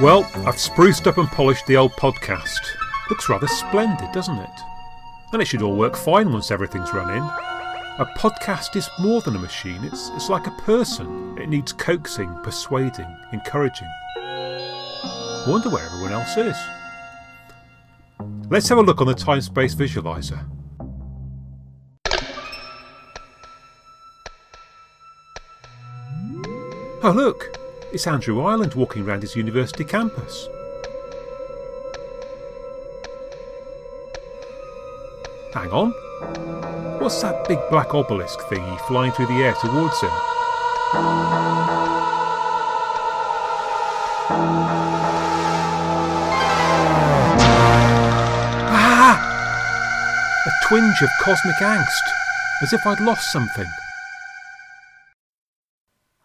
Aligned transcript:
Well, 0.00 0.26
I've 0.46 0.58
spruced 0.58 1.06
up 1.06 1.18
and 1.18 1.28
polished 1.28 1.66
the 1.66 1.76
old 1.76 1.92
podcast. 1.92 2.58
Looks 3.10 3.28
rather 3.28 3.46
splendid, 3.46 4.10
doesn't 4.12 4.38
it? 4.38 4.60
And 5.34 5.42
it 5.42 5.44
should 5.44 5.60
all 5.60 5.76
work 5.76 5.94
fine 5.94 6.32
once 6.32 6.50
everything's 6.50 6.94
running. 6.94 7.22
A 7.22 8.10
podcast 8.16 8.76
is 8.76 8.88
more 8.98 9.20
than 9.20 9.36
a 9.36 9.38
machine, 9.38 9.84
it's, 9.84 10.08
it's 10.14 10.30
like 10.30 10.46
a 10.46 10.62
person. 10.62 11.36
It 11.38 11.50
needs 11.50 11.74
coaxing, 11.74 12.34
persuading, 12.42 13.14
encouraging. 13.34 13.88
I 14.16 15.44
wonder 15.46 15.68
where 15.68 15.84
everyone 15.84 16.12
else 16.12 16.34
is. 16.38 16.56
Let's 18.48 18.70
have 18.70 18.78
a 18.78 18.82
look 18.82 19.02
on 19.02 19.06
the 19.06 19.14
time 19.14 19.42
space 19.42 19.74
visualizer. 19.74 20.46
Oh, 27.02 27.12
look! 27.14 27.59
It's 27.92 28.06
Andrew 28.06 28.40
Ireland 28.42 28.74
walking 28.74 29.02
around 29.02 29.22
his 29.22 29.34
university 29.34 29.82
campus. 29.82 30.48
Hang 35.52 35.70
on. 35.72 35.90
What's 37.00 37.20
that 37.22 37.48
big 37.48 37.58
black 37.68 37.92
obelisk 37.92 38.38
thingy 38.42 38.80
flying 38.86 39.10
through 39.10 39.26
the 39.26 39.42
air 39.42 39.54
towards 39.54 40.00
him? 40.00 40.10
Ah! 48.72 49.18
A 50.46 50.50
twinge 50.68 51.02
of 51.02 51.08
cosmic 51.22 51.56
angst, 51.56 52.06
as 52.62 52.72
if 52.72 52.86
I'd 52.86 53.00
lost 53.00 53.32
something. 53.32 53.66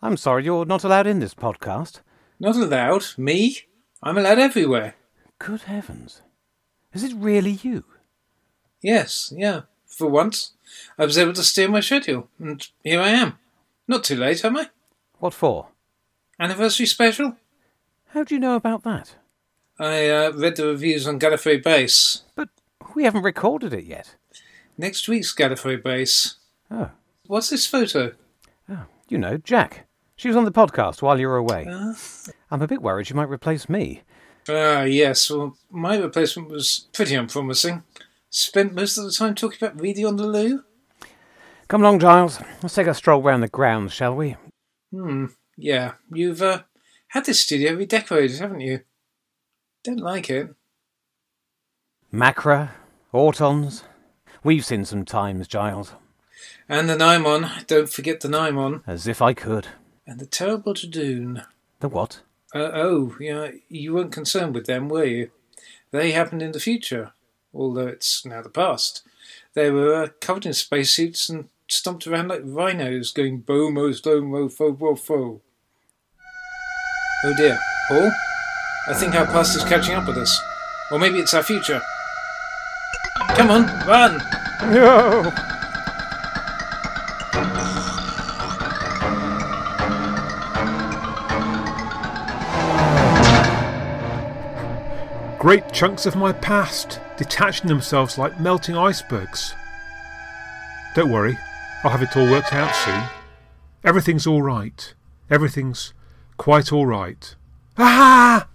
I'm 0.06 0.18
sorry 0.18 0.44
you're 0.44 0.66
not 0.66 0.84
allowed 0.84 1.08
in 1.08 1.18
this 1.18 1.34
podcast. 1.34 2.02
Not 2.40 2.56
allowed? 2.56 3.06
Me? 3.18 3.58
I'm 4.04 4.20
allowed 4.20 4.38
everywhere. 4.38 4.94
Good 5.40 5.64
heavens. 5.64 6.22
Is 6.94 7.04
it 7.04 7.16
really 7.16 7.54
you? 7.64 7.86
Yes, 8.84 9.34
yeah. 9.36 9.62
For 9.88 10.08
once, 10.08 10.52
I 11.00 11.06
was 11.06 11.18
able 11.18 11.34
to 11.34 11.44
steer 11.44 11.68
my 11.70 11.80
schedule, 11.80 12.30
and 12.38 12.68
here 12.84 13.02
I 13.02 13.10
am. 13.10 13.40
Not 13.88 14.04
too 14.04 14.16
late, 14.16 14.46
am 14.46 14.58
I? 14.58 14.70
What 15.18 15.34
for? 15.34 15.70
Anniversary 16.40 16.86
special? 16.86 17.38
How 18.10 18.24
do 18.24 18.36
you 18.36 18.40
know 18.40 18.56
about 18.56 18.84
that? 18.84 19.16
I 19.80 20.08
uh, 20.08 20.32
read 20.34 20.58
the 20.58 20.68
reviews 20.68 21.08
on 21.08 21.20
Gallifrey 21.20 21.64
Base. 21.64 22.22
But 22.36 22.50
we 22.94 23.06
haven't 23.06 23.24
recorded 23.24 23.74
it 23.74 23.86
yet. 23.86 24.18
Next 24.78 25.08
week's 25.08 25.34
Gallifrey 25.34 25.84
Base. 25.84 26.36
Oh, 26.70 26.92
What's 27.26 27.50
this 27.50 27.66
photo? 27.66 28.14
oh 28.70 28.86
you 29.10 29.18
know, 29.18 29.38
Jack. 29.38 29.88
She 30.16 30.30
was 30.30 30.38
on 30.38 30.46
the 30.46 30.52
podcast 30.52 31.02
while 31.02 31.20
you 31.20 31.28
were 31.28 31.36
away. 31.38 31.68
Uh, 31.70 31.94
I'm 32.50 32.62
a 32.62 32.68
bit 32.68 32.82
worried 32.82 33.08
she 33.08 33.14
might 33.14 33.30
replace 33.30 33.68
me. 33.68 34.02
Ah, 34.48 34.84
yes. 34.84 35.30
Well, 35.30 35.58
my 35.70 35.98
replacement 35.98 36.50
was 36.50 36.88
pretty 36.94 37.16
unpromising. 37.16 37.84
Spent 38.30 38.74
most 38.74 38.98
of 38.98 39.04
the 39.04 39.12
time 39.12 39.36
talking 39.36 39.58
about 39.62 39.80
Reedy 39.80 40.06
on 40.06 40.16
the 40.16 40.26
loo. 40.28 40.64
Come 41.68 41.82
along, 41.82 42.00
Giles. 42.00 42.40
Let's 42.62 42.76
take 42.76 42.88
a 42.88 42.94
stroll 42.94 43.22
round 43.22 43.44
the 43.44 43.48
grounds, 43.48 43.92
shall 43.92 44.16
we? 44.16 44.38
Hmm. 44.92 45.26
Yeah. 45.58 45.94
You've 46.12 46.42
uh, 46.42 46.64
had 47.10 47.26
this 47.26 47.40
studio 47.40 47.74
redecorated, 47.74 48.40
haven't 48.40 48.62
you? 48.62 48.82
Don't 49.84 50.00
like 50.00 50.30
it. 50.30 50.54
Macra, 52.14 52.70
Autons. 53.14 53.84
We've 54.44 54.66
seen 54.66 54.86
some 54.86 55.06
times, 55.06 55.48
Giles. 55.48 55.94
And 56.70 56.88
the 56.90 56.96
Nimon. 56.96 57.66
Don't 57.68 57.90
forget 57.90 58.22
the 58.22 58.28
Nimon. 58.28 58.84
As 58.88 59.08
if 59.08 59.22
I 59.22 59.34
could. 59.34 59.68
And 60.08 60.20
the 60.20 60.26
terrible 60.26 60.74
Judoon. 60.74 61.46
The 61.80 61.90
what? 61.90 62.22
Uh, 62.54 62.72
oh, 62.74 63.16
yeah, 63.20 63.52
you 63.70 63.94
weren't 63.94 64.12
concerned 64.12 64.54
with 64.54 64.66
them, 64.66 64.88
were 64.88 65.04
you? 65.04 65.32
They 65.92 66.12
happened 66.12 66.42
in 66.42 66.52
the 66.52 66.60
future, 66.60 67.12
although 67.54 67.88
it's 67.88 68.26
now 68.26 68.42
the 68.42 68.50
past. 68.50 69.02
They 69.56 69.72
were 69.72 70.04
uh, 70.04 70.08
covered 70.22 70.46
in 70.46 70.54
spacesuits 70.54 71.28
and 71.30 71.50
stomped 71.68 72.06
around 72.06 72.28
like 72.28 72.42
rhinos, 72.44 73.12
going 73.12 73.42
bomo, 73.42 73.90
slomo, 74.00 74.52
fo, 74.52 74.76
fo, 74.76 74.96
fo. 74.96 75.42
Oh 77.24 77.34
dear, 77.36 77.58
Paul? 77.88 78.12
I 78.88 78.94
think 78.94 79.16
our 79.16 79.26
past 79.26 79.58
is 79.58 79.64
catching 79.64 79.96
up 79.96 80.08
with 80.08 80.18
us. 80.18 80.40
Or 80.92 81.00
maybe 81.00 81.18
it's 81.18 81.34
our 81.34 81.42
future. 81.42 81.82
Come 83.30 83.50
on, 83.50 83.66
run! 83.88 84.22
No! 84.72 85.34
Great 95.46 95.72
chunks 95.72 96.08
of 96.08 96.16
my 96.16 96.34
past 96.34 97.00
detaching 97.18 97.68
themselves 97.68 98.18
like 98.18 98.40
melting 98.40 98.76
icebergs. 98.76 99.54
Don't 100.96 101.12
worry, 101.12 101.38
I'll 101.84 101.92
have 101.92 102.02
it 102.02 102.18
all 102.18 102.26
worked 102.26 102.52
out 102.52 102.74
soon. 102.74 103.04
Everything's 103.84 104.26
all 104.26 104.42
right. 104.42 104.96
Everything's 105.30 105.94
quite 106.38 106.74
all 106.74 106.88
right. 106.88 107.36
Ah! 107.78 108.48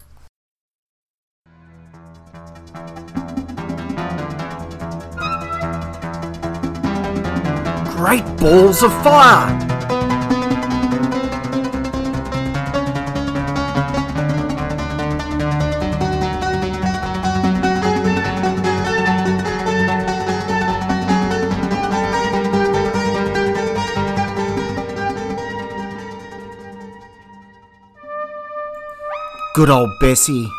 Great 7.96 8.26
balls 8.38 8.82
of 8.82 8.92
fire! 9.04 9.69
Good 29.60 29.68
old 29.68 29.98
Bessie. 29.98 30.50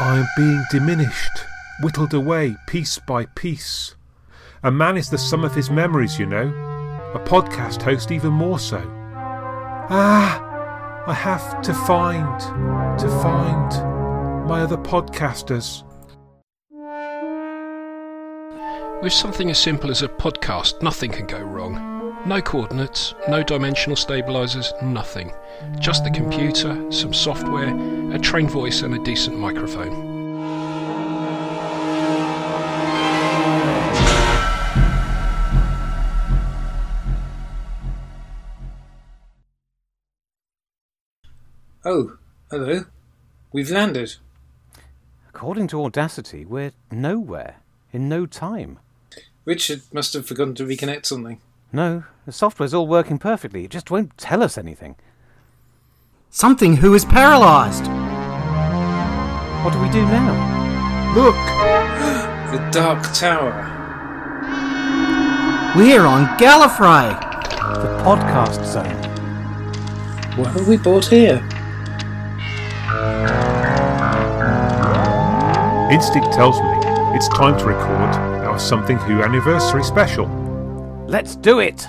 I 0.00 0.16
am 0.16 0.26
being 0.38 0.64
diminished, 0.70 1.44
whittled 1.82 2.14
away 2.14 2.56
piece 2.66 2.98
by 2.98 3.26
piece. 3.26 3.94
A 4.62 4.70
man 4.70 4.96
is 4.96 5.10
the 5.10 5.18
sum 5.18 5.44
of 5.44 5.54
his 5.54 5.68
memories, 5.68 6.18
you 6.18 6.24
know. 6.24 6.48
A 7.14 7.18
podcast 7.18 7.82
host, 7.82 8.10
even 8.10 8.32
more 8.32 8.58
so. 8.58 8.82
Ah! 9.90 11.04
I 11.06 11.12
have 11.12 11.60
to 11.60 11.74
find, 11.74 12.40
to 12.98 13.08
find 13.20 14.48
my 14.48 14.62
other 14.62 14.78
podcasters. 14.78 15.84
With 19.02 19.14
something 19.14 19.48
as 19.48 19.58
simple 19.58 19.90
as 19.90 20.02
a 20.02 20.08
podcast, 20.08 20.82
nothing 20.82 21.10
can 21.10 21.26
go 21.26 21.40
wrong. 21.40 22.18
No 22.26 22.42
coordinates, 22.42 23.14
no 23.30 23.42
dimensional 23.42 23.96
stabilizers, 23.96 24.74
nothing. 24.82 25.32
Just 25.78 26.04
the 26.04 26.10
computer, 26.10 26.92
some 26.92 27.14
software, 27.14 27.74
a 28.14 28.18
trained 28.18 28.50
voice, 28.50 28.82
and 28.82 28.94
a 28.94 29.02
decent 29.02 29.38
microphone. 29.38 30.20
Oh, 41.86 42.18
hello. 42.50 42.84
We've 43.50 43.70
landed. 43.70 44.16
According 45.30 45.68
to 45.68 45.82
Audacity, 45.82 46.44
we're 46.44 46.72
nowhere, 46.92 47.56
in 47.92 48.06
no 48.06 48.26
time. 48.26 48.78
Richard 49.44 49.82
must 49.92 50.12
have 50.14 50.26
forgotten 50.26 50.54
to 50.56 50.64
reconnect 50.64 51.06
something. 51.06 51.40
No, 51.72 52.04
the 52.26 52.32
software's 52.32 52.74
all 52.74 52.86
working 52.86 53.18
perfectly. 53.18 53.64
It 53.64 53.70
just 53.70 53.90
won't 53.90 54.16
tell 54.18 54.42
us 54.42 54.58
anything. 54.58 54.96
Something 56.30 56.76
who 56.76 56.94
is 56.94 57.04
paralysed. 57.04 57.86
What 59.64 59.72
do 59.72 59.80
we 59.80 59.88
do 59.90 60.02
now? 60.04 61.14
Look! 61.14 61.36
The 62.50 62.58
Dark 62.72 63.04
Tower. 63.14 63.52
We're 65.76 66.04
on 66.04 66.26
Gallifrey. 66.36 67.20
The 67.80 68.02
podcast 68.02 68.64
zone. 68.66 68.96
What 70.36 70.48
have 70.54 70.66
we 70.66 70.76
bought 70.76 71.06
here? 71.06 71.36
Instinct 75.92 76.32
tells 76.32 76.60
me 76.60 76.70
it's 77.16 77.28
time 77.28 77.56
to 77.60 77.66
record 77.66 78.14
our 78.16 78.29
Something 78.60 78.98
Who 78.98 79.22
anniversary 79.22 79.82
special. 79.82 80.26
Let's 81.08 81.34
do 81.34 81.58
it! 81.58 81.88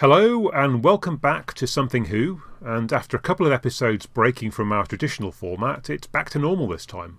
Hello 0.00 0.48
and 0.48 0.82
welcome 0.82 1.18
back 1.18 1.52
to 1.52 1.66
Something 1.66 2.06
Who. 2.06 2.40
And 2.62 2.90
after 2.90 3.18
a 3.18 3.20
couple 3.20 3.44
of 3.44 3.52
episodes 3.52 4.06
breaking 4.06 4.50
from 4.50 4.72
our 4.72 4.86
traditional 4.86 5.30
format, 5.30 5.90
it's 5.90 6.06
back 6.06 6.30
to 6.30 6.38
normal 6.38 6.68
this 6.68 6.86
time. 6.86 7.18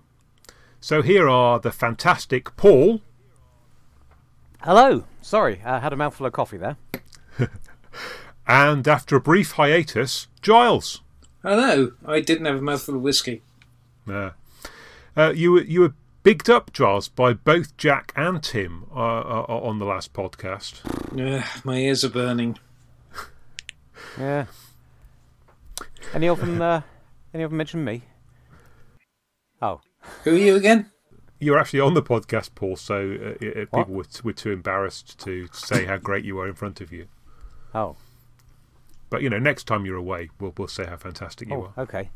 So 0.80 1.00
here 1.00 1.28
are 1.28 1.60
the 1.60 1.70
fantastic 1.70 2.56
Paul 2.56 3.00
Hello. 4.62 5.04
Sorry, 5.20 5.62
I 5.64 5.78
had 5.78 5.92
a 5.92 5.96
mouthful 5.96 6.26
of 6.26 6.32
coffee 6.32 6.56
there. 6.56 6.76
and 8.48 8.88
after 8.88 9.14
a 9.14 9.20
brief 9.20 9.52
hiatus, 9.52 10.26
Giles. 10.40 11.02
Hello. 11.44 11.92
I 12.04 12.18
didn't 12.18 12.46
have 12.46 12.56
a 12.56 12.62
mouthful 12.62 12.96
of 12.96 13.02
whiskey. 13.02 13.42
Uh, 14.10 14.30
uh, 15.16 15.32
you 15.32 15.52
were 15.52 15.62
you 15.62 15.82
were 15.82 15.94
bigged 16.24 16.50
up, 16.50 16.72
Giles, 16.72 17.06
by 17.06 17.32
both 17.32 17.76
Jack 17.76 18.12
and 18.16 18.42
Tim 18.42 18.86
uh, 18.92 18.98
uh, 18.98 19.44
on 19.48 19.78
the 19.78 19.84
last 19.84 20.12
podcast. 20.12 20.80
Ugh, 21.16 21.64
my 21.64 21.76
ears 21.76 22.04
are 22.04 22.10
burning. 22.10 22.58
Yeah. 24.18 24.46
Any 26.14 26.28
of 26.28 26.40
them? 26.40 26.60
Uh, 26.60 26.82
any 27.32 27.42
of 27.44 27.50
them 27.50 27.58
mention 27.58 27.84
me? 27.84 28.02
Oh, 29.60 29.80
Who 30.24 30.34
are 30.34 30.38
you 30.38 30.56
again? 30.56 30.90
You 31.38 31.52
were 31.52 31.58
actually 31.58 31.80
on 31.80 31.94
the 31.94 32.02
podcast, 32.02 32.54
Paul, 32.54 32.76
so 32.76 32.94
uh, 32.96 33.44
uh, 33.44 33.64
What? 33.70 33.86
people 33.86 33.94
were, 33.94 34.04
were 34.24 34.32
too 34.32 34.50
embarrassed 34.52 35.18
to 35.20 35.48
say 35.52 35.86
how 35.86 35.96
great 35.96 36.24
you 36.24 36.36
were 36.36 36.48
in 36.48 36.54
front 36.54 36.80
of 36.80 36.92
you. 36.92 37.06
oh, 37.74 37.96
But 39.10 39.22
you 39.22 39.30
know, 39.30 39.38
next 39.38 39.64
time 39.64 39.84
you're 39.86 39.96
away, 39.96 40.30
we'll 40.40 40.52
we'll 40.56 40.68
say 40.68 40.84
how 40.86 40.96
fantastic 40.96 41.48
you 41.48 41.54
oh. 41.54 41.72
are. 41.76 41.82
Okay. 41.82 42.10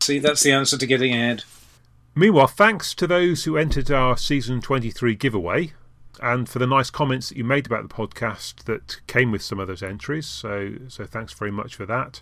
See, 0.00 0.18
that's 0.18 0.42
the 0.42 0.52
answer 0.52 0.76
to 0.76 0.86
getting 0.86 1.12
ahead. 1.12 1.44
Meanwhile, 2.14 2.48
thanks 2.48 2.94
to 2.94 3.06
those 3.06 3.44
who 3.44 3.56
entered 3.56 3.90
our 3.90 4.16
season 4.16 4.60
23 4.60 5.14
giveaway 5.14 5.72
and 6.22 6.48
for 6.48 6.58
the 6.58 6.66
nice 6.66 6.90
comments 6.90 7.28
that 7.28 7.38
you 7.38 7.44
made 7.44 7.66
about 7.66 7.88
the 7.88 7.94
podcast 7.94 8.64
that 8.64 9.00
came 9.06 9.30
with 9.30 9.42
some 9.42 9.58
of 9.58 9.68
those 9.68 9.82
entries. 9.82 10.26
So, 10.26 10.74
so 10.88 11.04
thanks 11.04 11.32
very 11.32 11.50
much 11.50 11.74
for 11.74 11.86
that. 11.86 12.20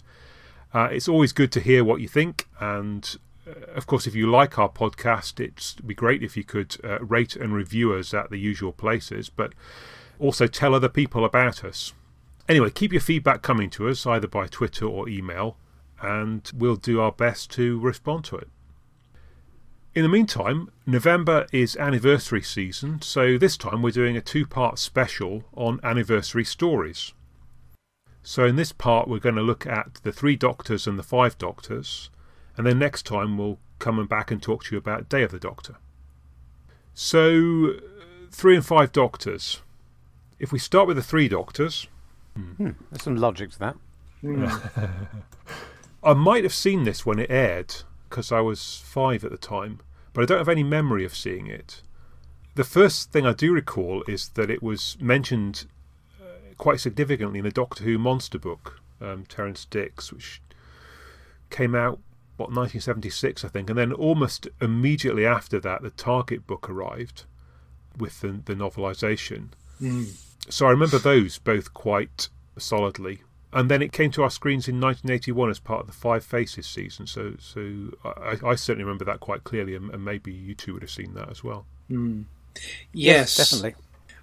Uh, 0.75 0.89
it's 0.91 1.09
always 1.09 1.33
good 1.33 1.53
to 1.53 1.61
hear 1.61 1.85
what 1.85 2.01
you 2.01 2.09
think. 2.09 2.47
And 2.61 3.17
uh, 3.47 3.73
of 3.75 3.87
course, 3.87 4.07
if 4.07 4.15
you 4.15 4.31
like 4.31 4.59
our 4.59 4.69
podcast, 4.69 5.41
it'd 5.41 5.87
be 5.87 5.95
great 5.95 6.23
if 6.23 6.37
you 6.37 6.45
could 6.45 6.77
uh, 6.83 6.99
rate 7.01 7.37
and 7.37 7.55
review 7.55 7.93
us 7.93 8.15
at 8.15 8.31
the 8.31 8.39
usual 8.39 8.73
places, 8.73 9.29
but 9.29 9.53
also 10.19 10.47
tell 10.47 10.75
other 10.75 10.89
people 10.89 11.25
about 11.25 11.65
us. 11.65 11.93
Anyway, 12.49 12.71
keep 12.71 12.93
your 12.93 13.01
feedback 13.01 13.43
coming 13.43 13.71
to 13.71 13.89
us 13.89 14.07
either 14.07 14.27
by 14.27 14.47
Twitter 14.47 14.87
or 14.87 15.09
email, 15.09 15.57
and 16.01 16.51
we'll 16.55 16.77
do 16.77 17.01
our 17.01 17.13
best 17.13 17.51
to 17.53 17.79
respond 17.81 18.25
to 18.25 18.37
it. 18.37 18.49
In 19.95 20.05
the 20.05 20.09
meantime, 20.09 20.71
November 20.87 21.47
is 21.53 21.77
anniversary 21.77 22.41
season, 22.41 23.03
so 23.03 23.37
this 23.37 23.59
time 23.59 23.83
we're 23.83 23.91
doing 23.91 24.17
a 24.17 24.23
two 24.23 24.47
part 24.47 24.79
special 24.79 25.45
on 25.53 25.81
anniversary 25.83 26.45
stories. 26.45 27.13
So, 28.23 28.47
in 28.47 28.57
this 28.57 28.73
part, 28.73 29.07
we're 29.07 29.19
going 29.19 29.35
to 29.35 29.43
look 29.43 29.67
at 29.67 29.97
the 30.03 30.13
three 30.13 30.35
doctors 30.35 30.87
and 30.87 30.99
the 30.99 31.03
five 31.03 31.37
doctors, 31.37 32.09
and 32.57 32.67
then 32.67 32.79
next 32.79 33.05
time 33.05 33.37
we'll 33.37 33.59
come 33.81 33.99
and 33.99 34.09
back 34.09 34.31
and 34.31 34.43
talk 34.43 34.65
to 34.65 34.75
you 34.75 34.79
about 34.79 35.11
Day 35.11 35.25
of 35.25 35.31
the 35.31 35.39
Doctor. 35.39 35.77
So, 36.95 37.75
three 38.31 38.57
and 38.57 38.65
five 38.65 38.93
doctors. 38.93 39.61
If 40.39 40.53
we 40.53 40.59
start 40.59 40.89
with 40.89 40.97
the 40.97 41.03
three 41.03 41.29
doctors, 41.29 41.87
hmm, 42.35 42.71
There's 42.91 43.03
some 43.03 43.17
logic 43.17 43.51
to 43.51 43.59
that. 43.59 43.77
Hmm. 44.23 44.47
I 46.03 46.15
might 46.15 46.45
have 46.45 46.55
seen 46.55 46.85
this 46.85 47.05
when 47.05 47.19
it 47.19 47.31
aired 47.31 47.75
because 48.13 48.31
I 48.31 48.43
was 48.43 48.83
five 48.85 49.25
at 49.25 49.31
the 49.31 49.39
time, 49.39 49.81
but 50.13 50.21
I 50.21 50.27
don't 50.27 50.37
have 50.37 50.49
any 50.51 50.63
memory 50.63 51.03
of 51.07 51.17
seeing 51.17 51.47
it. 51.47 51.81
The 52.57 52.63
first 52.63 53.11
thing 53.11 53.25
I 53.25 53.33
do 53.33 53.55
recall 53.55 54.05
is 54.07 54.29
that 54.35 54.51
it 54.51 54.63
was 54.63 54.99
mentioned 55.01 55.65
uh, 56.21 56.53
quite 56.59 56.79
significantly 56.79 57.39
in 57.39 57.47
the 57.47 57.51
Doctor 57.51 57.85
Who 57.85 57.97
monster 57.97 58.39
book, 58.39 58.83
um, 59.01 59.25
Terrance 59.31 59.65
Dicks, 59.65 60.13
which 60.13 60.43
came 61.49 61.75
out, 61.75 62.01
what, 62.37 62.51
1976, 62.51 63.47
I 63.47 63.49
think, 63.49 63.71
and 63.71 63.79
then 63.79 63.95
almost 63.95 64.47
immediately 64.61 65.25
after 65.25 65.59
that, 65.61 65.81
the 65.81 65.89
Target 65.89 66.47
book 66.47 66.69
arrived 66.69 67.25
with 67.97 68.21
the, 68.21 68.43
the 68.45 68.55
novelisation. 68.55 69.49
So 70.51 70.67
I 70.67 70.71
remember 70.71 70.99
those 70.99 71.39
both 71.39 71.73
quite 71.73 72.29
solidly. 72.59 73.23
And 73.53 73.71
then 73.71 73.83
it 73.83 73.93
came 73.93 74.11
to 74.13 74.23
our 74.23 74.31
screens 74.31 74.67
in 74.67 74.81
1981 74.81 75.51
as 75.51 75.59
part 75.59 75.81
of 75.81 75.87
the 75.87 75.93
Five 75.93 76.25
Faces 76.25 76.67
season. 76.67 77.07
So, 77.07 77.35
so 77.39 77.91
I, 78.05 78.39
I 78.45 78.55
certainly 78.55 78.85
remember 78.85 79.05
that 79.05 79.21
quite 79.21 79.45
clearly, 79.45 79.75
and, 79.75 79.93
and 79.93 80.05
maybe 80.05 80.33
you 80.33 80.55
two 80.55 80.73
would 80.73 80.83
have 80.83 80.91
seen 80.91 81.15
that 81.15 81.29
as 81.31 81.45
well. 81.45 81.67
Yes, 82.93 83.37
definitely. 83.37 83.75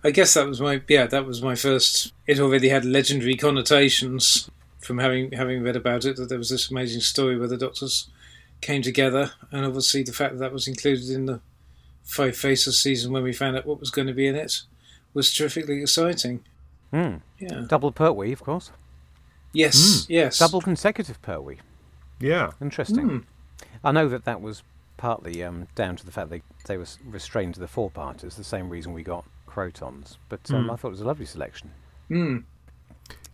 I 0.03 0.11
guess 0.11 0.33
that 0.33 0.47
was 0.47 0.61
my 0.61 0.81
yeah, 0.87 1.05
that 1.07 1.25
was 1.25 1.41
my 1.41 1.55
first. 1.55 2.13
It 2.25 2.39
already 2.39 2.69
had 2.69 2.85
legendary 2.85 3.35
connotations 3.35 4.49
from 4.79 4.97
having 4.97 5.31
having 5.31 5.61
read 5.61 5.75
about 5.75 6.05
it. 6.05 6.15
That 6.15 6.29
there 6.29 6.37
was 6.37 6.49
this 6.49 6.71
amazing 6.71 7.01
story 7.01 7.37
where 7.37 7.47
the 7.47 7.57
doctors 7.57 8.09
came 8.61 8.81
together, 8.81 9.33
and 9.51 9.65
obviously 9.65 10.03
the 10.03 10.13
fact 10.13 10.33
that 10.33 10.39
that 10.39 10.53
was 10.53 10.67
included 10.67 11.09
in 11.09 11.25
the 11.25 11.41
Five 12.03 12.37
Faces 12.37 12.79
season 12.79 13.11
when 13.11 13.23
we 13.23 13.33
found 13.33 13.57
out 13.57 13.65
what 13.65 13.79
was 13.79 13.91
going 13.91 14.07
to 14.07 14.13
be 14.13 14.27
in 14.27 14.35
it 14.35 14.61
was 15.13 15.33
terrifically 15.33 15.81
exciting. 15.81 16.43
Hmm. 16.91 17.17
Yeah. 17.37 17.65
Double 17.67 17.91
Pertwee, 17.91 18.31
of 18.31 18.41
course. 18.41 18.71
Yes. 19.53 20.05
Yes. 20.09 20.37
Double 20.39 20.61
consecutive 20.61 21.21
Pertwee. 21.21 21.57
Yeah. 22.19 22.51
Interesting. 22.61 23.07
Hmm. 23.09 23.17
I 23.83 23.91
know 23.91 24.07
that 24.09 24.25
that 24.25 24.41
was 24.41 24.63
partly 24.97 25.43
um, 25.43 25.67
down 25.75 25.95
to 25.95 26.05
the 26.05 26.11
fact 26.11 26.29
they 26.29 26.41
they 26.65 26.77
were 26.77 26.85
restrained 27.05 27.53
to 27.55 27.59
the 27.59 27.67
four 27.67 27.89
parters, 27.89 28.35
the 28.35 28.43
same 28.43 28.69
reason 28.69 28.93
we 28.93 29.03
got 29.03 29.25
Krotons. 29.47 30.17
But 30.27 30.41
um, 30.51 30.65
Hmm. 30.65 30.71
I 30.71 30.75
thought 30.75 30.89
it 30.89 30.91
was 30.91 31.01
a 31.01 31.05
lovely 31.05 31.25
selection. 31.25 31.71
Hmm. 32.09 32.37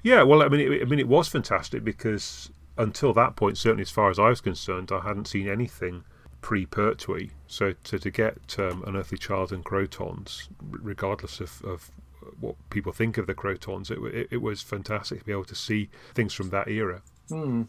Yeah, 0.04 0.22
well, 0.24 0.44
I 0.44 0.48
mean, 0.50 0.72
it, 0.72 0.82
I 0.84 0.86
mean, 0.86 1.00
it 1.00 1.08
was 1.08 1.28
fantastic 1.28 1.84
because 1.84 2.52
until 2.78 3.12
that 3.14 3.36
point, 3.36 3.58
certainly 3.58 3.82
as 3.82 3.90
far 3.90 4.10
as 4.10 4.20
I 4.20 4.30
was 4.30 4.40
concerned, 4.42 4.92
I 4.92 5.00
hadn't 5.00 5.28
seen 5.28 5.48
anything 5.50 6.04
pre-Pertwee. 6.42 7.32
So 7.48 7.74
to, 7.86 7.98
to 7.98 8.12
get 8.12 8.56
um, 8.60 8.84
Unearthly 8.86 9.18
Child 9.18 9.52
and 9.52 9.66
Krotons, 9.66 10.48
regardless 10.62 11.40
of, 11.40 11.64
of 11.66 11.90
what 12.40 12.56
people 12.70 12.92
think 12.92 13.18
of 13.18 13.28
the 13.28 13.36
Krotons, 13.36 13.92
it, 13.92 14.00
it, 14.16 14.28
it 14.32 14.42
was 14.42 14.62
fantastic 14.62 15.20
to 15.20 15.26
be 15.26 15.32
able 15.32 15.46
to 15.46 15.56
see 15.56 15.90
things 16.14 16.34
from 16.34 16.50
that 16.50 16.68
era. 16.68 17.02
Hmm. 17.30 17.64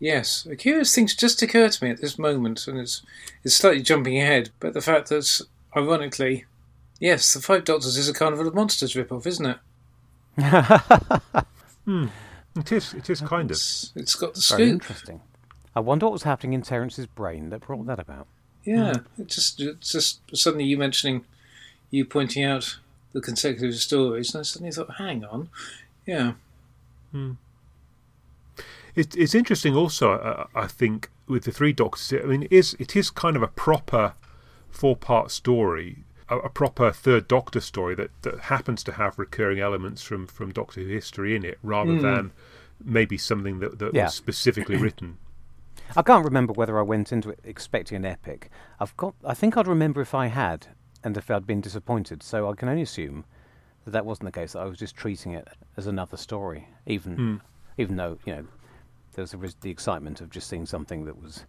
Yes, 0.00 0.46
a 0.46 0.54
curious 0.54 0.94
thing's 0.94 1.14
just 1.14 1.42
occurred 1.42 1.72
to 1.72 1.84
me 1.84 1.90
at 1.90 2.00
this 2.00 2.18
moment, 2.18 2.68
and 2.68 2.78
it's 2.78 3.02
it's 3.42 3.56
slightly 3.56 3.82
jumping 3.82 4.16
ahead, 4.16 4.50
but 4.60 4.72
the 4.72 4.80
fact 4.80 5.08
that, 5.08 5.40
ironically, 5.76 6.44
yes, 7.00 7.34
the 7.34 7.40
Five 7.40 7.64
Doctors 7.64 7.96
is 7.96 8.08
a 8.08 8.14
Carnival 8.14 8.46
of 8.46 8.54
Monsters 8.54 8.94
rip-off, 8.94 9.26
isn't 9.26 9.46
it? 9.46 9.58
It 12.58 12.72
is, 12.72 12.92
it 12.94 13.08
is 13.08 13.20
kind 13.20 13.50
of. 13.50 13.56
It's, 13.56 13.92
it's 13.94 14.14
got 14.14 14.34
the 14.34 14.54
Very 14.56 14.70
interesting. 14.70 15.20
I 15.76 15.80
wonder 15.80 16.06
what 16.06 16.12
was 16.12 16.24
happening 16.24 16.54
in 16.54 16.62
Terrance's 16.62 17.06
brain 17.06 17.50
that 17.50 17.60
brought 17.60 17.86
that 17.86 18.00
about. 18.00 18.26
Yeah, 18.64 18.94
it 19.18 19.28
just 19.28 19.60
it's 19.60 19.92
just 19.92 20.20
suddenly 20.36 20.64
you 20.64 20.76
mentioning, 20.76 21.24
you 21.90 22.04
pointing 22.04 22.44
out 22.44 22.78
the 23.12 23.20
consecutive 23.20 23.74
stories, 23.76 24.34
and 24.34 24.40
I 24.40 24.42
suddenly 24.42 24.72
thought, 24.72 24.94
hang 24.98 25.24
on, 25.24 25.48
yeah, 26.06 26.32
It, 28.94 29.16
it's 29.16 29.34
interesting 29.34 29.76
also, 29.76 30.12
uh, 30.12 30.46
I 30.54 30.66
think, 30.66 31.10
with 31.26 31.44
the 31.44 31.52
Three 31.52 31.72
Doctors. 31.72 32.12
I 32.12 32.26
mean, 32.26 32.42
it 32.44 32.52
is, 32.52 32.74
it 32.78 32.96
is 32.96 33.10
kind 33.10 33.36
of 33.36 33.42
a 33.42 33.48
proper 33.48 34.14
four-part 34.70 35.30
story, 35.30 36.04
a, 36.28 36.38
a 36.38 36.48
proper 36.48 36.90
Third 36.90 37.28
Doctor 37.28 37.60
story 37.60 37.94
that, 37.94 38.10
that 38.22 38.40
happens 38.40 38.82
to 38.84 38.92
have 38.92 39.18
recurring 39.18 39.60
elements 39.60 40.02
from, 40.02 40.26
from 40.26 40.52
Doctor 40.52 40.80
Who 40.80 40.88
history 40.88 41.36
in 41.36 41.44
it, 41.44 41.58
rather 41.62 42.00
than 42.00 42.32
maybe 42.84 43.16
something 43.18 43.60
that, 43.60 43.78
that 43.78 43.94
Yeah. 43.94 44.04
was 44.04 44.14
specifically 44.14 44.76
written. 44.84 45.18
I 45.96 46.02
can't 46.02 46.24
remember 46.24 46.52
whether 46.52 46.78
I 46.78 46.82
went 46.82 47.12
into 47.12 47.30
it 47.30 47.38
expecting 47.44 47.96
an 47.96 48.04
epic. 48.04 48.50
I've 48.78 48.94
got. 48.98 49.14
I 49.24 49.32
think 49.32 49.56
I'd 49.56 49.66
remember 49.66 50.02
if 50.02 50.14
I 50.14 50.26
had, 50.26 50.66
and 51.04 51.16
if 51.16 51.30
I'd 51.30 51.46
been 51.46 51.60
disappointed. 51.60 52.22
So 52.22 52.50
I 52.50 52.54
can 52.54 52.68
only 52.68 52.82
assume 52.82 53.24
that 53.84 53.92
that 53.92 54.06
wasn't 54.06 54.26
the 54.26 54.40
case. 54.40 54.52
That 54.52 54.60
I 54.60 54.64
was 54.64 54.78
just 54.78 54.96
treating 54.96 55.32
it 55.32 55.48
as 55.76 55.86
another 55.86 56.16
story, 56.16 56.68
even 56.86 57.40
even 57.76 57.96
though 57.96 58.18
you 58.24 58.34
know 58.34 58.46
there 59.14 59.22
was 59.22 59.32
the, 59.32 59.54
the 59.62 59.70
excitement 59.70 60.20
of 60.20 60.30
just 60.30 60.48
seeing 60.48 60.66
something 60.66 61.04
that 61.04 61.20
was, 61.20 61.44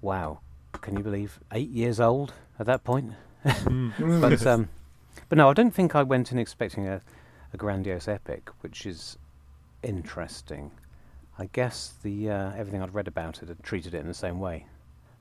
wow, 0.00 0.40
can 0.80 0.96
you 0.96 1.02
believe 1.02 1.40
eight 1.52 1.70
years 1.70 2.00
old 2.00 2.32
at 2.58 2.66
that 2.66 2.84
point? 2.84 3.12
but 3.44 4.46
um, 4.46 4.68
but 5.28 5.38
no, 5.38 5.48
I 5.48 5.54
don't 5.54 5.74
think 5.74 5.94
I 5.94 6.02
went 6.02 6.32
in 6.32 6.38
expecting 6.38 6.86
a, 6.86 7.00
a 7.52 7.56
grandiose 7.56 8.08
epic, 8.08 8.50
which 8.60 8.86
is 8.86 9.18
interesting. 9.82 10.70
I 11.38 11.48
guess 11.52 11.94
the 12.02 12.30
uh, 12.30 12.52
everything 12.56 12.82
I'd 12.82 12.94
read 12.94 13.08
about 13.08 13.42
it 13.42 13.48
had 13.48 13.62
treated 13.62 13.94
it 13.94 14.00
in 14.00 14.08
the 14.08 14.14
same 14.14 14.40
way. 14.40 14.66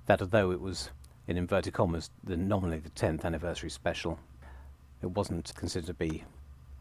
That 0.08 0.22
although 0.22 0.52
it 0.52 0.62
was, 0.62 0.90
in 1.28 1.38
inverted 1.38 1.74
commas, 1.74 2.10
the 2.24 2.38
nominally 2.38 2.80
the 2.80 2.90
10th 2.92 3.26
anniversary 3.26 3.70
special, 3.70 4.20
it 5.02 5.12
wasn't 5.12 5.54
considered 5.56 5.88
to 5.88 5.94
be 5.94 6.24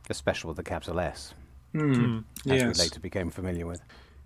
a 0.08 0.14
special 0.14 0.48
with 0.48 0.58
a 0.58 0.62
capital 0.62 1.00
S, 1.00 1.34
Hmm. 1.72 2.18
as 2.48 2.62
yes, 2.62 2.78
we 2.78 2.84
later 2.84 3.00
became 3.00 3.30
familiar 3.30 3.66
with. 3.66 3.82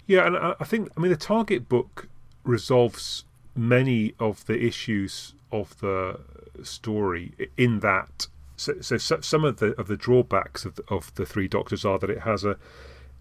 Yeah, 0.07 0.27
and 0.27 0.37
I 0.37 0.55
I 0.61 0.65
think 0.65 0.91
I 0.97 1.01
mean 1.01 1.11
the 1.11 1.17
Target 1.17 1.69
book 1.69 2.09
resolves 2.45 3.25
many 3.57 4.15
of 4.19 4.47
the 4.47 4.61
issues 4.65 5.35
of 5.51 5.79
the 5.81 6.21
story 6.63 7.35
in 7.57 7.81
that. 7.81 8.29
So, 8.57 8.75
so 8.81 8.99
so- 8.99 9.21
some 9.21 9.45
of 9.45 9.57
the 9.57 9.69
of 9.81 9.89
the 9.89 9.97
drawbacks 9.97 10.65
of 10.65 10.75
the, 10.77 10.85
of 10.89 11.15
the 11.15 11.25
Three 11.27 11.49
Doctors 11.49 11.85
are 11.85 11.99
that 11.99 12.11
it 12.11 12.21
has 12.21 12.45
a 12.45 12.57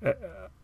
a, 0.01 0.13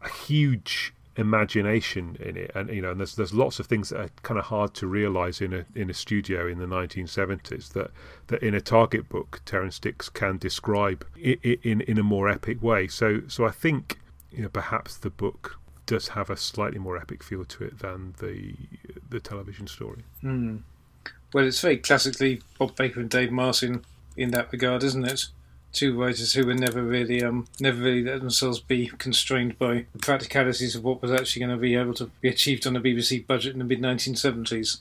a 0.01 0.09
huge 0.09 0.93
imagination 1.17 2.17
in 2.19 2.37
it, 2.37 2.51
and 2.55 2.69
you 2.69 2.81
know, 2.81 2.91
and 2.91 2.99
there's 2.99 3.15
there's 3.15 3.33
lots 3.33 3.59
of 3.59 3.67
things 3.67 3.89
that 3.89 3.99
are 3.99 4.09
kind 4.23 4.39
of 4.39 4.45
hard 4.45 4.73
to 4.75 4.87
realise 4.87 5.41
in 5.41 5.53
a 5.53 5.65
in 5.75 5.89
a 5.89 5.93
studio 5.93 6.47
in 6.47 6.59
the 6.59 6.65
1970s 6.65 7.73
that 7.73 7.91
that 8.27 8.43
in 8.43 8.53
a 8.53 8.61
target 8.61 9.07
book 9.09 9.41
Terrance 9.45 9.79
Dicks 9.79 10.09
can 10.09 10.37
describe 10.37 11.05
in 11.17 11.37
in, 11.63 11.81
in 11.81 11.97
a 11.97 12.03
more 12.03 12.29
epic 12.29 12.61
way. 12.61 12.87
So 12.87 13.21
so 13.27 13.45
I 13.45 13.51
think 13.51 13.99
you 14.31 14.43
know 14.43 14.49
perhaps 14.49 14.97
the 14.97 15.09
book 15.09 15.57
does 15.85 16.09
have 16.09 16.29
a 16.29 16.37
slightly 16.37 16.79
more 16.79 16.97
epic 16.97 17.23
feel 17.23 17.45
to 17.45 17.63
it 17.63 17.79
than 17.79 18.15
the 18.19 18.55
the 19.09 19.19
television 19.19 19.67
story. 19.67 20.03
Mm. 20.23 20.61
Well, 21.33 21.45
it's 21.45 21.59
very 21.59 21.77
classically 21.77 22.41
Bob 22.57 22.75
Baker 22.75 23.01
and 23.01 23.09
Dave 23.09 23.31
Martin 23.31 23.83
in 24.15 24.31
that 24.31 24.51
regard, 24.51 24.83
isn't 24.83 25.05
it? 25.05 25.25
Two 25.75 25.99
writers 25.99 26.31
who 26.33 26.45
were 26.45 26.53
never 26.53 26.81
really, 26.81 27.21
um, 27.21 27.47
never 27.59 27.81
really 27.81 28.01
let 28.01 28.21
themselves 28.21 28.61
be 28.61 28.87
constrained 28.87 29.59
by 29.59 29.85
the 29.91 29.99
practicalities 29.99 30.73
of 30.73 30.85
what 30.85 31.01
was 31.01 31.11
actually 31.11 31.41
going 31.41 31.51
to 31.51 31.61
be 31.61 31.75
able 31.75 31.93
to 31.95 32.09
be 32.21 32.29
achieved 32.29 32.65
on 32.65 32.77
a 32.77 32.79
BBC 32.79 33.27
budget 33.27 33.51
in 33.51 33.59
the 33.59 33.65
mid 33.65 33.81
1970s. 33.81 34.79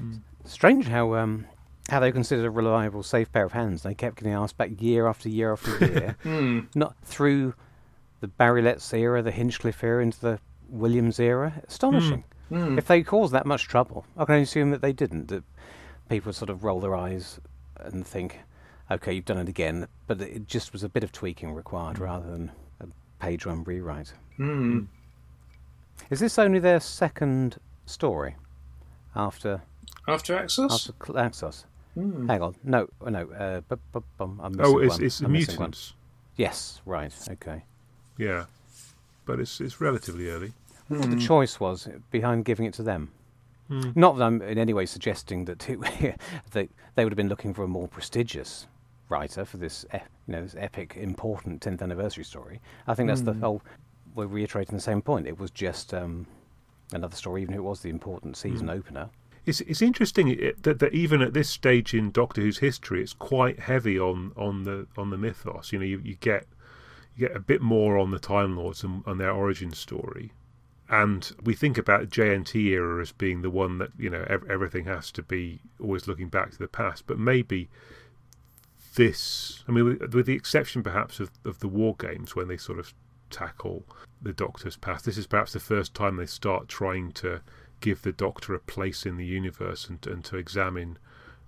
Mm. 0.00 0.20
Strange 0.44 0.86
how 0.86 1.14
um, 1.16 1.46
how 1.88 1.98
they 1.98 2.12
considered 2.12 2.44
a 2.44 2.50
reliable, 2.50 3.02
safe 3.02 3.32
pair 3.32 3.44
of 3.44 3.52
hands. 3.52 3.82
They 3.82 3.94
kept 3.94 4.18
getting 4.18 4.34
asked 4.34 4.56
back 4.56 4.80
year 4.80 5.08
after 5.08 5.28
year 5.28 5.52
after 5.52 5.70
year, 5.84 6.16
mm. 6.24 6.68
not 6.76 6.94
through 7.04 7.54
the 8.20 8.28
Barry 8.28 8.62
Letts 8.62 8.92
era, 8.94 9.20
the 9.20 9.32
Hinchcliffe 9.32 9.82
era, 9.82 10.00
into 10.00 10.20
the 10.20 10.38
Williams 10.68 11.18
era. 11.18 11.60
Astonishing. 11.66 12.22
Mm. 12.50 12.68
Mm. 12.68 12.78
If 12.78 12.86
they 12.86 13.02
caused 13.02 13.32
that 13.32 13.46
much 13.46 13.66
trouble, 13.66 14.06
I 14.16 14.24
can 14.24 14.36
assume 14.36 14.70
that 14.70 14.80
they 14.80 14.92
didn't. 14.92 15.28
That 15.28 15.44
people 16.08 16.32
sort 16.32 16.50
of 16.50 16.64
roll 16.64 16.80
their 16.80 16.94
eyes 16.94 17.40
and 17.76 18.06
think, 18.06 18.40
"Okay, 18.90 19.12
you've 19.12 19.24
done 19.24 19.38
it 19.38 19.48
again," 19.48 19.88
but 20.06 20.20
it 20.20 20.46
just 20.46 20.72
was 20.72 20.82
a 20.82 20.88
bit 20.88 21.04
of 21.04 21.12
tweaking 21.12 21.52
required 21.52 21.96
mm. 21.96 22.00
rather 22.00 22.30
than 22.30 22.50
a 22.80 22.86
page-one 23.20 23.64
rewrite. 23.64 24.12
Mm. 24.38 24.86
Is 26.10 26.20
this 26.20 26.38
only 26.38 26.58
their 26.58 26.80
second 26.80 27.58
story 27.86 28.36
after 29.14 29.62
after 30.06 30.36
Axos? 30.36 30.70
After 30.72 30.92
Axos. 31.12 31.64
Mm. 31.96 32.28
Hang 32.28 32.42
on, 32.42 32.54
no, 32.62 32.88
no. 33.06 33.28
Uh, 33.30 33.60
bu- 33.62 33.76
bu- 33.92 34.02
bum, 34.16 34.40
I'm 34.42 34.54
oh, 34.60 34.78
it's, 34.78 34.94
one. 34.94 35.04
it's 35.04 35.20
I'm 35.20 35.32
mutants. 35.32 35.58
one. 35.58 35.72
Yes, 36.36 36.80
right, 36.86 37.12
okay. 37.32 37.64
Yeah, 38.16 38.44
but 39.24 39.40
it's 39.40 39.60
it's 39.60 39.80
relatively 39.80 40.30
early. 40.30 40.52
What 40.88 41.10
the 41.10 41.16
choice 41.16 41.60
was 41.60 41.88
behind 42.10 42.44
giving 42.44 42.64
it 42.66 42.74
to 42.74 42.82
them. 42.82 43.10
Mm. 43.68 43.94
Not 43.96 44.16
that 44.16 44.24
I'm 44.24 44.40
in 44.40 44.56
any 44.56 44.72
way 44.72 44.86
suggesting 44.86 45.44
that 45.44 45.68
it, 45.68 45.78
they 46.52 46.68
they 46.94 47.04
would 47.04 47.12
have 47.12 47.16
been 47.16 47.28
looking 47.28 47.52
for 47.52 47.64
a 47.64 47.68
more 47.68 47.88
prestigious 47.88 48.66
writer 49.08 49.44
for 49.44 49.56
this, 49.56 49.84
you 49.92 50.00
know, 50.28 50.42
this 50.42 50.54
epic, 50.58 50.96
important 50.96 51.60
10th 51.62 51.82
anniversary 51.82 52.24
story. 52.24 52.60
I 52.86 52.94
think 52.94 53.08
that's 53.08 53.22
the 53.22 53.32
Mm. 53.34 53.40
whole. 53.40 53.62
We're 54.14 54.26
reiterating 54.26 54.74
the 54.74 54.80
same 54.82 55.02
point. 55.02 55.26
It 55.26 55.38
was 55.38 55.50
just 55.50 55.94
um, 55.94 56.26
another 56.92 57.16
story, 57.16 57.42
even 57.42 57.54
if 57.54 57.58
it 57.58 57.62
was 57.62 57.80
the 57.82 57.90
important 57.90 58.36
season 58.36 58.66
Mm. 58.68 58.76
opener. 58.78 59.10
It's 59.46 59.60
it's 59.62 59.80
interesting 59.80 60.28
that, 60.62 60.78
that 60.80 60.92
even 60.92 61.22
at 61.22 61.32
this 61.32 61.48
stage 61.48 61.94
in 61.94 62.10
Doctor 62.10 62.42
Who's 62.42 62.58
history, 62.58 63.02
it's 63.02 63.14
quite 63.14 63.60
heavy 63.60 63.98
on, 63.98 64.32
on 64.36 64.64
the 64.64 64.86
on 64.96 65.10
the 65.10 65.16
mythos. 65.16 65.72
You 65.72 65.78
know, 65.78 65.84
you, 65.86 66.00
you 66.04 66.16
get 66.16 66.46
you 67.16 67.28
get 67.28 67.36
a 67.36 67.40
bit 67.40 67.62
more 67.62 67.96
on 67.96 68.10
the 68.10 68.18
Time 68.18 68.56
Lords 68.56 68.82
and, 68.84 69.02
and 69.06 69.18
their 69.18 69.30
origin 69.32 69.72
story, 69.72 70.32
and 70.90 71.32
we 71.42 71.54
think 71.54 71.78
about 71.78 72.10
JNT 72.10 72.56
era 72.66 73.00
as 73.00 73.12
being 73.12 73.40
the 73.40 73.48
one 73.50 73.78
that 73.78 73.90
you 73.98 74.10
know 74.10 74.24
ev- 74.28 74.44
everything 74.50 74.84
has 74.84 75.10
to 75.12 75.22
be 75.22 75.60
always 75.80 76.06
looking 76.06 76.28
back 76.28 76.50
to 76.50 76.58
the 76.58 76.68
past, 76.68 77.06
but 77.06 77.18
maybe 77.18 77.70
this. 78.98 79.64
I 79.68 79.72
mean, 79.72 79.84
with, 79.84 80.12
with 80.12 80.26
the 80.26 80.34
exception 80.34 80.82
perhaps 80.82 81.20
of, 81.20 81.30
of 81.44 81.60
the 81.60 81.68
War 81.68 81.94
Games 81.98 82.34
when 82.34 82.48
they 82.48 82.56
sort 82.56 82.80
of 82.80 82.92
tackle 83.30 83.84
the 84.20 84.32
Doctor's 84.32 84.76
past, 84.76 85.04
this 85.04 85.16
is 85.16 85.26
perhaps 85.26 85.52
the 85.52 85.60
first 85.60 85.94
time 85.94 86.16
they 86.16 86.26
start 86.26 86.66
trying 86.68 87.12
to 87.12 87.40
give 87.80 88.02
the 88.02 88.12
Doctor 88.12 88.54
a 88.54 88.58
place 88.58 89.06
in 89.06 89.16
the 89.16 89.24
universe 89.24 89.88
and, 89.88 90.04
and 90.06 90.24
to 90.24 90.36
examine 90.36 90.98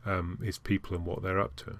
um, 0.07 0.39
his 0.43 0.59
people 0.59 0.97
and 0.97 1.05
what 1.05 1.23
they're 1.23 1.41
up 1.41 1.57
to. 1.57 1.79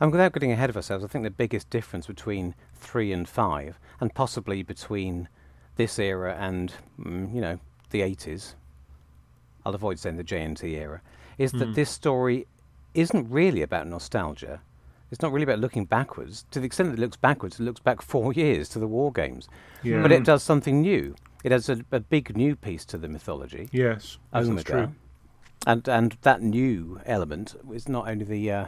And 0.00 0.10
without 0.10 0.32
getting 0.32 0.50
ahead 0.50 0.70
of 0.70 0.76
ourselves, 0.76 1.04
I 1.04 1.08
think 1.08 1.24
the 1.24 1.30
biggest 1.30 1.68
difference 1.68 2.06
between 2.06 2.54
three 2.74 3.12
and 3.12 3.28
five, 3.28 3.78
and 4.00 4.14
possibly 4.14 4.62
between 4.62 5.28
this 5.76 5.98
era 5.98 6.34
and 6.38 6.72
mm, 6.98 7.34
you 7.34 7.40
know 7.42 7.60
the 7.90 8.00
eighties, 8.00 8.56
I'll 9.66 9.74
avoid 9.74 9.98
saying 9.98 10.16
the 10.16 10.24
JNT 10.24 10.64
era, 10.72 11.02
is 11.36 11.52
that 11.52 11.68
Mm. 11.68 11.74
this 11.74 11.90
story 11.90 12.46
isn't 12.94 13.28
really 13.30 13.60
about 13.60 13.86
nostalgia. 13.86 14.62
It's 15.10 15.22
not 15.22 15.32
really 15.32 15.44
about 15.44 15.58
looking 15.58 15.84
backwards. 15.84 16.44
To 16.52 16.60
the 16.60 16.66
extent 16.66 16.90
that 16.90 16.98
it 16.98 17.00
looks 17.00 17.16
backwards, 17.16 17.58
it 17.58 17.64
looks 17.64 17.80
back 17.80 18.02
four 18.02 18.32
years 18.44 18.68
to 18.70 18.78
the 18.78 18.86
war 18.86 19.12
games. 19.12 19.48
Yeah. 19.82 20.02
But 20.02 20.12
it 20.12 20.24
does 20.24 20.42
something 20.42 20.82
new. 20.82 21.14
It 21.42 21.52
adds 21.52 21.68
a, 21.68 21.84
a 21.90 22.00
big 22.00 22.36
new 22.36 22.54
piece 22.54 22.84
to 22.86 22.98
the 22.98 23.08
mythology. 23.08 23.68
Yes, 23.72 23.72
yes, 23.72 24.18
that's 24.32 24.48
Omega. 24.48 24.72
true. 24.72 24.94
And 25.66 25.88
and 25.88 26.16
that 26.22 26.42
new 26.42 27.00
element 27.06 27.54
is 27.72 27.88
not 27.88 28.08
only 28.08 28.24
the 28.24 28.50
uh, 28.50 28.66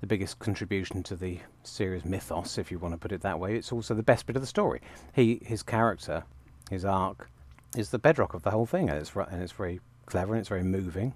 the 0.00 0.06
biggest 0.06 0.38
contribution 0.38 1.02
to 1.04 1.16
the 1.16 1.38
series 1.62 2.04
mythos, 2.04 2.58
if 2.58 2.70
you 2.70 2.78
want 2.78 2.92
to 2.92 2.98
put 2.98 3.12
it 3.12 3.22
that 3.22 3.38
way. 3.40 3.56
It's 3.56 3.72
also 3.72 3.94
the 3.94 4.02
best 4.02 4.26
bit 4.26 4.36
of 4.36 4.42
the 4.42 4.46
story. 4.46 4.80
He 5.14 5.40
his 5.44 5.62
character, 5.62 6.24
his 6.70 6.84
arc, 6.84 7.30
is 7.76 7.90
the 7.90 7.98
bedrock 7.98 8.34
of 8.34 8.42
the 8.42 8.50
whole 8.50 8.66
thing, 8.66 8.88
and 8.90 8.98
it's 8.98 9.16
ri- 9.16 9.26
and 9.30 9.42
it's 9.42 9.52
very 9.52 9.80
clever 10.06 10.34
and 10.34 10.40
it's 10.40 10.48
very 10.48 10.62
moving, 10.62 11.14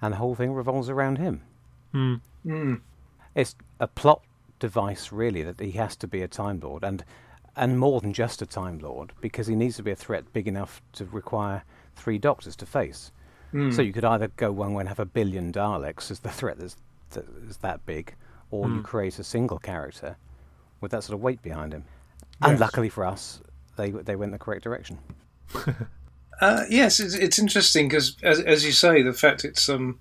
and 0.00 0.12
the 0.12 0.18
whole 0.18 0.34
thing 0.36 0.52
revolves 0.52 0.88
around 0.88 1.18
him. 1.18 1.42
Mm. 1.92 2.20
Mm. 2.46 2.80
It's 3.34 3.54
a 3.80 3.86
plot 3.86 4.22
device, 4.60 5.12
really, 5.12 5.42
that 5.42 5.60
he 5.60 5.72
has 5.72 5.96
to 5.96 6.06
be 6.06 6.22
a 6.22 6.28
Time 6.28 6.60
Lord, 6.60 6.84
and 6.84 7.04
and 7.56 7.78
more 7.78 8.00
than 8.00 8.12
just 8.12 8.42
a 8.42 8.46
Time 8.46 8.78
Lord, 8.80 9.12
because 9.20 9.46
he 9.46 9.54
needs 9.54 9.76
to 9.76 9.82
be 9.82 9.90
a 9.92 9.96
threat 9.96 10.32
big 10.32 10.48
enough 10.48 10.82
to 10.94 11.04
require 11.04 11.62
three 11.94 12.18
Doctors 12.18 12.56
to 12.56 12.66
face. 12.66 13.12
Mm. 13.52 13.72
So 13.74 13.82
you 13.82 13.92
could 13.92 14.04
either 14.04 14.28
go 14.36 14.50
one 14.50 14.74
way 14.74 14.80
and 14.80 14.88
have 14.88 14.98
a 14.98 15.04
billion 15.04 15.52
Daleks 15.52 16.10
as 16.10 16.18
the 16.20 16.30
threat 16.30 16.58
that's, 16.58 16.76
that 17.10 17.24
is 17.48 17.58
that 17.58 17.86
big, 17.86 18.14
or 18.50 18.68
you 18.68 18.80
Mm. 18.80 18.84
create 18.84 19.18
a 19.20 19.24
single 19.24 19.58
character 19.58 20.16
with 20.80 20.90
that 20.90 21.04
sort 21.04 21.14
of 21.14 21.22
weight 21.22 21.42
behind 21.42 21.72
him. 21.72 21.84
And 22.42 22.58
luckily 22.58 22.88
for 22.88 23.04
us, 23.04 23.40
they 23.76 23.90
they 23.90 24.16
went 24.16 24.32
the 24.32 24.38
correct 24.38 24.64
direction. 24.64 24.98
Uh, 26.40 26.64
yes, 26.68 26.98
it's, 26.98 27.14
it's 27.14 27.38
interesting 27.38 27.86
because, 27.88 28.16
as, 28.24 28.40
as 28.40 28.66
you 28.66 28.72
say, 28.72 29.02
the 29.02 29.12
fact 29.12 29.44
it's 29.44 29.68
um, 29.68 30.00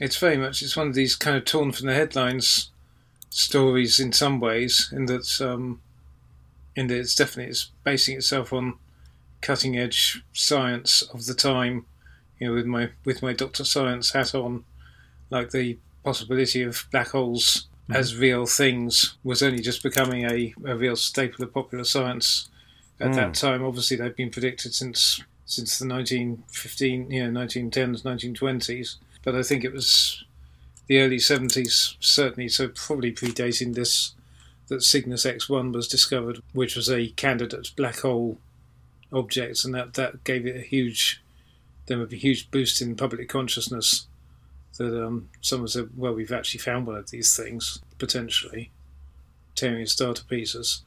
it's 0.00 0.16
very 0.16 0.36
much 0.36 0.62
it's 0.62 0.76
one 0.76 0.88
of 0.88 0.94
these 0.94 1.14
kind 1.16 1.36
of 1.36 1.44
torn 1.44 1.72
from 1.72 1.86
the 1.86 1.94
headlines 1.94 2.70
stories 3.30 4.00
in 4.00 4.12
some 4.12 4.40
ways, 4.40 4.92
in 4.94 5.06
that 5.06 5.40
um, 5.40 5.80
in 6.76 6.86
that 6.88 6.98
it's 6.98 7.14
definitely 7.14 7.50
it's 7.50 7.70
basing 7.84 8.16
itself 8.16 8.52
on 8.52 8.74
cutting 9.40 9.78
edge 9.78 10.22
science 10.32 11.02
of 11.14 11.26
the 11.26 11.34
time. 11.34 11.86
You 12.38 12.48
know, 12.48 12.54
with 12.54 12.66
my 12.66 12.90
with 13.04 13.22
my 13.22 13.32
Doctor 13.32 13.64
Science 13.64 14.12
hat 14.12 14.34
on, 14.34 14.64
like 15.30 15.50
the 15.50 15.78
possibility 16.04 16.62
of 16.62 16.86
black 16.92 17.08
holes 17.08 17.66
as 17.90 18.16
real 18.16 18.44
things 18.46 19.16
was 19.24 19.42
only 19.42 19.60
just 19.60 19.82
becoming 19.82 20.24
a, 20.24 20.54
a 20.66 20.76
real 20.76 20.94
staple 20.94 21.42
of 21.44 21.52
popular 21.54 21.84
science 21.84 22.48
at 23.00 23.10
Mm. 23.10 23.14
that 23.14 23.34
time. 23.34 23.64
Obviously, 23.64 23.96
they've 23.96 24.14
been 24.14 24.30
predicted 24.30 24.74
since 24.74 25.22
since 25.46 25.78
the 25.78 25.86
1915, 25.88 27.10
you 27.10 27.30
know, 27.30 27.40
1910s, 27.40 28.02
1920s. 28.02 28.96
But 29.28 29.36
I 29.36 29.42
think 29.42 29.62
it 29.62 29.74
was 29.74 30.24
the 30.86 31.00
early 31.00 31.18
70s, 31.18 31.96
certainly, 32.00 32.48
so 32.48 32.68
probably 32.68 33.12
predating 33.12 33.74
this, 33.74 34.14
that 34.68 34.82
Cygnus 34.82 35.26
X1 35.26 35.74
was 35.74 35.86
discovered, 35.86 36.40
which 36.54 36.74
was 36.74 36.88
a 36.88 37.08
candidate 37.08 37.72
black 37.76 37.98
hole 37.98 38.38
object, 39.12 39.66
and 39.66 39.74
that, 39.74 39.92
that 39.94 40.24
gave 40.24 40.46
it 40.46 40.56
a 40.56 40.62
huge, 40.62 41.22
there 41.84 41.98
would 41.98 42.08
be 42.08 42.16
a 42.16 42.20
huge 42.20 42.50
boost 42.50 42.80
in 42.80 42.96
public 42.96 43.28
consciousness. 43.28 44.06
That 44.78 44.98
um, 45.04 45.28
someone 45.42 45.68
said, 45.68 45.90
well, 45.94 46.14
we've 46.14 46.32
actually 46.32 46.60
found 46.60 46.86
one 46.86 46.96
of 46.96 47.10
these 47.10 47.36
things 47.36 47.82
potentially, 47.98 48.70
tearing 49.54 49.82
a 49.82 49.86
star 49.86 50.14
to 50.14 50.24
pieces. 50.24 50.84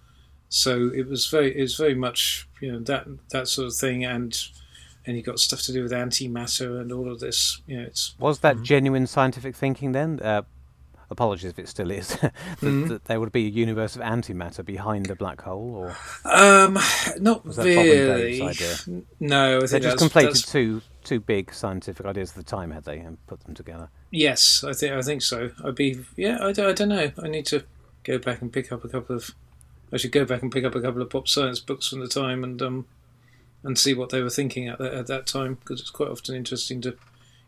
So 0.50 0.90
it 0.96 1.08
was 1.08 1.28
very, 1.28 1.56
it 1.56 1.62
was 1.62 1.76
very 1.76 1.94
much 1.94 2.48
you 2.60 2.72
know 2.72 2.80
that 2.80 3.06
that 3.30 3.50
sort 3.50 3.68
of 3.68 3.76
thing, 3.76 4.04
and 4.04 4.36
and 5.06 5.18
you 5.18 5.24
got 5.24 5.40
stuff 5.40 5.62
to 5.64 5.74
do 5.74 5.84
with 5.84 5.92
antimatter 5.92 6.80
and 6.82 6.92
all 6.92 7.12
of 7.12 7.20
this. 7.20 7.62
You 7.68 7.78
know, 7.78 7.84
it's 7.84 8.16
Was 8.20 8.40
that 8.40 8.62
genuine 8.62 9.08
scientific 9.08 9.56
thinking 9.56 9.92
then? 9.94 10.20
Uh, 10.22 10.44
apologies 11.10 11.50
if 11.52 11.60
it 11.60 11.68
still 11.68 11.92
is. 11.92 12.08
that, 12.22 12.34
Mhm. 12.62 12.88
that 12.90 13.06
there 13.06 13.20
would 13.20 13.32
be 13.32 13.46
a 13.46 13.50
universe 13.50 13.96
of 13.98 14.02
antimatter 14.02 14.64
behind 14.64 15.10
a 15.10 15.16
black 15.16 15.42
hole, 15.42 15.76
or 15.76 15.98
um 16.32 16.78
not 17.20 17.46
Was 17.46 17.58
that 17.58 17.64
Bob 17.64 17.86
and 17.86 17.86
Dave's 17.86 18.40
really. 18.40 18.42
idea? 18.50 19.02
No, 19.20 19.58
I 19.58 19.66
they 19.66 19.80
just 19.80 19.98
completed 19.98 20.30
that's- 20.36 20.52
two 20.52 20.82
two 21.04 21.20
big 21.20 21.52
scientific 21.54 22.06
ideas 22.06 22.30
at 22.30 22.36
the 22.38 22.44
time, 22.44 22.72
had 22.72 22.84
they, 22.86 23.00
and 23.00 23.18
put 23.28 23.42
them 23.44 23.56
together? 23.56 23.90
Yes, 24.12 24.64
I 24.64 24.72
think 24.74 24.94
I 24.94 25.02
think 25.02 25.22
so. 25.22 25.52
I'd 25.66 25.76
be 25.76 26.00
yeah. 26.16 26.38
I, 26.42 26.52
don't- 26.54 26.70
I 26.70 26.74
don't 26.74 26.90
know. 26.90 27.12
I 27.22 27.28
need 27.28 27.46
to 27.48 27.64
go 28.04 28.18
back 28.18 28.42
and 28.42 28.52
pick 28.54 28.72
up 28.72 28.84
a 28.86 28.88
couple 28.88 29.16
of. 29.16 29.32
I 29.94 29.98
should 29.98 30.14
go 30.14 30.24
back 30.24 30.42
and 30.42 30.50
pick 30.52 30.64
up 30.64 30.76
a 30.76 30.82
couple 30.82 31.02
of 31.02 31.10
pop 31.10 31.28
science 31.28 31.60
books 31.60 31.90
from 31.90 32.00
the 32.00 32.08
time 32.08 32.46
and 32.46 32.62
um, 32.62 32.86
and 33.64 33.78
see 33.78 33.94
what 33.94 34.10
they 34.10 34.22
were 34.22 34.30
thinking 34.30 34.68
at 34.68 34.80
that 34.80 34.94
at 34.94 35.08
that 35.08 35.28
time 35.28 35.56
because 35.56 35.82
it's 35.82 35.90
quite 35.90 36.10
often 36.10 36.36
interesting 36.36 36.82
to. 36.82 36.98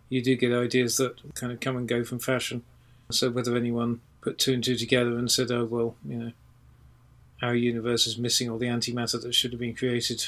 You 0.09 0.21
do 0.21 0.35
get 0.35 0.53
ideas 0.53 0.97
that 0.97 1.33
kind 1.33 1.51
of 1.51 1.59
come 1.59 1.75
and 1.75 1.87
go 1.87 2.03
from 2.03 2.19
fashion. 2.19 2.63
So 3.09 3.31
whether 3.31 3.55
anyone 3.55 4.01
put 4.21 4.37
two 4.37 4.53
and 4.53 4.63
two 4.63 4.75
together 4.75 5.17
and 5.17 5.31
said, 5.31 5.51
"Oh 5.51 5.65
well, 5.65 5.95
you 6.07 6.17
know, 6.17 6.31
our 7.41 7.55
universe 7.55 8.05
is 8.05 8.17
missing 8.17 8.49
all 8.49 8.57
the 8.57 8.67
antimatter 8.67 9.21
that 9.21 9.33
should 9.33 9.51
have 9.51 9.59
been 9.59 9.75
created 9.75 10.23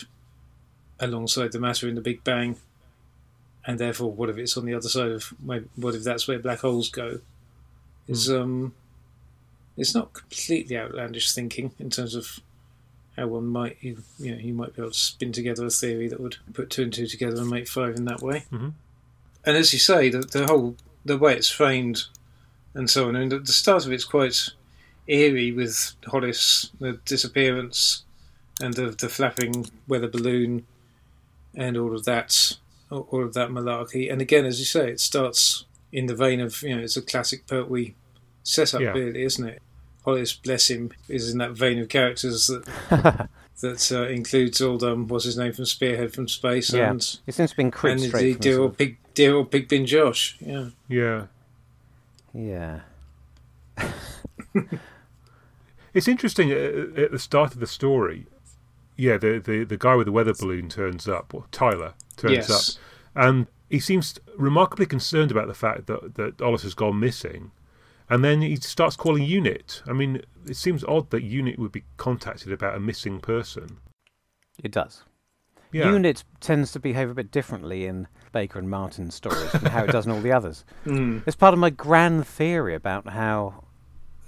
alongside 1.00 1.52
the 1.52 1.60
matter 1.60 1.88
in 1.88 1.96
the 1.96 2.02
Big 2.02 2.24
Bang, 2.24 2.58
and 3.66 3.80
therefore, 3.80 4.12
what 4.12 4.30
if 4.30 4.38
it's 4.38 4.58
on 4.58 4.66
the 4.66 4.74
other 4.74 4.90
side 4.90 5.12
of? 5.12 5.34
What 5.76 5.96
if 5.96 6.04
that's 6.04 6.28
where 6.28 6.40
black 6.40 6.60
holes 6.60 6.90
go? 6.90 7.20
Is 8.08 8.30
um, 8.30 8.74
it's 9.78 9.96
not 9.96 10.14
completely 10.14 10.78
outlandish 10.78 11.34
thinking 11.34 11.72
in 11.80 11.90
terms 11.90 12.16
of 12.16 12.40
how 13.16 13.28
one 13.28 13.46
might 13.48 13.78
you, 13.82 14.04
you 14.20 14.32
know 14.32 14.38
you 14.38 14.54
might 14.54 14.76
be 14.76 14.82
able 14.82 14.92
to 14.92 14.98
spin 14.98 15.32
together 15.32 15.66
a 15.66 15.70
theory 15.70 16.08
that 16.10 16.20
would 16.20 16.38
put 16.54 16.70
two 16.70 16.84
and 16.84 16.94
two 16.94 17.08
together 17.08 17.38
and 17.42 17.50
make 17.50 17.68
five 17.68 17.96
in 17.96 18.06
that 18.06 18.22
way. 18.22 18.44
Mhm. 18.52 18.74
And 19.46 19.58
as 19.58 19.72
you 19.74 19.80
say, 19.80 20.10
the, 20.10 20.20
the 20.20 20.48
whole 20.48 20.76
the 21.06 21.18
way 21.18 21.36
it's 21.36 21.50
framed 21.50 22.06
and 22.74 22.90
so 22.90 23.08
on. 23.08 23.16
I 23.16 23.20
mean, 23.20 23.30
the, 23.30 23.40
the 23.40 23.54
start 23.54 23.86
of 23.86 23.92
it's 23.92 24.04
quite 24.04 24.50
eerie 25.08 25.52
with 25.52 25.94
Ollis, 26.12 26.72
the 26.80 26.94
disappearance, 27.06 28.04
and 28.62 28.74
the 28.74 28.90
the 28.90 29.08
flapping 29.10 29.68
weather 29.88 30.08
balloon, 30.10 30.66
and 31.56 31.78
all 31.78 31.96
of 31.96 32.06
that, 32.06 32.58
all 32.90 33.24
of 33.24 33.34
that 33.34 33.50
malarkey. 33.50 34.12
And 34.12 34.22
again, 34.22 34.46
as 34.46 34.60
you 34.60 34.66
say, 34.66 34.90
it 34.92 35.00
starts 35.00 35.66
in 35.92 36.08
the 36.08 36.16
vein 36.16 36.42
of 36.42 36.62
you 36.64 36.76
know 36.76 36.82
it's 36.84 36.98
a 36.98 37.02
classic 37.02 37.48
Pertwee 37.48 37.94
setup, 38.44 38.82
Yeah. 38.82 38.92
really, 38.92 39.24
isn't 39.24 39.48
it? 39.48 39.62
Ollis, 40.06 40.34
bless 40.34 40.70
him, 40.70 40.92
is 41.10 41.32
in 41.32 41.38
that 41.40 41.52
vein 41.52 41.80
of 41.80 41.90
characters 41.90 42.48
that 42.48 43.30
that 43.62 43.92
uh, 43.92 44.08
includes 44.08 44.62
all 44.62 44.84
um, 44.86 45.08
what's 45.08 45.26
his 45.26 45.38
name 45.38 45.54
from 45.54 45.66
Spearhead 45.66 46.14
from 46.14 46.28
Space 46.28 46.72
Yeah. 46.74 46.92
and 46.92 47.20
It 47.26 47.34
seems 47.34 47.52
to 47.52 47.58
be 47.58 47.64
and 47.64 47.74
cribbed 47.74 48.02
the 48.02 48.08
straight 48.08 48.34
from 48.34 48.42
dear 48.42 48.54
the 48.56 48.62
old 48.62 48.70
sort 48.72 48.78
pig, 48.78 48.98
dear 49.14 49.34
old 49.36 49.52
Pigbin 49.52 49.86
Josh. 49.86 50.38
Yeah, 50.40 50.70
Yeah. 50.90 51.26
Yeah. 52.34 52.80
It's 55.94 56.10
interesting 56.10 56.52
uh, 56.52 57.02
at 57.04 57.12
the 57.12 57.20
start 57.20 57.54
of 57.54 57.62
the 57.62 57.68
story. 57.68 58.26
Yeah, 58.98 59.16
the, 59.18 59.40
the, 59.40 59.64
the 59.64 59.78
guy 59.78 59.96
with 59.96 60.08
the 60.08 60.12
weather 60.12 60.34
balloon 60.34 60.68
turns 60.68 61.08
up, 61.08 61.34
or 61.34 61.46
Tyler 61.52 61.94
turns 62.18 62.34
Yes. 62.50 62.78
up, 62.78 63.24
and 63.24 63.48
he 63.70 63.80
seems 63.80 64.20
remarkably 64.38 64.86
concerned 64.86 65.32
about 65.32 65.48
the 65.48 65.54
fact 65.54 65.88
that 65.88 66.16
that 66.16 66.42
Ollis 66.42 66.64
has 66.64 66.74
gone 66.74 67.00
missing, 67.00 67.52
and 68.10 68.24
then 68.24 68.42
he 68.42 68.56
starts 68.58 68.96
calling 68.96 69.24
Unit. 69.24 69.82
I 69.88 69.94
mean, 69.94 70.22
it 70.48 70.56
seems 70.56 70.84
odd 70.84 71.10
that 71.10 71.24
Unit 71.24 71.58
would 71.58 71.72
be 71.72 71.84
contacted 71.98 72.52
about 72.52 72.76
a 72.76 72.80
missing 72.80 73.20
person. 73.20 73.78
It 74.64 74.72
does. 74.72 75.04
Yeah, 75.72 75.92
Unit 75.92 76.24
tends 76.40 76.72
to 76.72 76.80
behave 76.80 77.10
a 77.10 77.14
bit 77.14 77.32
differently 77.32 77.86
in 77.86 78.08
Baker 78.32 78.60
and 78.60 78.70
Martin's 78.70 79.16
stories 79.16 79.50
from 79.50 79.66
how 79.66 79.84
it 79.84 79.92
does 79.92 80.06
in 80.06 80.12
all 80.12 80.22
the 80.22 80.32
others. 80.32 80.64
Mm. 80.86 81.24
It's 81.26 81.36
part 81.36 81.54
of 81.54 81.60
my 81.60 81.72
grand 81.72 82.28
theory 82.28 82.76
about 82.76 83.10
how 83.10 83.64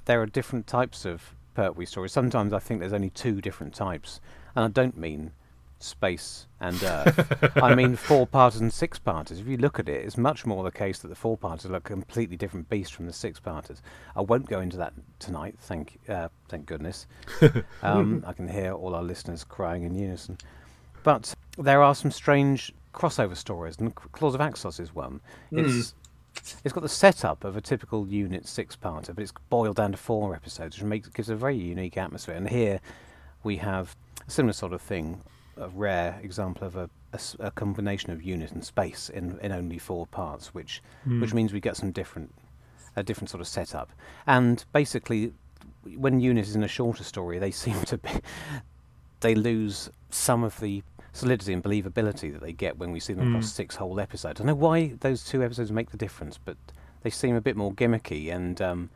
there 0.05 0.21
are 0.21 0.25
different 0.25 0.65
types 0.65 1.05
of 1.05 1.35
Pertwee 1.53 1.85
stories. 1.85 2.11
Sometimes 2.11 2.51
I 2.51 2.59
think 2.59 2.79
there's 2.79 2.93
only 2.93 3.11
two 3.11 3.41
different 3.41 3.75
types, 3.75 4.19
and 4.55 4.65
I 4.65 4.69
don't 4.69 4.97
mean 4.97 5.33
space 5.79 6.47
and 6.59 6.81
Earth. 6.83 7.51
I 7.61 7.75
mean 7.75 7.95
four-parters 7.97 8.61
and 8.61 8.71
six-parters. 8.73 9.39
If 9.39 9.47
you 9.47 9.57
look 9.57 9.79
at 9.79 9.89
it, 9.89 10.05
it's 10.05 10.17
much 10.17 10.45
more 10.45 10.63
the 10.63 10.71
case 10.71 10.99
that 10.99 11.09
the 11.09 11.15
four-parters 11.15 11.69
are 11.69 11.75
a 11.75 11.81
completely 11.81 12.37
different 12.37 12.69
beast 12.69 12.93
from 12.93 13.05
the 13.05 13.13
six-parters. 13.13 13.81
I 14.15 14.21
won't 14.21 14.47
go 14.47 14.59
into 14.59 14.77
that 14.77 14.93
tonight. 15.19 15.55
Thank, 15.59 15.99
uh, 16.09 16.29
thank 16.49 16.65
goodness. 16.65 17.07
Um, 17.83 18.23
I 18.25 18.33
can 18.33 18.47
hear 18.47 18.73
all 18.73 18.95
our 18.95 19.03
listeners 19.03 19.43
crying 19.43 19.83
in 19.83 19.93
unison. 19.93 20.37
But 21.03 21.33
there 21.57 21.83
are 21.83 21.95
some 21.95 22.11
strange 22.11 22.73
crossover 22.93 23.37
stories, 23.37 23.77
and 23.79 23.93
Claws 23.95 24.35
of 24.35 24.41
Axos 24.41 24.79
is 24.79 24.93
one. 24.93 25.21
It's 25.51 25.93
it's 26.63 26.73
got 26.73 26.81
the 26.81 26.89
setup 26.89 27.43
of 27.43 27.57
a 27.57 27.61
typical 27.61 28.07
unit 28.07 28.47
six-parter, 28.47 29.13
but 29.15 29.19
it's 29.19 29.33
boiled 29.49 29.77
down 29.77 29.91
to 29.91 29.97
four 29.97 30.35
episodes, 30.35 30.77
which 30.77 30.85
makes 30.85 31.07
gives 31.09 31.29
a 31.29 31.35
very 31.35 31.55
unique 31.55 31.97
atmosphere. 31.97 32.35
And 32.35 32.49
here 32.49 32.79
we 33.43 33.57
have 33.57 33.95
a 34.27 34.31
similar 34.31 34.53
sort 34.53 34.73
of 34.73 34.81
thing, 34.81 35.21
a 35.59 35.69
rare 35.69 36.19
example 36.23 36.65
of 36.67 36.75
a 36.75 36.89
a 37.39 37.49
combination 37.51 38.11
of 38.11 38.21
unit 38.21 38.51
and 38.51 38.63
space 38.63 39.09
in, 39.09 39.39
in 39.39 39.51
only 39.51 39.79
four 39.79 40.05
parts, 40.05 40.53
which 40.53 40.81
which 41.05 41.33
means 41.33 41.51
we 41.53 41.59
get 41.59 41.75
some 41.77 41.91
different 41.91 42.33
a 42.95 43.03
different 43.03 43.29
sort 43.29 43.41
of 43.41 43.47
setup. 43.47 43.91
And 44.27 44.63
basically, 44.73 45.33
when 45.95 46.19
unit 46.19 46.45
is 46.47 46.55
in 46.55 46.63
a 46.63 46.67
shorter 46.67 47.03
story, 47.03 47.39
they 47.39 47.51
seem 47.63 47.81
to 47.85 47.97
be 47.97 48.09
they 49.21 49.33
lose 49.35 49.89
some 50.11 50.43
of 50.43 50.59
the 50.59 50.83
solidity 51.13 51.53
and 51.53 51.63
believability 51.63 52.31
that 52.31 52.41
they 52.41 52.53
get 52.53 52.77
when 52.77 52.91
we 52.91 52.99
see 52.99 53.13
them 53.13 53.27
across 53.29 53.51
six 53.51 53.75
whole 53.75 53.99
episodes. 53.99 54.39
I 54.39 54.43
don't 54.43 54.47
know 54.47 54.53
why 54.67 54.93
those 54.99 55.23
two 55.23 55.41
episodes 55.43 55.71
make 55.71 55.89
the 55.89 55.97
difference, 55.97 56.37
but 56.37 56.57
they 57.01 57.09
seem 57.09 57.35
a 57.35 57.41
bit 57.41 57.55
more 57.55 57.73
gimmicky 57.73 58.31
and 58.31 58.61
um, 58.61 58.89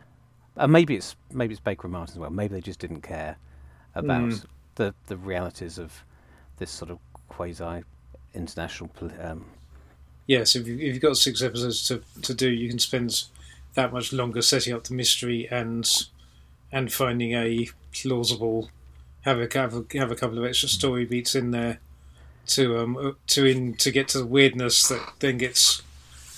uh, 0.58 0.68
maybe 0.68 0.96
it's 0.96 1.16
maybe 1.32 1.54
it's 1.54 1.62
Baker 1.62 1.88
and 1.88 1.94
Martin 1.94 2.14
as 2.14 2.20
well. 2.20 2.30
Maybe 2.30 2.54
they 2.54 2.62
just 2.62 2.80
didn't 2.80 3.02
care 3.02 3.38
about 3.96 4.22
Mm. 4.30 4.46
the 4.76 4.94
the 5.08 5.18
realities 5.18 5.80
of 5.80 6.04
this 6.62 6.72
sort 6.72 6.92
of 6.92 7.00
quasi 7.28 7.84
international. 8.34 8.90
Um, 9.20 9.46
Yes, 10.28 10.56
if 10.56 10.66
you've 10.66 11.02
got 11.02 11.18
six 11.18 11.42
episodes 11.42 11.84
to, 11.88 12.02
to 12.22 12.34
do, 12.34 12.50
you 12.50 12.70
can 12.70 12.80
spend 12.80 13.26
that 13.74 13.92
much 13.92 14.14
longer 14.14 14.42
setting 14.42 14.74
up 14.74 14.84
the 14.86 14.94
mystery 14.94 15.48
and 15.52 15.90
and 16.72 16.94
finding 16.94 17.34
a 17.34 17.68
plausible 17.92 18.70
have 19.22 19.40
a 19.40 19.50
have 19.54 19.76
a, 19.76 19.98
have 19.98 20.12
a 20.12 20.16
couple 20.16 20.38
of 20.38 20.46
extra 20.46 20.70
story 20.70 21.04
beats 21.04 21.36
in 21.36 21.52
there 21.52 21.80
to 22.48 22.78
um 22.78 22.96
uh, 22.96 23.12
to 23.28 23.46
in 23.46 23.74
to 23.76 23.92
get 23.92 24.08
to 24.10 24.20
the 24.20 24.26
weirdness 24.26 24.88
that 24.88 25.02
then 25.20 25.38
gets 25.38 25.82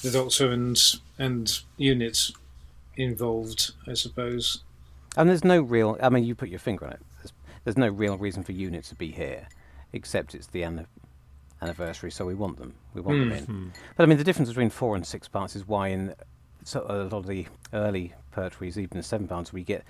the 0.02 0.10
Doctor 0.10 0.50
and 0.50 0.80
and 1.20 1.60
unit 1.78 2.32
involved. 2.98 3.74
I 3.88 3.94
suppose. 3.94 4.64
and 5.18 5.30
there's 5.30 5.44
no 5.44 5.62
real. 5.62 5.98
I 6.02 6.10
mean, 6.10 6.24
you 6.24 6.34
put 6.34 6.50
your 6.50 6.60
finger 6.60 6.86
on 6.86 6.94
it. 6.94 7.02
There's, 7.20 7.34
there's 7.64 7.78
no 7.78 7.90
real 7.90 8.18
reason 8.18 8.44
for 8.44 8.54
unit 8.54 8.86
to 8.86 8.96
be 8.96 9.12
here, 9.12 9.48
except 9.94 10.36
it's 10.36 10.48
the 10.48 10.64
anni- 10.64 10.86
anniversary, 11.62 12.12
so 12.12 12.26
we 12.26 12.34
want 12.36 12.58
them. 12.58 12.74
We 12.94 13.02
want 13.02 13.20
them 13.20 13.32
in. 13.32 13.72
But 13.96 14.04
I 14.04 14.06
mean, 14.08 14.18
the 14.18 14.24
difference 14.24 14.50
between 14.50 14.70
four 14.70 14.96
and 14.96 15.06
six 15.06 15.28
parts 15.28 15.56
is 15.56 15.68
why 15.68 15.88
in 15.90 16.14
so 16.66 16.86
a 16.90 17.04
lot 17.04 17.14
of 17.14 17.28
the 17.28 17.46
early 17.74 18.14
Pertwees, 18.36 18.78
even 18.78 18.98
the 18.98 19.04
seven 19.04 19.28
parts, 19.28 19.52
we 19.54 19.64
get 19.64 19.84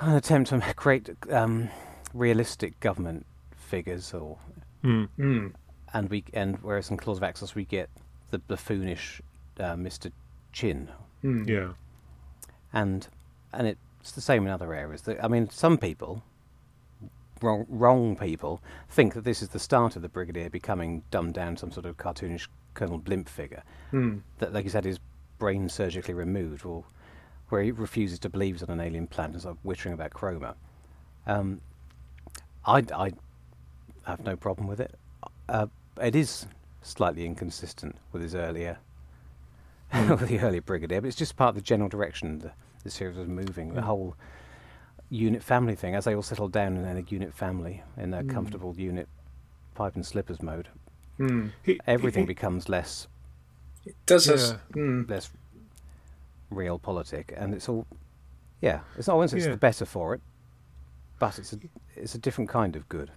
an 0.00 0.14
attempt 0.14 0.50
to 0.50 0.60
create 0.76 1.10
um, 1.30 1.68
realistic 2.14 2.78
government 2.80 3.26
figures, 3.56 4.12
or 4.14 4.38
Hmm. 4.82 5.04
Mm. 5.18 5.52
and 5.92 6.08
we 6.08 6.24
and 6.32 6.56
whereas 6.62 6.90
in 6.90 6.96
Claws 6.96 7.18
of 7.18 7.22
Axos 7.22 7.54
we 7.54 7.64
get 7.66 7.90
the 8.30 8.38
buffoonish 8.38 9.20
uh, 9.58 9.76
Mister 9.76 10.10
Chinn, 10.52 10.88
Mm. 11.22 11.46
yeah, 11.46 11.72
and 12.72 13.06
and 13.52 13.66
it's 13.66 14.12
the 14.12 14.20
same 14.22 14.46
in 14.46 14.52
other 14.52 14.72
areas. 14.72 15.06
I 15.22 15.28
mean, 15.28 15.50
some 15.50 15.76
people, 15.76 16.22
wrong, 17.42 17.66
wrong 17.68 18.16
people, 18.16 18.62
think 18.88 19.14
that 19.14 19.24
this 19.24 19.42
is 19.42 19.48
the 19.48 19.58
start 19.58 19.96
of 19.96 20.02
the 20.02 20.08
Brigadier 20.08 20.50
becoming 20.50 21.02
dumbed 21.10 21.34
down, 21.34 21.56
some 21.56 21.70
sort 21.70 21.86
of 21.86 21.96
cartoonish 21.96 22.48
Colonel 22.74 22.98
Blimp 22.98 23.28
figure. 23.28 23.62
Mm. 23.92 24.20
That, 24.38 24.52
like 24.52 24.64
you 24.64 24.70
said, 24.70 24.84
his 24.84 24.98
brain 25.38 25.68
surgically 25.68 26.14
removed, 26.14 26.64
or 26.64 26.84
where 27.48 27.62
he 27.62 27.72
refuses 27.72 28.18
to 28.20 28.28
believe 28.28 28.56
he's 28.56 28.62
on 28.62 28.70
an 28.70 28.80
alien 28.80 29.06
planet 29.06 29.34
and 29.34 29.42
sort 29.42 29.56
of 29.56 29.62
wittering 29.62 29.92
about 29.92 30.12
Cromer. 30.12 30.54
Um, 31.26 31.60
I, 32.64 32.84
I 32.94 33.12
have 34.06 34.20
no 34.24 34.36
problem 34.36 34.66
with 34.66 34.80
it. 34.80 34.94
Uh, 35.48 35.66
it 36.00 36.14
is 36.14 36.46
slightly 36.82 37.26
inconsistent 37.26 37.96
with 38.12 38.22
his 38.22 38.34
earlier, 38.34 38.78
with 40.08 40.28
the 40.28 40.40
earlier 40.40 40.62
Brigadier, 40.62 41.00
but 41.00 41.08
it's 41.08 41.16
just 41.16 41.36
part 41.36 41.50
of 41.50 41.54
the 41.56 41.62
general 41.62 41.88
direction 41.88 42.38
the, 42.38 42.52
the 42.84 42.90
series 42.90 43.16
was 43.16 43.28
moving. 43.28 43.74
The 43.74 43.82
whole 43.82 44.16
unit 45.10 45.42
family 45.42 45.74
thing, 45.74 45.94
as 45.94 46.04
they 46.04 46.14
all 46.14 46.22
settle 46.22 46.48
down 46.48 46.76
in 46.76 46.96
a 46.96 47.00
unit 47.08 47.34
family, 47.34 47.82
in 47.96 48.14
a 48.14 48.22
comfortable 48.24 48.74
unit 48.76 49.08
pipe 49.74 49.94
and 49.96 50.06
slippers 50.06 50.40
mode, 50.42 50.68
Mm. 51.18 51.50
He- 51.62 51.78
everything 51.86 52.22
he- 52.22 52.28
becomes 52.28 52.68
less 52.70 53.06
It 53.84 53.94
does 54.06 54.26
Yeah. 54.26 54.36
have. 54.36 54.60
Mm. 54.72 55.08
less 55.10 55.30
real 56.50 56.78
politic, 56.78 57.32
and 57.36 57.54
it's 57.54 57.68
all, 57.68 57.86
yeah, 58.60 58.80
it's 58.96 59.06
not 59.06 59.14
always 59.14 59.32
it's 59.34 59.44
Yeah. 59.46 59.52
the 59.52 59.56
better 59.58 59.84
for 59.84 60.14
it, 60.14 60.20
but 61.18 61.38
it's 61.38 61.52
a 61.52 61.58
it's 61.96 62.14
a 62.14 62.18
different 62.18 62.48
kind 62.50 62.76
of 62.76 62.88
good. 62.88 63.10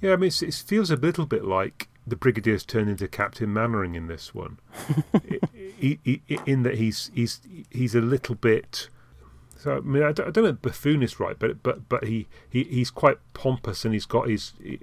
Yeah, 0.00 0.12
I 0.12 0.16
mean, 0.16 0.28
it's, 0.28 0.42
it 0.42 0.54
feels 0.54 0.90
a 0.90 0.96
little 0.96 1.26
bit 1.26 1.44
like 1.44 1.88
the 2.06 2.16
Brigadier's 2.16 2.64
turned 2.64 2.88
into 2.88 3.06
Captain 3.08 3.52
Mainwaring 3.52 3.94
in 3.96 4.06
this 4.06 4.34
one, 4.34 4.58
in 5.80 6.62
that 6.62 6.74
he's 6.76 7.10
he's 7.14 7.40
he's 7.70 7.94
a 7.94 8.00
little 8.00 8.34
bit. 8.34 8.88
So 9.58 9.76
I 9.76 9.80
mean, 9.80 10.02
I 10.02 10.12
don't, 10.12 10.28
I 10.28 10.30
don't 10.30 10.44
know 10.44 10.50
if 10.50 10.62
buffoon 10.62 11.02
is 11.02 11.18
right, 11.20 11.38
but 11.38 11.62
but 11.62 11.88
but 11.88 12.04
he, 12.04 12.28
he 12.48 12.64
he's 12.64 12.90
quite 12.90 13.18
pompous 13.34 13.84
and 13.84 13.92
he's 13.92 14.06
got 14.06 14.28
his. 14.28 14.52
He, 14.62 14.78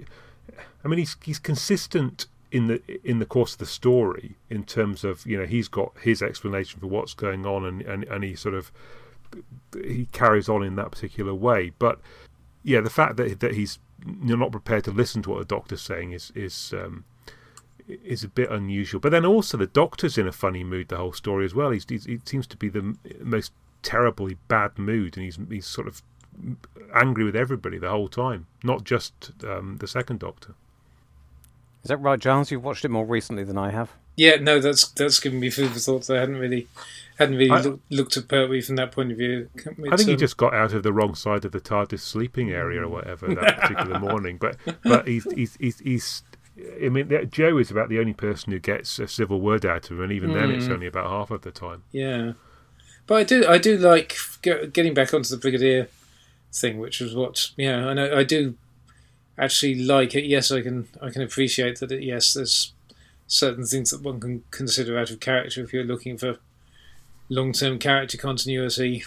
I 0.84 0.88
mean, 0.88 0.98
he's 0.98 1.16
he's 1.24 1.38
consistent 1.38 2.26
in 2.52 2.66
the 2.66 2.82
in 3.02 3.18
the 3.18 3.26
course 3.26 3.54
of 3.54 3.58
the 3.58 3.66
story 3.66 4.36
in 4.50 4.64
terms 4.64 5.02
of 5.02 5.26
you 5.26 5.38
know 5.38 5.46
he's 5.46 5.68
got 5.68 5.92
his 6.02 6.22
explanation 6.22 6.78
for 6.78 6.86
what's 6.86 7.14
going 7.14 7.46
on 7.46 7.64
and 7.64 7.82
and, 7.82 8.04
and 8.04 8.22
he 8.22 8.34
sort 8.36 8.54
of 8.54 8.70
he 9.74 10.06
carries 10.12 10.48
on 10.48 10.62
in 10.62 10.76
that 10.76 10.90
particular 10.90 11.34
way, 11.34 11.72
but 11.78 11.98
yeah, 12.62 12.80
the 12.80 12.90
fact 12.90 13.16
that 13.16 13.40
that 13.40 13.54
he's 13.54 13.78
you're 14.22 14.36
not 14.36 14.52
prepared 14.52 14.84
to 14.84 14.90
listen 14.90 15.22
to 15.22 15.30
what 15.30 15.38
the 15.38 15.44
doctor's 15.44 15.82
saying 15.82 16.12
is 16.12 16.32
is 16.34 16.74
um, 16.76 17.04
is 17.88 18.24
a 18.24 18.28
bit 18.28 18.50
unusual. 18.50 19.00
But 19.00 19.12
then 19.12 19.24
also 19.24 19.56
the 19.56 19.66
doctor's 19.66 20.18
in 20.18 20.26
a 20.26 20.32
funny 20.32 20.64
mood 20.64 20.88
the 20.88 20.96
whole 20.96 21.12
story 21.12 21.44
as 21.44 21.54
well. 21.54 21.70
He's, 21.70 21.86
he 21.88 22.20
seems 22.24 22.46
to 22.48 22.56
be 22.56 22.68
the 22.68 22.96
most 23.20 23.52
terribly 23.82 24.36
bad 24.48 24.78
mood, 24.78 25.16
and 25.16 25.24
he's 25.24 25.38
he's 25.48 25.66
sort 25.66 25.86
of 25.86 26.02
angry 26.94 27.24
with 27.24 27.36
everybody 27.36 27.78
the 27.78 27.88
whole 27.90 28.08
time, 28.08 28.46
not 28.62 28.84
just 28.84 29.32
um, 29.44 29.76
the 29.78 29.86
second 29.86 30.20
Doctor. 30.20 30.54
Is 31.82 31.88
that 31.88 31.98
right, 31.98 32.18
Giles? 32.18 32.50
You've 32.50 32.64
watched 32.64 32.84
it 32.84 32.90
more 32.90 33.06
recently 33.06 33.44
than 33.44 33.56
I 33.58 33.70
have. 33.70 33.90
Yeah, 34.16 34.36
no, 34.36 34.60
that's 34.60 34.88
that's 34.88 35.20
given 35.20 35.40
me 35.40 35.50
food 35.50 35.72
for 35.72 35.78
thought. 35.78 36.10
I 36.10 36.18
hadn't 36.20 36.38
really 36.38 36.66
hadn't 37.18 37.36
really 37.36 37.50
I- 37.50 37.60
look, 37.60 37.80
looked 37.90 38.16
at 38.16 38.28
Pertwee 38.28 38.60
from 38.62 38.76
that 38.76 38.90
point 38.92 39.12
of 39.12 39.18
view. 39.18 39.48
I 39.90 39.96
think 39.96 40.08
he 40.08 40.12
um, 40.12 40.18
just 40.18 40.36
got 40.36 40.54
out 40.54 40.72
of 40.72 40.82
the 40.82 40.92
wrong 40.92 41.14
side 41.14 41.44
of 41.44 41.52
the 41.52 41.60
TARDIS 41.60 42.00
sleeping 42.00 42.50
area 42.50 42.82
or 42.82 42.88
whatever 42.88 43.32
that 43.34 43.60
particular 43.60 43.98
morning. 44.00 44.38
But 44.38 44.56
but 44.82 45.06
he's 45.06 45.24
he's 45.34 45.56
he's. 45.60 45.78
he's 45.80 46.22
I 46.82 46.88
mean, 46.88 47.08
that- 47.08 47.30
Jo 47.30 47.58
is 47.58 47.70
about 47.70 47.90
the 47.90 47.98
only 48.00 48.14
person 48.14 48.50
who 48.50 48.58
gets 48.58 48.98
a 48.98 49.06
civil 49.06 49.42
word 49.42 49.66
out 49.66 49.84
of 49.90 49.98
him, 49.98 50.04
and 50.04 50.12
even 50.12 50.32
then, 50.32 50.50
it's 50.50 50.66
Mm. 50.68 50.72
only 50.72 50.86
about 50.86 51.10
half 51.10 51.30
of 51.30 51.42
the 51.42 51.50
time. 51.50 51.82
Yeah, 51.92 52.32
but 53.06 53.14
I 53.16 53.24
do 53.24 53.46
I 53.46 53.58
do 53.58 53.76
like 53.76 54.16
getting 54.42 54.94
back 54.94 55.12
onto 55.12 55.28
the 55.28 55.36
Brigadier 55.36 55.88
thing, 56.52 56.78
which 56.78 57.00
was 57.00 57.14
what 57.14 57.50
yeah, 57.56 57.88
and 57.88 58.00
I, 58.00 58.18
I 58.18 58.24
do 58.24 58.54
actually 59.38 59.74
like 59.76 60.14
it. 60.14 60.24
Yes, 60.24 60.50
I 60.50 60.62
can 60.62 60.88
I 61.00 61.10
can 61.10 61.22
appreciate 61.22 61.80
that. 61.80 61.92
It, 61.92 62.02
yes, 62.02 62.34
there's 62.34 62.72
certain 63.26 63.64
things 63.64 63.90
that 63.90 64.02
one 64.02 64.20
can 64.20 64.44
consider 64.50 64.98
out 64.98 65.10
of 65.10 65.20
character 65.20 65.62
if 65.62 65.72
you're 65.72 65.84
looking 65.84 66.16
for 66.16 66.38
long 67.28 67.52
term 67.52 67.78
character 67.78 68.16
continuity. 68.18 69.04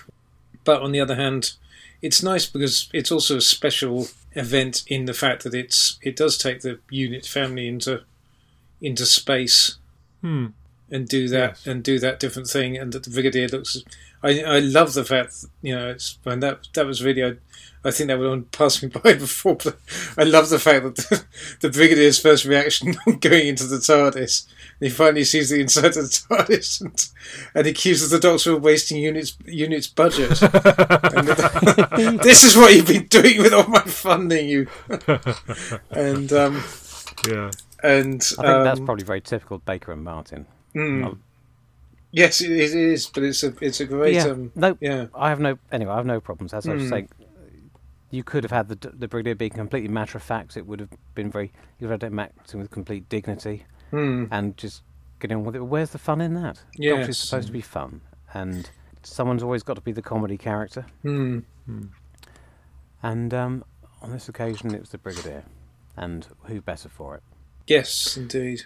But 0.63 0.81
on 0.81 0.91
the 0.91 0.99
other 0.99 1.15
hand, 1.15 1.53
it's 2.01 2.21
nice 2.21 2.45
because 2.45 2.89
it's 2.93 3.11
also 3.11 3.37
a 3.37 3.41
special 3.41 4.07
event 4.33 4.83
in 4.87 5.05
the 5.05 5.13
fact 5.13 5.43
that 5.43 5.53
it's 5.53 5.97
it 6.01 6.15
does 6.15 6.37
take 6.37 6.61
the 6.61 6.79
unit 6.89 7.25
family 7.25 7.67
into 7.67 8.03
into 8.81 9.05
space 9.05 9.77
Hmm. 10.21 10.47
And 10.91 11.07
do 11.07 11.27
that 11.29 11.49
Yes. 11.51 11.67
and 11.67 11.83
do 11.83 11.99
that 11.99 12.19
different 12.19 12.47
thing 12.47 12.77
and 12.77 12.91
that 12.93 13.03
the 13.03 13.09
brigadier 13.09 13.47
looks 13.47 13.77
I, 14.21 14.41
I 14.43 14.59
love 14.59 14.93
the 14.93 15.05
fact 15.05 15.45
you 15.61 15.75
know 15.75 15.89
it's 15.89 16.17
and 16.25 16.41
that 16.43 16.67
that 16.73 16.85
was 16.85 17.03
really 17.03 17.23
I, 17.23 17.33
I 17.85 17.91
think 17.91 18.07
that 18.09 18.19
would 18.19 18.29
have 18.29 18.51
passed 18.51 18.83
me 18.83 18.89
by 19.03 19.13
before 19.13 19.55
but 19.55 19.77
I 20.17 20.23
love 20.23 20.49
the 20.49 20.59
fact 20.59 20.83
that 20.83 20.95
the, 20.97 21.23
the 21.61 21.69
brigadier's 21.69 22.19
first 22.19 22.43
reaction 22.45 22.95
going 23.21 23.47
into 23.47 23.65
the 23.65 23.77
TARDIS 23.77 24.47
he 24.79 24.89
finally 24.89 25.23
sees 25.25 25.49
the 25.49 25.59
inside 25.61 25.85
of 25.85 25.93
the 25.95 26.01
TARDIS 26.29 26.81
and, 26.81 27.07
and 27.55 27.67
accuses 27.67 28.09
the 28.09 28.19
doctor 28.19 28.53
of 28.53 28.63
wasting 28.63 28.97
units 29.01 29.37
units 29.45 29.87
budget 29.87 30.41
and 30.41 30.49
that- 30.51 32.19
this 32.23 32.43
is 32.43 32.57
what 32.57 32.73
you've 32.75 32.87
been 32.87 33.07
doing 33.07 33.37
with 33.41 33.53
all 33.53 33.67
my 33.67 33.81
funding 33.81 34.47
you 34.49 34.67
and 35.91 36.31
um 36.33 36.63
Yeah. 37.29 37.51
and 37.83 38.21
I 38.39 38.41
think 38.41 38.63
that's 38.65 38.79
um, 38.79 38.85
probably 38.85 39.03
very 39.05 39.21
typical 39.21 39.59
Baker 39.59 39.91
and 39.91 40.03
Martin. 40.03 40.45
Mm. 40.75 41.05
Oh. 41.05 41.17
yes 42.11 42.41
it 42.41 42.51
it 42.51 42.73
is 42.73 43.07
but 43.07 43.23
it's 43.23 43.43
a 43.43 43.53
it's 43.61 43.79
a 43.79 43.85
great 43.85 44.15
yeah, 44.15 44.23
um 44.25 44.51
no, 44.55 44.77
yeah 44.81 45.07
I 45.13 45.29
have 45.29 45.39
no. 45.39 45.57
Anyway, 45.71 45.91
I 45.91 45.97
have 45.97 46.05
no 46.05 46.19
problems. 46.19 46.53
As 46.53 46.67
I 46.67 46.73
was 46.73 46.83
Hmm. 46.83 46.89
saying, 46.89 47.09
you 48.11 48.23
could 48.23 48.43
have 48.43 48.51
had 48.51 48.67
the 48.69 48.89
the 48.91 49.07
brigadier 49.07 49.35
being 49.35 49.51
completely 49.51 49.89
matter 49.89 50.17
of 50.17 50.23
fact. 50.23 50.57
It 50.57 50.65
would 50.65 50.79
have 50.79 50.89
been 51.15 51.29
very. 51.31 51.51
You 51.79 51.87
would 51.87 51.91
have 51.91 52.01
had 52.01 52.11
him 52.11 52.19
acting 52.19 52.59
with 52.59 52.71
complete 52.71 53.07
dignity 53.09 53.65
Hmm. 53.91 54.25
and 54.31 54.55
just 54.57 54.81
getting 55.19 55.37
on 55.37 55.43
with 55.43 55.55
it. 55.55 55.59
Where's 55.61 55.91
the 55.91 55.97
fun 55.99 56.21
in 56.21 56.33
that? 56.35 56.55
Doctor's 56.77 57.07
Yes. 57.07 57.17
supposed 57.19 57.47
to 57.47 57.53
be 57.53 57.61
fun, 57.61 58.01
and 58.33 58.69
someone's 59.03 59.43
always 59.43 59.63
got 59.63 59.75
to 59.75 59.81
be 59.81 59.91
the 59.91 60.01
comedy 60.01 60.37
character. 60.37 60.85
Hmm. 61.03 61.39
And 63.01 63.33
um, 63.33 63.63
on 64.01 64.11
this 64.11 64.27
occasion, 64.29 64.73
it 64.73 64.79
was 64.81 64.89
the 64.89 64.97
brigadier, 64.97 65.43
and 65.95 66.27
who 66.43 66.61
better 66.61 66.89
for 66.89 67.15
it? 67.15 67.23
Yes, 67.67 68.17
indeed. 68.17 68.63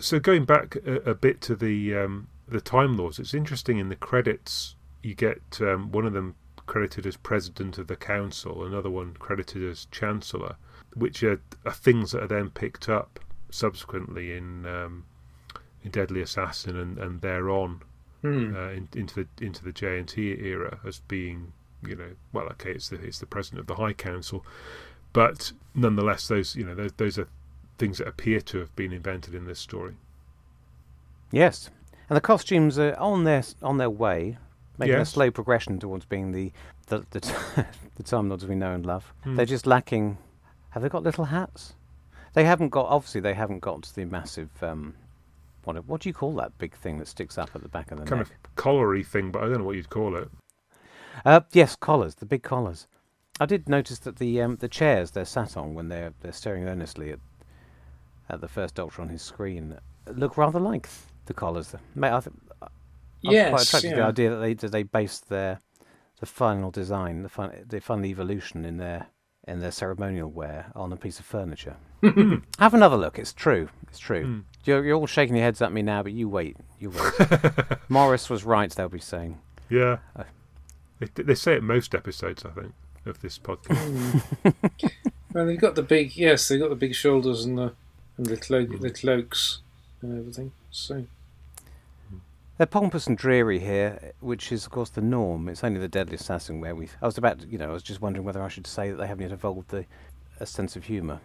So 0.00 0.18
going 0.20 0.44
back 0.44 0.76
a, 0.86 1.10
a 1.10 1.14
bit 1.14 1.40
to 1.42 1.56
the 1.56 1.96
um, 1.96 2.28
the 2.48 2.60
Time 2.60 2.96
Lords, 2.96 3.18
it's 3.18 3.34
interesting 3.34 3.78
in 3.78 3.88
the 3.88 3.96
credits 3.96 4.76
you 5.02 5.14
get 5.14 5.40
um, 5.60 5.90
one 5.92 6.04
of 6.06 6.12
them 6.12 6.34
credited 6.66 7.06
as 7.06 7.16
president 7.16 7.78
of 7.78 7.86
the 7.86 7.96
council, 7.96 8.64
another 8.64 8.90
one 8.90 9.14
credited 9.18 9.68
as 9.68 9.86
chancellor, 9.90 10.56
which 10.94 11.22
are, 11.22 11.40
are 11.64 11.72
things 11.72 12.12
that 12.12 12.22
are 12.22 12.28
then 12.28 12.50
picked 12.50 12.88
up 12.88 13.18
subsequently 13.50 14.36
in 14.36 14.66
um, 14.66 15.04
in 15.82 15.90
Deadly 15.90 16.20
Assassin 16.20 16.76
and, 16.76 16.98
and 16.98 17.20
thereon 17.22 17.80
Hmm. 18.22 18.54
uh, 18.54 18.68
in, 18.68 18.88
into 18.94 19.14
the 19.14 19.44
into 19.44 19.64
the 19.64 19.72
JNT 19.72 20.42
era 20.42 20.78
as 20.84 21.00
being 21.08 21.54
you 21.82 21.96
know 21.96 22.10
well 22.34 22.44
okay 22.48 22.72
it's 22.72 22.90
the 22.90 23.00
it's 23.00 23.18
the 23.18 23.24
president 23.24 23.60
of 23.60 23.66
the 23.66 23.76
High 23.76 23.94
Council, 23.94 24.44
but 25.14 25.52
nonetheless 25.74 26.28
those 26.28 26.54
you 26.54 26.64
know 26.64 26.74
those, 26.74 26.92
those 26.98 27.18
are 27.18 27.28
things 27.80 27.98
that 27.98 28.06
appear 28.06 28.40
to 28.40 28.58
have 28.58 28.74
been 28.76 28.92
invented 28.92 29.34
in 29.34 29.46
this 29.46 29.58
story. 29.58 29.94
Yes, 31.32 31.70
and 32.08 32.16
the 32.16 32.20
costumes 32.20 32.78
are 32.78 32.94
on 32.96 33.24
their 33.24 33.42
on 33.62 33.78
their 33.78 33.90
way, 33.90 34.38
making 34.78 34.94
Yes. 34.96 35.08
a 35.08 35.10
slow 35.12 35.30
progression 35.30 35.78
towards 35.78 36.04
being 36.04 36.32
the 36.32 36.52
the 36.86 37.04
the, 37.10 37.20
t- 37.20 37.32
the 37.96 38.02
Time 38.02 38.28
Lords 38.28 38.46
we 38.46 38.54
know 38.54 38.72
and 38.72 38.84
love. 38.86 39.12
Hmm. 39.24 39.36
They're 39.36 39.46
just 39.46 39.66
lacking. 39.66 40.18
Have 40.70 40.82
they 40.82 40.88
got 40.88 41.02
little 41.02 41.26
hats? 41.26 41.74
They 42.34 42.44
haven't 42.44 42.68
got. 42.68 42.86
Obviously, 42.86 43.20
they 43.20 43.34
haven't 43.34 43.60
got 43.60 43.82
the 43.94 44.04
massive. 44.04 44.50
Um, 44.62 44.94
what 45.64 45.84
what 45.86 46.00
do 46.00 46.08
you 46.08 46.12
call 46.14 46.34
that 46.36 46.56
big 46.58 46.74
thing 46.74 46.98
that 46.98 47.08
sticks 47.08 47.38
up 47.38 47.50
at 47.54 47.62
the 47.62 47.68
back 47.68 47.90
of 47.90 47.98
the 47.98 48.04
kind 48.04 48.20
neck? 48.20 48.30
of 48.44 48.54
collary 48.56 49.02
thing, 49.02 49.30
but 49.30 49.42
I 49.42 49.46
don't 49.46 49.58
know 49.58 49.64
what 49.64 49.76
you'd 49.76 49.90
call 49.90 50.16
it. 50.16 50.28
Uh, 51.24 51.40
yes, 51.52 51.76
collars, 51.76 52.16
the 52.16 52.26
big 52.26 52.42
collars. 52.42 52.86
I 53.40 53.46
did 53.46 53.68
notice 53.68 53.98
that 54.00 54.16
the 54.16 54.40
um, 54.42 54.56
the 54.56 54.68
chairs 54.68 55.12
they're 55.12 55.24
sat 55.24 55.56
on 55.56 55.74
when 55.74 55.88
they're 55.88 56.12
they're 56.20 56.32
staring 56.32 56.64
earnestly 56.68 57.10
at 57.12 57.18
the 58.36 58.48
first 58.48 58.74
Doctor 58.74 59.02
on 59.02 59.08
his 59.08 59.22
screen 59.22 59.76
look 60.12 60.36
rather 60.36 60.58
like 60.60 60.88
the 61.26 61.34
collars. 61.34 61.74
Mate, 61.94 62.12
I 62.12 62.20
th- 62.20 62.34
I'm 62.62 62.68
quite 63.24 63.32
Yes, 63.32 63.68
attracted 63.68 63.90
to 63.90 63.96
the 63.96 64.02
idea 64.02 64.30
that 64.30 64.36
they 64.40 64.54
that 64.54 64.72
they 64.72 64.82
based 64.82 65.28
their 65.28 65.60
the 66.20 66.26
final 66.26 66.70
design, 66.70 67.22
the 67.22 67.28
fin- 67.28 67.64
the 67.66 67.80
final 67.80 68.06
evolution 68.06 68.64
in 68.64 68.76
their 68.78 69.06
in 69.48 69.60
their 69.60 69.70
ceremonial 69.72 70.30
wear 70.30 70.70
on 70.74 70.92
a 70.92 70.96
piece 70.96 71.18
of 71.18 71.24
furniture. 71.26 71.76
Have 72.58 72.74
another 72.74 72.96
look. 72.96 73.18
It's 73.18 73.32
true. 73.32 73.68
It's 73.88 73.98
true. 73.98 74.24
Hmm. 74.24 74.38
You're, 74.64 74.84
you're 74.84 74.96
all 74.96 75.06
shaking 75.06 75.34
your 75.36 75.44
heads 75.44 75.62
at 75.62 75.72
me 75.72 75.80
now, 75.82 76.02
but 76.02 76.12
you 76.12 76.28
wait. 76.28 76.56
You 76.78 76.90
wait. 76.90 77.30
Morris 77.88 78.28
was 78.28 78.44
right. 78.44 78.70
They'll 78.70 78.88
be 78.90 78.98
saying. 79.00 79.38
Yeah, 79.70 79.98
Uh. 80.14 80.24
they, 80.98 81.22
they 81.22 81.34
say 81.34 81.54
it 81.54 81.62
most 81.62 81.94
episodes, 81.94 82.44
I 82.44 82.50
think, 82.50 82.72
of 83.06 83.20
this 83.22 83.38
podcast. 83.38 84.22
Well, 85.32 85.46
they've 85.46 85.60
got 85.60 85.76
the 85.76 85.82
big 85.84 86.16
yes, 86.16 86.48
they've 86.48 86.58
got 86.58 86.70
the 86.70 86.74
big 86.74 86.92
shoulders 86.94 87.44
and 87.44 87.56
the 87.56 87.72
and 88.20 88.26
the 88.28 88.36
cloak, 88.36 88.78
the 88.80 88.90
cloaks 88.90 89.60
and 90.02 90.18
everything. 90.18 90.52
So 90.70 91.06
They're 92.58 92.66
pompous 92.66 93.06
and 93.06 93.16
dreary 93.16 93.58
here, 93.60 94.12
which 94.20 94.52
is, 94.52 94.66
of 94.66 94.70
course, 94.70 94.90
the 94.90 95.00
norm. 95.00 95.48
It's 95.48 95.64
only 95.64 95.80
the 95.80 95.88
Deadly 95.88 96.16
Assassin 96.16 96.60
where 96.60 96.74
we. 96.74 96.88
I 97.00 97.06
was 97.06 97.16
about, 97.16 97.40
to, 97.40 97.46
you 97.48 97.56
know, 97.56 97.70
I 97.70 97.72
was 97.72 97.82
just 97.82 98.02
wondering 98.02 98.26
whether 98.26 98.42
I 98.42 98.48
should 98.48 98.66
say 98.66 98.90
that 98.90 98.96
they 98.96 99.06
haven't 99.06 99.22
yet 99.22 99.32
evolved 99.32 99.70
the, 99.70 99.86
a 100.38 100.44
sense 100.44 100.76
of 100.76 100.84
humour, 100.84 101.20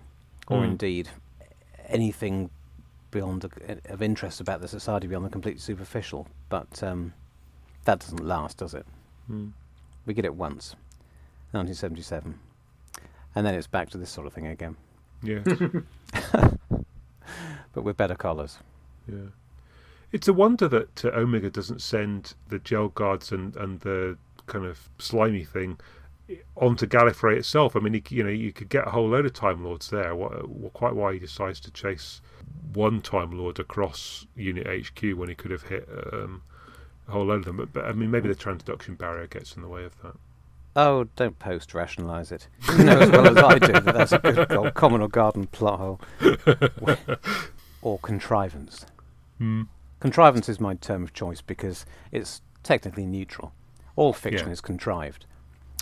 or 0.48 0.62
Mm. 0.62 0.66
indeed 0.72 1.10
anything 1.88 2.50
beyond 3.12 3.42
the, 3.42 3.80
of 3.92 4.02
interest 4.02 4.40
about 4.40 4.62
the 4.62 4.68
society 4.70 5.08
beyond 5.08 5.26
the 5.26 5.30
completely 5.30 5.60
superficial. 5.60 6.28
But 6.48 6.82
um, 6.82 7.14
that 7.84 8.00
doesn't 8.00 8.26
last, 8.26 8.58
does 8.58 8.74
it? 8.74 8.86
Hmm. 9.28 9.50
We 10.06 10.14
get 10.14 10.24
it 10.24 10.36
once, 10.36 10.76
1977, 11.52 12.40
and 13.36 13.46
then 13.46 13.54
it's 13.56 13.68
back 13.68 13.90
to 13.90 13.98
this 13.98 14.10
sort 14.10 14.28
of 14.28 14.34
thing 14.34 14.48
again, 14.48 14.78
Yeah, 15.24 15.40
but 17.74 17.84
with 17.84 17.98
better 17.98 18.16
collars. 18.16 18.60
yeah. 19.08 19.30
It's 20.12 20.28
a 20.28 20.34
wonder 20.34 20.68
that 20.70 21.04
uh, 21.04 21.10
Omega 21.10 21.50
doesn't 21.50 21.82
send 21.82 22.36
the 22.48 22.60
gel 22.60 22.90
guards 22.90 23.32
and, 23.32 23.56
and 23.58 23.82
the 23.82 24.18
kind 24.48 24.66
of 24.66 24.90
slimy 24.98 25.44
thing 25.44 25.78
onto 26.56 26.86
Gallifrey 26.86 27.38
itself. 27.38 27.76
I 27.76 27.80
mean, 27.80 27.94
he, 27.94 28.04
you 28.10 28.24
know, 28.24 28.30
you 28.30 28.52
could 28.52 28.70
get 28.70 28.88
a 28.88 28.92
whole 28.92 29.10
load 29.10 29.26
of 29.26 29.34
Time 29.34 29.64
Lords 29.64 29.90
there. 29.90 30.16
What, 30.16 30.48
what, 30.50 30.74
quite 30.74 30.96
why 30.96 31.14
he 31.14 31.20
decides 31.20 31.60
to 31.62 31.72
chase 31.72 32.22
one 32.74 33.02
Time 33.02 33.32
Lord 33.32 33.60
across 33.60 34.26
Unit 34.36 34.68
HQ 34.68 35.18
when 35.18 35.30
he 35.30 35.36
could 35.36 35.52
have 35.52 35.64
hit 35.64 35.88
um, 36.14 36.42
a 37.08 37.12
whole 37.12 37.26
load 37.26 37.40
of 37.40 37.46
them. 37.46 37.58
But, 37.58 37.74
but 37.74 37.86
I 37.86 37.92
mean, 37.94 38.10
maybe 38.10 38.28
the 38.28 38.36
transduction 38.36 38.98
barrier 38.98 39.28
gets 39.28 39.56
in 39.56 39.62
the 39.62 39.68
way 39.68 39.84
of 39.84 40.02
that. 40.02 40.16
Oh, 40.78 41.06
don't 41.16 41.40
post 41.40 41.74
rationalise 41.74 42.32
it. 42.32 42.48
You 42.78 42.84
know 42.84 43.00
as 43.00 43.10
well 43.12 43.28
as 43.28 43.38
I 43.38 43.60
do 43.60 43.72
that 43.74 43.94
that's 43.94 44.12
a 44.12 44.20
good 44.20 44.52
old 44.52 44.74
common 44.74 45.02
or 45.02 45.08
garden 45.08 45.48
plot 45.48 45.80
hole. 45.80 46.02
or 47.82 48.00
contrivance. 48.00 48.86
Hmm. 49.38 49.64
Contrivance 50.02 50.50
is 50.50 50.60
my 50.60 50.74
term 50.76 51.04
of 51.04 51.14
choice 51.14 51.42
because 51.42 51.86
it's 52.12 52.42
technically 52.64 53.06
neutral. 53.06 53.54
All 53.96 54.12
fiction 54.12 54.48
Yeah. 54.48 54.54
is 54.54 54.62
contrived. 54.62 55.26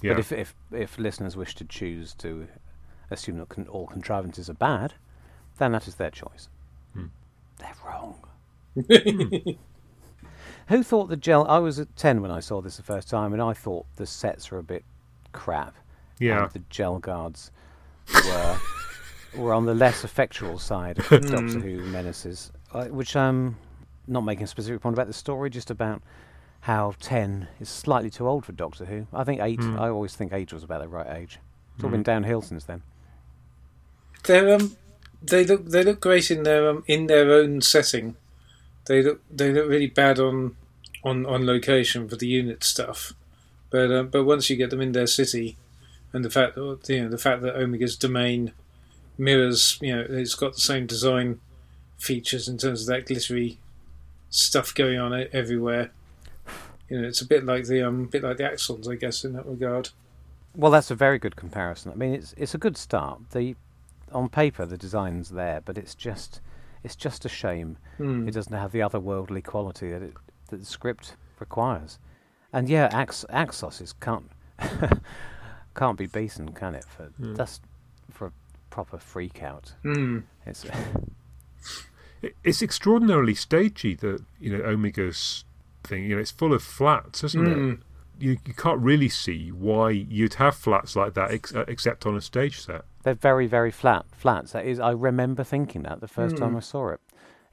Yeah. 0.03 0.13
But 0.13 0.19
if, 0.19 0.31
if, 0.31 0.55
if 0.71 0.99
listeners 0.99 1.35
wish 1.35 1.55
to 1.55 1.65
choose 1.65 2.13
to 2.15 2.47
assume 3.09 3.37
that 3.39 3.49
con- 3.49 3.67
all 3.67 3.87
contrivances 3.87 4.49
are 4.49 4.53
bad, 4.53 4.93
then 5.57 5.71
that 5.71 5.87
is 5.87 5.95
their 5.95 6.11
choice. 6.11 6.49
Hmm. 6.93 7.05
They're 7.57 7.73
wrong. 7.85 8.15
Who 10.69 10.83
thought 10.83 11.09
the 11.09 11.17
gel? 11.17 11.45
I 11.47 11.59
was 11.59 11.79
at 11.79 11.95
10 11.95 12.21
when 12.21 12.31
I 12.31 12.39
saw 12.39 12.61
this 12.61 12.77
the 12.77 12.83
first 12.83 13.09
time, 13.09 13.33
and 13.33 13.41
I 13.41 13.53
thought 13.53 13.85
the 13.97 14.05
sets 14.05 14.49
were 14.51 14.59
a 14.59 14.63
bit 14.63 14.83
crap. 15.31 15.75
yeah. 16.19 16.43
And 16.43 16.51
the 16.51 16.61
gel 16.69 16.99
guards 16.99 17.51
were 18.13 18.57
were 19.37 19.53
on 19.53 19.65
the 19.65 19.73
less 19.73 20.03
effectual 20.03 20.59
side 20.59 20.99
of 20.99 21.09
Doctor 21.09 21.59
Who 21.59 21.81
menaces, 21.85 22.51
uh, 22.71 22.85
which 22.85 23.15
I'm 23.15 23.57
not 24.07 24.21
making 24.21 24.43
a 24.43 24.47
specific 24.47 24.81
point 24.81 24.93
about 24.95 25.07
the 25.07 25.13
story, 25.13 25.49
just 25.49 25.69
about 25.71 26.01
how 26.61 26.93
ten 26.99 27.47
is 27.59 27.67
slightly 27.69 28.09
too 28.09 28.27
old 28.27 28.45
for 28.45 28.51
Doctor 28.53 28.85
Who. 28.85 29.07
I 29.13 29.23
think 29.23 29.41
eight. 29.41 29.59
Mm. 29.59 29.79
I 29.79 29.89
always 29.89 30.15
think 30.15 30.31
eight 30.33 30.53
was 30.53 30.63
about 30.63 30.81
the 30.81 30.87
right 30.87 31.17
age. 31.17 31.39
It's 31.75 31.83
all 31.83 31.89
Mm. 31.89 31.93
been 31.93 32.03
downhill 32.03 32.41
since 32.41 32.63
then. 32.65 32.83
They're 34.25 34.55
um, 34.55 34.77
they 35.21 35.43
look 35.45 35.65
they 35.65 35.83
look 35.83 35.99
great 35.99 36.31
in 36.31 36.43
their 36.43 36.69
um, 36.69 36.83
in 36.87 37.07
their 37.07 37.31
own 37.31 37.61
setting. 37.61 38.15
They 38.85 39.01
look 39.01 39.21
they 39.31 39.51
look 39.51 39.69
really 39.69 39.87
bad 39.87 40.19
on 40.19 40.55
on 41.03 41.25
on 41.25 41.45
location 41.45 42.07
for 42.07 42.15
the 42.15 42.27
unit 42.27 42.63
stuff, 42.63 43.13
but 43.69 43.91
um, 43.91 44.07
but 44.09 44.25
once 44.25 44.49
you 44.49 44.55
get 44.55 44.69
them 44.69 44.81
in 44.81 44.91
their 44.91 45.07
city, 45.07 45.57
and 46.11 46.23
the 46.23 46.29
fact 46.29 46.55
that 46.55 46.79
you 46.87 47.03
know 47.03 47.09
the 47.09 47.17
fact 47.17 47.41
that 47.41 47.55
Omega's 47.55 47.95
domain 47.95 48.51
mirrors 49.17 49.77
you 49.79 49.95
know 49.95 50.05
it's 50.09 50.33
got 50.33 50.55
the 50.55 50.61
same 50.61 50.87
design 50.87 51.39
features 51.97 52.47
in 52.47 52.57
terms 52.57 52.81
of 52.81 52.87
that 52.87 53.05
glittery 53.05 53.57
stuff 54.29 54.73
going 54.73 54.99
on 54.99 55.27
everywhere. 55.31 55.91
You 56.89 57.01
know, 57.01 57.07
it's 57.07 57.21
a 57.21 57.25
bit 57.25 57.45
like 57.45 57.65
the 57.65 57.81
um, 57.81 58.05
bit 58.07 58.23
like 58.23 58.37
the 58.37 58.43
Axons, 58.43 58.89
I 58.89 58.95
guess, 58.95 59.23
in 59.23 59.33
that 59.33 59.45
regard. 59.45 59.89
Well, 60.55 60.71
that's 60.71 60.91
a 60.91 60.95
very 60.95 61.17
good 61.17 61.35
comparison. 61.35 61.91
I 61.91 61.95
mean, 61.95 62.13
it's 62.13 62.33
it's 62.37 62.53
a 62.53 62.57
good 62.57 62.77
start. 62.77 63.31
The 63.31 63.55
on 64.11 64.29
paper 64.29 64.65
the 64.65 64.77
design's 64.77 65.29
there, 65.29 65.61
but 65.63 65.77
it's 65.77 65.95
just 65.95 66.41
it's 66.83 66.95
just 66.95 67.25
a 67.25 67.29
shame 67.29 67.77
Hmm. 67.97 68.27
it 68.27 68.33
doesn't 68.33 68.53
have 68.53 68.71
the 68.71 68.79
otherworldly 68.79 69.43
quality 69.43 69.89
that 69.91 70.01
it 70.01 70.13
that 70.49 70.57
the 70.59 70.65
script 70.65 71.15
requires. 71.39 71.99
And 72.51 72.69
yeah, 72.69 72.89
Ax, 72.91 73.25
Axos 73.29 73.81
is 73.81 73.93
can't 73.93 74.29
can't 75.75 75.97
be 75.97 76.05
beaten, 76.05 76.51
can 76.53 76.75
it? 76.75 76.85
For 76.85 77.09
Mm. 77.21 77.35
that's 77.35 77.59
for 78.11 78.27
a 78.27 78.31
proper 78.69 78.97
freak 78.97 79.41
out. 79.43 79.73
Hmm. 79.83 80.19
It's 80.45 80.65
It's 82.43 82.61
extraordinarily 82.61 83.35
stagey. 83.35 83.95
The 83.95 84.23
you 84.39 84.57
know 84.57 84.63
Omega's 84.63 85.43
thing. 85.83 86.03
You 86.05 86.15
know, 86.15 86.21
it's 86.21 86.31
full 86.31 86.53
of 86.53 86.63
flats, 86.63 87.23
isn't 87.23 87.45
Hmm. 87.45 87.69
it? 87.71 87.79
You 88.19 88.37
you 88.45 88.53
can't 88.53 88.79
really 88.79 89.09
see 89.09 89.51
why 89.51 89.89
you'd 89.89 90.35
have 90.35 90.55
flats 90.55 90.95
like 90.95 91.15
that 91.15 91.31
ex- 91.31 91.53
uh, 91.53 91.65
except 91.67 92.05
on 92.05 92.15
a 92.15 92.21
stage 92.21 92.61
set. 92.61 92.85
They're 93.03 93.13
very 93.13 93.47
very 93.47 93.71
flat 93.71 94.05
flats. 94.11 94.53
That 94.53 94.65
is, 94.65 94.79
I 94.79 94.91
remember 94.91 95.43
thinking 95.43 95.83
that 95.83 96.01
the 96.01 96.07
first 96.07 96.37
time 96.37 96.51
Hmm. 96.51 96.57
I 96.57 96.61
saw 96.61 96.89
it. 96.89 96.99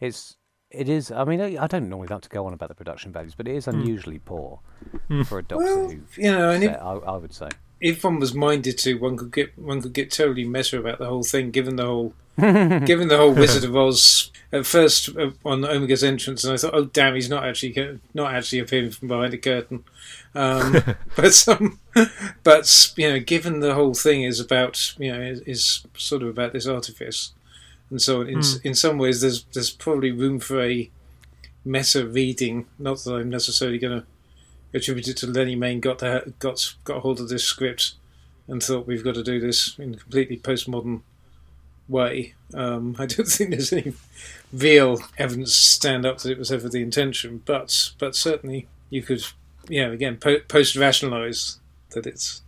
It's 0.01 0.37
it 0.71 0.89
is. 0.89 1.11
I 1.11 1.25
mean, 1.25 1.41
I, 1.41 1.65
I 1.65 1.67
don't 1.67 1.89
normally 1.89 2.09
like 2.09 2.23
to 2.23 2.29
go 2.29 2.47
on 2.47 2.53
about 2.53 2.69
the 2.69 2.75
production 2.77 3.13
values, 3.13 3.35
but 3.35 3.49
it 3.49 3.57
is 3.57 3.67
unusually 3.67 4.19
poor 4.21 4.61
Hmm. 5.09 5.23
for 5.23 5.39
a 5.39 5.43
Doctor 5.43 5.65
Well, 5.65 5.89
Who 5.91 6.03
you 6.17 6.31
know, 6.33 6.59
set. 6.61 6.81
I, 6.83 6.93
I 6.93 7.17
would 7.17 7.35
say. 7.35 7.49
If 7.81 8.05
one 8.05 8.21
was 8.21 8.35
minded 8.35 8.79
to, 8.79 8.95
one 8.95 9.17
could 9.17 9.33
get 9.33 9.59
one 9.59 9.81
could 9.81 9.93
get 9.93 10.11
totally 10.11 10.45
meta 10.45 10.79
about 10.79 10.99
the 10.99 11.07
whole 11.07 11.23
thing, 11.23 11.51
given 11.51 11.77
the 11.77 11.87
whole 11.87 12.15
given 12.39 13.09
the 13.09 13.17
whole 13.17 13.33
Wizard 13.33 13.65
of 13.69 13.77
Oz 13.77 14.31
at 14.53 14.67
first 14.67 15.17
uh, 15.17 15.31
on 15.45 15.65
Omega's 15.65 16.05
entrance, 16.05 16.45
and 16.45 16.53
I 16.53 16.57
thought, 16.57 16.75
oh 16.75 16.87
damn, 16.87 17.15
he's 17.15 17.31
not 17.31 17.45
actually 17.45 18.01
not 18.15 18.35
actually 18.35 18.59
appearing 18.59 18.91
from 18.91 19.09
behind 19.09 19.35
a 19.35 19.39
curtain. 19.39 19.85
Um, 20.35 20.83
but 21.17 21.49
um, 21.49 21.79
but 22.43 22.93
you 22.97 23.11
know, 23.11 23.21
given 23.21 23.61
the 23.61 23.75
whole 23.75 23.95
thing 23.95 24.23
is 24.23 24.41
about 24.41 24.95
you 24.99 25.13
know 25.13 25.21
is, 25.21 25.41
is 25.41 25.87
sort 25.97 26.23
of 26.23 26.29
about 26.29 26.53
this 26.53 26.67
artifice 26.67 27.33
and 27.91 28.01
so 28.01 28.21
on. 28.21 28.29
In, 28.29 28.39
s 28.39 28.57
in 28.63 28.75
some 28.75 28.99
ways, 28.99 29.21
there's 29.21 29.45
there's 29.53 29.71
probably 29.71 30.13
room 30.13 30.39
for 30.39 30.63
a 30.63 30.91
meta 31.65 32.07
reading. 32.07 32.67
Not 32.79 32.99
that 33.05 33.15
I'm 33.15 33.31
necessarily 33.31 33.79
going 33.79 34.01
to 34.01 34.07
attribute 34.73 35.09
it 35.09 35.17
to 35.19 35.27
Lennie 35.27 35.57
Mayne 35.57 35.81
got 35.81 36.01
to, 36.01 36.33
got 36.39 36.75
got 36.85 37.03
hold 37.03 37.21
of 37.21 37.29
this 37.29 37.45
script 37.45 37.95
and 38.49 38.63
thought 38.63 38.87
we've 38.87 39.05
got 39.05 39.15
to 39.15 39.23
do 39.23 39.41
this 39.41 39.79
in 39.79 39.95
a 39.95 39.97
completely 39.97 40.37
postmodern 40.37 41.03
way. 41.89 42.35
Um, 42.55 42.97
I 42.99 43.07
don't 43.07 43.29
think 43.29 43.51
there's 43.51 43.73
any 43.73 43.95
real 44.53 44.99
evidence 45.19 45.55
to 45.55 45.61
stand 45.61 46.05
up 46.05 46.19
that 46.19 46.33
it 46.33 46.39
was 46.39 46.53
ever 46.53 46.69
the 46.69 46.83
intention, 46.83 47.43
but 47.45 47.93
but 47.99 48.17
certainly 48.17 48.67
you 48.91 49.03
could, 49.03 49.25
you 49.69 49.85
know, 49.85 49.93
again 49.93 50.17
po- 50.17 50.41
post 50.49 50.77
rationalise 50.77 51.59
that 51.91 52.07
it's. 52.07 52.43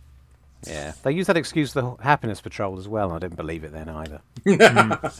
Yeah, 0.65 0.93
they 1.03 1.11
use 1.11 1.27
that 1.27 1.35
excuse 1.35 1.73
for 1.73 1.81
the 1.81 1.95
happiness 2.03 2.39
patrol 2.39 2.79
as 2.79 2.87
well. 2.87 3.07
and 3.07 3.17
I 3.17 3.19
didn't 3.19 3.35
believe 3.35 3.65
it 3.65 3.73
then 3.73 3.89
either. 3.89 4.21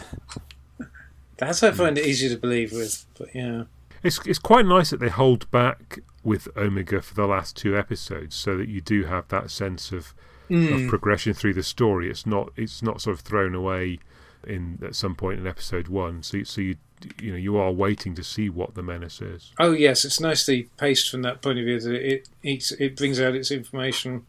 That's 1.38 1.62
I 1.63 1.72
find 1.72 1.98
it 1.98 2.06
easier 2.06 2.30
to 2.30 2.38
believe 2.38 2.72
with, 2.72 3.06
but 3.18 3.36
yeah. 3.36 3.63
It's 4.04 4.26
it's 4.26 4.39
quite 4.39 4.66
nice 4.66 4.92
that 4.92 5.02
they 5.02 5.10
hold 5.10 5.52
back 5.52 6.00
with 6.24 6.48
Omega 6.58 7.02
for 7.02 7.14
the 7.14 7.26
last 7.28 7.56
two 7.58 7.78
episodes, 7.78 8.36
so 8.36 8.58
that 8.58 8.70
you 8.70 8.82
do 8.82 9.06
have 9.06 9.28
that 9.30 9.52
sense 9.52 9.92
of 9.92 10.14
of 10.50 10.88
progression 10.88 11.34
through 11.34 11.54
the 11.54 11.64
story. 11.64 12.10
It's 12.10 12.26
not 12.28 12.52
it's 12.56 12.84
not 12.84 13.02
sort 13.02 13.16
of 13.16 13.22
thrown 13.22 13.56
away 13.56 14.00
in 14.46 14.78
at 14.86 14.94
some 14.96 15.16
point 15.16 15.40
in 15.40 15.48
episode 15.48 15.88
one. 15.88 16.22
So 16.22 16.38
you- 16.38 16.46
so 16.46 16.62
you 16.62 16.76
you 17.22 17.32
know 17.32 17.38
you 17.38 17.58
are 17.58 17.72
waiting 17.72 18.14
to 18.16 18.24
see 18.24 18.50
what 18.50 18.76
the 18.76 18.84
menace 18.84 19.20
is. 19.22 19.52
Oh 19.60 19.72
yes, 19.72 20.06
it's 20.06 20.20
nicely 20.20 20.70
paced 20.78 21.10
from 21.10 21.22
that 21.24 21.42
point 21.42 21.60
of 21.60 21.66
view. 21.66 21.80
That 21.80 21.96
it 21.96 22.30
it, 22.44 22.72
it 22.80 22.96
brings 22.96 23.20
out 23.20 23.36
its 23.36 23.52
information 23.52 24.26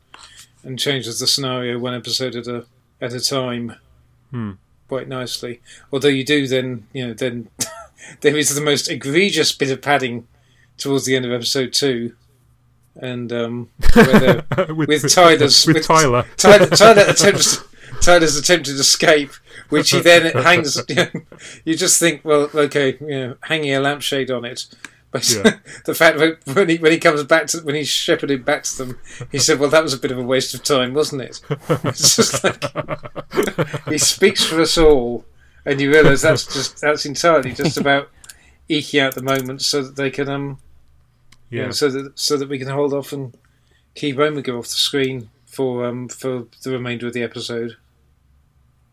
and 0.62 0.78
changes 0.78 1.20
the 1.20 1.26
scenario 1.26 1.78
one 1.78 1.94
episode 1.94 2.34
at 2.34 2.46
a 2.46 2.64
at 3.00 3.12
a 3.12 3.20
time 3.20 3.74
Hmm. 4.30 4.52
quite 4.88 5.08
nicely. 5.08 5.60
Although 5.92 6.08
you 6.08 6.24
do 6.24 6.46
then 6.48 6.86
you 6.92 7.06
know 7.08 7.12
then 7.14 7.48
there 8.22 8.36
is 8.36 8.54
the 8.54 8.60
most 8.60 8.88
egregious 8.90 9.52
bit 9.52 9.70
of 9.70 9.82
padding 9.82 10.26
towards 10.78 11.04
the 11.06 11.16
end 11.16 11.24
of 11.24 11.32
episode 11.32 11.72
two, 11.72 12.14
and 12.96 13.32
um, 13.32 13.70
they're- 13.94 14.44
with 14.74 15.12
Tyler's- 15.12 15.66
with, 15.66 15.76
with- 15.76 15.86
Tyler. 15.86 16.24
Tyler, 16.36 16.66
Tyler 16.66 17.04
attempts 17.08 17.62
Tyler's 18.00 18.36
attempted 18.36 18.74
escape, 18.74 19.30
which 19.70 19.90
he 19.90 20.00
then 20.00 20.32
hangs. 20.42 20.80
You 21.64 21.76
just 21.76 21.98
think, 22.00 22.24
well, 22.24 22.50
okay, 22.54 22.96
you 23.00 23.06
know, 23.08 23.36
hanging 23.42 23.72
a 23.74 23.80
lampshade 23.80 24.30
on 24.30 24.44
it. 24.44 24.66
But 25.10 25.30
Yeah. 25.30 25.58
the 25.84 25.94
fact 25.94 26.18
that 26.18 26.38
when 26.56 26.68
he 26.68 26.76
when 26.78 26.90
he 26.90 26.98
comes 26.98 27.22
back 27.22 27.46
to 27.48 27.58
when 27.58 27.76
he's 27.76 27.88
shepherded 27.88 28.44
back 28.44 28.64
to 28.64 28.76
them, 28.78 28.98
he 29.30 29.38
said, 29.38 29.60
"Well, 29.60 29.70
that 29.70 29.84
was 29.84 29.94
a 29.94 29.98
bit 29.98 30.10
of 30.10 30.18
a 30.18 30.22
waste 30.24 30.54
of 30.54 30.64
time, 30.64 30.92
wasn't 30.92 31.22
it?" 31.22 31.40
It's 31.84 32.16
just 32.16 32.42
like 32.42 32.64
he 33.88 33.96
speaks 33.98 34.44
for 34.44 34.60
us 34.60 34.76
all, 34.76 35.24
and 35.64 35.80
you 35.80 35.92
realise 35.92 36.22
that's 36.22 36.52
just 36.52 36.80
that's 36.80 37.06
entirely 37.06 37.52
just 37.52 37.76
about 37.76 38.10
eking 38.68 38.98
out 38.98 39.14
the 39.14 39.22
moments 39.22 39.66
so 39.66 39.84
that 39.84 39.94
they 39.94 40.10
can 40.10 40.28
um 40.28 40.58
you 41.50 41.60
Yeah. 41.60 41.66
know, 41.66 41.70
so 41.72 41.88
that 41.90 42.18
so 42.18 42.36
that 42.36 42.48
we 42.48 42.58
can 42.58 42.68
hold 42.68 42.92
off 42.92 43.12
and 43.12 43.36
keep 43.94 44.18
Omega 44.18 44.52
off 44.54 44.66
the 44.66 44.72
screen 44.74 45.28
for 45.46 45.84
um 45.86 46.08
for 46.08 46.46
the 46.62 46.70
remainder 46.70 47.06
of 47.06 47.12
the 47.12 47.22
episode, 47.22 47.76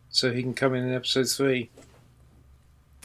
so 0.09 0.31
he 0.31 0.41
can 0.43 0.53
come 0.53 0.75
in 0.75 0.83
in 0.87 0.93
episode 0.93 1.27
three. 1.29 1.69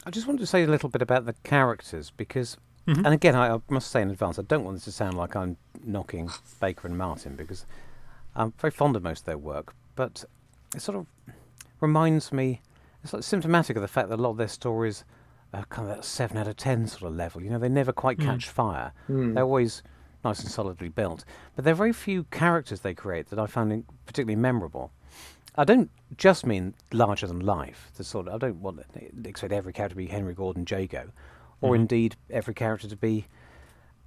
I 0.05 0.09
just 0.11 0.27
wanted 0.27 0.39
to 0.39 0.47
say 0.47 0.63
a 0.63 0.67
little 0.67 0.89
bit 0.89 1.01
about 1.01 1.25
the 1.25 1.33
characters 1.43 2.11
because, 2.15 2.57
Mhm. 2.87 2.97
and 2.97 3.07
again, 3.07 3.35
I, 3.35 3.55
I 3.55 3.59
must 3.69 3.91
say 3.91 4.01
in 4.01 4.09
advance, 4.09 4.39
I 4.39 4.43
don't 4.43 4.63
want 4.63 4.77
this 4.77 4.85
to 4.85 4.91
sound 4.91 5.17
like 5.17 5.35
I'm 5.35 5.57
knocking 5.83 6.29
Baker 6.61 6.87
and 6.87 6.97
Martin 6.97 7.35
because 7.35 7.65
I'm 8.35 8.53
very 8.59 8.71
fond 8.71 8.95
of 8.95 9.03
most 9.03 9.19
of 9.21 9.25
their 9.25 9.37
work, 9.37 9.73
but 9.95 10.23
it 10.75 10.81
sort 10.81 10.97
of 10.97 11.07
reminds 11.81 12.31
me, 12.31 12.61
it's 13.03 13.11
like 13.13 13.23
symptomatic 13.23 13.75
of 13.75 13.81
the 13.81 13.87
fact 13.87 14.07
that 14.09 14.15
a 14.15 14.21
lot 14.21 14.29
of 14.31 14.37
their 14.37 14.47
stories 14.47 15.03
are 15.53 15.65
kind 15.65 15.89
of 15.89 15.95
that 15.95 16.03
seven 16.05 16.37
out 16.37 16.47
of 16.47 16.57
ten 16.57 16.87
sort 16.87 17.03
of 17.11 17.15
level. 17.15 17.41
You 17.41 17.49
know, 17.49 17.59
they 17.59 17.69
never 17.69 17.91
quite 17.93 18.17
Mm. 18.17 18.25
catch 18.25 18.49
fire. 18.49 18.91
Hmm. 19.07 19.33
They're 19.33 19.43
always 19.43 19.81
nice 20.23 20.39
and 20.41 20.49
solidly 20.51 20.89
built, 20.89 21.23
but 21.55 21.63
there 21.63 21.71
are 21.71 21.75
very 21.75 21.93
few 21.93 22.23
characters 22.25 22.81
they 22.81 22.93
create 22.93 23.29
that 23.29 23.39
I 23.39 23.45
find 23.45 23.85
particularly 24.05 24.35
memorable. 24.35 24.91
I 25.55 25.63
don't 25.63 25.89
just 26.17 26.45
mean 26.45 26.73
larger 26.91 27.27
than 27.27 27.39
life. 27.39 27.91
The 27.95 28.03
sort 28.03 28.27
of 28.27 28.35
I 28.35 28.37
don't 28.37 28.61
want 28.61 28.81
to 28.93 29.27
expect 29.29 29.53
every 29.53 29.73
character 29.73 29.93
to 29.93 29.97
be 29.97 30.07
Henry 30.07 30.33
Gordon 30.33 30.65
Jago, 30.69 31.11
or 31.61 31.71
Mhm. 31.73 31.75
indeed 31.81 32.15
every 32.29 32.53
character 32.53 32.87
to 32.87 32.95
be. 32.95 33.27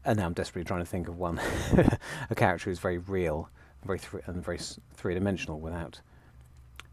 And 0.04 0.18
now 0.18 0.26
I'm 0.26 0.32
desperately 0.32 0.64
trying 0.66 0.80
to 0.80 0.86
think 0.86 1.08
of 1.08 1.16
one, 1.18 1.38
a 2.30 2.34
character 2.34 2.70
who's 2.70 2.78
very 2.78 2.98
real, 2.98 3.48
very 3.84 3.98
thr 3.98 4.18
and 4.26 4.42
very 4.44 4.58
s- 4.58 4.78
three-dimensional 4.94 5.58
without 5.60 6.00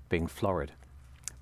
being 0.10 0.28
florid. 0.28 0.72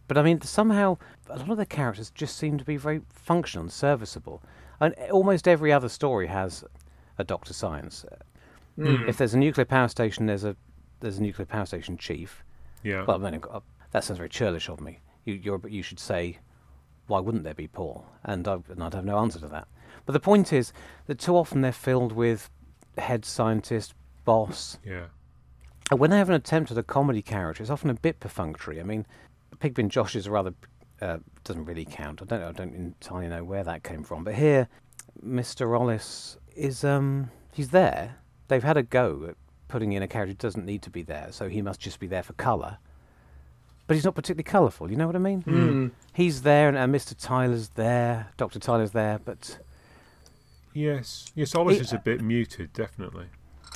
But 0.07 0.17
I 0.17 0.21
mean, 0.21 0.41
somehow 0.41 0.97
a 1.29 1.39
lot 1.39 1.49
of 1.49 1.57
the 1.57 1.65
characters 1.65 2.11
just 2.11 2.37
seem 2.37 2.57
to 2.57 2.65
be 2.65 2.77
very 2.77 3.01
functional 3.09 3.63
and 3.63 3.71
serviceable. 3.71 4.43
And 4.79 4.93
almost 5.11 5.47
every 5.47 5.71
other 5.71 5.89
story 5.89 6.27
has 6.27 6.63
a 7.17 7.23
Doctor 7.23 7.53
Science. 7.53 8.05
Hmm. 8.75 9.07
If 9.07 9.17
there's 9.17 9.33
a 9.33 9.37
nuclear 9.37 9.65
power 9.65 9.87
station, 9.87 10.25
there's 10.25 10.43
a 10.43 10.55
there's 10.99 11.17
a 11.17 11.21
nuclear 11.21 11.45
power 11.45 11.65
station 11.65 11.97
chief. 11.97 12.43
Yeah. 12.83 13.03
Well, 13.05 13.19
then 13.19 13.41
uh, 13.49 13.59
that 13.91 14.03
sounds 14.03 14.17
very 14.17 14.29
churlish 14.29 14.69
of 14.69 14.79
me. 14.81 14.99
You, 15.25 15.33
you're, 15.33 15.61
you 15.67 15.81
should 15.81 15.99
say, 15.99 16.39
why 17.07 17.19
wouldn't 17.19 17.43
there 17.43 17.53
be 17.53 17.67
Paul? 17.67 18.05
And, 18.23 18.47
I, 18.47 18.57
and 18.69 18.83
I'd 18.83 18.93
have 18.93 19.05
no 19.05 19.17
answer 19.17 19.39
to 19.39 19.47
that. 19.47 19.67
But 20.05 20.13
the 20.13 20.19
point 20.19 20.53
is 20.53 20.71
that 21.07 21.19
too 21.19 21.35
often 21.35 21.61
they're 21.61 21.71
filled 21.71 22.11
with 22.11 22.49
head 22.97 23.25
scientist, 23.25 23.93
boss. 24.23 24.77
yeah. 24.85 25.05
And 25.91 25.99
when 25.99 26.09
they 26.09 26.17
have 26.17 26.29
an 26.29 26.35
attempt 26.35 26.71
at 26.71 26.77
a 26.77 26.83
comedy 26.83 27.21
character, 27.21 27.61
it's 27.61 27.69
often 27.69 27.89
a 27.91 27.95
bit 27.95 28.19
perfunctory. 28.19 28.79
I 28.79 28.83
mean, 28.83 29.05
Pigbin 29.59 29.89
Josh 29.89 30.15
is 30.15 30.27
rather 30.29 30.53
uh, 31.01 31.17
doesn't 31.43 31.65
really 31.65 31.85
count. 31.85 32.21
I 32.21 32.25
don't 32.25 32.43
I 32.43 32.51
don't 32.51 32.73
entirely 32.73 33.27
know 33.27 33.43
where 33.43 33.63
that 33.63 33.83
came 33.83 34.03
from. 34.03 34.23
But 34.23 34.35
here, 34.35 34.67
Mr. 35.25 35.77
Ollis 35.77 36.37
is 36.55 36.83
um 36.83 37.29
he's 37.53 37.69
there. 37.69 38.17
They've 38.47 38.63
had 38.63 38.77
a 38.77 38.83
go 38.83 39.25
at 39.29 39.35
putting 39.67 39.93
in 39.93 40.03
a 40.03 40.07
character 40.07 40.31
who 40.31 40.35
doesn't 40.35 40.65
need 40.65 40.81
to 40.83 40.89
be 40.89 41.01
there, 41.01 41.29
so 41.31 41.49
he 41.49 41.61
must 41.61 41.79
just 41.79 41.99
be 41.99 42.07
there 42.07 42.23
for 42.23 42.33
colour. 42.33 42.77
But 43.87 43.95
he's 43.95 44.05
not 44.05 44.15
particularly 44.15 44.43
colourful. 44.43 44.89
You 44.89 44.97
know 44.97 45.05
what 45.05 45.15
I 45.15 45.19
mean? 45.19 45.41
Hmm. 45.41 45.87
He's 46.13 46.41
there, 46.41 46.67
and, 46.67 46.77
and 46.77 46.93
Mr. 46.93 47.15
Tyler's 47.15 47.69
there. 47.69 48.31
Doctor 48.35 48.57
Tyler's 48.57 48.91
there, 48.91 49.19
but 49.23 49.59
Yes, 50.75 51.31
yes, 51.35 51.55
Olive 51.55 51.79
is 51.79 51.93
a 51.93 51.99
bit 51.99 52.21
muted, 52.21 52.73
definitely. 52.73 53.27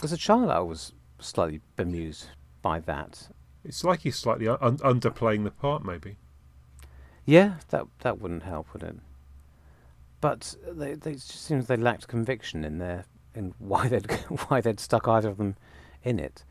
As 0.04 0.12
a 0.12 0.18
child, 0.18 0.50
I 0.50 0.60
was 0.60 0.92
slightly 1.20 1.62
bemused 1.78 2.26
by 2.62 2.82
that. 2.82 3.30
It's 3.64 3.84
like 3.84 4.02
he's 4.02 4.16
slightly 4.18 4.48
un- 4.48 4.78
underplaying 4.78 5.44
the 5.44 5.52
part, 5.52 5.84
maybe. 5.84 6.18
Yeah, 7.26 7.56
that 7.70 7.86
that 8.00 8.20
wouldn't 8.20 8.44
help, 8.44 8.72
would 8.74 8.84
it? 8.84 8.96
But 10.22 10.56
they, 10.68 10.96
they 10.96 11.12
it 11.12 11.16
just 11.16 11.44
seems 11.46 11.68
they 11.68 11.78
lacked 11.78 12.08
conviction 12.08 12.64
in 12.64 12.78
their 12.80 13.06
in 13.36 13.54
why 13.60 13.88
they'd 13.88 14.10
why 14.48 14.62
they'd 14.62 14.80
stuck 14.80 15.08
either 15.08 15.30
of 15.30 15.38
them 15.38 15.56
in 16.04 16.20
it. 16.20 16.44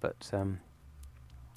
But 0.00 0.30
um, 0.32 0.60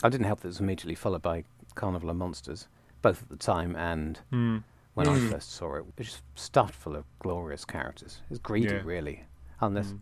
I 0.04 0.10
didn't 0.10 0.28
help 0.28 0.40
that 0.42 0.48
it 0.48 0.50
was 0.50 0.60
immediately 0.60 0.96
followed 0.96 1.22
by 1.22 1.44
Carnival 1.76 2.10
of 2.10 2.16
Monsters, 2.16 2.68
both 3.02 3.22
at 3.24 3.30
the 3.30 3.36
time 3.36 3.76
and 3.76 4.18
Hmm. 4.30 4.58
when 4.94 5.08
Mm. 5.08 5.28
I 5.28 5.32
first 5.32 5.52
saw 5.52 5.76
it. 5.76 5.86
It's 5.98 6.10
just 6.12 6.24
stuffed 6.36 6.74
full 6.76 6.96
of 6.96 7.06
glorious 7.20 7.66
characters. 7.66 8.22
It's 8.30 8.40
greedy, 8.40 8.74
Yeah. 8.74 8.82
really, 8.86 9.26
unless 9.62 9.88
Mm. 9.92 10.00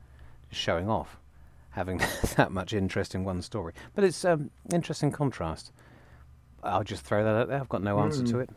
just 0.49 0.61
showing 0.61 0.87
off, 0.89 1.17
having 1.77 1.99
that 2.35 2.51
much 2.51 2.73
interest 2.73 3.15
in 3.15 3.23
one 3.23 3.41
story. 3.41 3.73
But 3.95 4.03
it's 4.03 4.25
um, 4.25 4.49
interesting 4.73 5.11
contrast. 5.11 5.71
I'll 6.63 6.83
just 6.83 7.03
throw 7.03 7.23
that 7.23 7.35
out 7.35 7.47
there. 7.47 7.59
I've 7.61 7.69
got 7.69 7.83
no 7.83 7.99
answer 7.99 8.23
to 8.23 8.33
Mm. 8.33 8.41
it. 8.43 8.49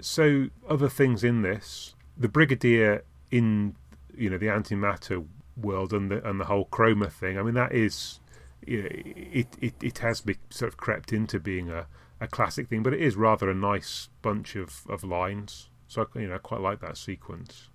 So, 0.00 0.48
other 0.68 0.88
things 0.88 1.24
in 1.24 1.42
this, 1.42 1.94
the 2.16 2.28
Brigadier 2.28 3.02
in 3.30 3.74
you 4.16 4.28
know 4.30 4.38
the 4.38 4.46
antimatter 4.46 5.24
world 5.56 5.92
and 5.92 6.10
the 6.10 6.28
and 6.28 6.38
the 6.40 6.44
whole 6.44 6.66
chroma 6.66 7.10
thing. 7.10 7.38
I 7.38 7.42
mean, 7.42 7.54
that 7.54 7.72
is, 7.72 8.20
you 8.66 8.82
know, 8.82 8.88
it 8.92 9.48
it 9.60 9.74
it 9.82 9.98
has 9.98 10.20
be, 10.20 10.36
sort 10.50 10.68
of 10.72 10.76
crept 10.76 11.12
into 11.12 11.40
being 11.40 11.68
a, 11.70 11.86
a 12.20 12.28
classic 12.28 12.68
thing, 12.68 12.82
but 12.82 12.92
it 12.92 13.00
is 13.00 13.16
rather 13.16 13.48
a 13.50 13.54
nice 13.54 14.08
bunch 14.22 14.54
of, 14.56 14.82
of 14.88 15.02
lines. 15.02 15.68
So 15.88 16.06
I, 16.14 16.18
you 16.18 16.28
know, 16.28 16.34
I 16.36 16.38
quite 16.38 16.60
like 16.60 16.80
that 16.80 16.96
sequence. 16.96 17.70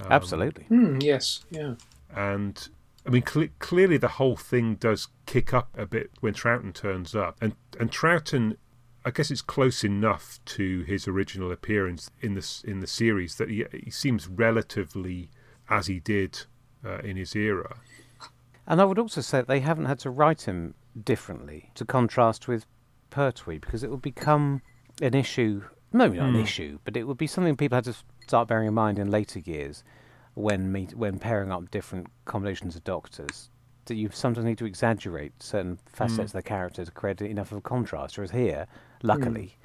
Um, 0.00 0.12
Absolutely. 0.12 0.64
Hmm, 0.64 0.98
yes, 1.00 1.44
yeah. 1.50 1.74
and 2.14 2.68
I 3.06 3.10
mean, 3.10 3.22
cle 3.22 3.46
clearly 3.58 3.96
the 3.98 4.08
whole 4.08 4.36
thing 4.36 4.74
does 4.74 5.08
kick 5.26 5.54
up 5.54 5.68
a 5.78 5.86
bit 5.86 6.10
when 6.20 6.34
Troughton 6.34 6.74
turns 6.74 7.14
up, 7.14 7.36
and 7.40 7.54
and 7.78 7.90
Troughton, 7.90 8.56
I 9.04 9.10
guess 9.10 9.30
it's 9.30 9.42
close 9.42 9.84
enough 9.84 10.40
to 10.46 10.80
his 10.82 11.06
original 11.06 11.52
appearance 11.52 12.10
in 12.20 12.34
this 12.34 12.62
in 12.64 12.80
the 12.80 12.86
series 12.86 13.36
that 13.36 13.48
he, 13.48 13.64
he 13.72 13.90
seems 13.90 14.26
relatively 14.26 15.30
as 15.70 15.86
he 15.86 16.00
did 16.00 16.40
uh, 16.84 16.98
in 16.98 17.16
his 17.16 17.34
era. 17.36 17.76
And 18.66 18.80
I 18.80 18.84
would 18.84 18.98
also 18.98 19.20
say 19.20 19.38
that 19.38 19.48
they 19.48 19.60
haven't 19.60 19.84
had 19.84 20.00
to 20.00 20.10
write 20.10 20.42
him 20.42 20.74
differently 21.04 21.70
to 21.76 21.84
contrast 21.84 22.48
with 22.48 22.66
Pertwee 23.10 23.58
because 23.58 23.84
it 23.84 23.90
would 23.90 24.02
become 24.02 24.62
an 25.00 25.14
issue. 25.14 25.62
Maybe 25.92 26.16
not 26.18 26.30
Hmm. 26.30 26.36
an 26.36 26.42
issue, 26.42 26.78
but 26.84 26.96
it 26.96 27.04
would 27.04 27.16
be 27.16 27.28
something 27.28 27.56
people 27.56 27.76
had 27.76 27.84
to 27.84 27.94
start 28.26 28.48
bearing 28.48 28.66
in 28.66 28.74
mind 28.74 28.98
in 28.98 29.08
later 29.10 29.38
years 29.38 29.84
when 30.36 30.70
meet, 30.70 30.94
when 30.94 31.18
pairing 31.18 31.50
up 31.50 31.70
different 31.70 32.06
combinations 32.26 32.76
of 32.76 32.84
doctors. 32.84 33.50
That 33.86 33.94
you 33.94 34.10
sometimes 34.12 34.44
need 34.44 34.58
to 34.58 34.64
exaggerate 34.66 35.42
certain 35.42 35.78
facets 35.86 36.30
of 36.30 36.32
the 36.32 36.42
character 36.42 36.84
to 36.84 36.90
create 36.90 37.20
enough 37.22 37.52
of 37.52 37.58
a 37.58 37.60
contrast. 37.60 38.18
Whereas 38.18 38.32
here, 38.32 38.66
luckily, 39.02 39.56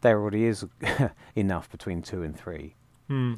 there 0.00 0.18
already 0.20 0.44
is 0.46 0.66
enough 1.36 1.70
between 1.70 2.02
two 2.02 2.22
and 2.22 2.38
three 2.38 2.74
Hmm. 3.08 3.34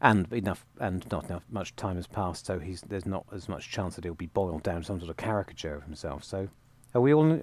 and 0.00 0.30
enough 0.32 0.64
and 0.78 1.10
not 1.10 1.24
enough 1.30 1.42
much 1.50 1.74
time 1.74 1.96
has 1.96 2.06
passed, 2.06 2.46
so 2.46 2.58
he's 2.58 2.82
there's 2.82 3.06
not 3.06 3.24
as 3.32 3.48
much 3.48 3.70
chance 3.70 3.96
that 3.96 4.04
he'll 4.04 4.14
be 4.14 4.26
boiled 4.26 4.62
down 4.62 4.80
to 4.80 4.84
some 4.86 5.00
sort 5.00 5.10
of 5.10 5.16
caricature 5.16 5.74
of 5.74 5.84
himself. 5.84 6.22
So, 6.22 6.48
are 6.94 7.00
we 7.00 7.12
all? 7.14 7.40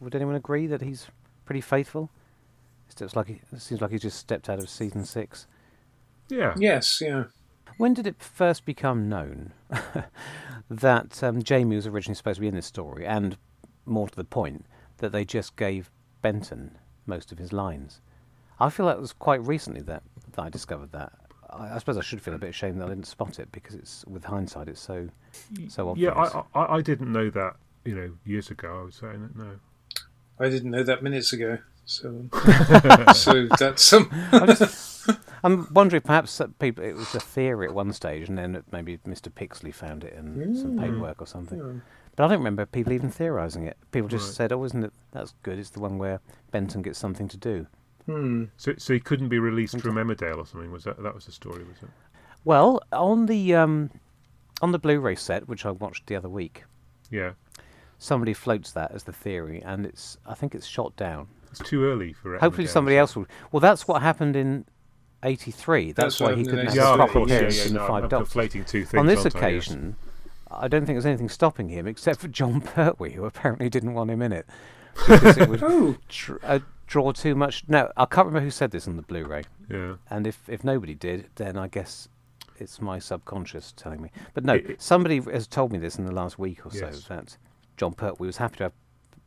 Would 0.00 0.14
anyone 0.16 0.34
agree 0.34 0.66
that 0.66 0.82
he's 0.82 1.06
pretty 1.44 1.60
faithful? 1.60 2.10
It 2.90 3.00
looks 3.00 3.14
like 3.16 3.28
he, 3.28 3.40
it 3.52 3.60
seems 3.60 3.80
like 3.80 3.92
he 3.92 3.98
just 3.98 4.18
stepped 4.18 4.48
out 4.48 4.58
of 4.58 4.68
season 4.68 5.04
six. 5.04 5.46
Yeah. 6.28 6.54
Yes, 6.58 7.00
yeah. 7.00 7.24
When 7.76 7.94
did 7.94 8.06
it 8.06 8.22
first 8.22 8.64
become 8.64 9.08
known 9.08 9.52
that 10.70 11.22
um, 11.22 11.42
Jamie 11.42 11.76
was 11.76 11.86
originally 11.86 12.14
supposed 12.14 12.36
to 12.36 12.40
be 12.40 12.48
in 12.48 12.54
this 12.54 12.66
story, 12.66 13.06
and 13.06 13.36
more 13.84 14.08
to 14.08 14.16
the 14.16 14.24
point, 14.24 14.66
that 14.98 15.12
they 15.12 15.24
just 15.24 15.56
gave 15.56 15.90
Benton 16.22 16.78
most 17.06 17.32
of 17.32 17.38
his 17.38 17.52
lines? 17.52 18.00
I 18.58 18.70
feel 18.70 18.86
that 18.86 19.00
was 19.00 19.12
quite 19.12 19.44
recently 19.46 19.82
that, 19.82 20.02
that 20.32 20.42
I 20.42 20.48
discovered 20.48 20.92
that. 20.92 21.12
I, 21.50 21.74
I 21.74 21.78
suppose 21.78 21.98
I 21.98 22.02
should 22.02 22.22
feel 22.22 22.34
a 22.34 22.38
bit 22.38 22.50
ashamed 22.50 22.80
that 22.80 22.86
I 22.86 22.88
didn't 22.88 23.06
spot 23.06 23.38
it 23.38 23.52
because 23.52 23.74
it's 23.74 24.04
with 24.06 24.24
hindsight 24.24 24.68
it's 24.68 24.80
so 24.80 25.08
so 25.68 25.90
obvious. 25.90 26.12
Yeah, 26.16 26.42
I, 26.54 26.60
I 26.60 26.76
I 26.76 26.80
didn't 26.80 27.12
know 27.12 27.30
that 27.30 27.56
you 27.84 27.94
know 27.94 28.12
years 28.24 28.50
ago. 28.50 28.80
I 28.80 28.82
was 28.84 28.94
saying 28.94 29.22
it 29.22 29.36
no. 29.36 29.50
I 30.38 30.48
didn't 30.48 30.70
know 30.70 30.82
that 30.82 31.02
minutes 31.02 31.32
ago. 31.32 31.58
So, 31.86 32.24
so 33.14 33.46
that's 33.58 33.82
some. 33.82 34.10
I 34.32 34.46
just, 34.46 34.60
I'm 35.44 35.68
wondering 35.72 36.02
perhaps 36.02 36.36
that 36.38 36.58
people 36.58 36.84
it 36.84 36.94
was 36.94 37.14
a 37.14 37.20
theory 37.20 37.66
at 37.68 37.74
one 37.74 37.92
stage, 37.92 38.28
and 38.28 38.36
then 38.38 38.62
maybe 38.72 38.98
Mr. 38.98 39.30
Pixley 39.30 39.72
found 39.74 40.04
it 40.04 40.12
in 40.14 40.56
some 40.56 40.78
paperwork 40.78 41.20
or 41.22 41.26
something. 41.26 41.82
But 42.16 42.24
I 42.24 42.28
don't 42.28 42.38
remember 42.38 42.64
people 42.66 42.92
even 42.94 43.10
theorising 43.10 43.66
it. 43.66 43.76
People 43.92 44.08
just 44.08 44.26
Right. 44.28 44.34
said, 44.34 44.52
"Oh, 44.52 44.64
isn't 44.64 44.84
it? 44.84 44.92
That's 45.12 45.34
good. 45.42 45.58
It's 45.58 45.70
the 45.70 45.80
one 45.80 45.98
where 45.98 46.20
Benton 46.50 46.80
gets 46.82 46.98
something 46.98 47.28
to 47.28 47.36
do." 47.36 47.66
Hmm. 48.06 48.44
So 48.56 48.74
so 48.78 48.94
he 48.94 49.00
couldn't 49.00 49.28
be 49.28 49.38
released 49.38 49.78
from 49.80 49.96
Emmerdale 49.96 50.38
or 50.38 50.46
something. 50.46 50.70
Was 50.72 50.84
that 50.84 51.02
that 51.02 51.14
was 51.14 51.26
the 51.26 51.32
story? 51.32 51.64
Was 51.64 51.76
it? 51.82 51.88
Well, 52.44 52.80
on 52.92 53.26
the 53.26 53.54
um, 53.54 53.90
on 54.62 54.72
the 54.72 54.78
Blu-ray 54.78 55.16
set, 55.16 55.48
which 55.48 55.66
I 55.66 55.70
watched 55.72 56.06
the 56.06 56.16
other 56.16 56.28
week, 56.28 56.64
Yeah. 57.10 57.32
somebody 57.98 58.32
floats 58.32 58.72
that 58.72 58.92
as 58.92 59.04
the 59.04 59.12
theory, 59.12 59.60
and 59.62 59.84
it's 59.84 60.16
I 60.24 60.34
think 60.34 60.54
it's 60.54 60.66
shot 60.66 60.96
down. 60.96 61.28
It's 61.50 61.58
too 61.68 61.84
early 61.84 62.12
for. 62.12 62.34
It. 62.34 62.40
Hopefully, 62.40 62.66
Emmerdale, 62.66 62.70
somebody 62.70 62.96
so- 62.96 63.00
else 63.00 63.16
will. 63.16 63.26
Well, 63.52 63.60
that's 63.60 63.86
what 63.88 64.00
happened 64.02 64.36
in 64.36 64.64
'83. 65.26 65.92
That's, 65.92 65.96
That's 66.18 66.20
why 66.20 66.34
he 66.34 66.44
couldn't 66.44 66.66
have 66.66 66.74
Yeah, 66.74 66.90
a 66.90 66.92
of 66.92 66.98
That's 66.98 67.12
proper 67.12 67.26
course, 67.26 67.30
yeah, 67.30 67.40
yeah, 67.50 67.64
in 67.68 67.74
no, 67.74 67.80
the 67.80 67.86
Five 67.86 68.04
I'm 68.04 68.10
conflating 68.10 68.66
two 68.66 68.84
things. 68.84 68.98
On 69.00 69.06
this 69.06 69.24
aren't 69.24 69.36
I? 69.36 69.38
Occasion, 69.38 69.96
I 70.50 70.68
don't 70.68 70.86
think 70.86 70.94
there's 70.96 71.06
anything 71.06 71.28
stopping 71.28 71.68
him 71.68 71.86
except 71.86 72.20
for 72.20 72.28
John 72.28 72.60
Pertwee, 72.74 73.12
who 73.12 73.24
apparently 73.24 73.68
didn't 73.68 73.94
want 73.94 74.10
him 74.10 74.22
in 74.22 74.32
it 74.32 74.46
because 75.06 75.36
it 75.36 75.48
would 75.48 75.62
Oh, 75.62 75.96
dr- 76.08 76.40
uh, 76.42 76.58
draw 76.86 77.12
too 77.12 77.34
much. 77.34 77.64
No, 77.68 77.90
I 77.96 78.06
can't 78.06 78.26
remember 78.26 78.44
who 78.44 78.50
said 78.50 78.70
this 78.70 78.86
on 78.88 78.96
the 78.96 79.02
Blu-ray, 79.02 79.42
Yeah. 79.70 79.96
and 80.10 80.26
if 80.26 80.48
if 80.48 80.64
nobody 80.64 80.94
did, 80.94 81.26
then 81.34 81.58
I 81.58 81.66
guess 81.68 82.08
it's 82.58 82.80
my 82.80 82.98
subconscious 82.98 83.72
telling 83.76 84.00
me. 84.00 84.10
But 84.32 84.44
no, 84.44 84.54
It- 84.54 84.70
it- 84.70 84.82
somebody 84.82 85.20
has 85.20 85.46
told 85.46 85.72
me 85.72 85.78
this 85.78 85.96
in 85.98 86.06
the 86.06 86.12
last 86.12 86.38
week 86.38 86.64
or 86.64 86.70
so 86.70 86.90
that 87.08 87.36
Jon 87.76 87.92
Pertwee 87.92 88.26
was 88.26 88.38
happy 88.38 88.56
to 88.58 88.62
have 88.64 88.72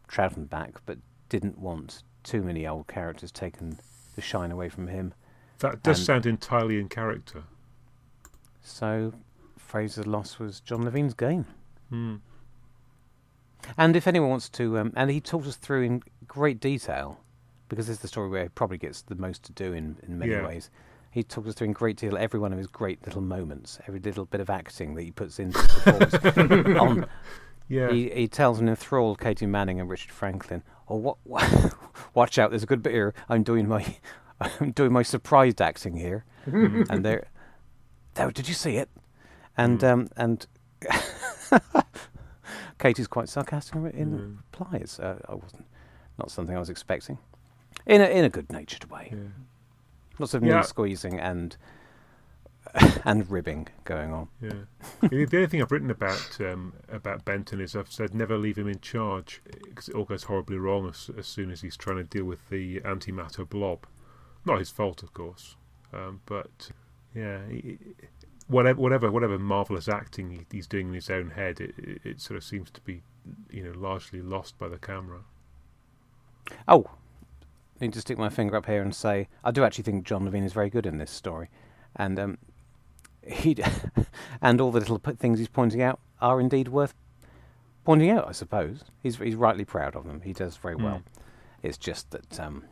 Troughton 0.08 0.50
back, 0.50 0.82
but 0.88 0.98
didn't 1.28 1.60
want 1.60 2.02
too 2.24 2.42
many 2.42 2.66
old 2.66 2.88
characters 2.88 3.32
taken 3.32 3.80
the 4.16 4.22
shine 4.22 4.52
away 4.52 4.68
from 4.70 4.88
him. 4.88 5.14
That 5.60 5.84
does 5.84 6.00
And- 6.00 6.06
sound 6.06 6.26
entirely 6.26 6.80
in 6.80 6.90
character. 6.90 7.44
So 8.62 9.14
Frazer's 9.58 10.08
loss 10.08 10.40
was 10.40 10.60
John 10.60 10.82
Levene's 10.84 11.14
gain. 11.14 11.46
Hmm. 11.90 12.16
And 13.78 13.96
if 13.96 14.08
anyone 14.08 14.30
wants 14.30 14.50
to, 14.50 14.78
um, 14.80 14.94
and 14.96 15.12
he 15.12 15.20
talked 15.20 15.48
us 15.48 15.56
through 15.58 15.84
in 15.84 16.04
great 16.28 16.60
detail, 16.60 17.20
because 17.68 17.88
this 17.88 17.98
is 17.98 18.02
the 18.02 18.08
story 18.08 18.30
where 18.30 18.44
he 18.44 18.50
probably 18.50 18.78
gets 18.78 19.02
the 19.02 19.16
most 19.16 19.44
to 19.44 19.52
do 19.52 19.74
in, 19.74 19.98
in 20.08 20.18
many 20.18 20.32
Yeah. 20.32 20.46
ways. 20.48 20.70
He 21.12 21.24
talks 21.24 21.50
us 21.50 21.56
through 21.56 21.66
in 21.68 21.74
great 21.74 21.98
detail 21.98 22.18
every 22.18 22.40
one 22.40 22.52
of 22.54 22.58
his 22.58 22.68
great 22.68 23.04
little 23.06 23.22
moments, 23.22 23.80
every 23.88 24.00
little 24.00 24.26
bit 24.26 24.40
of 24.42 24.50
acting 24.50 24.94
that 24.96 25.02
he 25.04 25.12
puts 25.12 25.40
into 25.40 25.60
the 25.60 25.68
performance. 25.68 26.80
on, 26.80 27.06
Yeah. 27.68 27.92
he, 27.92 28.10
he 28.10 28.28
tells 28.28 28.60
an 28.60 28.70
enthralled 28.70 29.20
Katie 29.20 29.46
Manning 29.46 29.80
and 29.80 29.90
Richard 29.90 30.12
Franklin, 30.12 30.64
"Oh, 30.88 30.96
what, 30.98 31.18
watch 32.14 32.38
out! 32.40 32.52
There's 32.52 32.64
a 32.64 32.68
good 32.68 32.82
bit 32.84 32.94
here. 32.94 33.14
I'm 33.28 33.44
doing 33.44 33.68
my, 33.68 33.98
I'm 34.60 34.72
doing 34.72 34.92
my 34.94 35.04
surprised 35.04 35.62
acting 35.62 35.96
here." 35.98 36.26
and 36.46 37.04
they're, 37.06 37.28
oh, 38.18 38.32
did 38.32 38.48
you 38.48 38.54
see 38.54 38.78
it? 38.78 38.90
And 39.58 39.84
um, 39.84 40.08
and 40.18 40.48
Katie's 42.80 43.08
quite 43.08 43.30
sarcastic 43.30 43.76
in 43.76 44.12
Mm. 44.20 44.38
replies. 44.38 45.00
Uh, 45.00 45.20
I 45.28 45.36
wasn't, 45.36 45.66
not 46.18 46.32
something 46.32 46.56
I 46.56 46.60
was 46.60 46.70
expecting, 46.70 47.18
in 47.86 48.02
a 48.02 48.06
in 48.06 48.24
a 48.26 48.30
good 48.30 48.52
natured 48.52 48.90
way. 48.90 49.10
yeah. 49.12 49.18
Lots 50.18 50.34
of 50.34 50.44
Yeah. 50.44 50.58
knee 50.58 50.64
squeezing 50.64 51.20
and 51.20 51.58
and 53.06 53.30
ribbing 53.30 53.68
going 53.84 54.14
on. 54.14 54.30
Yeah. 54.42 54.52
the 55.02 55.26
the 55.26 55.38
only 55.38 55.48
thing 55.48 55.62
I've 55.62 55.72
written 55.72 55.92
about 55.92 56.38
um, 56.40 56.74
about 56.90 57.26
Benton 57.26 57.60
is 57.60 57.76
I've 57.76 57.92
said 57.92 58.14
never 58.16 58.38
leave 58.38 58.58
him 58.58 58.68
in 58.68 58.80
charge 58.80 59.42
because 59.64 59.90
it 59.90 59.96
all 59.96 60.06
goes 60.06 60.24
horribly 60.24 60.58
wrong 60.58 60.88
as, 60.88 61.10
as 61.18 61.28
soon 61.28 61.52
as 61.52 61.62
he's 61.62 61.76
trying 61.78 61.98
to 61.98 62.04
deal 62.04 62.26
with 62.26 62.48
the 62.50 62.80
antimatter 62.82 63.48
blob. 63.48 63.86
Not 64.50 64.60
his 64.60 64.72
fault, 64.72 65.04
of 65.04 65.14
course, 65.14 65.56
um, 65.94 66.22
but 66.26 66.72
yeah, 67.14 67.40
whatever 68.48 68.82
whatever 68.82 69.12
whatever 69.12 69.38
marvelous 69.38 69.88
acting 69.88 70.32
he, 70.32 70.40
he's 70.52 70.66
doing 70.66 70.88
in 70.88 70.96
his 70.96 71.10
own 71.12 71.30
head, 71.30 71.62
it, 71.62 71.76
it, 71.78 72.02
it 72.04 72.22
sort 72.22 72.36
of 72.36 72.44
seems 72.44 72.72
to 72.72 72.82
be 72.82 73.04
you 73.52 73.64
know 73.64 73.74
largely 73.78 74.24
lost 74.24 74.58
by 74.58 74.68
the 74.68 74.80
camera. 74.80 75.20
Oh, 76.68 76.86
I 77.80 77.86
need 77.86 77.94
to 77.94 78.02
stick 78.02 78.18
my 78.18 78.30
finger 78.30 78.56
up 78.56 78.66
here 78.66 78.82
and 78.82 78.94
say 78.96 79.28
I 79.44 79.52
do 79.52 79.64
actually 79.64 79.84
think 79.84 80.04
John 80.04 80.28
Levene 80.28 80.46
is 80.46 80.54
very 80.54 80.72
good 80.72 80.88
in 80.88 80.98
this 80.98 81.12
story, 81.12 81.50
and 81.96 82.20
um, 82.20 82.38
he 83.22 83.56
and 84.42 84.60
all 84.60 84.72
the 84.72 84.80
little 84.80 84.98
things 84.98 85.38
he's 85.38 85.48
pointing 85.48 85.84
out 85.84 86.00
are 86.22 86.42
indeed 86.42 86.70
worth 86.70 86.96
pointing 87.86 88.10
out. 88.10 88.28
I 88.28 88.32
suppose 88.32 88.84
he's 89.04 89.18
he's 89.18 89.36
rightly 89.36 89.64
proud 89.64 89.96
of 89.96 90.06
them. 90.06 90.22
He 90.22 90.34
does 90.34 90.58
very 90.58 90.76
well. 90.76 91.04
It's 91.62 91.78
just 91.78 92.10
that 92.12 92.40
um, 92.40 92.64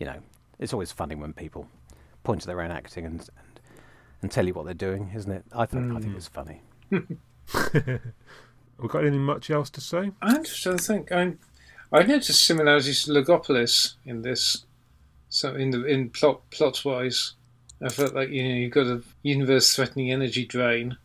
you 0.00 0.06
know 0.06 0.22
it's 0.58 0.72
always 0.72 0.92
funny 0.92 1.14
when 1.14 1.32
people 1.32 1.68
point 2.24 2.40
to 2.42 2.46
their 2.46 2.60
own 2.60 2.70
acting 2.70 3.04
and, 3.06 3.20
and 3.20 3.60
and 4.20 4.30
tell 4.32 4.46
you 4.46 4.52
what 4.54 4.64
they're 4.64 4.74
doing, 4.74 5.12
isn't 5.14 5.30
it? 5.30 5.44
I 5.52 5.64
think 5.66 5.92
I 5.96 6.00
think 6.00 6.14
Mm. 6.14 6.16
it's 6.16 6.28
funny. 6.28 6.62
We 8.80 8.86
got 8.88 9.00
anything 9.00 9.24
much 9.24 9.50
else 9.50 9.70
to 9.70 9.80
say? 9.80 10.12
I'm 10.22 10.44
just 10.44 10.62
trying 10.62 10.76
to 10.76 10.82
think. 10.84 11.10
I'm, 11.10 11.38
I 11.92 12.04
noticed 12.04 12.44
similarities 12.44 13.04
to 13.04 13.10
Logopolis 13.10 13.94
in 14.04 14.22
this. 14.22 14.64
So 15.30 15.54
in 15.56 15.70
the 15.72 15.84
in 15.84 16.10
plot 16.10 16.48
plot 16.50 16.84
wise, 16.84 17.32
I 17.82 17.88
felt 17.88 18.14
like 18.14 18.28
you 18.30 18.42
know 18.48 18.54
you've 18.54 18.72
got 18.72 18.86
a 18.86 19.02
universe-threatening 19.22 20.12
energy 20.12 20.46
drain, 20.46 20.96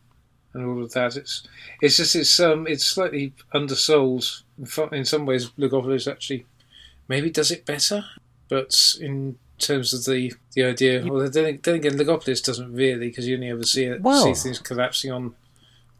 and 0.52 0.64
all 0.64 0.82
of 0.84 0.92
that. 0.92 1.16
It's 1.16 1.46
it's 1.82 1.96
just 1.96 2.14
it's 2.14 2.38
um 2.38 2.66
it's 2.68 2.84
slightly 2.86 3.32
undersold. 3.52 4.42
In 4.56 4.68
In 4.94 5.04
some 5.04 5.26
ways, 5.26 5.50
Logopolis 5.58 6.10
actually 6.10 6.46
maybe 7.08 7.28
does 7.28 7.50
it 7.50 7.66
better, 7.66 8.04
but 8.48 8.72
in 9.00 9.36
terms 9.66 9.92
of 9.94 10.04
the 10.04 10.32
the 10.54 10.64
idea, 10.64 11.04
well, 11.06 11.28
then, 11.28 11.60
then 11.62 11.74
again, 11.74 11.92
Logopolis 11.98 12.42
doesn't 12.44 12.72
really 12.72 13.08
because 13.08 13.26
you 13.26 13.34
only 13.36 13.50
ever 13.50 13.64
see 13.64 13.84
it 13.84 14.02
Well, 14.02 14.22
see 14.22 14.34
things 14.34 14.58
collapsing 14.58 15.10
on 15.10 15.34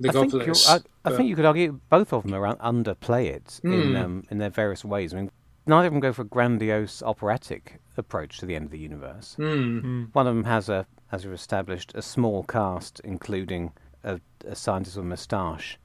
I 0.09 0.13
think. 0.13 0.35
I, 0.69 0.81
I 1.05 1.17
think 1.17 1.29
you 1.29 1.37
could 1.37 1.45
argue 1.45 1.81
both 1.89 2.13
of 2.13 2.23
them 2.25 2.35
are 2.35 2.57
underplay 2.57 3.27
it 3.27 3.61
in 3.63 3.91
Hmm. 3.91 3.97
um, 3.97 4.25
in 4.31 4.39
their 4.39 4.51
various 4.51 4.85
ways. 4.85 5.13
I 5.15 5.17
mean, 5.19 5.31
neither 5.67 5.87
of 5.89 5.93
them 5.93 6.01
go 6.01 6.13
for 6.13 6.23
a 6.23 6.27
grandiose 6.27 7.03
operatic 7.03 7.81
approach 7.97 8.39
to 8.39 8.47
the 8.47 8.57
end 8.57 8.67
of 8.67 8.71
the 8.71 8.79
universe. 8.79 9.35
Hmm. 9.37 10.05
One 10.13 10.27
of 10.27 10.35
them 10.35 10.45
has 10.45 10.69
a, 10.69 10.87
as 11.13 11.25
we've 11.25 11.35
established, 11.35 11.93
a 11.95 12.03
small 12.03 12.43
cast, 12.45 13.01
including 13.05 13.73
a, 14.03 14.21
a 14.47 14.57
scientist 14.57 14.97
with 14.97 15.05
a 15.05 15.09
moustache 15.09 15.79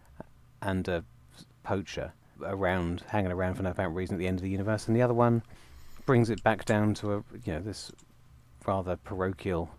and 0.61 0.87
a 0.87 1.03
poacher 1.63 2.13
around, 2.43 3.03
hanging 3.07 3.31
around 3.31 3.55
for 3.55 3.63
no 3.63 3.71
apparent 3.71 3.95
reason 3.95 4.15
at 4.15 4.19
the 4.19 4.27
end 4.27 4.39
of 4.39 4.43
the 4.43 4.49
universe, 4.49 4.87
and 4.87 4.95
the 4.95 5.01
other 5.01 5.13
one 5.13 5.43
brings 6.09 6.31
it 6.31 6.41
back 6.41 6.65
down 6.65 6.95
to 6.95 7.13
a 7.13 7.17
you 7.45 7.53
know 7.53 7.59
this 7.59 7.91
rather 8.65 8.95
parochial 8.95 9.69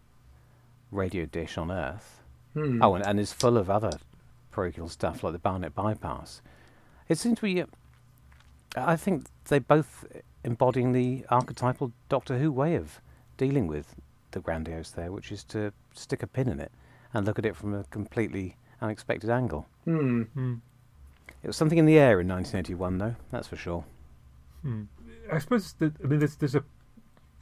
radio 0.93 1.27
dish 1.27 1.59
on 1.59 1.73
Earth. 1.73 2.23
Hmm. 2.55 2.81
Oh, 2.81 2.95
and, 2.95 3.05
and 3.05 3.19
is 3.19 3.33
full 3.33 3.59
of 3.59 3.69
other 3.69 3.91
parochial 4.53 4.89
stuff 4.89 5.25
like 5.25 5.33
the 5.33 5.41
Barnet 5.41 5.75
bypass. 5.75 6.41
It 7.09 7.19
seems 7.19 7.41
to 7.41 7.43
be. 7.43 7.63
uh, 7.63 7.67
I 8.77 8.95
think 8.95 9.27
they 9.49 9.59
both 9.59 10.05
embodying 10.45 10.93
the 10.93 11.25
archetypal 11.31 11.91
Doctor 12.09 12.39
Who 12.39 12.53
way 12.53 12.77
of 12.77 13.01
dealing 13.37 13.67
with 13.67 13.97
the 14.31 14.39
grandiose 14.39 14.93
there, 14.93 15.11
which 15.11 15.33
is 15.33 15.43
to 15.47 15.73
stick 15.95 16.23
a 16.23 16.29
pin 16.29 16.47
in 16.47 16.61
it 16.61 16.71
and 17.13 17.27
look 17.27 17.41
at 17.41 17.45
it 17.45 17.57
from 17.57 17.75
a 17.75 17.83
completely 17.91 18.55
unexpected 18.81 19.31
angle. 19.31 19.67
Hmm. 20.35 20.55
It 21.43 21.49
was 21.49 21.57
something 21.57 21.79
in 21.79 21.87
the 21.87 21.99
air 21.99 22.21
in 22.21 22.29
1981, 22.29 22.99
though, 22.99 23.17
that's 23.33 23.49
for 23.49 23.57
sure. 23.57 23.85
I 25.33 25.39
suppose 25.39 25.73
that 25.75 25.93
I 26.03 26.07
mean 26.07 26.19
there's 26.21 26.37
there's 26.37 26.55
a 26.55 26.65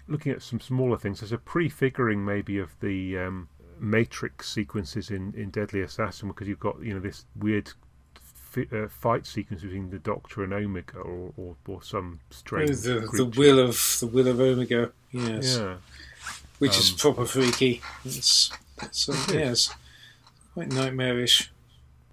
looking 0.07 0.33
at 0.33 0.43
some 0.43 0.61
smaller 0.61 0.97
things. 0.99 1.21
There's 1.21 1.33
a 1.33 1.39
prefiguring 1.39 2.25
maybe 2.25 2.59
of 2.59 2.71
the 2.81 3.19
um, 3.19 3.49
matrix 3.79 4.49
sequences 4.51 5.11
in, 5.11 5.35
in 5.35 5.51
Deadly 5.51 5.83
Assassin 5.83 6.29
because 6.29 6.49
you've 6.49 6.61
got 6.61 6.81
you 6.83 6.95
know 6.95 7.01
this 7.01 7.27
weird 7.37 7.71
fi- 8.25 8.69
uh, 8.73 8.89
fight 8.89 9.27
sequence 9.27 9.63
between 9.63 9.91
the 9.91 9.99
Doctor 9.99 10.43
and 10.45 10.53
Omega 10.53 10.99
or 10.99 11.33
or, 11.37 11.57
or 11.67 11.83
some 11.83 12.21
strange 12.31 12.81
the, 12.83 13.01
the 13.13 13.25
will 13.37 13.59
of 13.59 13.97
the 14.01 14.07
will 14.07 14.29
of 14.29 14.41
Omega, 14.41 14.93
yes, 15.13 15.57
Yeah, 15.59 15.77
which 16.59 16.79
is 16.79 16.91
Um, 16.93 16.97
proper 16.99 17.27
freaky. 17.27 17.81
It's, 18.05 18.51
it's 18.83 19.09
um, 19.09 19.15
It 19.15 19.29
is. 19.31 19.35
yes, 19.35 19.75
quite 20.55 20.73
nightmarish. 20.73 21.53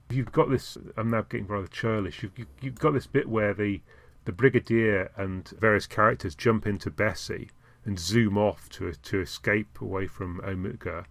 you've 0.09 0.32
got 0.32 0.49
this. 0.49 0.78
I'm 0.97 1.09
now 1.09 1.21
getting 1.21 1.47
rather 1.47 1.67
churlish. 1.67 2.21
You've, 2.23 2.47
you've 2.61 2.80
got 2.80 2.91
this 2.93 3.07
bit 3.07 3.28
where 3.30 3.53
the 3.53 3.82
the 4.26 4.32
Brigadier 4.32 5.11
and 5.15 5.47
various 5.59 5.88
characters 5.88 6.36
jump 6.36 6.67
into 6.67 6.89
Bessie 6.89 7.49
and 7.86 7.99
zoom 7.99 8.38
off 8.38 8.67
to 8.69 8.91
to 8.91 9.21
escape 9.21 9.80
away 9.80 10.07
from 10.07 10.41
Omega. 10.43 11.05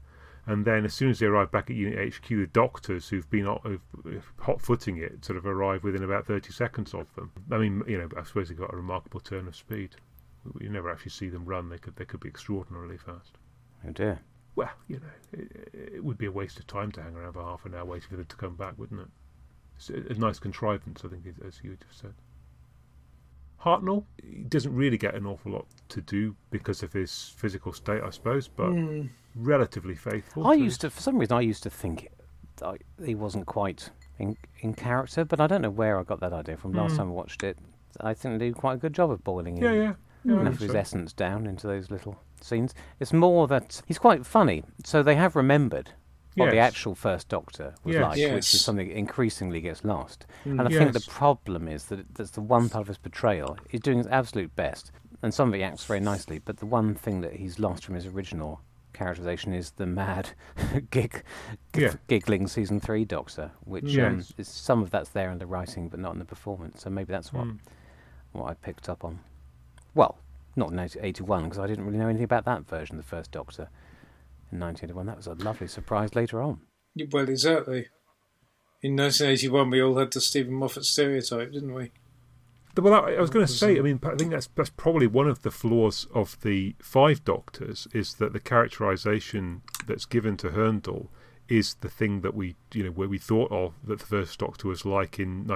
And 0.47 0.67
then, 0.67 0.85
as 0.85 0.93
soon 0.93 1.09
as 1.09 1.21
they 1.21 1.27
arrive 1.27 1.51
back 1.51 1.71
at 1.71 1.77
Unit 1.77 2.15
HQ, 2.15 2.29
the 2.29 2.47
doctors 2.47 3.09
who've 3.09 3.29
been 3.31 3.47
hot, 3.47 4.61
footing 4.61 4.99
it 4.99 5.25
sort 5.25 5.39
of 5.39 5.47
arrive 5.47 5.83
within 5.85 6.03
about 6.03 6.27
30 6.27 6.53
seconds 6.53 6.93
of 6.93 7.15
them. 7.15 7.33
I 7.51 7.57
mean, 7.57 7.83
you 7.87 7.97
know, 7.97 8.09
I 8.15 8.25
suppose 8.25 8.51
they've 8.51 8.59
got 8.59 8.75
a 8.75 8.77
remarkable 8.77 9.21
turn 9.21 9.49
of 9.49 9.57
speed. 9.57 9.97
You 10.61 10.69
never 10.69 10.91
actually 10.91 11.13
see 11.13 11.31
them 11.31 11.47
run. 11.47 11.71
They 11.71 11.79
could 11.79 11.97
they 11.97 12.05
could 12.05 12.21
be 12.21 12.29
extraordinarily 12.29 12.99
fast. 12.99 13.39
Oh 13.87 13.93
dear. 13.93 14.21
Well, 14.57 14.71
you 14.87 15.01
know, 15.01 15.41
it, 15.41 15.71
it 15.73 16.05
would 16.05 16.19
be 16.19 16.27
a 16.27 16.33
waste 16.33 16.59
of 16.59 16.67
time 16.67 16.93
to 16.93 17.03
hang 17.03 17.17
around 17.17 17.33
for 17.33 17.43
half 17.43 17.65
an 17.65 17.75
hour 17.75 17.85
waiting 17.85 18.09
for 18.09 18.17
them 18.17 18.27
to 18.27 18.37
come 18.37 18.55
back, 18.55 18.79
wouldn't 18.79 19.01
it? 19.01 19.09
It's 19.77 19.91
a, 19.91 20.13
a 20.13 20.15
nice 20.15 20.39
contrivance, 20.39 21.03
I 21.05 21.09
think, 21.09 21.25
as 21.45 21.61
you 21.65 21.77
just 21.89 22.01
said. 22.01 22.15
Hartnell 23.65 24.05
he 24.23 24.43
doesn't 24.45 24.75
really 24.75 24.99
get 24.99 25.15
an 25.15 25.27
awful 25.27 25.53
lot 25.53 25.67
to 25.89 26.01
do 26.01 26.35
because 26.51 26.83
of 26.83 26.93
his 26.93 27.33
physical 27.37 27.73
state, 27.73 28.03
I 28.03 28.11
suppose, 28.11 28.49
but 28.49 28.71
hmm. 28.71 29.07
relatively 29.35 29.95
faithful. 29.95 30.47
I 30.47 30.57
to- 30.57 30.63
used 30.63 30.81
to, 30.83 30.91
for 30.91 31.01
some 31.01 31.19
reason, 31.19 31.37
I 31.37 31.41
used 31.41 31.63
to 31.65 31.71
think 31.71 32.09
that 32.57 32.79
he 33.05 33.15
wasn't 33.15 33.47
quite 33.47 33.91
in, 34.19 34.37
in 34.61 34.75
character, 34.75 35.25
but 35.25 35.41
I 35.41 35.47
don't 35.47 35.63
know 35.63 35.71
where 35.71 35.99
I 35.99 36.03
got 36.03 36.21
that 36.21 36.33
idea 36.33 36.57
from. 36.57 36.73
Last 36.73 36.93
hmm. 36.93 36.99
time 36.99 37.09
I 37.09 37.13
watched 37.13 37.43
it, 37.43 37.59
I 38.01 38.15
think 38.15 38.39
they 38.39 38.47
did 38.47 38.57
quite 38.57 38.75
a 38.75 38.79
good 38.79 38.93
job 38.93 39.11
of 39.11 39.23
boiling 39.25 39.57
Yeah, 39.57 39.71
in 39.71 39.77
yeah. 39.77 39.95
yeah 40.25 40.41
enough 40.41 40.55
of 40.55 40.61
his 40.61 40.73
so. 40.73 40.79
essence 40.79 41.13
down 41.13 41.47
into 41.47 41.67
those 41.67 41.91
little 41.91 42.19
scenes. 42.41 42.75
It's 43.01 43.13
more 43.13 43.47
that 43.49 43.83
he's 43.87 43.99
quite 43.99 44.27
funny, 44.27 44.65
so 44.85 45.03
they 45.03 45.15
have 45.17 45.37
remembered 45.37 45.91
what 46.37 46.51
the 46.51 46.59
actual 46.59 46.95
first 46.95 47.29
Doctor 47.29 47.75
was 47.85 47.95
Yes. 47.95 48.03
like, 48.03 48.33
which 48.35 48.55
is 48.55 48.61
something 48.65 48.89
that 48.89 48.97
increasingly 48.97 49.61
gets 49.61 49.85
lost. 49.85 50.27
Mm. 50.45 50.59
And 50.59 50.63
I 50.63 50.69
think 50.71 50.93
the 50.93 51.01
problem 51.09 51.69
is 51.69 51.85
that 51.87 52.15
that's 52.15 52.31
the 52.33 52.41
one 52.41 52.69
part 52.69 52.83
of 52.83 52.89
his 52.89 52.99
portrayal. 52.99 53.57
He's 53.69 53.81
doing 53.81 53.99
his 53.99 54.07
absolute 54.09 54.55
best, 54.57 54.91
and 55.23 55.33
some 55.33 55.49
of 55.49 55.59
it 55.59 55.63
acts 55.63 55.85
very 55.85 56.01
nicely. 56.01 56.39
But 56.39 56.59
the 56.59 56.67
one 56.67 56.95
thing 56.95 57.21
that 57.21 57.35
he's 57.35 57.59
lost 57.59 57.85
from 57.85 57.95
his 57.95 58.07
original 58.07 58.61
characterization 58.93 59.53
is 59.53 59.73
the 59.73 59.87
mad 59.87 60.31
gig, 60.91 61.23
Yeah. 61.75 61.95
giggling 62.07 62.47
season 62.47 62.79
three 62.81 63.05
Doctor, 63.05 63.51
which 63.65 63.97
um, 63.99 64.23
is, 64.39 64.49
some 64.49 64.83
of 64.83 64.91
that's 64.91 65.11
there 65.11 65.31
in 65.31 65.39
the 65.39 65.47
writing, 65.47 65.89
but 65.89 65.99
not 66.01 66.13
in 66.13 66.19
the 66.21 66.25
performance. 66.25 66.83
So 66.83 66.91
maybe 66.91 67.13
that's 67.13 67.33
what 67.33 67.47
Mm. 67.47 67.59
what 68.33 68.51
I 68.51 68.55
picked 68.55 68.89
up 68.89 69.05
on. 69.05 69.21
Well, 69.95 70.19
not 70.57 70.71
in 70.73 70.79
81 70.79 71.45
because 71.45 71.59
I 71.59 71.67
didn't 71.67 71.85
really 71.85 71.99
know 71.99 72.07
anything 72.09 72.25
about 72.25 72.45
that 72.45 72.69
version 72.69 72.97
of 72.99 73.05
the 73.05 73.09
first 73.09 73.31
Doctor 73.33 73.69
in 74.55 74.61
1981. 74.61 75.07
That 75.07 75.17
was 75.17 75.27
a 75.27 75.35
lovely 75.45 75.69
surprise 75.69 76.15
later 76.15 76.41
on. 76.41 76.61
Well, 77.13 77.29
exactly. 77.29 77.89
In 78.83 78.97
1981, 78.97 79.71
we 79.71 79.83
all 79.83 79.99
had 79.99 80.13
the 80.13 80.21
Steven 80.21 80.55
Moffat 80.55 80.85
stereotype, 80.85 81.53
didn't 81.53 81.75
we? 81.75 81.91
Well, 82.77 82.95
I, 82.95 83.13
I 83.13 83.21
was 83.21 83.31
going 83.31 83.47
to 83.47 83.53
say. 83.53 83.79
I 83.79 83.83
mean, 83.83 84.01
I 84.03 84.15
think 84.17 84.33
that's 84.33 84.49
that's 84.55 84.71
probably 84.71 85.07
one 85.07 85.29
of 85.29 85.43
the 85.43 85.51
flaws 85.51 86.07
of 86.13 86.41
the 86.43 86.75
Five 86.81 87.25
Doctors 87.25 87.87
is 87.93 88.15
that 88.15 88.33
the 88.33 88.41
characterization 88.41 89.63
that's 89.87 90.07
given 90.07 90.37
to 90.39 90.51
Hurndall 90.51 91.11
is 91.49 91.75
the 91.75 91.89
thing 91.89 92.23
that 92.23 92.35
we, 92.35 92.57
you 92.73 92.85
know, 92.85 92.91
where 92.91 93.09
we 93.09 93.19
thought 93.19 93.53
of 93.53 93.75
that 93.85 94.01
the 94.01 94.07
first 94.07 94.39
Doctor 94.39 94.69
was 94.69 94.85
like 94.85 95.19
in 95.19 95.47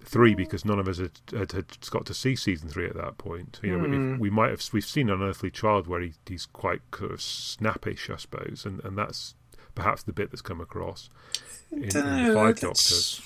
1983, 0.00 0.34
because 0.34 0.64
none 0.64 0.78
of 0.78 0.88
us 0.88 0.98
had, 0.98 1.10
had, 1.36 1.52
had 1.52 1.90
got 1.90 2.06
to 2.06 2.14
see 2.14 2.34
season 2.36 2.68
three 2.68 2.86
at 2.86 2.94
that 2.96 3.18
point. 3.18 3.58
You 3.62 3.76
know, 3.78 3.84
Mm. 3.86 4.12
we, 4.14 4.18
we 4.28 4.30
might 4.30 4.50
have 4.50 4.62
we've 4.72 4.84
seen 4.84 5.10
Unearthly 5.10 5.50
Child 5.50 5.86
where 5.86 6.00
he, 6.00 6.12
he's 6.26 6.46
quite 6.46 6.80
sort 6.96 7.12
of 7.12 7.20
snappish, 7.22 8.10
I 8.10 8.16
suppose, 8.16 8.64
and 8.64 8.84
and 8.84 8.96
that's 8.96 9.34
perhaps 9.74 10.02
the 10.02 10.12
bit 10.12 10.30
that's 10.30 10.42
come 10.42 10.60
across 10.60 11.08
in, 11.70 11.84
in 11.84 11.88
the 11.90 12.00
Dunno, 12.02 12.34
Five 12.34 12.60
Doctors. 12.60 13.20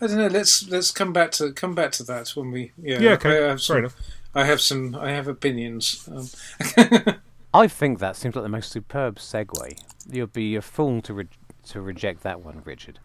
I 0.00 0.06
don't 0.06 0.16
know. 0.18 0.26
Let's 0.28 0.68
let's 0.68 0.90
come 0.90 1.12
back 1.12 1.30
to 1.32 1.52
come 1.52 1.74
back 1.74 1.92
to 1.92 2.02
that 2.04 2.30
when 2.30 2.50
we. 2.50 2.72
Yeah, 2.80 2.98
Yeah, 3.00 3.10
okay, 3.12 3.30
I 3.44 3.48
have 3.48 3.50
fair 3.50 3.58
some, 3.58 3.78
enough. 3.78 3.96
I 4.34 4.44
have 4.44 4.60
some. 4.60 4.94
I 4.94 5.10
have 5.10 5.28
opinions. 5.28 6.08
Um, 6.10 6.28
I 7.54 7.66
think 7.66 7.98
that 7.98 8.14
seems 8.16 8.36
like 8.36 8.44
the 8.44 8.48
most 8.48 8.70
superb 8.70 9.16
segue. 9.18 9.78
You'd 10.08 10.32
be 10.32 10.54
a 10.56 10.62
fool 10.62 11.02
to 11.02 11.12
re- 11.14 11.28
to 11.68 11.80
reject 11.80 12.22
that 12.22 12.40
one, 12.40 12.62
Richard. 12.64 13.00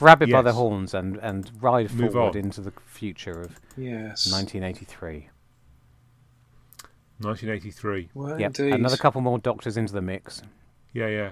Grab 0.00 0.22
it 0.22 0.30
by 0.32 0.42
the 0.42 0.52
horns 0.54 0.94
and, 0.94 1.16
and 1.18 1.50
ride 1.60 1.92
Move 1.92 2.12
forward 2.12 2.36
on. 2.36 2.42
into 2.44 2.60
the 2.60 2.72
future 2.86 3.40
of 3.42 3.60
yes. 3.76 4.30
1983. 4.32 5.28
1983. 7.20 8.08
Well, 8.14 8.40
Yep, 8.40 8.58
indeed. 8.58 8.74
another 8.74 8.96
couple 8.96 9.20
more 9.20 9.38
doctors 9.38 9.76
into 9.76 9.92
the 9.92 10.00
mix. 10.00 10.42
Yeah, 10.92 11.08
yeah. 11.08 11.30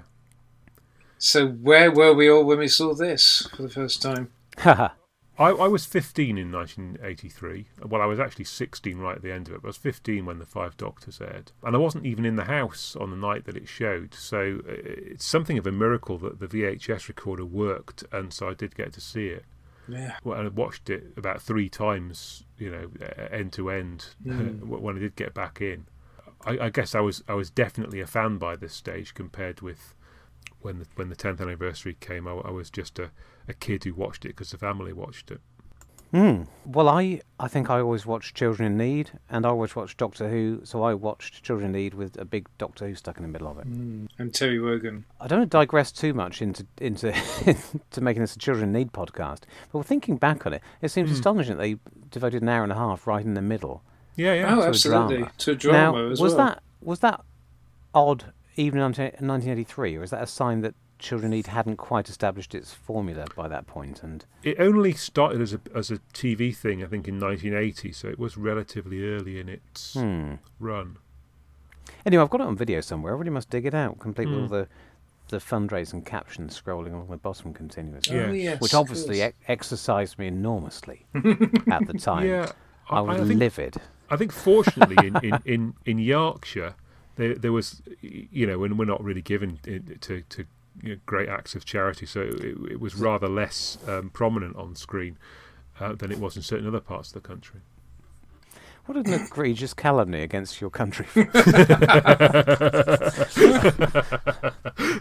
So 1.17 1.49
where 1.49 1.91
were 1.91 2.13
we 2.15 2.31
all 2.31 2.45
when 2.45 2.59
we 2.59 2.69
saw 2.69 2.95
this 2.95 3.49
for 3.57 3.63
the 3.63 3.69
first 3.71 4.03
time? 4.03 4.31
I, 5.39 5.51
I 5.51 5.69
was 5.69 5.85
15 5.87 6.37
in 6.37 6.51
1983. 6.51 7.67
Well, 7.87 8.03
I 8.03 8.07
was 8.07 8.19
actually 8.19 8.45
16 8.47 8.99
right 8.99 9.17
at 9.17 9.23
the 9.23 9.33
end 9.33 9.49
of 9.49 9.55
it. 9.55 9.63
But 9.63 9.69
I 9.69 9.71
was 9.71 9.77
15 9.77 10.27
when 10.27 10.39
the 10.39 10.47
Five 10.47 10.77
Doctors 10.77 11.21
aired, 11.21 11.53
and 11.63 11.75
I 11.77 11.79
wasn't 11.79 12.07
even 12.07 12.25
in 12.25 12.37
the 12.37 12.45
house 12.45 12.97
on 12.97 13.11
the 13.11 13.17
night 13.17 13.45
that 13.45 13.57
it 13.57 13.69
showed. 13.69 14.15
So 14.15 14.61
uh, 14.69 14.73
it's 14.75 15.25
something 15.25 15.57
of 15.59 15.67
a 15.67 15.73
miracle 15.73 16.19
that 16.19 16.41
the 16.41 16.47
VHS 16.49 17.09
recorder 17.09 17.45
worked, 17.45 18.05
and 18.13 18.33
so 18.33 18.49
I 18.49 18.55
did 18.55 18.75
get 18.75 18.93
to 18.95 19.01
see 19.01 19.29
it. 19.29 19.45
Yeah. 19.89 20.17
Well, 20.23 20.39
and 20.39 20.49
I 20.49 20.51
watched 20.51 20.91
it 20.91 21.13
about 21.17 21.41
three 21.41 21.69
times, 21.71 22.45
you 22.59 22.71
know, 22.71 22.91
end 23.31 23.53
to 23.55 23.71
end 23.71 24.07
Mm. 24.27 24.61
when 24.65 24.97
I 24.97 24.99
did 25.01 25.17
get 25.17 25.33
back 25.35 25.61
in. 25.63 25.87
I, 26.45 26.67
I 26.67 26.71
guess 26.71 26.95
I 26.95 27.01
was 27.01 27.23
I 27.27 27.35
was 27.35 27.51
definitely 27.51 28.01
a 28.01 28.07
fan 28.07 28.39
by 28.39 28.55
this 28.55 28.75
stage 28.75 29.15
compared 29.15 29.61
with 29.61 29.95
when 30.61 30.79
the 30.81 30.87
when 30.97 31.09
the 31.09 31.17
10th 31.17 31.41
anniversary 31.41 31.97
came. 32.01 32.27
I, 32.27 32.33
I 32.33 32.51
was 32.51 32.71
just 32.71 32.99
a, 32.99 33.11
a 33.47 33.55
kid 33.55 33.85
who 33.85 33.95
watched 33.95 34.25
it 34.25 34.29
because 34.29 34.51
the 34.51 34.59
family 34.59 34.93
watched 34.93 35.31
it. 35.31 35.41
Hmm. 36.13 36.45
Well, 36.65 36.89
I 36.89 37.21
I 37.39 37.49
think 37.49 37.69
I 37.69 37.81
always 37.81 38.07
watched 38.07 38.35
Children 38.35 38.73
in 38.73 38.79
Need, 38.79 39.11
and 39.29 39.45
I 39.45 39.51
always 39.51 39.77
watched 39.77 39.99
Doctor 39.99 40.31
Who. 40.31 40.63
So 40.65 40.83
I 40.83 40.95
watched 40.95 41.43
Children 41.43 41.67
in 41.67 41.73
Need 41.73 41.95
with 41.95 42.19
a 42.19 42.25
big 42.25 42.49
Doctor 42.57 42.89
Who 42.89 42.95
stuck 42.95 43.19
in 43.19 43.23
the 43.23 43.29
middle 43.29 43.47
of 43.47 43.59
it. 43.59 43.67
And 43.67 44.33
Terry 44.33 44.59
Wogan. 44.59 45.05
I 45.21 45.27
don't 45.27 45.41
want 45.41 45.51
to 45.51 45.59
digress 45.59 45.93
too 45.93 46.15
much 46.15 46.41
into 46.41 46.67
into 46.81 47.13
to 47.91 48.01
making 48.01 48.23
this 48.23 48.37
a 48.37 48.39
Children 48.39 48.69
in 48.69 48.73
Need 48.73 48.93
podcast, 48.93 49.41
but 49.71 49.85
thinking 49.85 50.17
back 50.17 50.47
on 50.47 50.55
it, 50.55 50.63
it 50.81 50.89
seems 50.89 51.11
astonishing 51.11 51.59
that 51.59 51.63
they 51.63 51.77
devoted 52.11 52.41
an 52.41 52.49
hour 52.49 52.63
and 52.63 52.73
a 52.73 52.77
half 52.77 53.07
right 53.07 53.25
in 53.25 53.35
the 53.35 53.43
middle. 53.43 53.83
Yeah, 54.17 54.33
yeah. 54.33 54.55
oh, 54.55 54.61
to 54.61 54.63
a 54.63 54.69
absolutely. 54.69 55.17
drama. 55.19 55.33
To 55.37 55.51
a 55.51 55.55
drama 55.55 56.03
now, 56.05 56.11
as 56.11 56.21
was 56.21 56.35
well. 56.35 56.47
that 56.47 56.63
was 56.81 57.01
that 57.01 57.21
odd 57.95 58.33
even 58.59 58.81
in 58.81 58.85
1983, 58.85 59.97
or 59.97 60.03
is 60.03 60.11
that 60.11 60.23
a 60.23 60.27
sign 60.27 60.61
that 60.63 60.75
Children 60.99 61.33
in 61.33 61.37
Need 61.39 61.47
hadn't 61.47 61.77
quite 61.77 62.09
established 62.09 62.57
its 62.57 62.75
formula 62.75 63.25
by 63.37 63.47
that 63.47 63.69
point? 63.69 64.03
And 64.03 64.25
It 64.43 64.59
only 64.59 64.93
started 64.93 65.41
as 65.41 65.55
a 65.55 65.61
as 65.75 65.91
a 65.93 65.99
TV 66.13 66.55
thing, 66.55 66.83
I 66.83 66.89
think, 66.89 67.07
in 67.07 67.21
1980, 67.21 67.93
so 67.93 68.09
it 68.09 68.19
was 68.19 68.37
relatively 68.37 69.09
early 69.09 69.39
in 69.39 69.49
its 69.49 69.95
hmm. 69.95 70.35
run. 70.59 70.99
Anyway, 72.05 72.23
I've 72.23 72.31
got 72.31 72.41
it 72.41 72.47
on 72.49 72.57
video 72.57 72.81
somewhere. 72.81 73.15
I 73.15 73.19
really 73.19 73.31
must 73.31 73.49
dig 73.49 73.65
it 73.65 73.75
out, 73.75 74.01
complete 74.01 74.29
with 74.29 74.39
all 74.39 74.47
Hmm. 74.47 74.53
the 74.55 74.69
the 75.29 75.37
fundraising 75.37 76.05
captions 76.07 76.59
scrolling 76.59 76.95
along 76.95 77.09
the 77.09 77.17
bottom 77.19 77.53
continuously, 77.53 78.17
Yeah. 78.17 78.27
Oh, 78.29 78.33
yes, 78.33 78.61
which 78.63 78.73
obviously 78.73 79.19
course. 79.21 79.33
e- 79.33 79.45
exercised 79.47 80.19
me 80.19 80.27
enormously 80.27 81.07
at 81.71 81.87
the 81.87 81.99
time. 82.01 82.27
Yeah, 82.27 82.51
I 82.89 83.03
was 83.03 83.29
think, 83.29 83.39
livid. 83.39 83.77
I 84.11 84.17
think 84.17 84.33
fortunately 84.33 84.97
in, 85.07 85.17
in, 85.23 85.43
in, 85.45 85.75
in 85.85 85.99
Yorkshire 85.99 86.75
there 87.19 87.35
there 87.35 87.53
was 87.53 87.83
you 88.01 88.47
know 88.47 88.59
when 88.59 88.79
we're 88.79 88.87
not 88.87 89.05
really 89.05 89.21
given 89.21 89.59
to 89.63 90.23
to 90.23 90.47
you 90.83 90.95
know, 90.95 91.01
great 91.05 91.29
acts 91.29 91.55
of 91.55 91.65
charity, 91.65 92.07
so 92.07 92.21
it, 92.23 92.73
it 92.73 92.81
was 92.81 92.95
rather 92.95 93.29
less 93.29 93.77
um, 93.87 94.11
prominent 94.11 94.57
on 94.57 94.77
screen 94.77 95.19
uh, 95.81 95.93
than 95.95 96.11
it 96.13 96.19
was 96.19 96.37
in 96.37 96.43
certain 96.43 96.67
other 96.67 96.81
parts 96.81 97.09
of 97.09 97.15
the 97.15 97.29
country. 97.29 97.61
What 98.87 98.97
an 98.97 99.13
egregious 99.13 99.75
calumny 99.75 100.23
against 100.23 100.61
your 100.63 100.71
country. 100.71 101.07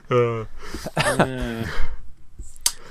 Uh, 0.10 0.46
Yeah. 1.20 1.70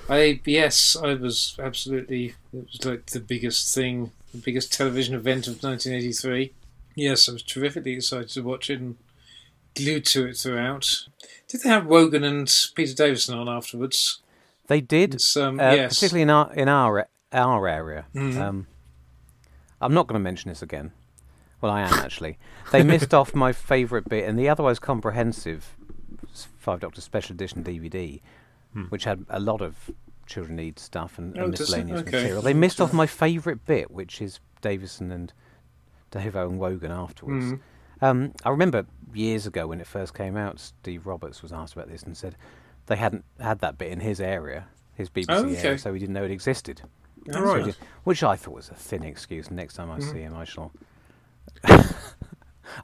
I 0.08 0.40
yes, 0.44 0.96
I 0.96 1.14
was 1.14 1.56
absolutely. 1.60 2.34
It 2.52 2.66
was 2.72 2.84
like 2.84 3.06
the 3.06 3.20
biggest 3.20 3.74
thing, 3.74 4.12
the 4.32 4.38
biggest 4.38 4.72
television 4.72 5.14
event 5.14 5.48
of 5.48 5.62
1983. 5.62 6.52
Yes, 6.94 7.28
I 7.28 7.32
was 7.32 7.42
terrifically 7.42 7.94
excited 7.94 8.28
to 8.30 8.42
watch 8.42 8.70
it 8.70 8.80
and 8.80 8.96
glued 9.76 10.04
to 10.06 10.26
it 10.26 10.36
throughout. 10.36 11.06
Did 11.48 11.62
they 11.62 11.68
have 11.68 11.86
Wogan 11.86 12.24
and 12.24 12.52
Peter 12.74 12.94
Davison 12.94 13.36
on 13.38 13.48
afterwards? 13.48 14.22
they 14.68 14.80
did, 14.80 15.22
um, 15.36 15.60
uh, 15.60 15.72
yes. 15.74 15.94
particularly 15.94 16.22
in 16.22 16.30
our 16.30 16.52
in 16.54 16.68
our 16.68 17.06
our 17.32 17.68
area. 17.68 18.06
Mhm. 18.14 18.36
Um, 18.36 18.66
I'm 19.80 19.94
not 19.94 20.06
going 20.08 20.14
to 20.18 20.22
mention 20.24 20.48
this 20.48 20.60
again. 20.62 20.90
Well, 21.60 21.70
I 21.70 21.82
am 21.82 21.92
actually. 21.94 22.38
They 22.72 22.82
missed 22.82 23.14
off 23.14 23.34
my 23.34 23.52
favourite 23.52 24.08
bit 24.08 24.24
in 24.28 24.34
the 24.36 24.48
otherwise 24.48 24.78
comprehensive 24.78 25.76
Five 26.58 26.80
Doctor 26.80 27.00
Special 27.00 27.34
Edition 27.34 27.62
DVD, 27.62 28.20
Hmm. 28.72 28.84
which 28.86 29.04
had 29.04 29.24
a 29.28 29.38
lot 29.38 29.60
of 29.62 29.90
children 30.26 30.56
need 30.56 30.78
stuff 30.80 31.16
and, 31.18 31.38
Oh, 31.38 31.42
and 31.44 31.50
miscellaneous 31.52 32.00
Okay. 32.00 32.10
material. 32.10 32.42
They 32.42 32.52
missed 32.54 32.80
off 32.80 32.92
my 32.92 33.06
favourite 33.06 33.64
bit, 33.64 33.90
which 33.92 34.20
is 34.20 34.40
Davison 34.60 35.12
and 35.12 35.32
Davo 36.10 36.48
and 36.48 36.58
Wogan 36.58 36.90
afterwards. 36.90 37.46
Mm. 37.52 37.60
Um, 38.00 38.32
I 38.44 38.50
remember 38.50 38.86
years 39.14 39.46
ago 39.46 39.66
when 39.68 39.80
it 39.80 39.86
first 39.86 40.14
came 40.14 40.36
out, 40.36 40.58
Steve 40.60 41.06
Roberts 41.06 41.42
was 41.42 41.52
asked 41.52 41.74
about 41.74 41.88
this 41.88 42.02
and 42.02 42.16
said 42.16 42.36
they 42.86 42.96
hadn't 42.96 43.24
had 43.40 43.60
that 43.60 43.78
bit 43.78 43.90
in 43.90 44.00
his 44.00 44.20
area, 44.20 44.66
his 44.94 45.08
BBC 45.08 45.26
Oh, 45.30 45.44
okay. 45.46 45.56
area, 45.58 45.78
so 45.78 45.92
he 45.94 46.00
didn't 46.00 46.12
know 46.14 46.24
it 46.24 46.30
existed. 46.30 46.82
Oh, 47.30 47.58
So 47.58 47.64
did- 47.64 47.76
which 48.04 48.22
I 48.22 48.36
thought 48.36 48.54
was 48.54 48.68
a 48.68 48.74
thin 48.74 49.02
excuse. 49.02 49.50
Next 49.50 49.74
time 49.74 49.90
I 49.90 49.98
Mhm. 49.98 50.12
see 50.12 50.20
him, 50.20 50.34
I 50.36 50.44
shall. 50.44 50.72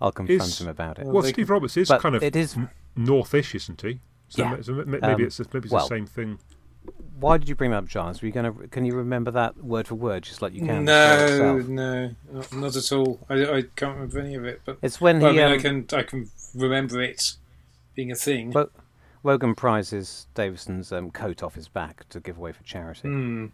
I'll 0.00 0.12
confront 0.12 0.40
Is- 0.42 0.60
him 0.60 0.68
about 0.68 0.98
it. 0.98 1.04
Well, 1.04 1.14
well, 1.16 1.22
Steve 1.24 1.50
Roberts 1.50 1.76
is 1.76 1.88
but 1.88 2.00
kind 2.00 2.14
of 2.14 2.22
it 2.22 2.34
is. 2.36 2.56
n- 2.56 2.70
northish, 2.96 3.54
isn't 3.54 3.80
he? 3.82 4.00
So, 4.28 4.42
Yeah. 4.42 4.50
ma- 4.56 4.62
so 4.62 4.72
ma- 4.72 4.84
maybe 4.86 5.04
Um, 5.06 5.20
it's 5.22 5.38
maybe 5.38 5.66
it's 5.66 5.70
well- 5.72 5.88
the 5.88 5.94
same 5.94 6.06
thing. 6.06 6.38
Why 7.18 7.38
did 7.38 7.48
you 7.48 7.54
bring 7.54 7.70
that 7.70 7.76
up, 7.78 7.86
Giles? 7.88 8.20
Were 8.20 8.26
you 8.26 8.32
going 8.32 8.52
to? 8.52 8.68
Can 8.68 8.84
you 8.84 8.94
remember 8.94 9.30
that 9.30 9.56
word 9.62 9.86
for 9.86 9.94
word, 9.94 10.24
just 10.24 10.42
like 10.42 10.52
you 10.54 10.66
can? 10.66 10.84
No, 10.84 11.58
no, 11.58 12.10
not, 12.32 12.52
not 12.52 12.76
at 12.76 12.92
all. 12.92 13.20
I, 13.28 13.34
I 13.58 13.62
can't 13.76 13.94
remember 13.94 14.18
any 14.18 14.34
of 14.34 14.44
it. 14.44 14.60
But 14.64 14.78
It's 14.82 15.00
when 15.00 15.20
well, 15.20 15.30
I 15.30 15.32
he. 15.32 15.38
mean, 15.38 15.46
um, 15.46 15.52
I 15.52 15.58
can 15.58 15.86
I 15.98 16.02
can 16.02 16.30
remember 16.54 17.00
it 17.00 17.34
being 17.94 18.10
a 18.10 18.16
thing. 18.16 18.50
Well- 18.50 18.70
Wogan 19.24 19.54
prizes 19.54 20.26
Davison's 20.34 20.90
um, 20.90 21.12
coat 21.12 21.44
off 21.44 21.54
his 21.54 21.68
back 21.68 22.08
to 22.08 22.18
give 22.18 22.38
away 22.38 22.50
for 22.50 22.64
charity. 22.64 23.02
Hmm. 23.08 23.46
And 23.46 23.50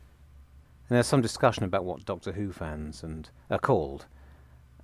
there's 0.96 1.06
some 1.06 1.20
discussion 1.20 1.64
about 1.64 1.84
what 1.84 2.06
Doctor 2.06 2.32
Who 2.32 2.52
fans 2.52 3.02
and 3.02 3.28
are 3.50 3.58
called. 3.58 4.06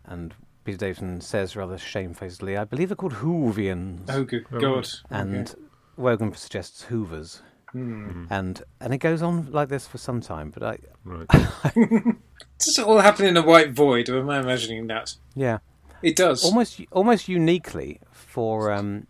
And 0.04 0.34
Peter 0.64 0.76
Davison 0.76 1.22
says 1.22 1.56
rather 1.56 1.78
shamefacedly, 1.78 2.58
I 2.58 2.64
believe 2.64 2.90
they're 2.90 2.96
called 2.96 3.14
Whovians. 3.14 4.02
Oh, 4.10 4.24
good 4.24 4.44
Oh, 4.52 4.60
God! 4.60 4.88
and 5.08 5.48
Okay. 5.48 5.58
Wogan 5.96 6.34
suggests 6.34 6.82
Hoovers. 6.82 7.40
Mhm. 7.74 8.26
And 8.30 8.62
and 8.80 8.94
it 8.94 8.98
goes 8.98 9.20
on 9.22 9.50
like 9.50 9.68
this 9.68 9.86
for 9.86 9.98
some 9.98 10.20
time. 10.20 10.50
But 10.50 10.62
I, 10.62 10.78
Right. 11.04 11.26
Does 12.58 12.78
it 12.78 12.86
all 12.86 13.00
happen 13.00 13.26
in 13.26 13.36
a 13.36 13.42
white 13.42 13.72
void, 13.72 14.08
or 14.08 14.18
am 14.20 14.30
I 14.30 14.38
imagining 14.40 14.86
that? 14.86 15.14
yeah, 15.34 15.58
It 16.02 16.16
does. 16.16 16.44
almost 16.44 16.80
almost 16.92 17.28
uniquely 17.28 18.00
for 18.12 18.70
um, 18.72 19.06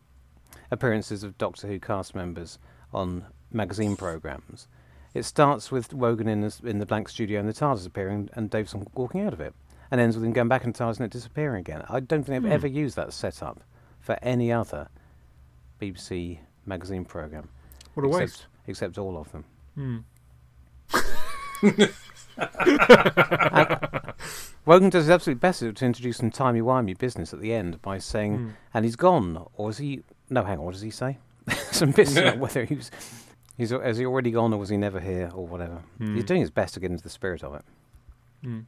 appearances 0.71 1.23
of 1.23 1.37
Doctor 1.39 1.67
Who 1.69 1.79
cast 1.79 2.15
members 2.15 2.59
on 2.93 3.27
magazine 3.53 3.97
programs. 3.97 4.67
It 5.13 5.25
starts 5.25 5.71
with 5.71 5.93
Wogan 5.95 6.27
in 6.27 6.41
the, 6.41 6.59
in 6.65 6.79
the 6.81 6.87
blank 6.87 7.09
studio 7.09 7.39
and 7.39 7.49
the 7.49 7.53
TARDIS 7.53 7.87
appearing 7.87 8.29
and 8.33 8.51
Davison 8.51 8.87
walking 8.95 9.21
out 9.21 9.33
of 9.33 9.41
it, 9.41 9.55
and 9.93 10.01
ends 10.01 10.17
with 10.17 10.25
him 10.25 10.33
going 10.33 10.49
back 10.49 10.65
in 10.65 10.73
the 10.73 10.79
TARDIS 10.79 10.97
and 10.97 11.05
it 11.07 11.13
disappearing 11.13 11.61
again. 11.61 11.85
I 11.89 12.01
don't 12.01 12.25
think 12.25 12.43
they've 12.43 12.51
Hmm. 12.51 12.53
ever 12.53 12.67
used 12.67 12.97
that 12.97 13.13
setup 13.13 13.63
for 14.01 14.19
any 14.23 14.51
other 14.51 14.89
BBC 15.81 16.41
magazine 16.67 17.05
program, 17.05 17.49
What 17.95 18.05
a 18.05 18.09
waste. 18.09 18.47
Except 18.67 18.99
all 18.99 19.17
of 19.17 19.31
them. 19.33 19.45
Hmm. 19.75 19.99
Wogan 24.67 24.91
does 24.91 25.05
his 25.05 25.11
absolute 25.11 25.41
best 25.41 25.61
to 25.61 25.67
introduce 25.69 26.17
some 26.19 26.31
timey-wimey 26.31 26.97
business 26.99 27.33
at 27.35 27.41
the 27.41 27.53
end 27.53 27.83
by 27.83 27.99
saying, 27.99 28.37
Hmm. 28.39 28.49
and 28.73 28.85
he's 28.85 28.97
gone, 28.97 29.47
or 29.55 29.71
is 29.71 29.79
he... 29.79 30.03
No, 30.31 30.43
hang 30.45 30.59
on, 30.59 30.65
what 30.65 30.73
does 30.73 30.81
he 30.83 30.91
say? 30.91 31.19
some 31.71 31.91
bits 31.91 32.17
about 32.17 32.39
whether 32.41 32.65
he 32.65 32.75
was... 32.75 32.91
He's, 33.57 33.71
has 33.71 33.99
he 33.99 34.07
already 34.07 34.31
gone, 34.33 34.53
or 34.53 34.59
was 34.59 34.69
he 34.71 34.77
never 34.77 34.99
here, 34.99 35.31
or 35.35 35.47
whatever. 35.47 35.83
Hmm. 35.99 36.15
He's 36.17 36.25
doing 36.25 36.41
his 36.41 36.51
best 36.51 36.75
to 36.75 36.81
get 36.81 36.91
into 36.91 37.03
the 37.05 37.11
spirit 37.11 37.45
of 37.45 37.55
it. 37.55 37.63
Hmm. 38.43 38.61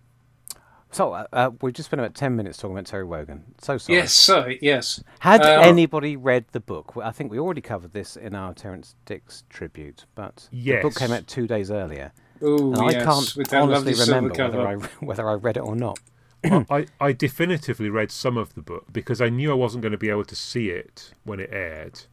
So, 0.96 1.12
uh, 1.12 1.26
uh, 1.30 1.50
we've 1.60 1.74
just 1.74 1.90
spent 1.90 2.00
about 2.00 2.14
10 2.14 2.34
minutes 2.36 2.56
talking 2.56 2.74
about 2.74 2.86
Terry 2.86 3.04
Wogan. 3.04 3.44
So 3.58 3.76
sorry. 3.76 3.98
yes, 3.98 4.14
sorry, 4.14 4.58
yes. 4.62 5.04
Had 5.18 5.42
Um, 5.42 5.62
anybody 5.62 6.16
read 6.16 6.46
the 6.52 6.60
book? 6.60 6.94
I 7.02 7.10
think 7.10 7.30
we 7.30 7.38
already 7.38 7.60
covered 7.60 7.92
this 7.92 8.16
in 8.16 8.34
our 8.34 8.54
Terrance 8.54 8.94
Dicks 9.04 9.44
tribute, 9.50 10.06
but 10.14 10.48
the 10.50 10.80
book 10.80 10.94
came 10.94 11.12
out 11.12 11.26
two 11.26 11.46
days 11.46 11.70
earlier. 11.70 12.12
Oh, 12.40 12.72
And 12.72 12.92
yes, 12.92 13.02
I 13.36 13.42
can't 13.42 13.70
honestly 13.72 13.92
remember 13.92 14.32
whether. 14.42 14.66
I, 14.66 14.74
whether 15.04 15.28
I 15.28 15.34
read 15.34 15.58
it 15.58 15.64
or 15.64 15.76
not. 15.76 15.98
I, 16.44 16.86
I 16.98 17.12
definitively 17.12 17.90
read 17.90 18.10
some 18.10 18.38
of 18.38 18.54
the 18.54 18.62
book 18.62 18.86
because 18.90 19.20
I 19.20 19.28
knew 19.28 19.50
I 19.50 19.54
wasn't 19.54 19.82
going 19.82 19.92
to 19.92 19.98
be 19.98 20.08
able 20.08 20.24
to 20.24 20.36
see 20.36 20.70
it 20.70 21.12
when 21.24 21.40
it 21.40 21.50
aired. 21.52 22.04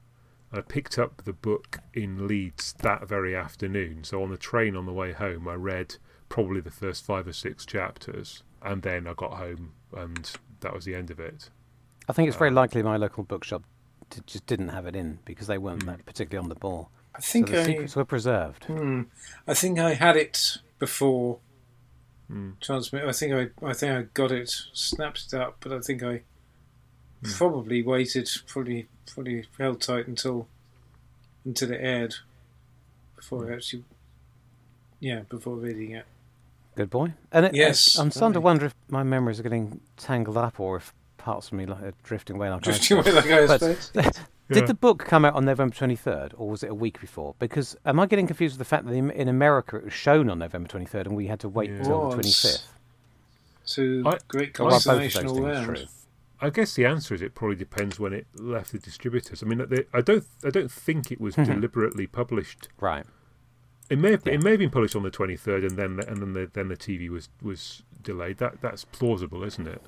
I 0.52 0.60
picked 0.60 1.00
up 1.00 1.24
the 1.24 1.32
book 1.32 1.80
in 1.94 2.28
Leeds 2.28 2.74
that 2.80 3.08
very 3.08 3.34
afternoon. 3.34 4.04
So 4.04 4.22
on 4.22 4.30
the 4.30 4.38
train 4.38 4.76
on 4.76 4.86
the 4.86 4.92
way 4.92 5.14
home, 5.14 5.48
I 5.48 5.54
read 5.54 5.96
probably 6.28 6.60
the 6.60 6.70
first 6.70 7.06
five 7.06 7.28
or 7.28 7.34
six 7.34 7.66
chapters. 7.66 8.44
And 8.64 8.82
then 8.82 9.08
I 9.08 9.14
got 9.14 9.34
home 9.34 9.74
and 9.96 10.32
that 10.62 10.74
was 10.74 10.86
the 10.86 10.96
end 10.96 11.12
of 11.12 11.20
it. 11.20 11.50
I 12.08 12.14
think 12.14 12.28
it's 12.28 12.36
Uh, 12.36 12.40
very 12.40 12.52
likely 12.52 12.82
my 12.84 12.98
local 12.98 13.24
bookshop 13.24 13.64
d- 14.10 14.22
just 14.26 14.46
didn't 14.46 14.70
have 14.70 14.86
it 14.86 14.96
in 14.96 15.20
because 15.26 15.48
they 15.48 15.58
weren't 15.58 15.86
Mm. 15.86 16.06
particularly 16.06 16.44
on 16.44 16.50
the 16.50 16.56
ball. 16.56 16.90
I 17.16 17.20
So 17.20 17.32
think 17.34 17.50
the 17.50 17.60
I, 17.60 17.64
secrets 17.66 17.96
were 17.96 18.06
preserved. 18.06 18.66
hmm, 18.66 19.04
I 19.48 19.54
think 19.54 19.80
I 19.80 19.94
had 19.94 20.16
it 20.18 20.58
before 20.80 21.40
Mm. 22.32 22.60
transmit. 22.62 23.04
I 23.04 23.12
think 23.12 23.34
I, 23.34 23.68
I 23.68 23.74
think 23.74 23.92
I 23.92 24.02
got 24.14 24.32
it, 24.32 24.50
snapped 24.74 25.26
it 25.28 25.34
up, 25.34 25.58
but 25.60 25.72
I 25.74 25.80
think 25.82 26.02
I 26.04 26.24
Hmm. 27.24 27.32
probably 27.34 27.82
waited, 27.84 28.30
probably, 28.48 28.88
probably 29.14 29.48
held 29.58 29.82
tight 29.82 30.08
until 30.08 30.48
until 31.46 31.72
it 31.72 31.80
aired 31.82 32.16
before 33.18 33.50
I 33.52 33.56
actually, 33.56 33.84
yeah, 35.02 35.22
before 35.30 35.56
reading 35.58 35.92
it. 35.92 36.06
Good 36.76 36.90
boy. 36.90 37.14
And 37.32 37.46
it, 37.46 37.54
Yes, 37.56 37.98
I'm 38.00 38.10
starting 38.12 38.34
to 38.34 38.42
wonder 38.42 38.66
if 38.66 38.76
my 38.90 39.04
memories 39.04 39.40
are 39.40 39.44
getting 39.44 39.80
tangled 39.98 40.38
up 40.38 40.60
or 40.60 40.78
if 40.78 40.94
parts 41.18 41.48
of 41.48 41.54
me 41.54 41.66
like, 41.66 41.82
are 41.84 41.94
drifting 42.04 42.36
away. 42.38 42.50
Like 42.50 42.62
I 42.62 42.72
Drifting 42.72 43.04
said. 43.04 43.14
away 43.14 43.22
like 43.22 43.32
I 43.32 43.58
But- 43.58 43.92
Yeah. 44.50 44.60
Did 44.60 44.68
the 44.68 44.74
book 44.74 45.00
come 45.06 45.24
out 45.24 45.36
on 45.36 45.46
November 45.46 45.74
23rd, 45.74 46.34
or 46.36 46.50
was 46.50 46.64
it 46.64 46.70
a 46.70 46.76
week 46.76 47.00
before? 47.00 47.34
Because 47.40 47.78
am 47.86 47.98
I 48.00 48.06
getting 48.06 48.28
confused 48.28 48.54
with 48.56 48.60
the 48.60 48.70
fact 48.70 48.86
that 48.86 48.92
in 48.94 49.10
in 49.12 49.30
America 49.30 49.78
it 49.78 49.86
was 49.86 49.94
shown 49.94 50.30
on 50.30 50.40
November 50.40 50.68
23rd 50.68 51.06
and 51.08 51.16
we 51.16 51.28
had 51.28 51.40
to 51.40 51.50
wait 51.50 51.70
Yeah. 51.70 51.78
until 51.78 52.10
the 52.10 52.18
25th? 52.18 52.64
To 53.68 54.04
I- 54.06 54.18
great 54.28 54.60
Well, 54.60 54.70
both 54.70 54.84
consternation 54.84 55.28
all 55.28 55.42
round. 55.42 55.88
I 56.42 56.50
guess 56.50 56.74
the 56.76 56.86
answer 56.86 57.16
is 57.16 57.22
it 57.22 57.36
probably 57.36 57.56
depends 57.56 58.00
when 58.02 58.12
it 58.12 58.28
left 58.36 58.74
the 58.74 58.80
distributors. 58.80 59.42
I 59.42 59.46
mean, 59.46 59.66
they, 59.70 59.86
I 59.94 60.02
don't, 60.02 60.26
I 60.44 60.50
don't 60.50 60.70
think 60.70 61.10
it 61.10 61.22
was 61.22 61.36
deliberately 61.52 62.06
published 62.06 62.68
Right. 62.82 63.06
It 63.90 63.98
may 64.00 64.12
have, 64.12 64.26
it 64.28 64.42
may 64.42 64.52
have 64.52 64.60
been 64.60 64.70
published 64.70 64.96
on 64.96 65.04
the 65.04 65.12
twenty 65.12 65.36
third, 65.36 65.64
and 65.64 65.78
then 65.78 65.98
the, 65.98 66.08
and 66.08 66.18
then 66.22 66.34
the 66.34 66.50
then 66.54 66.68
the 66.70 66.78
TV 66.78 67.10
was 67.10 67.30
was 67.42 67.84
delayed. 68.02 68.38
That 68.38 68.62
that's 68.62 68.86
plausible, 68.86 69.44
isn't 69.44 69.68
it? 69.68 69.82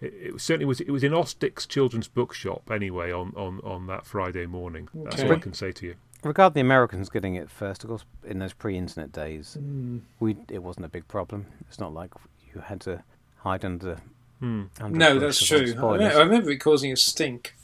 It, 0.00 0.14
it 0.14 0.40
certainly 0.40 0.66
was. 0.66 0.80
It 0.80 0.90
was 0.90 1.02
in 1.04 1.12
Austick's 1.12 1.66
children's 1.66 2.08
bookshop 2.08 2.70
anyway 2.70 3.10
on, 3.12 3.32
on, 3.36 3.60
on 3.64 3.86
that 3.88 4.04
Friday 4.06 4.46
morning. 4.46 4.88
That's 4.94 5.16
Okay. 5.20 5.28
what 5.28 5.38
I 5.38 5.40
can 5.40 5.54
say 5.54 5.72
to 5.72 5.86
you. 5.86 5.94
Regard 6.22 6.54
the 6.54 6.60
Americans 6.60 7.08
getting 7.08 7.34
it 7.34 7.50
first, 7.50 7.82
of 7.84 7.88
course, 7.90 8.04
in 8.24 8.38
those 8.38 8.52
pre-internet 8.52 9.12
days, 9.12 9.56
Mm. 9.60 10.00
we 10.20 10.36
it 10.48 10.62
wasn't 10.62 10.86
a 10.86 10.88
big 10.88 11.06
problem. 11.08 11.46
It's 11.68 11.78
not 11.80 11.92
like 11.94 12.12
you 12.54 12.60
had 12.62 12.80
to 12.82 13.02
hide 13.38 13.64
under. 13.64 13.98
Hmm. 14.40 14.64
under 14.80 14.98
No, 14.98 15.18
that's 15.18 15.44
true. 15.44 15.60
I, 15.62 15.64
spoilers. 15.66 16.00
me- 16.00 16.06
I 16.20 16.22
remember 16.22 16.50
it 16.50 16.58
causing 16.58 16.92
a 16.92 16.96
stink 16.96 17.54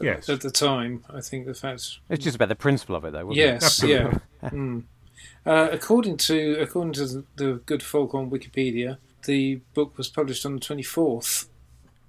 Yes. 0.00 0.28
at 0.28 0.40
the 0.40 0.50
time. 0.50 1.04
I 1.12 1.20
think 1.20 1.46
the 1.46 1.54
fact. 1.54 1.98
It's 2.08 2.22
just 2.24 2.36
about 2.36 2.48
the 2.48 2.54
principle 2.56 2.94
of 2.96 3.04
it, 3.04 3.12
though. 3.12 3.26
Wasn't 3.26 3.36
Yes, 3.46 3.64
Absolutely. 3.64 4.18
yeah. 4.42 4.50
Mm. 4.50 4.82
Uh, 5.44 5.68
according 5.72 6.16
to 6.16 6.56
according 6.60 6.92
to 6.94 7.06
the, 7.06 7.24
the 7.36 7.52
good 7.66 7.82
folk 7.82 8.14
on 8.14 8.30
Wikipedia, 8.30 8.98
the 9.24 9.56
book 9.74 9.96
was 9.98 10.08
published 10.08 10.44
on 10.46 10.54
the 10.54 10.60
twenty 10.60 10.82
fourth, 10.82 11.48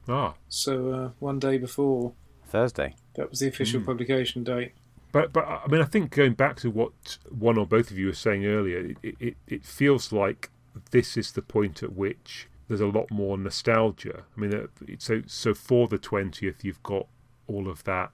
Ah, 0.07 0.33
so 0.47 0.91
uh, 0.93 1.09
one 1.19 1.39
day 1.39 1.57
before. 1.57 2.13
Thursday. 2.47 2.95
That 3.15 3.29
was 3.29 3.39
the 3.39 3.47
official 3.47 3.79
Mm. 3.81 3.85
publication 3.85 4.43
date. 4.43 4.73
but 5.11 5.33
but 5.33 5.45
I 5.47 5.67
mean, 5.67 5.81
I 5.81 5.85
think 5.85 6.11
going 6.11 6.33
back 6.33 6.57
to 6.57 6.69
what 6.69 7.17
one 7.29 7.57
or 7.57 7.65
both 7.65 7.89
of 7.91 7.97
you 7.97 8.07
were 8.07 8.13
saying 8.13 8.45
earlier, 8.45 8.95
it 9.01 9.15
it, 9.19 9.37
it 9.47 9.65
feels 9.65 10.11
like 10.11 10.49
this 10.91 11.17
is 11.17 11.31
the 11.31 11.41
point 11.41 11.81
at 11.83 11.93
which 11.93 12.47
there's 12.67 12.81
a 12.81 12.87
lot 12.87 13.09
more 13.09 13.37
nostalgia. 13.37 14.23
I 14.35 14.39
mean, 14.39 14.53
uh, 14.53 14.67
so 14.99 15.21
so 15.25 15.53
for 15.55 15.87
the 15.87 15.97
twentieth, 15.97 16.63
you've 16.63 16.83
got 16.83 17.07
all 17.49 17.67
of 17.67 17.83
that 17.85 18.11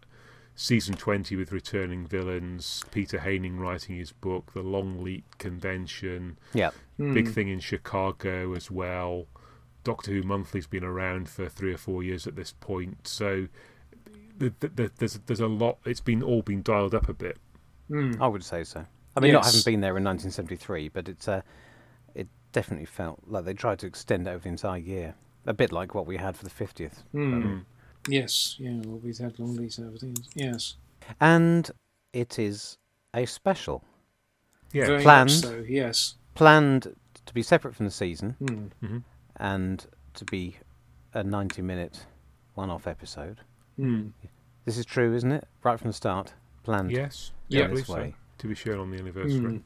season 0.55 0.95
20 0.95 1.35
with 1.35 1.51
returning 1.51 2.07
villains, 2.07 2.83
Peter 2.91 3.19
Haining 3.19 3.57
writing 3.59 3.97
his 3.97 4.13
book, 4.13 4.53
the 4.53 4.61
Longleat 4.61 5.25
convention, 5.37 6.37
Yeah. 6.53 6.71
big 6.97 7.25
Mm. 7.27 7.33
thing 7.33 7.47
in 7.49 7.59
Chicago 7.59 8.53
as 8.55 8.71
well. 8.71 9.27
Doctor 9.83 10.11
Who 10.13 10.23
Monthly's 10.23 10.65
been 10.67 10.83
around 10.85 11.27
for 11.29 11.49
three 11.49 11.73
or 11.73 11.77
four 11.77 12.01
years 12.03 12.25
at 12.25 12.35
this 12.37 12.53
point, 12.53 13.05
so 13.07 13.47
th 14.39 14.53
th 14.59 14.75
th 14.75 14.91
there's 14.97 15.19
there's 15.25 15.39
a 15.41 15.47
lot. 15.47 15.77
It's 15.85 16.01
been 16.01 16.23
all 16.23 16.41
been 16.41 16.61
dialed 16.63 16.95
up 16.95 17.07
a 17.09 17.13
bit. 17.13 17.37
Mm. 17.89 18.19
I 18.21 18.27
would 18.27 18.43
say 18.43 18.63
so. 18.63 18.85
I 19.15 19.19
mean, 19.19 19.33
not 19.33 19.43
Yes. 19.45 19.53
having 19.55 19.73
been 19.73 19.81
there 19.81 19.95
in 19.97 20.03
1973, 20.03 20.89
but 20.89 21.07
it's 21.09 21.27
uh, 21.27 21.41
it 22.15 22.27
definitely 22.53 22.85
felt 22.85 23.19
like 23.27 23.43
they 23.45 23.53
tried 23.53 23.79
to 23.79 23.87
extend 23.87 24.27
it 24.27 24.31
over 24.31 24.39
the 24.43 24.49
entire 24.49 24.77
year. 24.79 25.15
A 25.45 25.53
bit 25.53 25.71
like 25.71 25.93
what 25.93 26.07
we 26.07 26.17
had 26.17 26.35
for 26.35 26.43
the 26.43 26.49
50th. 26.49 27.03
Mm. 27.13 27.65
Yes, 28.07 28.55
yeah. 28.59 28.79
Well, 28.85 28.99
we've 29.03 29.17
had 29.17 29.39
long 29.39 29.55
leads 29.55 29.77
and 29.77 29.87
everything. 29.87 30.15
Yes, 30.35 30.75
And 31.19 31.69
it 32.13 32.37
is 32.39 32.77
a 33.13 33.25
special. 33.25 33.83
Yeah, 34.73 34.87
very 34.87 35.01
Planned. 35.01 35.29
much 35.29 35.39
so. 35.41 35.63
Yes. 35.67 36.15
Planned 36.35 36.95
to 37.25 37.33
be 37.33 37.41
separate 37.41 37.75
from 37.75 37.85
the 37.85 37.91
season 37.91 38.71
Mm. 38.81 39.03
and 39.37 39.85
to 40.15 40.25
be 40.25 40.57
a 41.13 41.23
90 41.23 41.61
minute 41.61 42.05
one 42.55 42.69
off 42.69 42.87
episode. 42.87 43.39
Mm. 43.79 44.11
This 44.65 44.77
is 44.77 44.85
true, 44.85 45.13
isn't 45.15 45.31
it? 45.31 45.47
Right 45.63 45.79
from 45.79 45.89
the 45.89 45.93
start. 45.93 46.33
Planned 46.63 46.91
yes, 46.91 47.31
Yeah. 47.47 47.65
I 47.65 47.67
believe 47.67 47.85
so. 47.87 48.13
To 48.39 48.47
be 48.47 48.55
shown 48.55 48.79
on 48.79 48.91
the 48.91 48.97
anniversary. 48.97 49.39
Mm. 49.39 49.61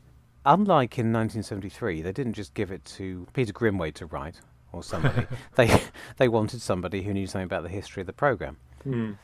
Unlike 0.45 0.99
in 0.99 1.11
1973, 1.11 2.01
they 2.01 2.11
didn't 2.11 2.33
just 2.33 2.53
give 2.53 2.71
it 2.71 2.83
to 2.85 3.27
Peter 3.33 3.51
Grimwade 3.53 3.93
to 3.95 4.05
write 4.05 4.39
or 4.71 4.83
somebody. 4.83 5.25
they 5.55 5.81
they 6.17 6.27
wanted 6.27 6.61
somebody 6.61 7.03
who 7.03 7.13
knew 7.13 7.27
something 7.27 7.45
about 7.45 7.63
the 7.63 7.69
history 7.69 8.01
of 8.01 8.07
the 8.07 8.13
program. 8.13 8.57
Mm. 8.85 9.17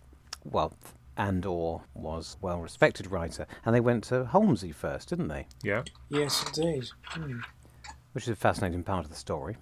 Well, 0.43 0.74
and 1.18 1.46
or 1.46 1.82
was 1.93 2.38
well 2.41 2.60
respected 2.60 3.12
writer, 3.12 3.48
and 3.66 3.74
they 3.76 3.80
went 3.80 4.04
to 4.06 4.26
Holmesy 4.26 4.72
first, 4.72 5.10
didn't 5.10 5.28
they? 5.28 5.48
Yeah, 5.64 5.84
Yes, 6.10 6.46
indeed. 6.48 6.86
Mm. 7.12 7.41
Which 8.14 8.26
is 8.26 8.30
a 8.30 8.36
fascinating 8.36 8.84
part 8.84 9.06
of 9.06 9.12
the 9.12 9.18
story. 9.18 9.58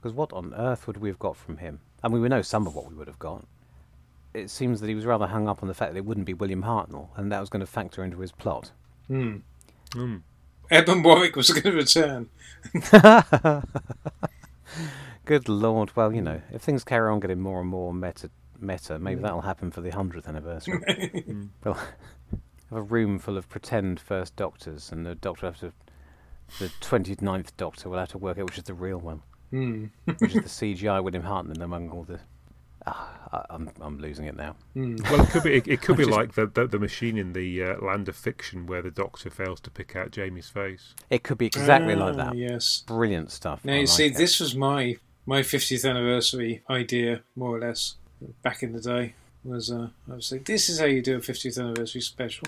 Because 0.00 0.14
what 0.14 0.32
on 0.32 0.54
earth 0.54 0.86
would 0.86 0.96
we 0.96 1.08
have 1.08 1.18
got 1.18 1.36
from 1.36 1.58
him? 1.58 1.80
And 2.02 2.12
we 2.12 2.26
know 2.28 2.40
some 2.40 2.66
of 2.66 2.74
what 2.74 2.88
we 2.88 2.94
would 2.94 3.08
have 3.08 3.18
got. 3.18 3.46
It 4.32 4.48
seems 4.48 4.80
that 4.80 4.88
he 4.88 4.94
was 4.94 5.04
rather 5.04 5.26
hung 5.26 5.48
up 5.48 5.62
on 5.62 5.68
the 5.68 5.74
fact 5.74 5.92
that 5.92 5.98
it 5.98 6.06
wouldn't 6.06 6.24
be 6.26 6.32
William 6.32 6.62
Hartnell, 6.62 7.08
and 7.16 7.30
that 7.30 7.40
was 7.40 7.50
going 7.50 7.60
to 7.60 7.66
factor 7.66 8.02
into 8.02 8.20
his 8.20 8.32
plot. 8.32 8.70
Mm. 9.10 9.42
mm. 9.90 10.22
Edmund 10.70 11.04
Warwick 11.04 11.34
was 11.34 11.50
going 11.50 11.62
to 11.62 11.72
return. 11.72 12.28
Good 15.30 15.48
lord! 15.48 15.92
Well, 15.94 16.12
you 16.12 16.20
know, 16.22 16.40
if 16.52 16.60
things 16.60 16.82
carry 16.82 17.08
on 17.08 17.20
getting 17.20 17.38
more 17.38 17.60
and 17.60 17.68
more 17.68 17.94
meta, 17.94 18.30
meta, 18.58 18.98
maybe 18.98 19.22
that'll 19.22 19.42
happen 19.42 19.70
for 19.70 19.80
the 19.80 19.90
hundredth 19.90 20.26
anniversary. 20.26 20.80
We'll 21.64 21.74
have 22.70 22.78
a 22.78 22.82
room 22.82 23.20
full 23.20 23.38
of 23.38 23.48
pretend 23.48 24.00
first 24.00 24.34
doctors, 24.34 24.90
and 24.90 25.06
the 25.06 25.14
doctor 25.14 25.46
will 25.46 25.52
have 25.52 25.60
to, 25.60 25.72
the 26.58 26.66
29th 26.80 27.50
doctor 27.56 27.88
will 27.88 27.98
have 28.00 28.08
to 28.08 28.18
work 28.18 28.38
out 28.38 28.46
which 28.46 28.58
is 28.58 28.64
the 28.64 28.74
real 28.74 28.98
one, 28.98 29.22
Mm. 29.52 29.90
which 30.18 30.34
is 30.34 30.42
the 30.60 30.74
CGI 30.74 31.00
William 31.00 31.22
Hartnell 31.22 31.62
among 31.62 31.90
all 31.90 32.02
the. 32.02 32.18
Ah, 32.84 33.10
I, 33.32 33.54
I'm 33.54 33.70
I'm 33.80 33.98
losing 33.98 34.24
it 34.24 34.34
now. 34.34 34.56
Mm. 34.74 35.00
Well, 35.12 35.20
it 35.22 35.28
could 35.30 35.44
be. 35.44 35.54
It, 35.54 35.68
it 35.68 35.80
could 35.80 35.96
be 35.96 36.06
Just- 36.06 36.16
like 36.16 36.34
the, 36.34 36.46
the 36.48 36.66
the 36.66 36.80
machine 36.80 37.16
in 37.16 37.34
the 37.34 37.62
uh, 37.62 37.76
Land 37.80 38.08
of 38.08 38.16
Fiction, 38.16 38.66
where 38.66 38.82
the 38.82 38.90
Doctor 38.90 39.30
fails 39.30 39.60
to 39.60 39.70
pick 39.70 39.94
out 39.94 40.10
Jamie's 40.10 40.48
face. 40.48 40.96
It 41.08 41.22
could 41.22 41.38
be 41.38 41.46
exactly 41.46 41.94
like 41.94 42.14
Ah, 42.14 42.30
that. 42.30 42.36
Yes. 42.36 42.82
Brilliant 42.84 43.30
stuff. 43.30 43.64
Now 43.64 43.74
I 43.74 43.76
you 43.76 43.80
like 43.82 43.88
see, 43.90 44.06
it. 44.06 44.16
this 44.16 44.40
was 44.40 44.56
my 44.56 44.96
my 45.26 45.40
50th 45.40 45.88
anniversary 45.88 46.62
idea, 46.68 47.20
more 47.36 47.56
or 47.56 47.60
less, 47.60 47.96
back 48.42 48.62
in 48.62 48.72
the 48.72 48.80
day. 48.80 49.14
Was 49.44 49.70
uh, 49.70 49.88
I 50.10 50.14
was 50.16 50.30
like, 50.32 50.44
this 50.44 50.68
is 50.68 50.78
how 50.80 50.84
you 50.86 51.00
do 51.00 51.16
a 51.16 51.20
50th 51.20 51.58
anniversary 51.58 52.02
special, 52.02 52.46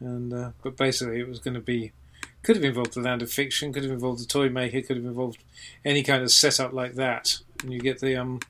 and 0.00 0.32
uh, 0.32 0.50
but 0.62 0.76
basically 0.76 1.20
it 1.20 1.28
was 1.28 1.38
going 1.38 1.54
to 1.54 1.60
be 1.60 1.92
could 2.42 2.56
have 2.56 2.64
involved 2.64 2.94
the 2.94 3.00
land 3.00 3.22
of 3.22 3.30
fiction, 3.30 3.72
could 3.72 3.82
have 3.84 3.92
involved 3.92 4.20
the 4.20 4.26
toy 4.26 4.48
maker, 4.48 4.80
could 4.82 4.96
have 4.96 5.04
involved 5.06 5.38
any 5.84 6.02
kind 6.02 6.22
of 6.22 6.30
setup 6.32 6.72
like 6.72 6.94
that, 6.94 7.38
and 7.62 7.72
you 7.72 7.78
get 7.78 8.00
the 8.00 8.16
um 8.16 8.40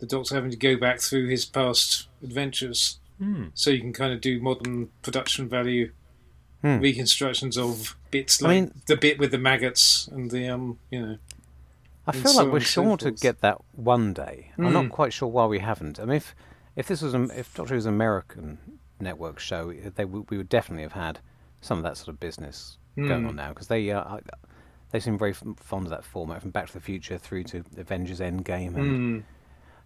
the 0.00 0.06
Doctor 0.06 0.34
having 0.34 0.50
to 0.50 0.56
go 0.56 0.76
back 0.76 1.00
through 1.00 1.28
his 1.28 1.44
past 1.44 2.08
adventures, 2.22 2.98
Hmm. 3.18 3.46
so 3.54 3.70
you 3.70 3.80
can 3.80 3.92
kind 3.92 4.12
of 4.12 4.20
do 4.20 4.40
modern 4.40 4.90
production 5.02 5.48
value 5.48 5.92
Hmm. 6.60 6.78
reconstructions 6.78 7.56
of 7.58 7.96
bits 8.12 8.40
I 8.42 8.46
like 8.46 8.54
mean- 8.64 8.80
the 8.86 8.96
bit 8.96 9.18
with 9.18 9.30
the 9.32 9.38
maggots 9.38 10.06
and 10.08 10.30
the 10.30 10.48
um 10.48 10.78
you 10.90 11.00
know 11.00 11.18
I 12.06 12.12
feel 12.12 12.34
like 12.34 12.46
on 12.46 12.50
we're 12.50 12.56
and 12.58 12.66
so 12.66 12.82
sure 12.82 12.96
to 12.98 13.10
get 13.12 13.40
that 13.42 13.58
one 13.72 14.12
day. 14.12 14.50
I'm 14.58 14.64
Mm. 14.66 14.72
not 14.72 14.88
quite 14.90 15.12
sure 15.12 15.28
why 15.28 15.46
we 15.46 15.60
haven't. 15.60 16.00
I 16.00 16.04
mean, 16.04 16.16
if 16.16 16.34
if 16.76 16.88
this 16.88 17.02
was 17.02 17.14
if 17.14 17.54
Doctor 17.54 17.74
Who's 17.74 17.86
an 17.86 17.94
American 17.94 18.58
network 19.00 19.38
show, 19.38 19.72
they 19.72 20.04
we 20.04 20.36
would 20.36 20.48
definitely 20.48 20.82
have 20.82 20.92
had 20.92 21.20
some 21.60 21.78
of 21.78 21.84
that 21.84 21.96
sort 21.96 22.08
of 22.08 22.18
business 22.20 22.78
going 22.96 23.22
Mm. 23.24 23.28
on 23.28 23.36
now 23.36 23.48
because 23.50 23.68
they 23.68 23.90
uh, 23.90 24.18
they 24.90 25.00
seem 25.00 25.16
very 25.16 25.30
f- 25.30 25.42
fond 25.56 25.86
of 25.86 25.90
that 25.90 26.04
format 26.04 26.42
from 26.42 26.50
Back 26.50 26.66
to 26.68 26.72
the 26.74 26.80
Future 26.80 27.18
through 27.18 27.44
to 27.44 27.64
Avengers 27.78 28.20
Endgame 28.20 28.74
and 28.76 29.22
Mm. 29.22 29.22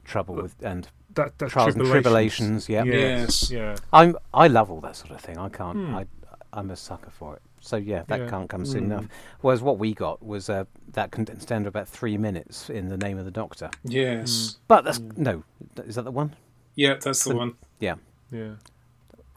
Trouble 0.05 0.37
with 0.37 0.55
and 0.63 0.89
That 1.15 1.37
that 1.39 1.51
Trials 1.51 1.75
and 1.75 1.85
Tribulations. 1.87 2.69
Yeah, 2.69 2.85
Yes. 2.85 3.51
Yeah. 3.51 3.77
I'm 3.93 4.17
I 4.33 4.47
love 4.49 4.71
all 4.71 4.81
that 4.81 4.97
sort 4.97 5.11
of 5.11 5.21
thing. 5.21 5.37
I 5.39 5.49
can't. 5.49 5.77
Hmm. 5.77 5.95
I 5.97 6.07
I'm 6.53 6.71
a 6.71 6.77
sucker 6.77 7.11
for 7.11 7.35
it. 7.37 7.43
So 7.67 7.77
yeah, 7.77 8.05
that 8.07 8.21
Yeah. 8.21 8.29
can't 8.29 8.49
come 8.49 8.65
soon 8.65 8.85
Hmm. 8.85 8.93
enough. 8.93 9.05
Whereas 9.41 9.61
what 9.61 9.79
we 9.79 9.93
got 9.93 10.25
was 10.25 10.49
uh, 10.49 10.65
that 10.93 11.11
condensed 11.11 11.49
down 11.49 11.63
to 11.63 11.69
about 11.69 11.89
three 11.89 12.17
minutes 12.17 12.71
in 12.71 12.89
the 12.89 12.97
name 12.97 13.19
of 13.19 13.25
the 13.25 13.31
Doctor. 13.33 13.71
Yes. 13.83 14.59
But 14.69 14.85
that's 14.85 15.01
Mm. 15.01 15.19
no. 15.19 15.45
Is 15.85 15.97
that 15.97 16.05
the 16.05 16.13
one? 16.13 16.37
Yeah, 16.77 16.91
that's 16.95 17.25
the 17.25 17.31
So- 17.31 17.37
one. 17.37 17.55
Yeah, 17.81 17.97
Yeah. 18.31 18.55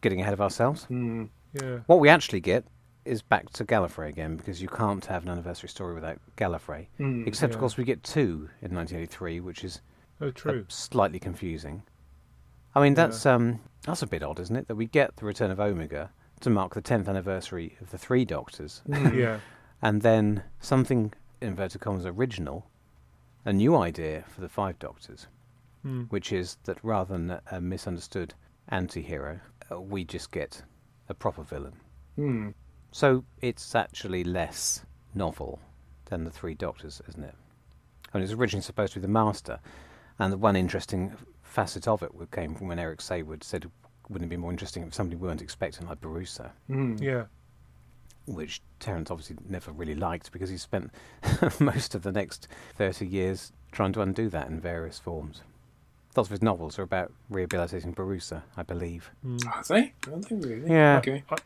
getting 0.02 0.22
ahead 0.22 0.34
of 0.34 0.42
ourselves. 0.42 0.86
Mm. 0.92 1.30
Yeah. 1.54 1.80
What 1.88 2.00
we 2.00 2.08
actually 2.10 2.40
get 2.40 2.66
is 3.04 3.24
back 3.24 3.50
to 3.52 3.66
Gallifrey 3.66 4.10
again 4.10 4.36
because 4.38 4.62
you 4.62 4.68
can't 4.68 5.04
have 5.08 5.24
an 5.24 5.30
anniversary 5.30 5.70
story 5.70 5.96
without 5.96 6.20
Gallifrey. 6.38 6.88
Mm. 7.00 7.26
Except, 7.26 7.52
Yeah. 7.52 7.56
of 7.56 7.60
course, 7.60 7.78
we 7.78 7.84
get 7.84 8.04
two 8.04 8.50
in 8.62 8.72
1983, 8.74 9.40
which 9.40 9.64
is 9.64 9.82
Oh, 10.22 10.30
true. 10.30 10.66
slightly 10.68 11.18
confusing. 11.20 11.82
I 12.76 12.82
mean, 12.82 12.92
Yeah. 12.92 13.08
that's 13.08 13.26
um, 13.26 13.62
that's 13.84 14.04
a 14.04 14.08
bit 14.08 14.22
odd, 14.22 14.40
isn't 14.40 14.56
it? 14.56 14.68
That 14.68 14.76
we 14.76 14.86
get 14.86 15.16
the 15.16 15.26
return 15.26 15.50
of 15.50 15.60
Omega 15.60 16.12
to 16.42 16.50
mark 16.50 16.74
the 16.74 16.82
10th 16.82 17.08
anniversary 17.08 17.78
of 17.82 17.92
the 17.92 17.98
Three 17.98 18.26
Doctors, 18.26 18.82
Mm. 18.88 19.14
Yeah. 19.16 19.40
and 19.82 20.02
then 20.02 20.44
something 20.60 21.14
inverted 21.42 21.82
commas 21.82 22.06
original, 22.06 22.66
a 23.46 23.54
new 23.54 23.76
idea 23.76 24.24
for 24.28 24.42
the 24.42 24.50
Five 24.50 24.78
Doctors, 24.80 25.28
Hmm. 25.84 26.04
which 26.04 26.32
is 26.34 26.58
that 26.66 26.78
rather 26.84 27.14
than 27.18 27.32
a- 27.32 27.42
a 27.52 27.62
misunderstood 27.62 28.34
anti-hero, 28.68 29.40
uh, 29.72 29.80
we 29.80 30.04
just 30.06 30.32
get 30.32 30.64
a 31.08 31.14
proper 31.14 31.44
villain. 31.44 31.80
Mm. 32.18 32.54
So 32.92 33.24
it's 33.42 33.76
actually 33.76 34.24
less 34.24 34.86
novel 35.14 35.60
than 36.06 36.24
the 36.24 36.32
Three 36.32 36.56
Doctors, 36.56 37.02
isn't 37.08 37.24
it? 37.24 37.36
I 38.14 38.18
mean, 38.18 38.22
it 38.24 38.30
was 38.30 38.34
originally 38.34 38.64
supposed 38.64 38.94
to 38.94 39.00
be 39.00 39.04
the 39.04 39.08
Master, 39.12 39.60
and 40.18 40.34
the 40.34 40.38
one 40.38 40.56
interesting 40.56 41.16
facet 41.44 41.88
of 41.88 42.04
it 42.04 42.12
came 42.32 42.56
from 42.56 42.68
when 42.68 42.80
Eric 42.80 43.00
Saward 43.00 43.44
said, 43.44 43.72
"Wouldn't 44.10 44.30
it 44.30 44.36
be 44.36 44.38
more 44.38 44.52
interesting 44.52 44.84
if 44.84 44.94
somebody 44.94 45.16
weren't 45.16 45.42
expecting, 45.42 45.88
like 45.88 46.02
Borusa?" 46.02 46.52
Mm. 46.70 47.02
Yeah. 47.02 47.26
Which 48.26 48.62
Terrance 48.80 49.10
obviously 49.10 49.38
never 49.48 49.72
really 49.72 49.96
liked 49.96 50.32
because 50.32 50.50
he 50.50 50.58
spent 50.58 50.92
most 51.60 51.96
of 51.96 52.04
the 52.04 52.12
next 52.12 52.48
thirty 52.76 53.08
years 53.08 53.52
trying 53.72 53.94
to 53.94 54.02
undo 54.02 54.30
that 54.30 54.48
in 54.48 54.60
various 54.60 55.00
forms. 55.00 55.42
Lots 56.16 56.28
of 56.28 56.32
his 56.32 56.42
novels 56.42 56.80
are 56.80 56.84
about 56.84 57.12
rehabilitating 57.30 57.94
Borusa, 57.94 58.44
I 58.58 58.64
believe. 58.64 59.12
Hmm. 59.22 59.38
Are 59.48 59.64
they? 59.68 59.94
Are 60.12 60.20
they 60.20 60.36
really? 60.36 60.70
Yeah. 60.72 60.98
Okay. 60.98 61.24
I 61.30 61.38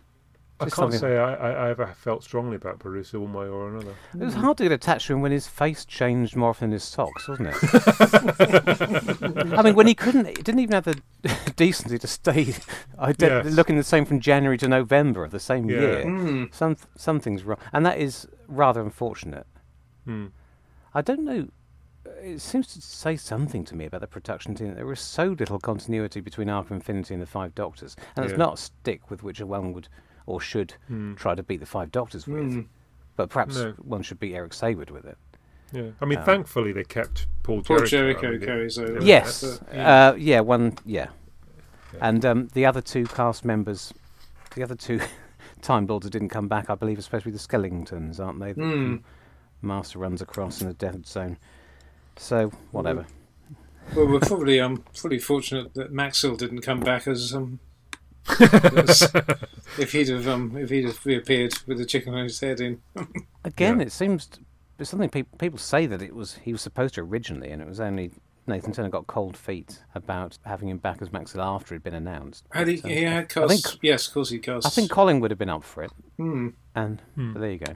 I 0.64 0.66
Just 0.66 0.76
can't 0.76 0.92
something- 0.94 1.00
say 1.00 1.18
I, 1.18 1.34
I, 1.34 1.52
I 1.52 1.70
ever 1.70 1.88
felt 1.96 2.24
strongly 2.24 2.56
about 2.56 2.80
Borusa 2.80 3.20
one 3.20 3.34
way 3.34 3.48
or 3.48 3.70
another. 3.70 3.94
It 4.14 4.24
was 4.24 4.34
hard 4.34 4.58
to 4.58 4.64
get 4.64 4.72
attached 4.72 5.08
to 5.08 5.14
him 5.14 5.22
when 5.22 5.32
his 5.32 5.48
face 5.48 5.86
changed 5.86 6.36
more 6.36 6.50
often 6.50 6.70
than 6.70 6.74
his 6.74 6.84
socks, 6.84 7.28
wasn't 7.28 7.50
it? 7.50 7.56
I 9.58 9.62
mean, 9.62 9.76
when 9.76 9.88
he 9.88 9.96
couldn't, 9.96 10.26
he 10.28 10.34
didn't 10.34 10.60
even 10.60 10.74
have 10.74 10.86
the 10.86 11.00
decency 11.56 11.98
to 12.00 12.08
stay 12.08 12.56
ide- 13.00 13.22
Yes. 13.22 13.46
looking 13.46 13.78
the 13.78 13.84
same 13.84 14.06
from 14.06 14.20
January 14.20 14.58
to 14.58 14.68
November 14.68 15.24
of 15.24 15.32
the 15.32 15.40
same 15.40 15.70
Yeah. 15.70 15.80
year. 15.80 16.04
Mm. 16.06 16.54
Some 16.54 16.78
something's 16.96 17.44
wrong, 17.44 17.58
and 17.72 17.86
that 17.86 17.98
is 18.00 18.28
rather 18.48 18.82
unfortunate. 18.82 19.48
Hmm. 20.06 20.28
I 20.94 21.02
don't 21.02 21.24
know. 21.24 21.48
It 22.22 22.42
seems 22.42 22.68
to 22.74 22.82
say 22.82 23.16
something 23.16 23.64
to 23.66 23.76
me 23.76 23.86
about 23.86 24.02
the 24.02 24.08
production 24.08 24.56
team. 24.56 24.76
There 24.76 24.92
is 24.92 25.00
so 25.00 25.28
little 25.40 25.58
continuity 25.60 26.20
between 26.20 26.50
Arc 26.50 26.66
of 26.68 26.72
Infinity 26.74 27.14
and 27.14 27.24
the 27.24 27.28
Five 27.28 27.56
Doctors, 27.56 27.96
and 28.16 28.26
it's 28.26 28.34
Yeah. 28.34 28.38
not 28.38 28.54
a 28.56 28.58
stick 28.58 29.10
with 29.10 29.24
which 29.24 29.40
a 29.40 29.46
one 29.46 29.72
would 29.74 29.88
or 30.26 30.40
should 30.42 30.74
Hmm. 30.88 31.16
try 31.16 31.36
to 31.36 31.44
beat 31.44 31.60
the 31.60 31.66
Five 31.66 31.92
Doctors 31.92 32.28
with. 32.28 32.44
Mm. 32.44 32.66
But 33.16 33.30
perhaps 33.30 33.56
No. 33.58 33.72
one 33.84 34.02
should 34.02 34.20
beat 34.20 34.34
Eric 34.34 34.54
Saward 34.54 34.90
with 34.90 35.06
it. 35.06 35.18
Yeah. 35.72 35.90
I 36.02 36.06
mean, 36.06 36.20
Um, 36.20 36.26
thankfully 36.26 36.72
they 36.72 36.84
kept 36.84 37.28
Paul 37.44 37.62
Paul 37.64 37.78
Jericho. 37.78 37.86
Jericho 37.88 38.28
I 38.28 38.32
mean, 38.32 38.42
carries 38.42 38.78
over. 38.78 39.02
Yes, 39.02 39.42
that's 39.42 39.62
yeah. 39.74 40.10
uh, 40.10 40.14
yeah, 40.16 40.40
one, 40.40 40.78
yeah, 40.86 41.08
Yeah. 41.94 42.00
and 42.02 42.24
um, 42.26 42.48
the 42.54 42.66
other 42.66 42.82
two 42.82 43.06
cast 43.06 43.44
members, 43.44 43.94
the 44.56 44.64
other 44.64 44.76
two 44.76 45.00
Time 45.62 45.86
Lords 45.88 46.10
didn't 46.10 46.30
come 46.30 46.48
back, 46.48 46.70
I 46.70 46.76
believe, 46.76 47.00
especially 47.00 47.32
the 47.32 47.38
Skellingtons, 47.40 48.20
aren't 48.20 48.40
they? 48.40 48.52
that 48.54 48.60
Mm. 48.62 49.02
Master 49.62 49.98
runs 50.00 50.22
across 50.22 50.62
in 50.62 50.68
the 50.68 50.74
Death 50.74 51.06
Zone. 51.08 51.38
So 52.18 52.52
whatever. 52.72 53.06
Well, 53.96 54.08
we're 54.08 54.20
probably 54.20 54.60
um 54.60 54.84
pretty 54.96 55.20
fortunate 55.20 55.74
that 55.76 55.92
Maxwell 55.92 56.36
didn't 56.36 56.62
come 56.62 56.80
back 56.82 57.08
as 57.08 57.34
um. 57.34 57.60
As- 58.30 59.12
if 59.80 59.92
he'd 59.92 60.10
have 60.10 60.28
um 60.28 60.56
if 60.58 60.70
he'd 60.70 60.86
have 60.86 61.06
reappeared 61.06 61.54
with 61.68 61.78
the 61.78 61.86
chicken 61.86 62.14
on 62.14 62.24
his 62.24 62.40
head 62.40 62.60
in. 62.62 62.82
Again, 63.44 63.80
Yeah. 63.80 63.86
it 63.88 63.92
seems 63.92 64.28
t- 64.28 64.42
it's 64.80 64.90
something 64.90 65.10
people 65.10 65.38
people 65.38 65.60
say 65.60 65.86
that 65.86 66.02
it 66.02 66.16
was 66.16 66.36
he 66.36 66.52
was 66.52 66.62
supposed 66.62 66.96
to 66.96 67.02
originally, 67.02 67.52
and 67.52 67.62
it 67.62 67.68
was 67.68 67.80
only 67.80 68.12
Nathan 68.48 68.74
Turner 68.74 68.90
got 68.90 69.08
cold 69.08 69.38
feet 69.38 69.80
about 69.96 70.38
having 70.46 70.68
him 70.70 70.78
back 70.78 71.02
as 71.02 71.12
Maxwell 71.14 71.46
after 71.48 71.76
he'd 71.76 71.84
been 71.84 71.94
announced. 71.94 72.46
Had 72.52 72.68
he, 72.68 72.78
So, 72.78 72.88
he 72.90 73.04
had 73.04 73.24
I 73.24 73.26
cast? 73.26 73.50
think- 73.72 73.80
yes, 73.84 74.08
of 74.08 74.14
course 74.14 74.30
he 74.32 74.40
cast. 74.40 74.66
I 74.66 74.70
think 74.70 74.90
Colin 74.92 75.20
would 75.22 75.32
have 75.32 75.38
been 75.38 75.50
up 75.50 75.64
for 75.64 75.84
it, 75.84 75.92
Hmm. 76.18 76.50
and 76.76 77.02
Hmm. 77.16 77.34
but 77.34 77.40
there 77.42 77.52
you 77.52 77.60
go. 77.60 77.76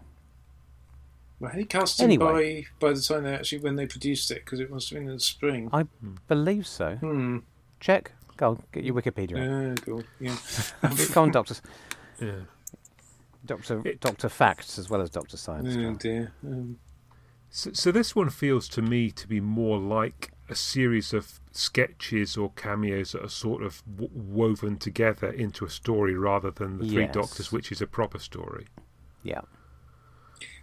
Well, 1.39 1.51
had 1.51 1.59
he 1.59 1.65
cast 1.65 1.99
him 2.01 2.05
Anyway. 2.05 2.65
by 2.79 2.87
by 2.87 2.93
the 2.93 3.01
time 3.01 3.23
they 3.23 3.33
actually 3.35 3.59
when 3.59 3.75
they 3.75 3.85
produced 3.85 4.31
it 4.31 4.43
because 4.43 4.59
it 4.59 4.71
must 4.71 4.89
have 4.89 4.97
been 4.99 5.07
in 5.07 5.13
the 5.15 5.19
spring. 5.21 5.69
I 5.71 5.85
believe 6.27 6.65
so. 6.65 6.95
Hmm. 6.95 7.37
Check. 7.79 8.11
Go 8.37 8.49
on, 8.51 8.63
get 8.71 8.83
your 8.83 8.95
Wikipedia. 8.95 9.37
Yeah, 9.37 9.75
cool. 9.83 10.03
Yeah. 10.19 10.37
Go 11.13 11.23
on, 11.23 11.31
Doctor. 11.37 11.55
Yeah. 12.21 12.31
Doctor 13.45 13.81
It- 13.85 13.99
Doctor 13.99 14.29
Facts 14.29 14.77
as 14.79 14.89
well 14.89 15.01
as 15.01 15.09
Doctor 15.09 15.37
Science. 15.37 15.75
oh 15.75 15.81
John. 15.81 15.95
dear. 15.97 16.31
Um, 16.45 16.79
So, 17.49 17.71
so 17.73 17.91
this 17.91 18.15
one 18.15 18.29
feels 18.29 18.67
to 18.69 18.81
me 18.81 19.09
to 19.11 19.27
be 19.27 19.39
more 19.39 19.77
like 19.79 20.31
a 20.49 20.55
series 20.55 21.13
of 21.13 21.39
sketches 21.51 22.37
or 22.37 22.51
cameos 22.51 23.11
that 23.13 23.23
are 23.23 23.29
sort 23.29 23.63
of 23.63 23.81
w- 23.89 24.09
woven 24.13 24.77
together 24.77 25.29
into 25.31 25.65
a 25.65 25.69
story 25.69 26.15
rather 26.15 26.51
than 26.51 26.77
the 26.77 26.87
Three 26.87 27.03
Yes. 27.03 27.13
Doctors, 27.13 27.51
which 27.51 27.71
is 27.71 27.81
a 27.81 27.87
proper 27.87 28.19
story. 28.19 28.67
Yeah. 29.23 29.41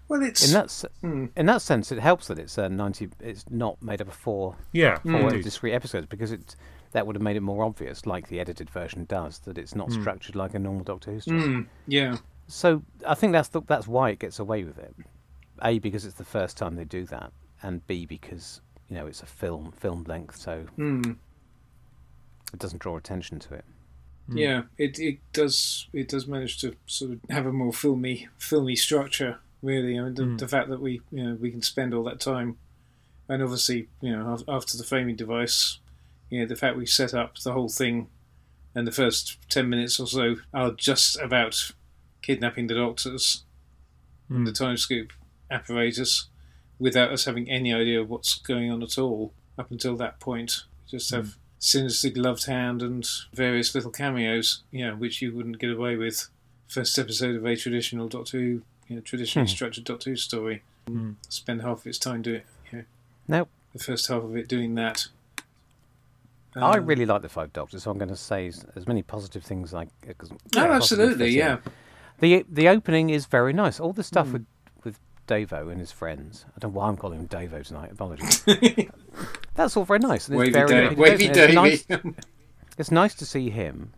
well, 0.09 0.23
it's 0.23 0.47
In 0.47 0.53
that 0.55 0.65
s- 0.67 0.85
hmm. 1.01 1.27
in 1.37 1.47
that 1.47 1.63
sense, 1.63 1.91
it 1.91 1.99
helps 2.01 2.27
that 2.29 2.39
it's 2.39 2.59
uh, 2.59 2.69
ninety. 2.69 3.09
It's 3.21 3.45
not 3.51 3.83
made 3.83 4.01
up 4.03 4.09
of 4.09 4.15
four 4.15 4.57
Yeah, 4.73 4.99
four 4.99 5.13
indeed. 5.31 5.43
discrete 5.45 5.75
episodes 5.75 6.07
because 6.07 6.33
it 6.33 6.55
that 6.95 7.07
would 7.07 7.15
have 7.17 7.23
made 7.23 7.37
it 7.37 7.41
more 7.43 7.63
obvious, 7.65 8.07
like 8.07 8.29
the 8.29 8.41
edited 8.41 8.71
version 8.71 9.05
does, 9.05 9.39
that 9.41 9.59
it's 9.59 9.75
not 9.75 9.89
Mm. 9.91 10.01
structured 10.01 10.35
like 10.35 10.55
a 10.55 10.59
normal 10.59 10.83
Doctor 10.85 11.13
Who 11.13 11.21
story. 11.21 11.41
Hmm. 11.43 11.61
Yeah. 11.87 12.17
So 12.49 12.83
I 13.07 13.15
think 13.15 13.33
that's 13.33 13.49
the, 13.49 13.61
that's 13.63 13.87
why 13.87 14.11
it 14.11 14.19
gets 14.19 14.39
away 14.39 14.65
with 14.65 14.79
it. 14.79 14.95
A 15.63 15.79
because 15.79 16.05
it's 16.07 16.17
the 16.17 16.25
first 16.25 16.57
time 16.57 16.75
they 16.77 16.85
do 16.85 17.05
that, 17.07 17.33
and 17.63 17.87
B 17.87 18.07
because 18.07 18.61
you 18.89 18.97
know 18.97 19.07
it's 19.07 19.23
a 19.23 19.27
film 19.27 19.73
film 19.73 20.05
length, 20.09 20.37
so 20.37 20.63
Hmm. 20.77 21.13
it 22.53 22.59
doesn't 22.59 22.81
draw 22.81 22.97
attention 22.97 23.39
to 23.41 23.55
it. 23.55 23.65
Mm. 24.31 24.39
Yeah, 24.39 24.63
it 24.79 24.99
it 24.99 25.19
does 25.33 25.89
it 25.93 26.09
does 26.09 26.27
manage 26.27 26.59
to 26.61 26.75
sort 26.87 27.13
of 27.13 27.21
have 27.31 27.47
a 27.47 27.53
more 27.53 27.73
filmy 27.73 28.29
filmy 28.39 28.77
structure. 28.77 29.39
Really, 29.63 29.99
I 29.99 30.03
mean 30.05 30.15
the, 30.15 30.23
Mm. 30.23 30.39
the 30.39 30.49
fact 30.49 30.69
that 30.71 30.81
we 30.81 31.01
you 31.11 31.25
know 31.25 31.35
we 31.35 31.51
can 31.51 31.63
spend 31.63 31.93
all 31.95 32.05
that 32.05 32.21
time, 32.21 32.57
and 33.29 33.43
obviously 33.43 33.89
you 34.01 34.13
know 34.13 34.39
after 34.49 34.77
the 34.77 34.85
framing 34.85 35.17
device, 35.17 35.79
you 36.35 36.41
know 36.41 36.47
the 36.47 36.57
fact 36.57 36.77
we 36.77 36.87
set 36.87 37.15
up 37.15 37.39
the 37.39 37.53
whole 37.53 37.69
thing, 37.69 38.09
and 38.75 38.87
the 38.87 38.93
first 38.93 39.39
ten 39.49 39.69
minutes 39.69 40.01
or 40.01 40.07
so 40.07 40.37
are 40.53 40.73
just 40.73 41.19
about 41.21 41.71
kidnapping 42.23 42.67
the 42.67 42.75
doctors 42.75 43.45
Mm. 44.31 44.37
and 44.37 44.47
the 44.47 44.53
time 44.53 44.77
scoop 44.79 45.13
apparatus, 45.51 46.29
without 46.79 47.11
us 47.13 47.27
having 47.27 47.49
any 47.51 47.73
idea 47.75 48.01
of 48.01 48.09
what's 48.09 48.35
going 48.39 48.71
on 48.73 48.83
at 48.83 48.97
all 48.99 49.33
up 49.59 49.71
until 49.71 49.97
that 49.97 50.19
point. 50.19 50.65
Just 50.89 51.11
have 51.13 51.37
sinister 51.59 52.09
gloved 52.11 52.47
hand 52.47 52.83
and 52.83 53.07
various 53.35 53.75
little 53.75 53.91
cameos, 53.91 54.63
you 54.71 54.87
know, 54.87 54.97
which 54.97 55.21
you 55.23 55.35
wouldn't 55.35 55.59
get 55.59 55.71
away 55.71 55.97
with. 55.97 56.29
First 56.69 56.99
episode 56.99 57.37
of 57.37 57.45
a 57.45 57.55
traditional 57.57 58.09
Doctor 58.09 58.39
Who, 58.41 58.63
you 58.89 58.97
know, 58.97 59.01
traditionally 59.01 59.47
Hmm. 59.49 59.55
structured 59.55 59.85
Doctor 59.85 60.11
Who 60.11 60.17
story. 60.17 60.63
Mm. 60.87 61.17
Spend 61.29 61.63
half 61.63 61.81
of 61.81 61.87
its 61.87 61.99
time 61.99 62.23
doing, 62.23 62.43
you 62.73 62.79
know, 62.79 62.85
Now, 63.29 63.49
the 63.75 63.79
first 63.79 64.07
half 64.09 64.23
of 64.23 64.35
it 64.37 64.49
doing 64.49 64.75
that. 64.77 65.09
I 66.57 66.79
Um, 66.79 66.87
really 66.87 67.07
like 67.07 67.23
the 67.23 67.29
Five 67.29 67.53
Doctors, 67.53 67.83
so 67.83 67.91
I'm 67.91 67.99
going 67.99 68.09
to 68.11 68.17
say 68.17 68.47
as, 68.47 68.65
as 68.77 68.87
many 68.87 69.03
positive 69.03 69.43
things 69.43 69.73
like. 69.73 69.89
'cause- 70.19 70.31
Oh, 70.33 70.37
possibly 70.53 70.75
absolutely, 70.77 71.31
yeah. 71.37 71.59
The 72.21 72.45
the 72.49 72.69
opening 72.69 73.11
is 73.11 73.27
very 73.27 73.53
nice. 73.53 73.81
All 73.81 73.93
the 73.93 74.05
stuff 74.05 74.31
with 74.33 74.47
with 74.85 75.01
Davo 75.27 75.71
and 75.71 75.81
his 75.81 75.91
friends. 75.91 76.45
I 76.57 76.61
don't 76.61 76.73
know 76.73 76.79
why 76.81 76.89
I'm 76.89 76.97
calling 76.97 77.19
him 77.21 77.29
Davo 77.29 77.67
tonight. 77.67 77.91
Apologies. 77.93 78.45
That's 79.55 79.77
all 79.77 79.85
very 79.85 79.99
nice. 80.01 80.29
and 80.29 80.35
it's 80.37 80.41
Wavy, 80.41 80.53
very, 80.53 80.69
Davy. 80.69 80.87
it's 80.87 80.97
Wavy 81.01 81.29
Davy. 81.29 81.55
nice, 81.55 81.87
it's 82.79 82.91
nice 82.91 83.15
to 83.17 83.25
see 83.27 83.51
him 83.51 83.93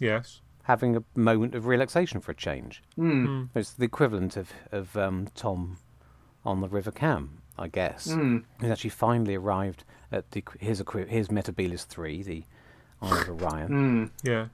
Yes. 0.00 0.40
having 0.64 0.96
a 0.96 1.02
moment 1.14 1.54
of 1.54 1.66
relaxation 1.66 2.20
for 2.20 2.32
a 2.32 2.34
change. 2.34 2.82
Mm. 2.98 3.48
It's 3.54 3.72
the 3.72 3.84
equivalent 3.84 4.36
of 4.36 4.52
of 4.72 4.96
um, 4.96 5.28
Tom 5.34 5.78
on 6.44 6.60
the 6.60 6.68
River 6.68 6.90
Cam, 6.90 7.42
I 7.58 7.68
guess. 7.68 8.10
Hmm. 8.12 8.38
He's 8.60 8.70
actually 8.70 8.90
finally 8.90 9.34
arrived 9.34 9.84
at 10.12 10.30
the 10.32 10.42
his 10.58 10.80
equi- 10.80 11.06
his 11.08 11.28
Metebelis 11.28 11.84
three, 11.86 12.22
the 12.22 12.44
Eye 13.02 13.20
of 13.22 13.42
Orion, 13.42 13.66
Hmm. 13.68 14.04
Yeah. 14.28 14.46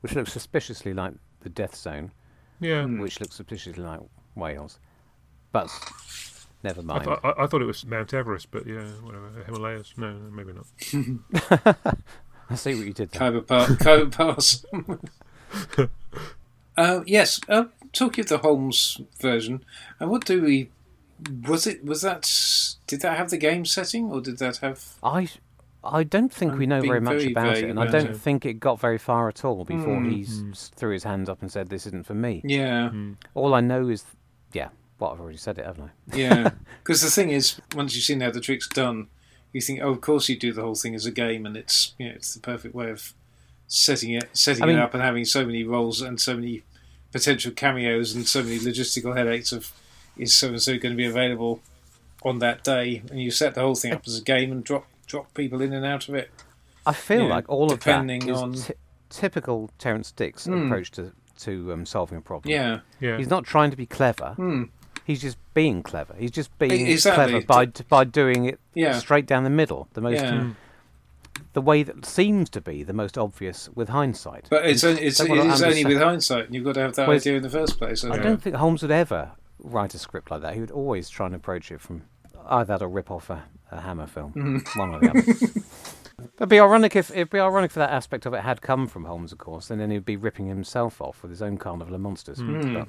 which 0.00 0.14
looks 0.14 0.32
suspiciously 0.32 0.92
like 0.94 1.14
the 1.40 1.48
Death 1.48 1.74
Zone. 1.76 2.12
Yeah. 2.60 2.84
Mm. 2.84 3.00
which 3.00 3.18
looks 3.20 3.34
suspiciously 3.36 3.82
like 3.82 4.00
Wales. 4.36 4.78
But 5.50 5.68
never 6.62 6.80
I, 6.80 6.84
mind. 6.84 7.08
I, 7.24 7.32
I 7.38 7.46
thought 7.46 7.60
it 7.62 7.66
was 7.66 7.84
Mount 7.84 8.14
Everest, 8.14 8.50
but 8.50 8.66
yeah, 8.66 8.84
whatever. 9.02 9.30
Himalayas? 9.46 9.92
No, 9.96 10.12
no, 10.12 10.30
maybe 10.30 10.52
not. 10.52 11.76
I 12.50 12.54
see 12.54 12.74
what 12.74 12.86
you 12.86 12.92
did 12.92 13.10
there. 13.10 13.18
Khyber 13.32 13.40
Pass. 13.42 13.76
Khyber 13.82 14.06
Pass. 14.10 14.64
uh, 16.76 17.00
yes, 17.06 17.40
uh, 17.48 17.64
talking 17.92 18.22
of 18.24 18.28
the 18.28 18.38
Holmes 18.38 19.00
version, 19.20 19.64
and 20.00 20.10
what 20.10 20.24
do 20.24 20.42
we? 20.42 20.70
Was 21.46 21.66
it? 21.66 21.84
Was 21.84 22.02
that? 22.02 22.30
Did 22.86 23.00
that 23.02 23.16
have 23.16 23.30
the 23.30 23.38
game 23.38 23.64
setting, 23.64 24.10
or 24.10 24.20
did 24.20 24.38
that 24.38 24.58
have? 24.58 24.94
I, 25.02 25.28
I 25.84 26.04
don't 26.04 26.32
think 26.32 26.52
I'm 26.52 26.58
we 26.58 26.66
know 26.66 26.80
very 26.80 27.00
much 27.00 27.18
very 27.18 27.32
about 27.32 27.56
it, 27.58 27.64
and 27.70 27.78
I 27.80 27.86
don't 27.86 28.10
it. 28.10 28.16
think 28.16 28.44
it 28.46 28.54
got 28.60 28.80
very 28.80 28.98
far 28.98 29.28
at 29.28 29.44
all 29.44 29.64
before 29.64 29.96
Mm. 29.98 30.10
he 30.10 30.22
Mm. 30.24 30.70
threw 30.74 30.92
his 30.92 31.04
hands 31.04 31.28
up 31.28 31.40
and 31.42 31.50
said, 31.50 31.68
"This 31.68 31.86
isn't 31.86 32.06
for 32.06 32.14
me." 32.14 32.40
Yeah, 32.44 32.90
Mm. 32.92 33.16
All 33.34 33.54
I 33.54 33.60
know 33.60 33.88
is, 33.88 34.04
yeah, 34.52 34.68
what 34.98 35.12
I've 35.12 35.20
already 35.20 35.38
said 35.38 35.58
it, 35.58 35.66
haven't 35.66 35.90
I? 36.12 36.16
yeah. 36.16 36.50
Because 36.82 37.00
the 37.02 37.10
thing 37.10 37.30
is, 37.30 37.60
once 37.74 37.94
you've 37.94 38.04
seen 38.04 38.20
how 38.20 38.30
the 38.30 38.40
trick's 38.40 38.68
done, 38.68 39.06
you 39.52 39.60
think, 39.60 39.80
oh, 39.82 39.90
of 39.90 40.00
course 40.00 40.28
you 40.28 40.36
do 40.36 40.52
the 40.52 40.62
whole 40.62 40.74
thing 40.74 40.94
as 40.94 41.06
a 41.06 41.10
game, 41.12 41.46
and 41.46 41.56
it's 41.56 41.94
you 41.98 42.08
know 42.08 42.14
it's 42.14 42.34
the 42.34 42.40
perfect 42.40 42.74
way 42.74 42.90
of 42.90 43.14
setting 43.68 44.10
it, 44.12 44.28
setting 44.32 44.62
I 44.62 44.66
mean- 44.66 44.76
it 44.78 44.82
up, 44.82 44.92
and 44.94 45.02
having 45.02 45.24
so 45.24 45.44
many 45.46 45.64
roles 45.64 46.00
and 46.02 46.20
so 46.20 46.34
many 46.34 46.62
potential 47.12 47.52
cameos 47.52 48.14
and 48.14 48.26
so 48.26 48.42
many 48.42 48.58
logistical 48.58 49.16
headaches 49.16 49.52
of 49.52 49.72
is 50.16 50.34
so 50.36 50.48
and 50.48 50.62
so 50.62 50.72
going 50.78 50.92
to 50.92 50.96
be 50.96 51.06
available 51.06 51.60
on 52.24 52.38
that 52.38 52.62
day, 52.62 53.02
and 53.10 53.20
you 53.20 53.30
set 53.30 53.54
the 53.54 53.60
whole 53.60 53.74
thing 53.74 53.92
up 53.92 54.02
as 54.06 54.18
a 54.18 54.22
game 54.22 54.52
and 54.52 54.62
drop 54.64 54.86
drop 55.06 55.32
people 55.34 55.60
in 55.60 55.72
and 55.72 55.84
out 55.84 56.08
of 56.08 56.14
it. 56.14 56.30
I 56.86 56.92
feel 56.92 57.22
Yeah, 57.22 57.28
like 57.34 57.48
all 57.48 57.64
of 57.72 57.80
that 57.80 57.84
depending 57.84 58.28
is 58.28 58.36
on- 58.40 58.54
ty- 58.54 58.74
typical 59.10 59.70
Terrance 59.78 60.10
Dicks 60.12 60.46
Mm. 60.46 60.66
approach 60.66 60.90
to 60.92 61.12
to 61.40 61.72
um, 61.72 61.84
solving 61.86 62.18
a 62.18 62.20
problem. 62.20 62.52
Yeah. 62.52 62.80
Yeah. 63.00 63.16
He's 63.18 63.28
not 63.30 63.44
trying 63.44 63.70
to 63.72 63.76
be 63.76 63.86
clever. 63.86 64.34
Hmm. 64.36 64.64
He's 65.04 65.20
just 65.20 65.36
being 65.54 65.82
clever. 65.82 66.14
He's 66.16 66.30
just 66.30 66.56
being 66.60 66.86
exactly. 66.86 67.40
clever 67.40 67.46
by 67.46 67.66
by 67.88 68.04
doing 68.04 68.44
it 68.44 68.60
Yeah. 68.74 68.98
straight 68.98 69.26
down 69.26 69.42
the 69.42 69.50
middle. 69.50 69.88
The 69.94 70.00
most 70.00 70.20
Yeah. 70.22 70.30
Mm. 70.32 70.54
the 71.54 71.60
way 71.60 71.82
that 71.82 72.06
seems 72.06 72.48
to 72.50 72.60
be 72.60 72.82
the 72.84 72.92
most 72.92 73.18
obvious 73.18 73.68
with 73.74 73.88
hindsight. 73.88 74.46
But 74.50 74.64
it's 74.66 74.84
only, 74.84 75.02
it's, 75.02 75.18
Don't 75.18 75.26
it 75.30 75.38
wanna 75.38 75.52
is 75.52 75.62
only 75.62 75.84
with 75.84 75.98
hindsight, 75.98 76.46
and 76.46 76.54
you've 76.54 76.64
got 76.64 76.74
to 76.74 76.80
have 76.80 76.94
that 76.94 77.08
Whereas- 77.08 77.22
idea 77.22 77.36
in 77.38 77.42
the 77.42 77.50
first 77.50 77.78
place. 77.78 78.04
I 78.04 78.08
haven't 78.08 78.22
don't 78.24 78.42
think 78.42 78.56
Holmes 78.56 78.82
would 78.82 78.90
ever 78.90 79.32
write 79.62 79.94
a 79.94 79.98
script 79.98 80.30
like 80.30 80.42
that. 80.42 80.54
He 80.54 80.60
would 80.60 80.70
always 80.70 81.08
try 81.08 81.26
and 81.26 81.34
approach 81.34 81.70
it 81.72 81.80
from 81.80 82.02
either 82.48 82.64
that 82.78 82.82
or 82.82 82.88
rip 82.88 83.10
off 83.10 83.30
a, 83.30 83.44
a 83.70 83.80
Hammer 83.80 84.06
film, 84.06 84.32
Mhm. 84.36 84.78
one 84.78 84.94
or 84.94 85.00
the 85.00 85.10
other. 85.10 85.22
It'd 86.36 86.48
be 86.48 86.60
ironic 86.60 86.94
if 86.94 87.10
it'd 87.10 87.30
be 87.30 87.40
ironic 87.40 87.70
if 87.70 87.74
that 87.74 87.90
aspect 87.90 88.26
of 88.26 88.34
it 88.34 88.42
had 88.42 88.60
come 88.62 88.86
from 88.86 89.06
Holmes, 89.06 89.32
of 89.32 89.38
course, 89.38 89.70
and 89.70 89.80
then 89.80 89.90
he'd 89.90 90.04
be 90.04 90.16
ripping 90.16 90.46
himself 90.46 91.00
off 91.00 91.22
with 91.22 91.30
his 91.30 91.42
own 91.42 91.56
Carnival 91.56 91.94
of 91.94 92.00
Monsters. 92.00 92.38
Hmm. 92.38 92.74
But, 92.74 92.88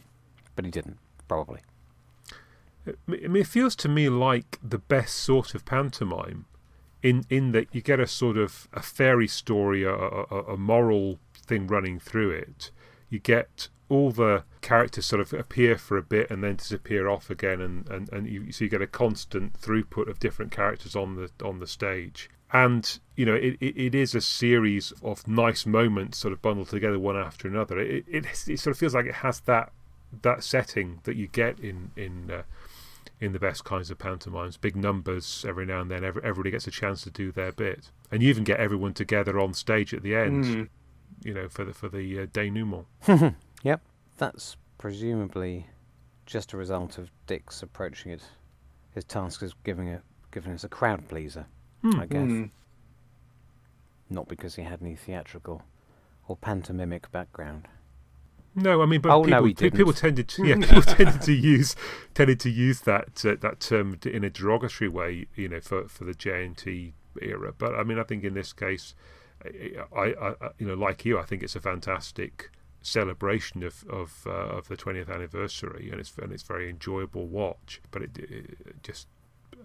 but 0.55 0.65
he 0.65 0.71
didn't, 0.71 0.97
probably. 1.27 1.61
I 2.85 2.91
mean, 3.07 3.35
it 3.37 3.47
feels 3.47 3.75
to 3.77 3.89
me 3.89 4.09
like 4.09 4.59
the 4.61 4.77
best 4.77 5.15
sort 5.15 5.55
of 5.55 5.63
pantomime, 5.65 6.45
in 7.01 7.23
in 7.29 7.53
that 7.53 7.73
you 7.73 7.81
get 7.81 7.99
a 7.99 8.07
sort 8.07 8.37
of 8.37 8.67
a 8.73 8.81
fairy 8.81 9.27
story, 9.27 9.83
a, 9.83 9.93
a, 9.93 10.53
a 10.53 10.57
moral 10.57 11.17
thing 11.33 11.65
running 11.65 11.99
through 11.99 12.31
it. 12.31 12.71
You 13.09 13.19
get 13.19 13.69
all 13.93 14.11
the 14.11 14.43
characters 14.61 15.05
sort 15.05 15.21
of 15.21 15.31
appear 15.33 15.77
for 15.77 15.97
a 15.97 16.01
bit 16.01 16.31
and 16.31 16.43
then 16.43 16.55
disappear 16.55 17.07
off 17.07 17.29
again, 17.29 17.61
and, 17.61 17.87
and, 17.89 18.11
and 18.11 18.27
you, 18.27 18.51
so 18.51 18.63
you 18.63 18.69
get 18.69 18.81
a 18.81 18.87
constant 18.87 19.53
throughput 19.53 20.09
of 20.09 20.19
different 20.19 20.51
characters 20.51 20.95
on 20.95 21.15
the 21.15 21.45
on 21.45 21.59
the 21.59 21.67
stage. 21.67 22.29
And 22.51 22.99
you 23.15 23.25
know, 23.25 23.35
it, 23.35 23.57
it, 23.61 23.77
it 23.77 23.95
is 23.95 24.15
a 24.15 24.21
series 24.21 24.91
of 25.03 25.27
nice 25.27 25.65
moments, 25.65 26.17
sort 26.17 26.33
of 26.33 26.41
bundled 26.41 26.69
together 26.69 26.97
one 26.97 27.15
after 27.15 27.47
another. 27.47 27.79
It, 27.79 28.05
it 28.07 28.25
it 28.47 28.59
sort 28.59 28.75
of 28.75 28.77
feels 28.77 28.95
like 28.95 29.05
it 29.05 29.15
has 29.15 29.41
that 29.41 29.71
that 30.23 30.43
setting 30.43 30.99
that 31.03 31.15
you 31.15 31.27
get 31.27 31.59
in 31.59 31.91
in 31.95 32.31
uh, 32.31 32.43
in 33.21 33.31
the 33.31 33.39
best 33.39 33.63
kinds 33.63 33.91
of 33.91 33.99
pantomimes. 33.99 34.57
Big 34.57 34.75
numbers 34.75 35.45
every 35.47 35.67
now 35.67 35.81
and 35.81 35.91
then. 35.91 36.03
Every, 36.03 36.23
everybody 36.23 36.51
gets 36.51 36.65
a 36.65 36.71
chance 36.71 37.03
to 37.03 37.11
do 37.11 37.31
their 37.31 37.51
bit, 37.51 37.91
and 38.11 38.23
you 38.23 38.29
even 38.29 38.43
get 38.43 38.59
everyone 38.59 38.93
together 38.93 39.39
on 39.39 39.53
stage 39.53 39.93
at 39.93 40.01
the 40.01 40.15
end. 40.15 40.45
Mm. 40.45 40.69
You 41.23 41.33
know, 41.35 41.47
for 41.47 41.63
the 41.63 41.73
for 41.73 41.89
the 41.89 42.21
uh, 42.21 42.25
denouement. 42.33 42.85
Yep, 43.63 43.81
that's 44.17 44.55
presumably 44.77 45.67
just 46.25 46.53
a 46.53 46.57
result 46.57 46.97
of 46.97 47.09
Dick's 47.27 47.63
approaching 47.63 48.11
it. 48.11 48.21
His 48.91 49.03
task 49.05 49.41
is 49.43 49.53
giving 49.63 49.89
a 49.89 50.01
giving 50.31 50.53
us 50.53 50.63
a 50.63 50.69
crowd 50.69 51.07
pleaser, 51.07 51.45
I 51.83 52.05
guess, 52.05 52.21
Mm. 52.21 52.49
not 54.09 54.27
because 54.27 54.55
he 54.55 54.63
had 54.63 54.81
any 54.81 54.95
theatrical 54.95 55.61
or 56.27 56.35
pantomimic 56.37 57.11
background. 57.11 57.67
No, 58.55 58.81
I 58.81 58.85
mean, 58.85 59.01
but 59.01 59.09
Oh, 59.11 59.23
people, 59.23 59.39
no, 59.41 59.45
he 59.45 59.53
pe- 59.53 59.69
people 59.71 59.93
tended 59.93 60.27
to 60.29 60.45
yeah, 60.47 60.55
people 60.55 60.81
tended 60.83 61.21
to 61.21 61.33
use 61.33 61.75
tended 62.13 62.39
to 62.41 62.49
use 62.49 62.81
that 62.81 63.25
uh, 63.25 63.35
that 63.41 63.59
term 63.59 63.97
in 64.05 64.23
a 64.23 64.29
derogatory 64.29 64.89
way, 64.89 65.27
you 65.35 65.47
know, 65.49 65.59
for 65.61 65.87
for 65.87 66.03
the 66.03 66.13
JNT 66.13 66.93
era. 67.21 67.53
But 67.57 67.75
I 67.75 67.83
mean, 67.83 67.97
I 67.99 68.03
think 68.03 68.23
in 68.23 68.33
this 68.35 68.53
case, 68.53 68.93
I, 69.43 69.49
I, 69.95 70.29
I 70.41 70.49
you 70.59 70.67
know, 70.67 70.75
like 70.75 71.03
you, 71.05 71.17
I 71.19 71.23
think 71.23 71.41
it's 71.43 71.55
a 71.55 71.61
fantastic 71.61 72.51
celebration 72.83 73.63
of 73.63 73.83
of 73.89 74.23
uh, 74.27 74.29
of 74.29 74.67
the 74.67 74.77
20th 74.77 75.09
anniversary, 75.11 75.89
and 75.91 75.99
it's 75.99 76.15
and 76.17 76.31
it's 76.31 76.43
very 76.43 76.69
enjoyable 76.69 77.25
watch. 77.25 77.81
But 77.89 78.03
it, 78.03 78.17
it 78.17 78.83
just 78.83 79.07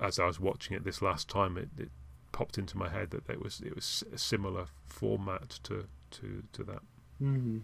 as 0.00 0.18
I 0.18 0.26
was 0.26 0.40
watching 0.40 0.76
it 0.76 0.84
this 0.84 1.02
last 1.02 1.28
time, 1.28 1.58
it, 1.58 1.68
it 1.76 1.90
popped 2.32 2.56
into 2.58 2.78
my 2.78 2.88
head 2.88 3.10
that 3.10 3.28
it 3.28 3.42
was 3.42 3.60
it 3.60 3.74
was 3.74 4.04
a 4.14 4.18
similar 4.18 4.66
format 4.86 5.58
to 5.64 5.86
to 6.12 6.44
to 6.52 6.64
that. 6.64 6.80
Mm. 7.22 7.62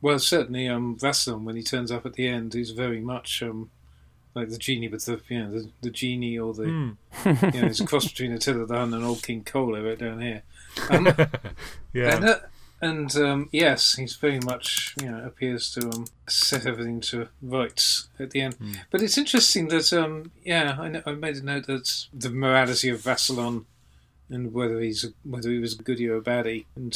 Well, 0.00 0.18
certainly, 0.18 0.68
um, 0.68 0.96
Rassilon, 0.98 1.44
when 1.44 1.56
he 1.56 1.62
turns 1.62 1.90
up 1.90 2.04
at 2.04 2.12
the 2.12 2.28
end, 2.28 2.54
is 2.54 2.72
very 2.72 3.00
much 3.00 3.42
um, 3.42 3.70
like 4.34 4.50
the 4.50 4.58
genie 4.58 4.88
but 4.88 5.00
the, 5.02 5.20
you 5.28 5.38
know, 5.42 5.50
the, 5.50 5.70
the 5.80 5.90
genie 5.90 6.38
or 6.38 6.52
the, 6.52 6.64
Mm. 6.64 6.96
you 7.54 7.60
know, 7.62 7.66
it's 7.68 7.80
a 7.80 7.86
cross 7.86 8.08
between 8.08 8.32
Attila 8.32 8.66
the 8.66 8.74
Hun 8.74 8.92
and 8.92 9.04
Old 9.04 9.22
King 9.22 9.44
Cole 9.44 9.80
right 9.80 9.98
down 9.98 10.20
here. 10.20 10.42
Um, 10.90 11.06
yeah. 11.94 12.16
And, 12.16 12.24
uh, 12.24 12.38
and 12.84 13.16
um, 13.16 13.48
yes, 13.50 13.94
he's 13.94 14.16
very 14.16 14.40
much, 14.40 14.94
you 15.00 15.10
know, 15.10 15.24
appears 15.24 15.70
to 15.72 15.88
um, 15.88 16.04
set 16.28 16.66
everything 16.66 17.00
to 17.00 17.28
rights 17.40 18.08
at 18.18 18.32
the 18.32 18.42
end. 18.42 18.58
Mm. 18.58 18.76
But 18.90 19.00
it's 19.00 19.16
interesting 19.16 19.68
that, 19.68 19.90
um, 19.94 20.32
yeah, 20.44 20.76
I, 20.78 20.88
know, 20.88 21.02
I 21.06 21.12
made 21.12 21.36
a 21.36 21.42
note 21.42 21.66
that 21.66 22.06
the 22.12 22.28
morality 22.28 22.90
of 22.90 23.00
Rassilon 23.00 23.64
and 24.28 24.52
whether 24.52 24.80
he's 24.80 25.02
a, 25.02 25.08
whether 25.24 25.50
he 25.50 25.58
was 25.58 25.78
a 25.78 25.82
goodie 25.82 26.08
or 26.08 26.16
a 26.16 26.20
baddie, 26.20 26.66
and 26.76 26.94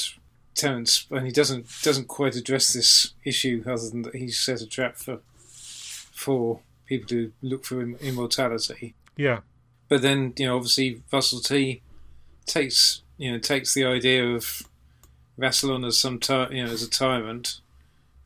Terrance, 0.54 1.06
and 1.10 1.24
he 1.24 1.32
doesn't 1.32 1.66
doesn't 1.82 2.08
quite 2.08 2.36
address 2.36 2.72
this 2.72 3.14
issue 3.24 3.62
other 3.66 3.88
than 3.88 4.02
that 4.02 4.14
he's 4.14 4.38
set 4.38 4.60
a 4.60 4.66
trap 4.66 4.96
for 4.96 5.20
for 5.38 6.60
people 6.86 7.16
who 7.16 7.32
look 7.40 7.64
for 7.64 7.80
im- 7.80 7.96
immortality. 8.00 8.94
yeah. 9.16 9.40
But 9.88 10.02
then, 10.02 10.34
you 10.36 10.46
know, 10.46 10.56
obviously 10.56 11.02
Russell 11.10 11.40
T 11.40 11.80
takes 12.44 13.02
you 13.16 13.32
know 13.32 13.38
takes 13.38 13.72
the 13.72 13.84
idea 13.84 14.26
of 14.26 14.67
Rassilon 15.38 15.86
as 15.86 15.98
some 15.98 16.18
ty- 16.18 16.48
you 16.50 16.64
know 16.64 16.72
as 16.72 16.82
a 16.82 16.90
tyrant, 16.90 17.60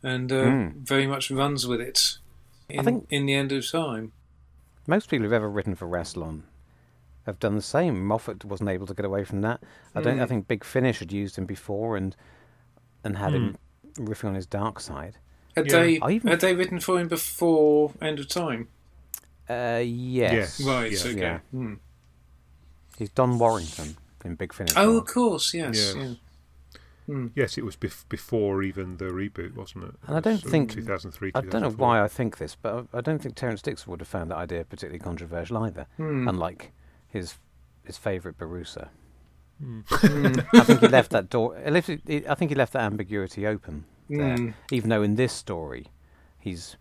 and 0.03 0.33
uh, 0.33 0.45
Mm. 0.45 0.73
very 0.77 1.07
much 1.07 1.31
runs 1.31 1.67
with 1.67 1.81
it. 1.81 2.19
In, 2.69 2.85
think- 2.85 3.07
in 3.11 3.27
the 3.27 3.35
end 3.35 3.53
of 3.53 3.69
time. 3.71 4.13
Most 4.87 5.09
people 5.11 5.25
who've 5.25 5.33
ever 5.33 5.49
written 5.51 5.75
for 5.75 5.87
Rassilon 5.87 6.43
have 7.27 7.39
done 7.39 7.55
the 7.55 7.63
same. 7.63 8.05
Moffat 8.05 8.45
wasn't 8.45 8.71
able 8.71 8.87
to 8.87 8.95
get 8.95 9.05
away 9.05 9.25
from 9.25 9.43
that. 9.43 9.63
I 9.95 10.01
don't. 10.01 10.19
I 10.21 10.25
Mm. 10.25 10.29
think 10.29 10.49
Big 10.49 10.65
Finish 10.65 10.99
had 11.01 11.13
used 11.13 11.37
him 11.37 11.47
before 11.47 11.97
and 11.97 12.17
and 13.05 13.19
had 13.19 13.33
him 13.35 13.57
riffing 13.97 14.29
on 14.29 14.35
his 14.35 14.47
dark 14.47 14.81
side. 14.81 15.19
Had 15.57 15.67
Yeah. 15.67 15.73
they 15.81 16.01
I 16.01 16.11
even- 16.13 16.31
had 16.31 16.41
they 16.41 16.55
written 16.55 16.81
for 16.81 16.99
him 16.99 17.09
before 17.09 17.93
End 18.01 18.19
of 18.21 18.29
Time? 18.29 18.69
Uh, 19.51 19.83
yes. 19.85 20.59
Yes. 20.59 20.61
Right. 20.63 20.91
yeah. 20.93 21.11
okay. 21.11 21.21
Yeah. 21.21 21.39
Hmm. 21.51 21.75
He's 22.97 23.11
Don 23.11 23.39
Warrington 23.39 23.97
in 24.25 24.37
Big 24.37 24.53
Finish. 24.55 24.73
Oh, 24.77 24.99
of 24.99 25.07
course. 25.07 25.53
Yes. 25.53 25.77
Yes. 25.77 25.95
Yeah. 25.97 26.15
Hmm. 27.07 27.29
Yes, 27.35 27.59
it 27.59 27.65
was 27.65 27.77
bef- 27.77 28.09
before 28.09 28.63
even 28.63 28.97
the 28.99 29.07
reboot, 29.07 29.55
wasn't 29.55 29.85
it? 29.85 29.95
And 30.07 30.17
I 30.17 30.21
don't 30.21 30.39
think- 30.43 30.71
2003. 30.73 31.33
I 31.35 31.41
don't 31.41 31.63
know 31.63 31.71
why 31.71 32.03
I 32.03 32.09
think 32.09 32.39
this, 32.39 32.55
but 32.55 32.87
I 32.93 32.99
I 32.99 33.01
don't 33.01 33.21
think 33.21 33.35
Terence 33.35 33.61
Dixon 33.63 33.91
would 33.91 34.01
have 34.01 34.09
found 34.09 34.31
that 34.31 34.37
idea 34.37 34.65
particularly 34.65 34.99
controversial 35.01 35.59
either. 35.59 35.87
Hmm. 35.97 36.29
Unlike 36.29 36.73
his 37.09 37.39
his 37.85 37.97
favourite 37.99 38.39
Borusa. 38.39 38.89
Mm. 39.63 40.47
I 40.55 40.61
think 40.65 40.81
he 40.81 40.89
left 40.89 41.11
that 41.11 41.29
door. 41.31 41.57
left 41.69 41.89
he- 41.89 42.27
I 42.29 42.35
think 42.35 42.51
he 42.51 42.55
left 42.55 42.73
that 42.73 42.83
ambiguity 42.83 43.47
open 43.47 43.85
there. 44.09 44.37
Hmm. 44.37 44.51
Even 44.71 44.91
though 44.91 45.03
in 45.03 45.17
this 45.17 45.33
story, 45.33 45.87
he's 46.39 46.77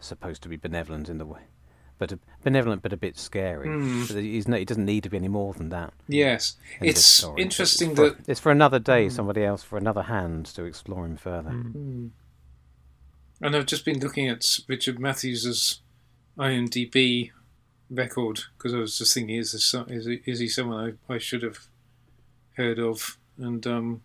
supposed 0.00 0.42
to 0.42 0.48
be 0.48 0.56
benevolent 0.56 1.08
in 1.08 1.18
the 1.18 1.26
way, 1.26 1.42
but 1.98 2.12
a, 2.12 2.18
benevolent 2.42 2.82
but 2.82 2.92
a 2.92 2.96
bit 2.96 3.18
scary. 3.18 3.68
But 4.06 4.16
he's 4.22 4.48
no, 4.48 4.56
he 4.56 4.64
doesn't 4.64 4.84
need 4.84 5.02
to 5.04 5.10
be 5.10 5.16
any 5.16 5.28
more 5.28 5.52
than 5.54 5.68
that. 5.70 5.92
Yes. 6.08 6.56
in 6.80 6.88
It's 6.88 7.24
interesting 7.36 7.90
it's 7.90 7.98
for, 7.98 8.10
that 8.10 8.28
it's 8.28 8.40
for 8.40 8.52
another 8.52 8.78
day, 8.78 9.08
somebody 9.08 9.44
else, 9.44 9.62
for 9.62 9.78
another 9.78 10.02
hand 10.02 10.46
to 10.46 10.64
explore 10.64 11.04
him 11.04 11.16
further. 11.16 11.50
Mm. 11.50 12.10
And 13.40 13.56
I've 13.56 13.66
just 13.66 13.84
been 13.84 14.00
looking 14.00 14.28
at 14.28 14.60
Richard 14.66 14.98
Matthews's 14.98 15.80
IMDb 16.38 17.32
record 17.90 18.40
because 18.56 18.74
I 18.74 18.78
was 18.78 18.98
just 18.98 19.14
thinking, 19.14 19.36
is 19.36 19.52
this 19.52 19.74
is 19.88 20.06
he, 20.06 20.20
is 20.24 20.38
he 20.38 20.48
someone 20.48 20.98
I, 21.08 21.14
I 21.14 21.18
should 21.18 21.42
have 21.42 21.58
heard 22.54 22.78
of? 22.78 23.18
And 23.38 23.66
um, 23.66 24.02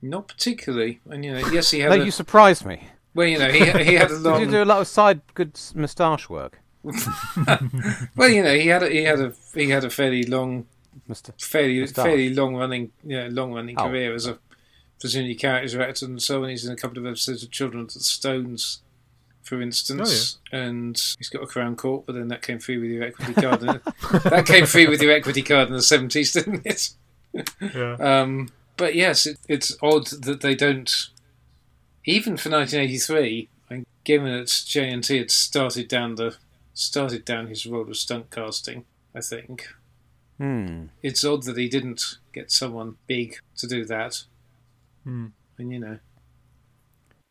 not 0.00 0.28
particularly. 0.28 1.00
And 1.08 1.24
you 1.24 1.32
know, 1.32 1.46
yes, 1.48 1.70
he 1.70 1.80
had. 1.80 1.90
No, 1.90 2.02
a, 2.02 2.04
you 2.04 2.10
surprised 2.10 2.64
me. 2.64 2.88
well, 3.14 3.26
you 3.26 3.38
know, 3.38 3.50
he 3.50 3.60
he 3.60 3.94
had 3.94 4.10
a 4.10 4.18
Did 4.22 4.40
you 4.40 4.50
do 4.50 4.62
a 4.62 4.64
lot 4.64 4.80
of 4.80 4.88
side 4.88 5.20
good 5.34 5.58
moustache 5.74 6.28
work, 6.28 6.58
well, 8.16 8.28
you 8.28 8.42
know, 8.42 8.54
he 8.54 8.68
had 8.68 8.82
a, 8.82 8.88
he 8.88 9.02
had 9.04 9.20
a 9.20 9.32
he 9.54 9.70
had 9.70 9.84
a 9.84 9.90
fairly 9.90 10.24
long, 10.24 10.66
Mister? 11.08 11.32
fairly 11.38 11.80
Moustache. 11.80 12.04
fairly 12.04 12.34
long 12.34 12.56
running, 12.56 12.90
yeah, 13.04 13.28
long 13.30 13.52
running 13.52 13.76
Oh. 13.78 13.88
career 13.88 14.14
as 14.14 14.26
a 14.26 14.38
presumably 15.00 15.34
character 15.34 15.82
actor 15.82 16.06
and 16.06 16.20
so 16.22 16.42
on. 16.42 16.50
He's 16.50 16.64
in 16.64 16.72
a 16.72 16.76
couple 16.76 16.98
of 16.98 17.06
episodes 17.06 17.42
of 17.42 17.50
Children 17.50 17.82
of 17.84 17.94
the 17.94 18.00
Stones, 18.00 18.80
for 19.42 19.60
instance, 19.62 20.38
oh, 20.52 20.56
yeah. 20.56 20.64
and 20.64 21.14
he's 21.18 21.28
got 21.28 21.42
a 21.42 21.46
crown 21.46 21.76
court. 21.76 22.04
But 22.06 22.14
then 22.14 22.28
that 22.28 22.42
came 22.42 22.58
free 22.58 22.78
with 22.78 22.90
your 22.90 23.04
equity 23.04 23.34
card. 23.34 23.62
in- 23.62 23.80
that 24.30 24.44
came 24.46 24.66
free 24.66 24.86
with 24.86 25.00
your 25.02 25.12
equity 25.12 25.42
card 25.42 25.68
in 25.68 25.74
the 25.74 25.82
seventies, 25.82 26.32
didn't 26.32 26.66
it? 26.66 26.90
Yeah. 27.60 27.94
Um, 28.00 28.50
but 28.76 28.94
yes, 28.94 29.26
it, 29.26 29.38
it's 29.48 29.76
odd 29.82 30.06
that 30.08 30.40
they 30.40 30.54
don't, 30.54 30.90
even 32.04 32.36
for 32.36 32.50
1983, 32.50 33.48
and 33.70 33.86
given 34.04 34.32
that 34.32 34.48
JNT 34.48 35.18
had 35.18 35.30
started 35.30 35.88
down 35.88 36.16
the 36.16 36.36
started 36.74 37.24
down 37.24 37.46
his 37.48 37.66
road 37.66 37.88
of 37.88 37.96
stunt 37.96 38.30
casting, 38.30 38.84
I 39.14 39.20
think 39.20 39.68
Hmm. 40.38 40.86
it's 41.02 41.24
odd 41.24 41.42
that 41.44 41.56
he 41.56 41.68
didn't 41.68 42.02
get 42.32 42.50
someone 42.50 42.96
big 43.06 43.36
to 43.56 43.66
do 43.66 43.84
that. 43.84 44.24
Hmm. 45.04 45.26
And 45.58 45.70
you 45.72 45.78
know, 45.78 45.98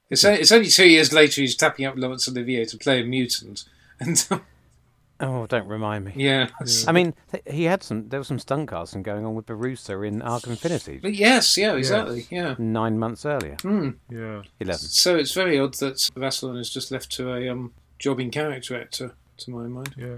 it's 0.09 0.23
o- 0.23 0.31
it's 0.33 0.51
only 0.51 0.69
two 0.69 0.87
years 0.87 1.11
later 1.11 1.41
he's 1.41 1.55
tapping 1.55 1.85
up 1.85 1.95
Laurence 1.97 2.27
Olivier 2.27 2.65
to 2.65 2.77
play 2.77 3.01
a 3.01 3.05
mutant, 3.05 3.65
and 3.99 4.27
Oh, 5.19 5.45
don't 5.45 5.67
remind 5.67 6.05
me. 6.05 6.13
yeah, 6.15 6.49
I 6.87 6.91
mean, 6.91 7.13
th- 7.31 7.43
he 7.47 7.65
had 7.65 7.83
some. 7.83 8.09
There 8.09 8.19
was 8.19 8.27
some 8.27 8.39
stunt 8.39 8.69
casting 8.69 9.03
going 9.03 9.23
on 9.25 9.35
with 9.35 9.45
Borusa 9.45 10.07
in 10.07 10.21
Arc 10.21 10.47
Infinity 10.47 10.97
but 11.01 11.13
yes, 11.13 11.57
yeah, 11.57 11.73
exactly, 11.75 12.25
yeah. 12.31 12.55
nine 12.57 12.97
months 12.97 13.25
earlier. 13.25 13.55
Hmm. 13.61 13.89
Yeah. 14.09 14.41
Eleven. 14.59 14.79
So 14.79 15.15
it's 15.15 15.33
very 15.33 15.59
odd 15.59 15.75
that 15.75 15.97
Rassilon 16.15 16.59
is 16.59 16.69
just 16.71 16.91
left 16.91 17.11
to 17.13 17.33
a 17.33 17.49
um, 17.49 17.73
jobbing 17.99 18.31
character 18.31 18.79
actor, 18.79 19.13
to 19.37 19.51
my 19.51 19.67
mind. 19.67 19.93
Yeah. 19.97 20.17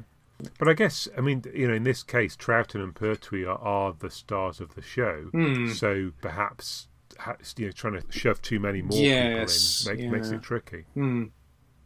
But 0.60 0.68
I 0.68 0.74
guess, 0.74 1.08
I 1.18 1.22
mean, 1.22 1.44
you 1.54 1.68
know, 1.68 1.74
in 1.74 1.84
this 1.84 2.04
case, 2.04 2.36
Troughton 2.36 2.84
and 2.84 2.94
Pertwee 2.94 3.46
are, 3.46 3.58
are 3.60 3.94
the 3.98 4.10
stars 4.10 4.60
of 4.60 4.76
the 4.76 4.82
show. 4.82 5.30
Hmm. 5.32 5.70
So 5.70 6.12
perhaps, 6.22 6.88
you 7.58 7.68
know, 7.68 7.72
trying 7.72 8.02
to 8.02 8.04
shove 8.12 8.42
too 8.42 8.60
many 8.60 8.82
more 8.82 8.98
Yes, 9.00 9.84
people 9.88 10.00
in 10.06 10.12
make, 10.12 10.20
makes 10.20 10.32
it 10.32 10.42
tricky. 10.42 10.86
Hmm. 10.96 11.26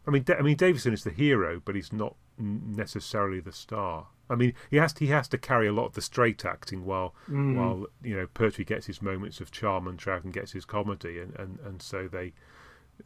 I 0.07 0.11
mean, 0.11 0.23
Da- 0.23 0.37
I 0.37 0.41
mean, 0.41 0.55
Davison 0.55 0.93
is 0.93 1.03
the 1.03 1.11
hero, 1.11 1.61
but 1.63 1.75
he's 1.75 1.91
not 1.93 2.15
necessarily 2.39 3.39
the 3.39 3.51
star. 3.51 4.07
I 4.29 4.35
mean, 4.35 4.53
he 4.69 4.77
has 4.77 4.93
to, 4.93 5.05
he 5.05 5.11
has 5.11 5.27
to 5.29 5.37
carry 5.37 5.67
a 5.67 5.73
lot 5.73 5.85
of 5.87 5.93
the 5.93 6.01
straight 6.01 6.43
acting 6.45 6.85
while 6.85 7.13
Mm. 7.29 7.55
while 7.55 7.87
you 8.03 8.15
know 8.15 8.27
Pertwee 8.27 8.65
gets 8.65 8.85
his 8.87 9.01
moments 9.01 9.39
of 9.39 9.51
charm 9.51 9.87
and 9.87 9.97
Troughton 9.97 10.31
gets 10.33 10.51
his 10.51 10.65
comedy, 10.65 11.19
and, 11.19 11.33
and, 11.37 11.59
and 11.65 11.81
so 11.81 12.07
they 12.07 12.33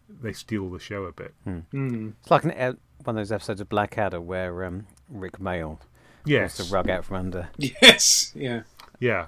they 0.10 0.34
steal 0.34 0.70
the 0.70 0.80
show 0.80 1.04
a 1.06 1.12
bit. 1.12 1.34
Mm. 1.48 2.14
It's 2.22 2.32
like 2.32 2.44
an, 2.46 2.78
one 3.06 3.16
of 3.18 3.20
those 3.22 3.32
episodes 3.32 3.62
of 3.62 3.70
Blackadder 3.70 4.20
where 4.22 4.64
um, 4.66 4.88
Rik 5.10 5.40
Mayall 5.40 5.78
pulls 5.80 5.88
Yes, 6.26 6.58
the 6.58 6.64
rug 6.74 6.90
out 6.90 7.06
from 7.06 7.18
under. 7.18 7.50
Yes, 7.58 8.32
yeah. 8.36 8.62
yeah. 9.00 9.28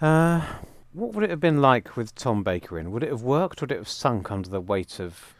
Uh, 0.00 0.44
what 0.92 1.12
would 1.14 1.24
it 1.24 1.30
have 1.30 1.40
been 1.40 1.60
like 1.60 1.96
with 1.96 2.14
Tom 2.14 2.42
Baker 2.42 2.78
in? 2.78 2.90
Would 2.92 3.02
it 3.02 3.10
have 3.10 3.22
worked? 3.22 3.60
Would 3.60 3.72
it 3.72 3.78
have 3.78 3.88
sunk 3.88 4.30
under 4.30 4.48
the 4.48 4.60
weight 4.60 5.00
of? 5.00 5.34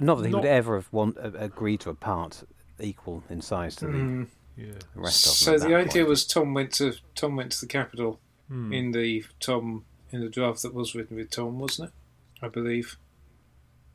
Not 0.00 0.16
that 0.18 0.28
he 0.28 0.34
would 0.34 0.44
ever 0.44 0.74
have 0.76 0.88
want, 0.90 1.18
uh, 1.18 1.30
agreed 1.36 1.80
to 1.80 1.90
a 1.90 1.94
part 1.94 2.44
equal 2.80 3.22
in 3.28 3.40
size 3.42 3.76
to 3.76 3.86
the, 3.86 3.92
Mm. 3.92 4.26
Yeah. 4.56 4.66
the 4.94 5.00
rest 5.00 5.26
of 5.26 5.46
them. 5.46 5.60
So 5.60 5.68
the 5.68 5.74
idea 5.74 6.02
point. 6.02 6.08
was 6.08 6.26
Tom 6.26 6.54
went 6.54 6.72
to 6.74 6.94
Tom 7.14 7.36
went 7.36 7.52
to 7.52 7.60
the 7.60 7.66
capital 7.66 8.18
Hmm. 8.48 8.72
in 8.72 8.92
the 8.92 9.24
Tom 9.38 9.84
in 10.10 10.20
the 10.20 10.28
draft 10.28 10.62
that 10.62 10.74
was 10.74 10.94
written 10.94 11.16
with 11.16 11.30
Tom, 11.30 11.58
wasn't 11.58 11.88
it? 11.90 11.94
I 12.44 12.48
believe. 12.48 12.96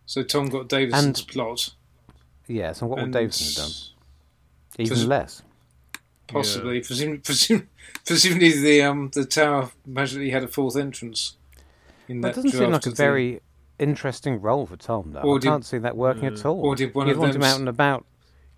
So 0.08 0.24
Tom 0.24 0.48
got 0.48 0.68
Davison's 0.70 1.22
plot. 1.22 1.70
yes, 2.48 2.82
and 2.82 2.90
what 2.90 2.96
would 2.98 3.04
and 3.06 3.14
Davison 3.14 3.62
have 3.62 3.72
done? 3.72 3.78
Even 4.80 4.98
Pres- 4.98 5.06
less. 5.06 5.42
Possibly, 6.28 6.80
presumably, 6.82 7.20
presumably, 7.20 7.68
presumably 8.06 8.52
the 8.62 8.82
um 8.82 9.12
the 9.14 9.26
tower 9.26 9.70
magically 9.86 10.30
had 10.32 10.44
a 10.44 10.48
fourth 10.48 10.76
entrance. 10.76 11.36
In 12.08 12.22
That 12.22 12.30
that, 12.30 12.36
doesn't 12.36 12.52
seem 12.58 12.72
like 12.72 12.86
a 12.86 12.90
of 12.90 12.96
the- 12.96 13.04
very 13.04 13.42
interesting 13.80 14.42
role 14.42 14.66
for 14.66 14.76
Tom, 14.78 15.12
though. 15.14 15.22
Or 15.22 15.36
I 15.36 15.40
did- 15.40 15.48
can't 15.48 15.66
see 15.66 15.78
that 15.78 15.96
working 15.96 16.26
at 16.26 16.44
all. 16.46 16.60
or 16.66 16.76
did 16.76 16.96
one 16.96 17.08
You'd 17.08 17.14
of 17.14 17.20
want 17.20 17.34
them 17.34 17.42
him 17.44 17.48
out 17.48 17.60
and 17.60 17.70
about. 17.70 18.06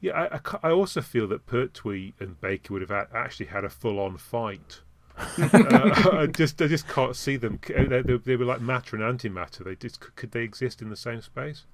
Yeah, 0.02 0.14
I, 0.14 0.36
I 0.38 0.70
I 0.70 0.72
also 0.72 1.02
feel 1.02 1.28
that 1.28 1.46
Pertwee 1.46 2.14
and 2.20 2.40
Baker 2.40 2.74
would 2.74 2.82
have 2.84 2.92
a- 2.92 3.08
actually 3.14 3.48
had 3.48 3.66
a 3.66 3.70
full-on 3.70 4.18
fight. 4.18 4.80
Uh, 5.20 6.10
I 6.14 6.28
just, 6.28 6.62
I 6.62 6.68
just 6.68 6.88
can't 6.88 7.16
see 7.16 7.36
them. 7.38 7.60
They, 7.68 8.02
they, 8.02 8.18
they 8.18 8.36
were 8.36 8.46
like 8.46 8.62
matter 8.62 8.96
and 8.96 9.20
antimatter. 9.20 9.64
They 9.66 9.76
just 9.76 10.00
could 10.16 10.32
they 10.32 10.42
exist 10.42 10.82
in 10.82 10.90
the 10.90 10.96
same 10.96 11.22
space? 11.22 11.66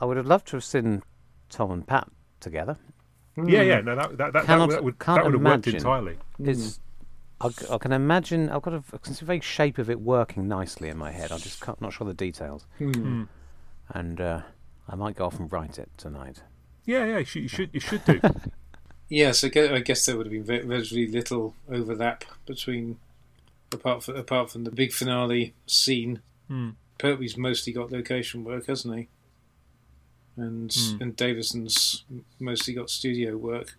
I 0.00 0.04
would 0.04 0.16
have 0.16 0.26
loved 0.26 0.48
to 0.48 0.56
have 0.56 0.64
seen 0.64 1.02
Tom 1.48 1.70
and 1.70 1.86
Pat 1.86 2.08
together. 2.40 2.76
Yeah, 3.36 3.62
yeah. 3.62 3.80
No, 3.80 3.94
that 3.96 4.08
that 4.10 4.16
that, 4.18 4.32
that, 4.32 4.44
Cannot- 4.46 4.68
would- 4.68 4.76
that 4.76 4.84
would 4.84 4.98
that 4.98 5.24
would 5.24 5.34
have 5.34 5.42
worked 5.42 5.66
entirely. 5.68 6.18
It's, 6.38 6.80
I, 7.40 7.48
c- 7.48 7.66
I 7.70 7.78
can 7.78 7.92
imagine. 7.92 8.50
I've 8.50 8.62
got 8.62 8.74
a, 8.74 8.82
I 8.92 8.98
can 8.98 9.14
see 9.14 9.20
the 9.20 9.24
very 9.26 9.40
shape 9.40 9.78
of 9.78 9.88
it 9.88 10.00
working 10.00 10.46
nicely 10.48 10.88
in 10.90 10.98
my 10.98 11.10
head. 11.10 11.32
I'm 11.32 11.38
just 11.38 11.60
can't, 11.60 11.80
not 11.80 11.92
sure 11.92 12.06
the 12.06 12.12
details, 12.14 12.66
Hmm. 12.78 12.92
Hmm. 12.92 13.22
and 13.90 14.20
uh, 14.20 14.42
I 14.88 14.94
might 14.96 15.16
go 15.16 15.24
off 15.26 15.38
and 15.38 15.50
write 15.50 15.78
it 15.78 15.88
tonight. 15.96 16.42
Yeah, 16.84 17.04
yeah. 17.06 17.18
You 17.18 17.24
should, 17.24 17.42
you 17.42 17.48
should, 17.48 17.70
you 17.72 17.80
should 17.80 18.04
do. 18.04 18.20
Yes, 19.10 19.42
I 19.44 19.48
guess, 19.48 19.70
I 19.70 19.80
guess 19.80 20.06
there 20.06 20.16
would 20.16 20.26
have 20.26 20.32
been 20.32 20.44
ve- 20.44 20.62
relatively 20.66 21.06
little 21.08 21.54
overlap 21.68 22.24
between, 22.46 22.96
apart 23.72 24.02
from 24.04 24.16
apart 24.16 24.50
from 24.50 24.64
the 24.64 24.70
big 24.70 24.92
finale 24.92 25.52
scene. 25.66 26.20
Hmm. 26.48 26.70
Pertwee's 26.98 27.36
mostly 27.36 27.72
got 27.72 27.90
location 27.92 28.44
work, 28.44 28.66
hasn't 28.66 28.96
he? 28.96 29.08
And 30.36 30.72
Hmm. 30.72 31.02
and 31.02 31.16
Davison's 31.16 32.04
mostly 32.38 32.72
got 32.74 32.88
studio 32.88 33.36
work. 33.36 33.76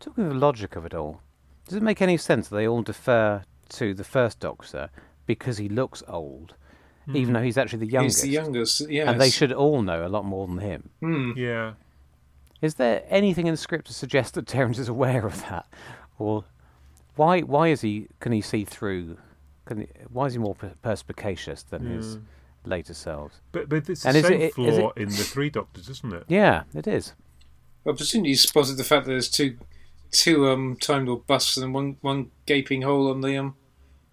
Talking 0.00 0.24
of 0.24 0.30
the 0.32 0.38
logic 0.38 0.76
of 0.76 0.84
it 0.84 0.94
all, 0.94 1.20
does 1.66 1.76
it 1.76 1.82
make 1.82 2.02
any 2.02 2.16
sense 2.16 2.48
that 2.48 2.56
they 2.56 2.66
all 2.66 2.82
defer 2.82 3.44
to 3.70 3.94
the 3.94 4.04
first 4.04 4.40
Doctor 4.40 4.90
because 5.26 5.58
he 5.58 5.68
looks 5.68 6.02
old, 6.08 6.54
even 7.14 7.32
though 7.34 7.42
he's 7.42 7.58
actually 7.58 7.86
the 7.86 7.92
youngest? 7.92 8.16
He's 8.22 8.30
the 8.30 8.34
youngest, 8.34 8.90
yes. 8.90 9.06
and 9.08 9.20
they 9.20 9.30
should 9.30 9.52
all 9.52 9.82
know 9.82 10.04
a 10.04 10.08
lot 10.08 10.24
more 10.24 10.46
than 10.48 10.58
him. 10.58 10.90
Hmm. 11.00 11.32
Yeah. 11.36 11.74
Is 12.62 12.74
there 12.74 13.04
anything 13.08 13.46
in 13.46 13.54
the 13.54 13.58
script 13.58 13.86
to 13.86 13.94
suggest 13.94 14.34
that 14.34 14.46
Terrance 14.46 14.78
is 14.78 14.88
aware 14.88 15.24
of 15.26 15.40
that, 15.42 15.66
or 16.18 16.44
why? 17.16 17.40
Why 17.40 17.68
is 17.68 17.80
he? 17.80 18.08
Can 18.20 18.32
he 18.32 18.40
see 18.40 18.64
through? 18.64 19.16
Can 19.64 19.80
he, 19.82 19.86
why 20.10 20.26
is 20.26 20.34
he 20.34 20.38
more 20.38 20.54
perspicacious 20.82 21.62
than 21.62 21.86
his 21.86 22.18
later 22.64 22.92
selves? 22.94 23.40
But 23.52 23.68
but 23.68 23.88
it's 23.88 24.04
And 24.04 24.14
the 24.14 24.18
is 24.18 24.26
same 24.26 24.40
it- 24.40 24.44
is 24.44 24.52
flaw 24.54 24.90
it- 24.90 25.00
in 25.00 25.08
the 25.08 25.24
Three 25.24 25.48
Doctors, 25.50 25.88
isn't 25.88 26.12
it? 26.12 26.24
Yeah, 26.28 26.64
it 26.74 26.86
is. 26.86 27.14
Well, 27.84 27.94
presumably 27.96 28.30
you 28.30 28.36
spotted 28.36 28.76
the 28.76 28.84
fact 28.84 29.06
that 29.06 29.12
there's 29.12 29.30
two 29.30 29.56
two 30.10 30.48
um 30.48 30.76
Time 30.80 31.06
Lord 31.06 31.26
busts 31.26 31.56
and 31.56 31.72
one 31.72 31.96
one 32.02 32.30
gaping 32.44 32.82
hole 32.82 33.10
on 33.10 33.22
the 33.22 33.36
um 33.38 33.56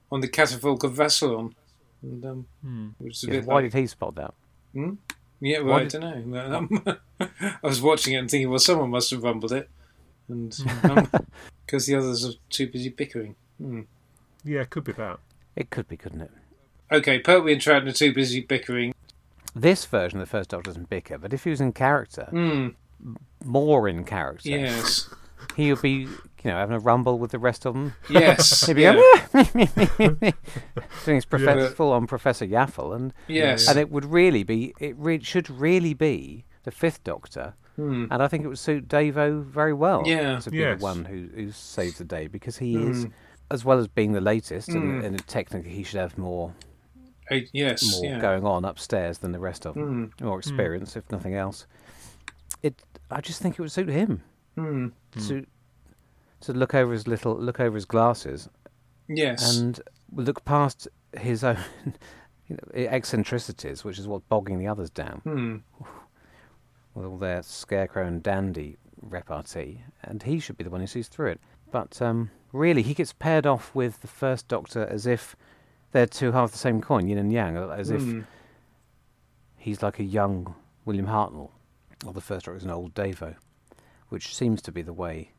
on 0.10 0.22
the 0.22 0.28
catafalque 0.30 0.84
of 0.86 0.94
Rassilon. 0.98 1.54
And, 2.02 2.24
um, 2.24 2.46
Hmm. 2.62 2.88
which 3.00 3.18
is 3.18 3.24
a 3.24 3.28
Yes, 3.28 3.36
bit 3.38 3.46
why 3.46 3.56
like, 3.56 3.64
did 3.64 3.74
he 3.74 3.88
spot 3.88 4.16
that? 4.16 4.34
Yeah, 5.40 5.60
well, 5.60 5.74
Why 5.76 5.80
I 5.82 5.86
did- 5.86 6.02
don't 6.02 6.28
know. 6.28 6.56
Um, 6.58 6.84
I 7.20 7.58
was 7.68 7.82
watching 7.82 8.14
it 8.14 8.18
and 8.18 8.30
thinking, 8.32 8.50
well, 8.50 8.60
someone 8.60 8.90
must 8.90 9.12
have 9.12 9.24
rumbled 9.24 9.52
it, 9.52 9.70
and 10.28 10.50
because 11.66 11.86
the 11.86 11.96
others 11.96 12.26
are 12.26 12.34
too 12.50 12.68
busy 12.68 12.90
bickering. 12.90 13.36
Hmm. 13.60 13.82
Yeah, 14.44 14.62
it 14.62 14.70
could 14.70 14.84
be 14.84 14.94
that. 14.94 15.20
It 15.56 15.70
could 15.70 15.88
be, 15.88 15.98
couldn't 15.98 16.22
it? 16.22 16.32
Okay, 16.92 17.20
Pertwee 17.20 17.54
and 17.54 17.62
Troughton 17.62 17.88
are 17.90 17.92
too 17.92 18.14
busy 18.14 18.40
bickering. 18.42 18.94
This 19.56 19.86
version 19.86 20.20
of 20.22 20.28
the 20.28 20.30
first 20.32 20.50
Doctor 20.52 20.70
doesn't 20.70 20.90
bicker, 20.90 21.18
but 21.18 21.34
if 21.34 21.44
he 21.44 21.50
was 21.50 21.60
in 21.62 21.74
character, 21.74 22.28
Hmm. 22.30 22.70
more 23.44 23.88
in 23.88 24.04
character, 24.06 24.50
Yes, 24.50 25.10
he 25.56 25.72
would 25.72 25.82
be, 25.82 25.92
you 25.92 26.10
know, 26.46 26.58
having 26.58 26.76
a 26.76 26.80
rumble 26.80 27.20
with 27.20 27.32
the 27.32 27.40
rest 27.40 27.66
of 27.66 27.74
them. 27.74 27.94
yes, 28.10 28.66
He'd 28.68 28.74
be 28.76 28.82
yeah. 28.84 28.94
going, 29.34 30.18
doing 31.06 31.16
his 31.16 31.26
professor, 31.26 31.60
Yeah. 31.62 31.70
full 31.70 31.92
on 31.92 32.08
Professor 32.08 32.46
Yaffle, 32.46 32.96
and 32.96 33.14
yes. 33.28 33.68
and 33.68 33.78
it 33.80 33.90
would 33.92 34.06
really 34.06 34.44
be, 34.44 34.74
it 34.80 34.96
re- 34.98 35.22
should 35.22 35.50
really 35.50 35.94
be 35.94 36.46
the 36.64 36.72
fifth 36.72 37.04
Doctor, 37.04 37.54
Hmm. 37.76 38.06
and 38.10 38.24
I 38.24 38.28
think 38.28 38.44
it 38.44 38.48
would 38.48 38.58
suit 38.60 38.88
Davo 38.88 39.44
very 39.44 39.74
well 39.74 40.04
Yeah. 40.06 40.40
to 40.40 40.50
be 40.52 40.58
Yes. 40.58 40.80
the 40.80 40.84
one 40.84 41.06
who, 41.06 41.28
who 41.36 41.52
saves 41.52 41.98
the 42.00 42.04
day 42.06 42.28
because 42.28 42.58
he 42.58 42.76
is, 42.76 43.06
as 43.52 43.64
well 43.64 43.78
as 43.80 43.88
being 43.88 44.14
the 44.14 44.22
latest, 44.22 44.70
and, 44.70 45.02
Mm. 45.02 45.06
and 45.06 45.28
technically 45.28 45.72
he 45.72 45.84
should 45.84 46.00
have 46.00 46.18
more 46.18 46.54
Eh, 47.30 47.42
yes, 47.54 47.84
more 47.92 48.06
yeah. 48.06 48.20
going 48.22 48.46
on 48.46 48.64
upstairs 48.66 49.18
than 49.20 49.32
the 49.34 49.40
rest 49.40 49.66
of 49.66 49.76
them, 49.76 50.12
Hmm. 50.18 50.26
more 50.26 50.40
experience 50.40 50.96
if 50.96 51.10
nothing 51.12 51.36
else. 51.36 51.68
It, 52.64 52.82
I 53.12 53.22
just 53.22 53.42
think 53.42 53.56
it 53.56 53.62
would 53.62 53.72
suit 53.72 53.90
him 53.90 54.24
Hmm. 54.58 54.88
to 55.20 55.46
to 56.42 56.54
look 56.54 56.74
over 56.74 56.92
his 56.94 57.08
little 57.08 57.36
look 57.38 57.60
over 57.60 57.76
his 57.76 57.86
glasses 57.86 58.50
Yes. 59.08 59.58
and 59.58 59.80
look 60.14 60.44
past 60.46 60.88
his 61.18 61.44
own 61.44 61.58
you 62.48 62.56
know, 62.56 62.72
eccentricities, 62.74 63.84
which 63.84 64.00
is 64.00 64.08
what's 64.08 64.26
bogging 64.30 64.58
the 64.60 64.68
others 64.68 64.90
down 64.90 65.22
Hmm. 65.24 65.58
with 66.96 67.06
all 67.06 67.18
their 67.18 67.44
scarecrow 67.44 68.06
and 68.06 68.24
dandy 68.24 68.78
repartee, 69.02 69.82
and 70.04 70.24
he 70.24 70.40
should 70.40 70.58
be 70.58 70.64
the 70.64 70.70
one 70.70 70.82
who 70.82 70.88
sees 70.88 71.08
through 71.08 71.28
it. 71.32 71.40
But 71.72 72.02
um, 72.02 72.32
really, 72.52 72.82
he 72.82 72.94
gets 72.94 73.14
paired 73.14 73.46
off 73.46 73.74
with 73.76 74.02
the 74.02 74.08
first 74.08 74.48
Doctor 74.48 74.86
as 74.88 75.06
if 75.06 75.36
they're 75.92 76.08
two 76.08 76.32
half 76.32 76.52
the 76.52 76.58
same 76.58 76.82
coin, 76.82 77.08
yin 77.08 77.18
and 77.18 77.32
yang, 77.32 77.58
as 77.58 77.90
if 77.92 78.02
Hmm. 78.02 78.22
he's 79.58 79.82
like 79.84 80.00
a 80.00 80.04
young 80.04 80.56
William 80.86 81.08
Hartnell, 81.08 81.52
or 82.06 82.14
the 82.14 82.22
first 82.22 82.46
Doctor 82.46 82.58
is 82.58 82.64
an 82.64 82.72
old 82.72 82.94
Davo, 82.94 83.36
which 84.10 84.34
seems 84.36 84.62
to 84.64 84.72
be 84.72 84.82
the 84.82 84.94
way 84.94 85.32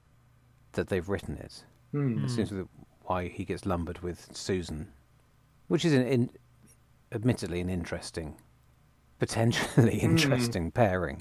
that 0.73 0.89
they've 0.89 1.09
written 1.09 1.37
it. 1.37 1.65
Hmm. 1.93 2.25
It 2.25 2.31
seems 2.31 2.49
to 2.51 2.65
be 2.65 2.69
why 3.03 3.29
he 3.29 3.45
gets 3.45 3.65
lumbered 3.67 4.01
with 4.01 4.29
Susan, 4.37 4.89
which 5.69 5.85
is 5.85 5.93
an 5.95 6.07
in, 6.07 6.31
admittedly 7.13 7.61
an 7.61 7.71
interesting, 7.71 8.37
potentially 9.19 9.99
interesting 10.01 10.71
pairing. 10.71 11.21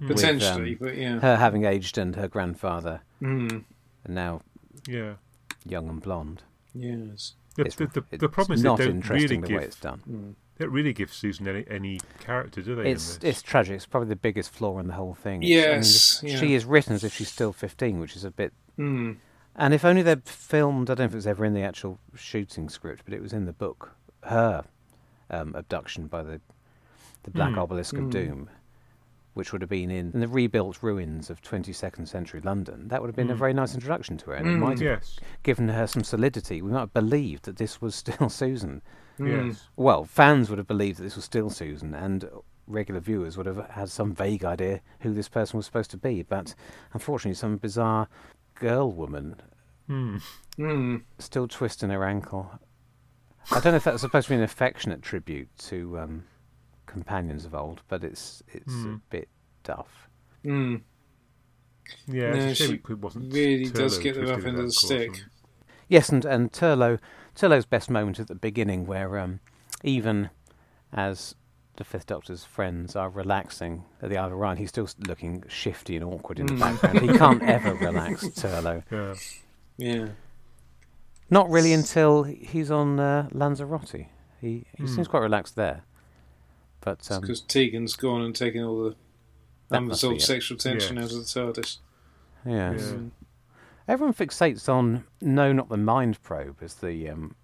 with, 0.00 0.08
Potentially, 0.16 0.72
um, 0.72 0.78
but 0.80 0.96
yeah. 0.96 1.18
her 1.20 1.36
having 1.36 1.64
aged 1.64 1.98
and 1.98 2.16
her 2.16 2.28
grandfather, 2.28 3.02
Hmm. 3.20 3.48
and 4.04 4.14
now 4.14 4.40
Yeah. 4.88 5.14
young 5.64 5.88
and 5.88 6.00
blonde. 6.02 6.42
Yes. 6.74 7.34
The, 7.56 7.62
It's- 7.66 7.74
the, 7.76 7.86
the, 8.10 8.16
the 8.18 8.28
problem 8.28 8.54
is 8.54 8.62
not 8.64 8.78
they 8.78 8.86
don't 8.86 8.96
interesting 8.96 9.40
really 9.42 9.52
the 9.54 9.58
way 9.58 9.64
it's 9.64 9.76
give 9.76 9.82
done. 9.82 10.36
They 10.60 10.66
don't 10.66 10.74
really 10.74 10.92
give 10.92 11.10
Susan 11.10 11.48
any, 11.48 11.64
any 11.70 12.00
character, 12.20 12.60
do 12.60 12.74
they? 12.74 12.90
It's 12.90 13.18
it's 13.22 13.40
tragic. 13.40 13.76
It's 13.76 13.86
probably 13.86 14.10
the 14.10 14.16
biggest 14.16 14.50
flaw 14.50 14.78
in 14.78 14.88
the 14.88 14.92
whole 14.92 15.14
thing. 15.14 15.42
It's- 15.42 15.56
I 15.64 15.70
mean, 15.70 15.78
Yes, 15.78 16.22
yeah. 16.22 16.38
she 16.38 16.52
is 16.52 16.66
written 16.66 16.92
as 16.92 17.02
if 17.02 17.14
she's 17.14 17.30
still 17.32 17.54
fifteen, 17.54 17.98
which 17.98 18.14
is 18.14 18.24
a 18.24 18.30
bit. 18.30 18.52
Hmm. 18.76 19.12
And 19.56 19.72
if 19.72 19.86
only 19.86 20.02
they'd 20.02 20.22
filmed, 20.28 20.90
I 20.90 20.94
don't 20.94 20.98
know 20.98 21.04
if 21.06 21.12
it 21.12 21.16
was 21.16 21.26
ever 21.26 21.46
in 21.46 21.54
the 21.54 21.62
actual 21.62 21.98
shooting 22.14 22.68
script, 22.68 23.06
but 23.06 23.14
it 23.14 23.22
was 23.22 23.32
in 23.32 23.46
the 23.46 23.54
book. 23.54 23.92
Her 24.24 24.64
um, 25.30 25.54
abduction 25.56 26.08
by 26.08 26.22
the 26.22 26.42
the 27.22 27.30
Black 27.30 27.52
Hmm. 27.54 27.58
Obelisk 27.58 27.94
of 27.94 28.00
Hmm. 28.04 28.10
Doom, 28.10 28.50
which 29.34 29.52
would 29.52 29.62
have 29.62 29.68
been 29.70 29.90
in, 29.90 30.10
in 30.12 30.20
the 30.20 30.28
rebuilt 30.28 30.82
ruins 30.82 31.30
of 31.30 31.40
22nd 31.42 32.06
century 32.08 32.40
London. 32.40 32.88
That 32.88 33.00
would 33.00 33.08
have 33.08 33.16
been 33.16 33.30
a 33.30 33.34
Hmm. 33.34 33.38
very 33.38 33.52
nice 33.52 33.74
introduction 33.74 34.16
to 34.18 34.30
her, 34.30 34.34
and 34.36 34.46
it 34.48 34.52
Hmm. 34.54 34.58
might 34.60 34.78
have 34.78 34.82
Yes. 34.82 35.18
given 35.42 35.68
her 35.68 35.86
some 35.86 36.02
solidity. 36.04 36.60
We 36.62 36.70
might 36.72 36.80
have 36.80 36.94
believed 36.94 37.44
that 37.44 37.56
this 37.56 37.80
was 37.80 37.94
still 37.94 38.28
Susan. 38.28 38.82
Hmm. 39.18 39.26
Yes. 39.26 39.68
Well, 39.76 40.04
fans 40.04 40.48
would 40.50 40.58
have 40.58 40.66
believed 40.66 40.98
that 40.98 41.04
this 41.04 41.16
was 41.16 41.24
still 41.24 41.48
Susan, 41.50 41.94
and 41.94 42.28
regular 42.66 43.00
viewers 43.00 43.36
would 43.36 43.46
have 43.46 43.68
had 43.70 43.90
some 43.90 44.12
vague 44.14 44.44
idea 44.44 44.80
who 45.00 45.12
this 45.12 45.28
person 45.28 45.56
was 45.56 45.66
supposed 45.66 45.90
to 45.92 45.96
be. 45.96 46.22
But 46.22 46.54
unfortunately, 46.92 47.34
some 47.34 47.56
bizarre 47.56 48.08
girl 48.54 48.92
woman 48.92 49.36
Hmm. 49.86 50.18
Hmm. 50.56 50.96
still 51.18 51.48
twisting 51.48 51.90
her 51.90 52.04
ankle. 52.04 52.58
I 53.50 53.58
don't 53.60 53.72
know 53.72 53.76
if 53.76 53.84
that's 53.84 54.02
supposed 54.02 54.26
to 54.28 54.32
be 54.32 54.36
an 54.36 54.42
affectionate 54.42 55.02
tribute 55.02 55.48
to 55.58 55.98
um, 55.98 56.24
companions 56.90 57.44
of 57.44 57.54
old, 57.54 57.82
but 57.88 58.02
it's 58.04 58.42
it's 58.48 58.72
a 58.72 58.76
Hmm. 58.76 58.96
bit 59.10 59.28
duff. 59.64 60.08
Hmm. 60.44 60.76
Yeah, 62.06 62.30
No, 62.34 62.36
it's 62.36 62.60
a 62.60 62.64
shame 62.66 62.80
she 62.86 62.92
it 62.92 62.98
wasn't. 62.98 63.32
really 63.32 63.64
does 63.70 63.98
get 63.98 64.14
the 64.14 64.20
twisting 64.20 64.36
rough 64.38 64.46
end 64.46 64.58
of 64.58 64.64
the 64.66 64.72
stick. 64.72 65.08
and- 65.08 65.24
Yes, 65.88 66.08
and 66.08 66.24
and 66.24 66.52
Turlough, 66.52 67.00
Turlough's 67.34 67.64
best 67.66 67.90
moment 67.90 68.20
at 68.20 68.28
the 68.28 68.34
beginning, 68.36 68.86
where 68.86 69.18
um, 69.18 69.40
even 69.82 70.30
as 70.92 71.34
the 71.76 71.84
Fifth 71.84 72.06
Doctor's 72.06 72.44
friends 72.44 72.94
are 72.94 73.10
relaxing 73.10 73.84
at 74.02 74.08
the 74.10 74.16
Eye 74.18 74.26
of 74.26 74.32
Orion, 74.32 74.58
he's 74.58 74.68
still 74.68 74.88
looking 75.08 75.42
shifty 75.48 75.96
and 75.96 76.04
awkward 76.04 76.38
in 76.38 76.46
the 76.46 76.52
Mm. 76.54 76.60
background. 76.60 77.00
He 77.00 77.18
can't 77.18 77.42
ever 77.42 77.74
relax, 77.74 78.22
Turlough. 78.40 78.84
Yeah. 78.90 79.14
Yeah. 79.78 80.08
Not 81.28 81.48
really 81.50 81.72
until 81.72 82.22
he's 82.24 82.70
on 82.70 83.00
uh, 83.00 83.28
Lanzarote. 83.32 84.06
He 84.40 84.66
he 84.76 84.84
Hmm. 84.84 84.86
seems 84.86 85.08
quite 85.08 85.22
relaxed 85.22 85.56
there. 85.56 85.82
But 86.80 87.10
um, 87.10 87.20
because 87.20 87.42
Tegan's 87.42 87.94
gone 87.94 88.22
and 88.22 88.34
taken 88.34 88.62
all 88.64 88.84
the 88.84 88.96
That 89.68 89.82
must 89.82 90.02
unresolved 90.02 90.22
sexual 90.22 90.56
tension 90.58 90.96
Yes. 90.96 91.04
out 91.06 91.12
of 91.12 91.18
the 91.54 91.60
TARDIS. 91.60 91.78
yes. 92.46 92.80
Yeah. 92.90 92.96
Mm. 92.96 93.10
Everyone 93.88 94.14
fixates 94.14 94.68
on 94.68 95.04
"No, 95.20 95.52
not 95.52 95.68
the 95.68 95.76
mind 95.76 96.22
probe" 96.22 96.58
as 96.62 96.74
the 96.74 97.08
um, 97.10 97.34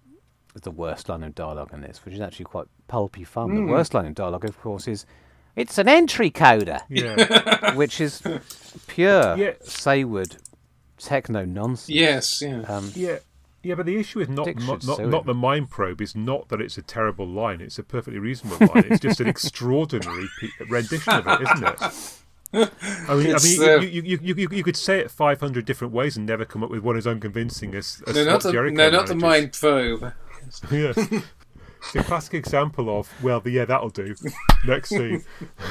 as 0.55 0.61
the 0.61 0.71
worst 0.71 1.09
line 1.09 1.23
of 1.23 1.35
dialogue 1.35 1.71
in 1.73 1.81
this, 1.81 2.03
which 2.05 2.13
is 2.15 2.21
actually 2.21 2.45
quite 2.45 2.67
pulpy 2.87 3.23
fun. 3.23 3.49
Mm. 3.49 3.65
The 3.67 3.71
worst 3.71 3.93
line 3.93 4.05
of 4.05 4.15
dialogue, 4.15 4.45
of 4.45 4.59
course, 4.61 4.87
is 4.87 5.05
"It's 5.55 5.77
an 5.77 5.87
entry 5.89 6.31
coder," 6.31 6.81
Yeah. 6.89 7.73
which 7.75 7.99
is 7.99 8.21
pure 8.87 9.35
Yeah. 9.37 9.53
Saward 9.63 10.37
techno 10.97 11.43
nonsense. 11.45 11.89
Yes, 11.89 12.41
yeah. 12.41 12.61
Um, 12.61 12.91
Yeah, 12.95 13.17
yeah, 13.67 13.75
but 13.75 13.85
the 13.85 13.97
issue 13.97 14.19
with 14.19 14.29
not 14.29 14.47
not 14.55 14.85
not, 14.85 14.99
not 15.05 15.25
the 15.25 15.33
mind 15.33 15.69
probe 15.69 16.01
is 16.01 16.15
not 16.15 16.47
that 16.49 16.61
it's 16.61 16.77
a 16.77 16.81
terrible 16.81 17.27
line; 17.27 17.59
it's 17.59 17.77
a 17.77 17.83
perfectly 17.83 18.19
reasonable 18.19 18.65
line. 18.73 18.85
It's 18.89 19.01
just 19.01 19.19
an 19.19 19.27
extraordinary 19.27 20.29
rendition 20.69 21.13
of 21.13 21.27
it, 21.27 21.41
isn't 21.41 21.67
it? 21.67 22.21
I 23.09 23.15
mean, 23.15 23.35
I 23.35 23.39
mean, 23.43 23.61
uh, 23.61 23.79
you, 23.81 24.01
you, 24.01 24.19
you, 24.21 24.35
you, 24.35 24.47
you 24.49 24.63
could 24.63 24.77
say 24.77 24.99
it 24.99 25.11
five 25.11 25.41
hundred 25.41 25.65
different 25.65 25.93
ways 25.93 26.15
and 26.15 26.25
never 26.25 26.45
come 26.45 26.63
up 26.63 26.69
with 26.69 26.81
one 26.81 26.95
as 26.95 27.05
unconvincing 27.05 27.75
as, 27.75 28.01
as 28.07 28.15
no, 28.15 28.23
not 28.23 28.43
the, 28.43 28.51
Jericho 28.53 28.75
no, 28.75 28.89
not 28.89 29.07
the 29.07 29.15
mind 29.15 29.51
probe. 29.51 30.13
yes. 30.71 30.97
It's 30.97 31.95
a 31.95 32.03
classic 32.03 32.35
example 32.35 32.97
of 32.97 33.11
well, 33.21 33.41
yeah, 33.45 33.65
that'll 33.65 33.89
do. 33.89 34.15
Next 34.65 34.89
scene. 34.89 35.25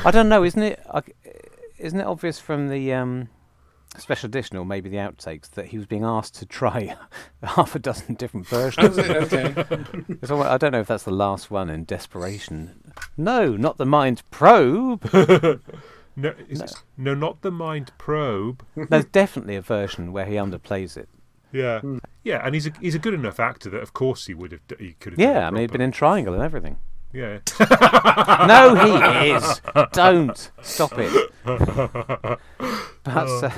I 0.05 0.11
don't 0.11 0.28
know, 0.28 0.44
isn't 0.44 0.62
it? 0.62 0.80
I, 0.92 1.03
isn't 1.78 1.99
it 1.99 2.07
obvious 2.07 2.38
from 2.38 2.68
the 2.68 2.92
um, 2.92 3.28
special 3.99 4.26
edition, 4.28 4.57
or 4.57 4.64
maybe 4.66 4.89
the 4.89 4.97
outtakes, 4.97 5.51
that 5.51 5.66
he 5.66 5.76
was 5.78 5.87
being 5.87 6.05
asked 6.05 6.34
to 6.37 6.47
try 6.47 6.97
half 7.43 7.74
a 7.74 7.78
dozen 7.78 8.14
different 8.14 8.47
versions? 8.49 8.99
It? 8.99 9.11
Okay. 9.32 9.84
So 10.26 10.43
I 10.43 10.57
don't 10.59 10.72
know 10.72 10.80
if 10.80 10.89
that's 10.89 11.05
the 11.05 11.11
last 11.11 11.51
one 11.51 11.70
in 11.70 11.84
desperation. 11.84 12.93
No, 13.16 13.57
not 13.57 13.76
the 13.78 13.87
mind 13.87 14.22
probe. 14.30 15.09
No, 16.18 16.34
is 16.49 16.61
it- 16.62 16.82
no, 16.97 17.14
not 17.14 17.43
the 17.43 17.51
mind 17.51 17.93
probe. 17.99 18.64
There's 18.74 19.05
definitely 19.05 19.57
a 19.57 19.62
version 19.62 20.12
where 20.12 20.24
he 20.24 20.34
underplays 20.34 20.97
it. 20.97 21.09
Yeah, 21.53 21.80
hmm. 21.80 21.99
yeah, 22.24 22.45
and 22.45 22.55
he's 22.55 22.66
a 22.66 22.72
he's 22.80 22.95
a 22.95 22.99
good 22.99 23.14
enough 23.14 23.39
actor 23.39 23.70
that 23.70 23.82
of 23.82 23.93
course 23.93 24.26
he 24.26 24.34
would 24.34 24.53
have 24.53 24.61
he 24.78 24.95
could 24.95 25.12
have. 25.12 25.20
Yeah, 25.20 25.47
I 25.47 25.51
mean, 25.51 25.61
he'd 25.61 25.72
been 25.72 25.80
in 25.80 25.93
Triangle 25.93 26.34
and 26.34 26.43
everything. 26.43 26.78
Yeah. 27.12 27.38
No, 28.46 28.74
he 28.74 29.30
is. 29.30 29.61
Don't 29.92 30.50
stop 30.62 30.92
it. 30.96 31.32
But 31.44 32.38
uh, 33.44 33.50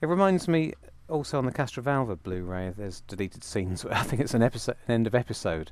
it 0.00 0.06
reminds 0.06 0.48
me 0.48 0.74
also 1.08 1.38
on 1.38 1.46
the 1.46 1.52
Castrovalva 1.52 2.22
Blu-ray. 2.22 2.72
There's 2.76 3.00
deleted 3.02 3.44
scenes. 3.44 3.84
I 3.90 4.02
think 4.02 4.22
it's 4.22 4.34
an 4.34 4.42
episode, 4.42 4.76
an 4.86 4.94
end 4.94 5.06
of 5.06 5.14
episode, 5.14 5.70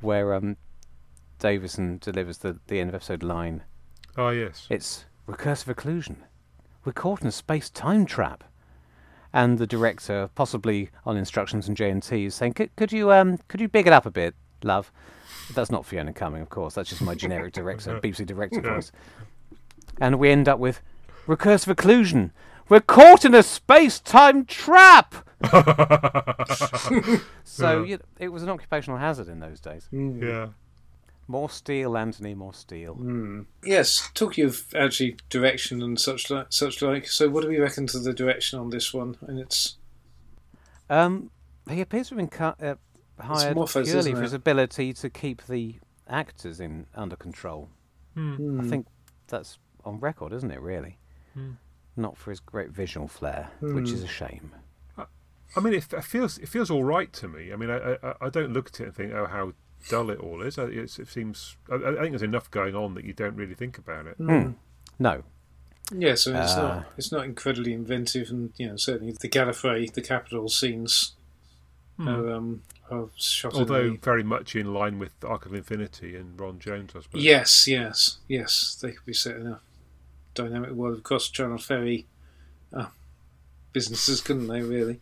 where 0.00 0.34
um, 0.34 0.56
Davison 1.38 1.98
delivers 2.00 2.38
the 2.38 2.58
the 2.66 2.80
end 2.80 2.88
of 2.90 2.94
episode 2.94 3.22
line. 3.22 3.62
Oh 4.16 4.30
yes. 4.30 4.66
It's 4.70 5.04
recursive 5.28 5.74
occlusion. 5.74 6.16
We're 6.84 6.92
caught 6.92 7.22
in 7.22 7.28
a 7.28 7.32
space-time 7.32 8.06
trap. 8.06 8.44
And 9.34 9.56
the 9.56 9.66
director, 9.66 10.28
possibly 10.34 10.90
on 11.06 11.16
instructions 11.16 11.64
from 11.64 11.74
JNT, 11.74 12.26
is 12.26 12.34
saying, 12.34 12.52
"Could, 12.52 12.76
could 12.76 12.92
you 12.92 13.10
um, 13.12 13.38
could 13.48 13.62
you 13.62 13.68
big 13.68 13.86
it 13.86 13.92
up 13.94 14.04
a 14.04 14.10
bit, 14.10 14.34
love?" 14.62 14.92
That's 15.54 15.70
not 15.70 15.84
Fiona 15.86 16.12
Cumming, 16.12 16.42
of 16.42 16.50
course. 16.50 16.74
That's 16.74 16.88
just 16.88 17.02
my 17.02 17.14
generic 17.14 17.52
director, 17.58 17.98
BBC 18.00 18.26
director 18.26 18.60
voice. 18.60 18.92
And 20.00 20.18
we 20.18 20.30
end 20.30 20.48
up 20.48 20.58
with 20.58 20.80
recursive 21.26 21.74
occlusion. 21.74 22.30
We're 22.68 22.80
caught 22.80 23.24
in 23.24 23.34
a 23.34 23.42
space-time 23.42 24.44
trap. 24.46 25.14
so 27.44 27.82
you 27.82 27.96
know, 27.96 28.02
it 28.18 28.28
was 28.28 28.42
an 28.42 28.48
occupational 28.48 28.98
hazard 28.98 29.28
in 29.28 29.40
those 29.40 29.60
days. 29.60 29.88
Yeah. 29.92 30.48
More 31.28 31.50
steel, 31.50 31.96
Anthony. 31.96 32.34
More 32.34 32.54
steel. 32.54 33.44
Yes, 33.64 34.10
talking 34.14 34.44
of 34.44 34.66
actually 34.74 35.16
direction 35.30 35.82
and 35.82 35.98
such 36.00 36.30
like, 36.30 36.46
such 36.50 36.82
like. 36.82 37.06
So, 37.08 37.28
what 37.28 37.42
do 37.42 37.48
we 37.48 37.58
reckon 37.58 37.86
to 37.88 37.98
the 37.98 38.12
direction 38.12 38.58
on 38.58 38.70
this 38.70 38.92
one? 38.92 39.16
And 39.22 39.38
it's 39.38 39.76
Um, 40.90 41.30
he 41.70 41.80
appears 41.80 42.08
to 42.08 42.14
have 42.14 42.18
been 42.18 42.28
cut. 42.28 42.62
uh, 42.62 42.74
hired 43.18 43.56
Moffatt, 43.56 43.84
purely 43.84 44.14
for 44.14 44.22
his 44.22 44.32
ability 44.32 44.92
to 44.94 45.10
keep 45.10 45.46
the 45.46 45.76
actors 46.08 46.60
in 46.60 46.86
under 46.94 47.16
control. 47.16 47.68
Hmm. 48.14 48.60
I 48.60 48.64
think 48.68 48.86
that's 49.28 49.58
on 49.84 49.98
record, 50.00 50.32
isn't 50.32 50.50
it? 50.50 50.60
Really, 50.60 50.98
not 51.96 52.16
for 52.16 52.30
his 52.30 52.40
great 52.40 52.70
visual 52.70 53.08
flair, 53.08 53.50
which 53.60 53.88
Hmm. 53.90 53.94
is 53.94 54.02
a 54.02 54.08
shame. 54.08 54.52
I 55.54 55.60
mean, 55.60 55.74
it, 55.74 55.92
it 55.92 56.04
feels 56.04 56.38
it 56.38 56.48
feels 56.48 56.70
all 56.70 56.82
right 56.84 57.12
to 57.14 57.28
me. 57.28 57.52
I 57.52 57.56
mean, 57.56 57.68
I, 57.70 57.98
I 58.02 58.14
I 58.22 58.28
don't 58.30 58.52
look 58.54 58.68
at 58.68 58.80
it 58.80 58.84
and 58.84 58.94
think, 58.94 59.12
oh, 59.12 59.26
how 59.26 59.52
dull 59.90 60.08
it 60.10 60.18
all 60.18 60.40
is. 60.42 60.58
I- 60.58 60.64
It's, 60.64 60.98
it 60.98 61.08
seems. 61.08 61.56
I, 61.70 61.74
I 61.74 61.80
think 61.96 62.12
there's 62.12 62.22
enough 62.22 62.50
going 62.50 62.74
on 62.74 62.94
that 62.94 63.04
you 63.04 63.12
don't 63.12 63.36
really 63.36 63.54
think 63.54 63.76
about 63.76 64.06
it. 64.06 64.16
Hmm. 64.16 64.52
No, 64.98 65.24
yeah, 65.94 66.14
so 66.14 66.34
it's 66.34 66.52
Uh, 66.54 66.62
not 66.62 66.86
it's 66.96 67.12
not 67.12 67.24
incredibly 67.26 67.74
inventive, 67.74 68.30
and 68.30 68.52
you 68.56 68.66
know 68.68 68.76
certainly 68.76 69.12
the 69.20 69.28
Gallifrey, 69.28 69.92
the 69.92 70.00
capital 70.00 70.48
scenes 70.48 71.16
are 71.98 72.32
um 72.32 72.62
are 72.92 73.08
shot. 73.16 73.54
in 73.54 73.58
Although 73.60 73.96
very 74.02 74.22
much 74.22 74.54
in 74.54 74.72
line 74.74 74.98
with 74.98 75.12
Arc 75.24 75.46
of 75.46 75.54
Infinity 75.54 76.14
and 76.16 76.38
Ron 76.40 76.58
Jones, 76.58 76.92
I 76.96 77.00
suppose. 77.00 77.22
yes, 77.24 77.66
yes, 77.66 78.18
yes, 78.28 78.78
they 78.80 78.92
could 78.92 79.06
be 79.06 79.12
set 79.14 79.36
in 79.36 79.46
a 79.46 79.60
dynamic 80.34 80.70
world 80.70 80.96
of 80.98 81.02
cross 81.02 81.28
channel 81.28 81.58
ferry 81.58 82.06
uh, 82.72 82.86
businesses, 83.72 84.20
couldn't 84.20 84.48
they? 84.48 84.60
Really, 84.62 85.00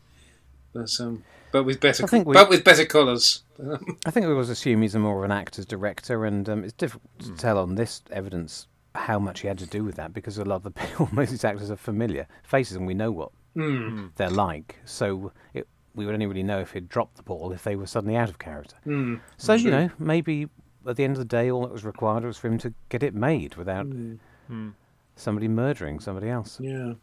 but 0.72 0.91
um, 1.01 1.24
but 1.53 1.64
with 1.64 1.80
better 1.80 2.05
I 2.05 2.07
think 2.07 2.26
we- 2.26 2.34
but 2.34 2.49
with 2.49 2.64
better 2.64 2.84
colours. 2.84 3.43
I 4.07 4.11
think 4.11 4.24
we 4.26 4.32
always 4.32 4.49
assume 4.49 4.80
he's 4.82 4.95
a 4.95 4.99
more 4.99 5.18
of 5.18 5.24
an 5.24 5.32
actor's 5.32 5.66
director, 5.66 6.24
and 6.24 6.49
um, 6.49 6.64
it's 6.64 6.72
difficult 6.72 7.11
to 7.20 7.34
tell 7.36 7.59
on 7.59 7.74
this 7.74 8.03
evidence 8.11 8.66
how 8.95 9.18
much 9.18 9.41
he 9.41 9.49
had 9.49 9.59
to 9.59 9.66
do 9.66 9.84
with 9.84 9.95
that 9.97 10.12
because 10.12 10.36
a 10.38 10.45
lot 10.45 10.57
of 10.57 10.62
the 10.64 10.70
people, 10.82 11.09
most 11.12 11.28
of 11.28 11.32
these 11.32 11.45
actors 11.45 11.70
are 11.70 11.76
familiar 11.76 12.26
faces, 12.43 12.76
and 12.76 12.86
we 12.86 12.95
know 12.95 13.11
what 13.11 13.30
Hmm. 13.55 14.07
they're 14.14 14.30
like. 14.30 14.76
So 14.84 15.32
it, 15.55 15.66
we 15.95 16.05
would 16.07 16.14
only 16.14 16.26
really 16.26 16.43
know 16.43 16.61
if 16.61 16.72
he'd 16.72 16.88
dropped 16.88 17.16
the 17.16 17.22
ball 17.22 17.53
if 17.53 17.62
they 17.64 17.76
were 17.76 17.86
suddenly 17.86 18.16
out 18.16 18.28
of 18.28 18.38
character. 18.38 18.76
Hmm. 18.84 19.16
So 19.36 19.55
you 19.55 19.70
know, 19.70 19.91
maybe 19.99 20.49
at 20.87 20.96
the 20.96 21.04
end 21.04 21.12
of 21.12 21.18
the 21.18 21.25
day, 21.25 21.50
all 21.50 21.62
that 21.62 21.72
was 21.72 21.84
required 21.84 22.25
was 22.25 22.38
for 22.38 22.49
him 22.49 22.58
to 22.58 22.72
get 22.88 23.03
it 23.03 23.14
made 23.14 23.57
without 23.57 23.87
Hmm. 23.87 24.71
somebody 25.17 25.49
murdering 25.49 26.00
somebody 26.00 26.29
else. 26.29 26.58
Yeah. 26.61 26.95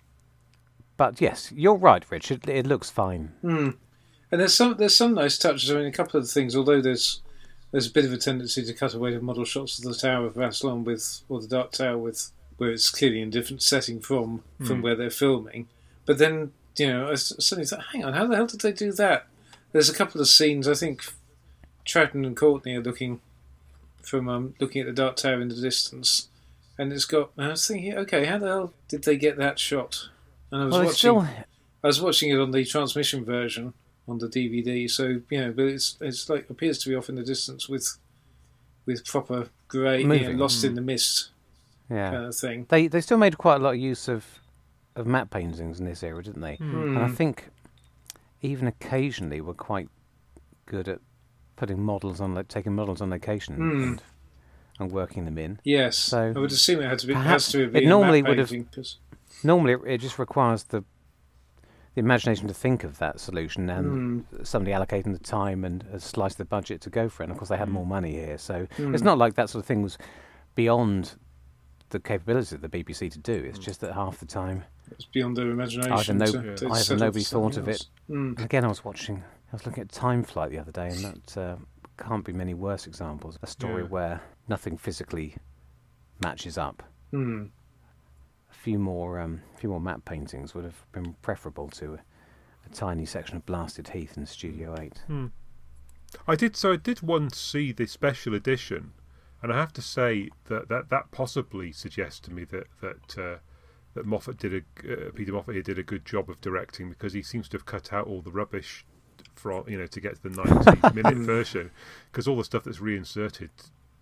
But 0.97 1.21
yes, 1.21 1.51
you're 1.55 1.75
right, 1.77 2.03
Richard. 2.09 2.47
It 2.49 2.65
looks 2.65 2.89
fine. 2.89 3.33
Hmm. 3.41 3.69
And 4.31 4.41
there's 4.41 4.55
some 4.55 4.75
there's 4.77 4.95
some 4.95 5.13
nice 5.13 5.37
touches. 5.37 5.69
I 5.71 5.75
mean, 5.75 5.85
a 5.85 5.91
couple 5.91 6.19
of 6.19 6.25
the 6.25 6.31
things. 6.31 6.55
Although 6.55 6.81
there's 6.81 7.21
there's 7.71 7.87
a 7.87 7.91
bit 7.91 8.05
of 8.05 8.11
a 8.13 8.17
tendency 8.17 8.63
to 8.65 8.73
cut 8.73 8.93
away 8.93 9.11
to 9.11 9.21
model 9.21 9.45
shots 9.45 9.77
of 9.77 9.85
the 9.85 9.93
Tower 9.93 10.25
of 10.25 10.33
Rassilon 10.35 10.83
with 10.83 11.21
or 11.29 11.39
the 11.41 11.47
Dark 11.47 11.71
Tower 11.71 11.97
with 11.97 12.31
where 12.57 12.71
it's 12.71 12.89
clearly 12.89 13.21
in 13.21 13.27
a 13.27 13.31
different 13.31 13.61
setting 13.61 13.99
from 13.99 14.43
from 14.65 14.81
where 14.81 14.95
they're 14.95 15.09
filming. 15.11 15.67
But 16.05 16.17
then 16.17 16.51
you 16.79 16.87
know, 16.87 17.11
I 17.11 17.15
suddenly 17.15 17.65
thought, 17.65 17.85
hang 17.91 18.03
on, 18.03 18.13
how 18.13 18.27
the 18.27 18.35
hell 18.35 18.47
did 18.47 18.61
they 18.61 18.71
do 18.71 18.91
that? 18.93 19.27
There's 19.71 19.89
a 19.89 19.93
couple 19.95 20.21
of 20.21 20.27
scenes. 20.27 20.67
I 20.67 20.73
think 20.73 21.03
Troughton 21.85 22.25
and 22.25 22.35
Courtney 22.35 22.75
are 22.75 22.81
looking 22.81 23.21
from 24.01 24.29
um, 24.29 24.55
looking 24.59 24.81
at 24.81 24.87
the 24.87 24.93
Dark 24.93 25.17
Tower 25.17 25.41
in 25.41 25.49
the 25.49 25.55
distance, 25.55 26.29
and 26.77 26.91
it's 26.93 27.05
got. 27.05 27.31
I 27.37 27.49
was 27.49 27.67
thinking, 27.67 27.93
okay, 27.95 28.25
how 28.25 28.37
the 28.37 28.47
hell 28.47 28.73
did 28.87 29.03
they 29.03 29.17
get 29.17 29.37
that 29.37 29.59
shot? 29.59 30.09
And 30.51 30.61
I 30.61 30.65
was 30.65 30.71
Well, 30.71 30.81
watching. 30.81 30.95
still 30.95 31.27
I 31.83 31.87
was 31.87 32.01
watching 32.01 32.29
it 32.29 32.39
on 32.39 32.51
the 32.51 32.63
transmission 32.65 33.25
version 33.25 33.73
on 34.07 34.19
the 34.19 34.27
DVD, 34.27 34.89
so 34.89 35.21
you 35.29 35.41
know, 35.41 35.51
but 35.51 35.65
it's 35.65 35.97
it's 36.01 36.29
like 36.29 36.49
appears 36.49 36.77
to 36.79 36.89
be 36.89 36.95
off 36.95 37.09
in 37.09 37.15
the 37.15 37.23
distance 37.23 37.67
with 37.67 37.97
with 38.85 39.05
proper 39.05 39.49
grey, 39.67 40.01
you 40.01 40.07
know, 40.07 40.31
lost 40.31 40.63
in 40.63 40.75
the 40.75 40.81
mist 40.81 41.29
yeah. 41.89 42.11
kind 42.11 42.25
of 42.25 42.35
thing. 42.35 42.65
They 42.69 42.87
they 42.87 43.01
still 43.01 43.17
made 43.17 43.37
quite 43.37 43.55
a 43.55 43.59
lot 43.63 43.71
of 43.75 43.79
use 43.79 44.07
of 44.07 44.25
of 44.97 45.07
matte 45.07 45.29
paintings 45.29 45.79
in 45.79 45.85
this 45.85 46.03
era, 46.03 46.21
didn't 46.23 46.41
they? 46.41 46.57
And 46.59 46.99
I 46.99 47.07
think 47.07 47.49
even 48.41 48.67
occasionally 48.67 49.41
were 49.41 49.53
quite 49.53 49.89
good 50.65 50.87
at 50.89 50.99
putting 51.55 51.81
models 51.81 52.19
on, 52.19 52.33
like 52.33 52.47
taking 52.47 52.75
models 52.75 53.01
on 53.01 53.09
location 53.09 53.55
Hmm. 53.55 53.83
and, 53.83 54.03
and 54.79 54.91
working 54.91 55.25
them 55.25 55.37
in. 55.37 55.59
Yes, 55.63 55.97
So, 55.97 56.33
I 56.35 56.39
would 56.39 56.51
assume 56.51 56.81
it 56.81 56.89
had 56.89 56.99
to 56.99 57.07
be 57.07 57.13
perhaps 57.13 57.45
has 57.45 57.51
to 57.53 57.61
have 57.63 57.75
it 57.75 57.85
normally 57.87 58.21
matte 58.21 58.29
would 58.29 58.37
have- 58.39 58.49
painting, 58.49 58.69
'cause- 58.73 58.97
Normally, 59.43 59.73
it, 59.73 59.79
it 59.85 59.97
just 59.99 60.19
requires 60.19 60.63
the 60.65 60.83
the 61.93 62.01
imagination 62.01 62.47
to 62.47 62.53
think 62.53 62.83
of 62.83 62.99
that 62.99 63.19
solution 63.19 63.71
and 63.71 64.23
Hmm. 64.29 64.43
somebody 64.43 64.71
allocating 64.71 65.13
the 65.13 65.19
time 65.19 65.65
and 65.65 65.83
a 65.91 65.99
slice 65.99 66.33
of 66.33 66.37
the 66.37 66.45
budget 66.45 66.79
to 66.81 66.91
go 66.91 67.09
for 67.09 67.23
it. 67.23 67.25
And 67.25 67.31
of 67.31 67.39
course, 67.39 67.49
they 67.49 67.57
had 67.57 67.69
more 67.69 67.87
money 67.87 68.11
here, 68.11 68.37
so 68.37 68.67
Hmm. 68.77 68.93
it's 68.93 69.03
not 69.03 69.17
like 69.17 69.33
that 69.33 69.49
sort 69.49 69.63
of 69.63 69.67
thing 69.67 69.81
was 69.81 69.97
beyond 70.53 71.15
the 71.89 71.99
capabilities 71.99 72.51
of 72.53 72.61
the 72.61 72.69
BBC 72.69 73.09
to 73.09 73.17
do. 73.17 73.33
It's 73.33 73.57
just 73.57 73.81
that 73.81 73.93
half 73.93 74.19
the 74.19 74.27
time, 74.27 74.63
It's 74.91 75.05
beyond 75.05 75.37
their 75.37 75.49
imagination. 75.49 75.91
Either 75.93 76.13
no- 76.13 76.25
to, 76.25 76.55
to 76.57 76.65
either 76.67 76.75
settle 76.75 76.97
nobody 77.05 77.23
thought 77.23 77.53
something 77.55 77.73
of 77.73 77.75
it. 77.81 77.85
Mm. 78.09 78.43
again, 78.43 78.63
I 78.65 78.67
was 78.67 78.83
watching, 78.83 79.17
I 79.51 79.55
was 79.55 79.65
looking 79.65 79.81
at 79.81 79.91
Time 79.91 80.23
Flight 80.23 80.51
the 80.51 80.59
other 80.59 80.71
day, 80.71 80.87
and 80.89 81.03
that 81.05 81.37
uh, 81.37 81.55
can't 81.97 82.23
be 82.25 82.33
many 82.33 82.53
worse 82.53 82.87
examples. 82.87 83.37
A 83.41 83.47
story 83.47 83.83
Yeah. 83.83 83.89
where 83.89 84.21
nothing 84.47 84.77
physically 84.77 85.35
matches 86.23 86.57
up. 86.57 86.83
Mm. 87.13 87.49
A 88.49 88.53
few 88.53 88.79
more, 88.79 89.19
um, 89.19 89.41
few 89.57 89.69
more 89.69 89.81
matte 89.81 90.05
paintings 90.05 90.53
would 90.55 90.63
have 90.63 90.85
been 90.91 91.15
preferable 91.21 91.69
to 91.69 91.95
a, 91.95 91.99
a 92.65 92.69
tiny 92.73 93.05
section 93.05 93.37
of 93.37 93.45
blasted 93.45 93.89
heath 93.89 94.17
in 94.17 94.25
Studio 94.25 94.75
Eight. 94.79 94.99
Hmm. 95.07 95.27
I 96.27 96.35
did 96.35 96.55
so. 96.55 96.71
I 96.73 96.77
did 96.77 97.01
once 97.01 97.37
see 97.37 97.73
the 97.73 97.85
special 97.85 98.33
edition, 98.33 98.93
and 99.43 99.51
I 99.51 99.57
have 99.57 99.73
to 99.73 99.81
say 99.81 100.29
that 100.45 100.69
that, 100.69 100.89
that 100.89 101.11
possibly 101.11 101.71
suggests 101.73 102.21
to 102.21 102.31
me 102.33 102.45
that 102.45 102.67
that 102.81 103.17
uh, 103.17 103.37
that 103.97 104.05
Moffatt 104.07 104.37
did 104.37 104.53
a 104.53 104.57
uh, 104.91 105.11
Peter 105.13 105.31
Moffatt 105.33 105.53
here 105.53 105.61
did 105.63 105.77
a 105.79 105.83
good 105.83 106.05
job 106.05 106.29
of 106.29 106.39
directing 106.41 106.89
because 106.89 107.13
he 107.13 107.21
seems 107.21 107.49
to 107.49 107.57
have 107.57 107.65
cut 107.65 107.91
out 107.91 108.07
all 108.07 108.21
the 108.21 108.31
rubbish 108.31 108.85
from 109.33 109.67
you 109.67 109.77
know 109.77 109.87
to 109.87 109.99
get 109.99 110.15
to 110.15 110.23
the 110.29 110.29
ninety 110.29 110.93
minute 111.01 111.17
version 111.17 111.71
because 112.11 112.27
all 112.27 112.37
the 112.37 112.43
stuff 112.43 112.63
that's 112.63 112.79
reinserted 112.79 113.49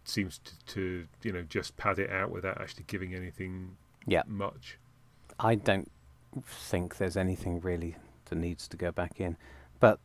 seems 0.04 0.38
to, 0.40 0.54
to 0.68 1.08
you 1.24 1.32
know 1.32 1.42
just 1.44 1.76
pad 1.78 1.98
it 2.00 2.10
out 2.12 2.30
without 2.30 2.60
actually 2.62 2.84
giving 2.88 3.14
anything 3.16 3.76
Yeah, 4.06 4.24
much. 4.28 4.78
I 5.40 5.56
don't 5.56 5.90
think 6.46 6.98
there's 6.98 7.18
anything 7.18 7.60
really 7.62 7.96
that 8.26 8.36
needs 8.36 8.68
to 8.68 8.78
go 8.78 8.92
back 8.92 9.20
in, 9.20 9.38
but 9.80 10.00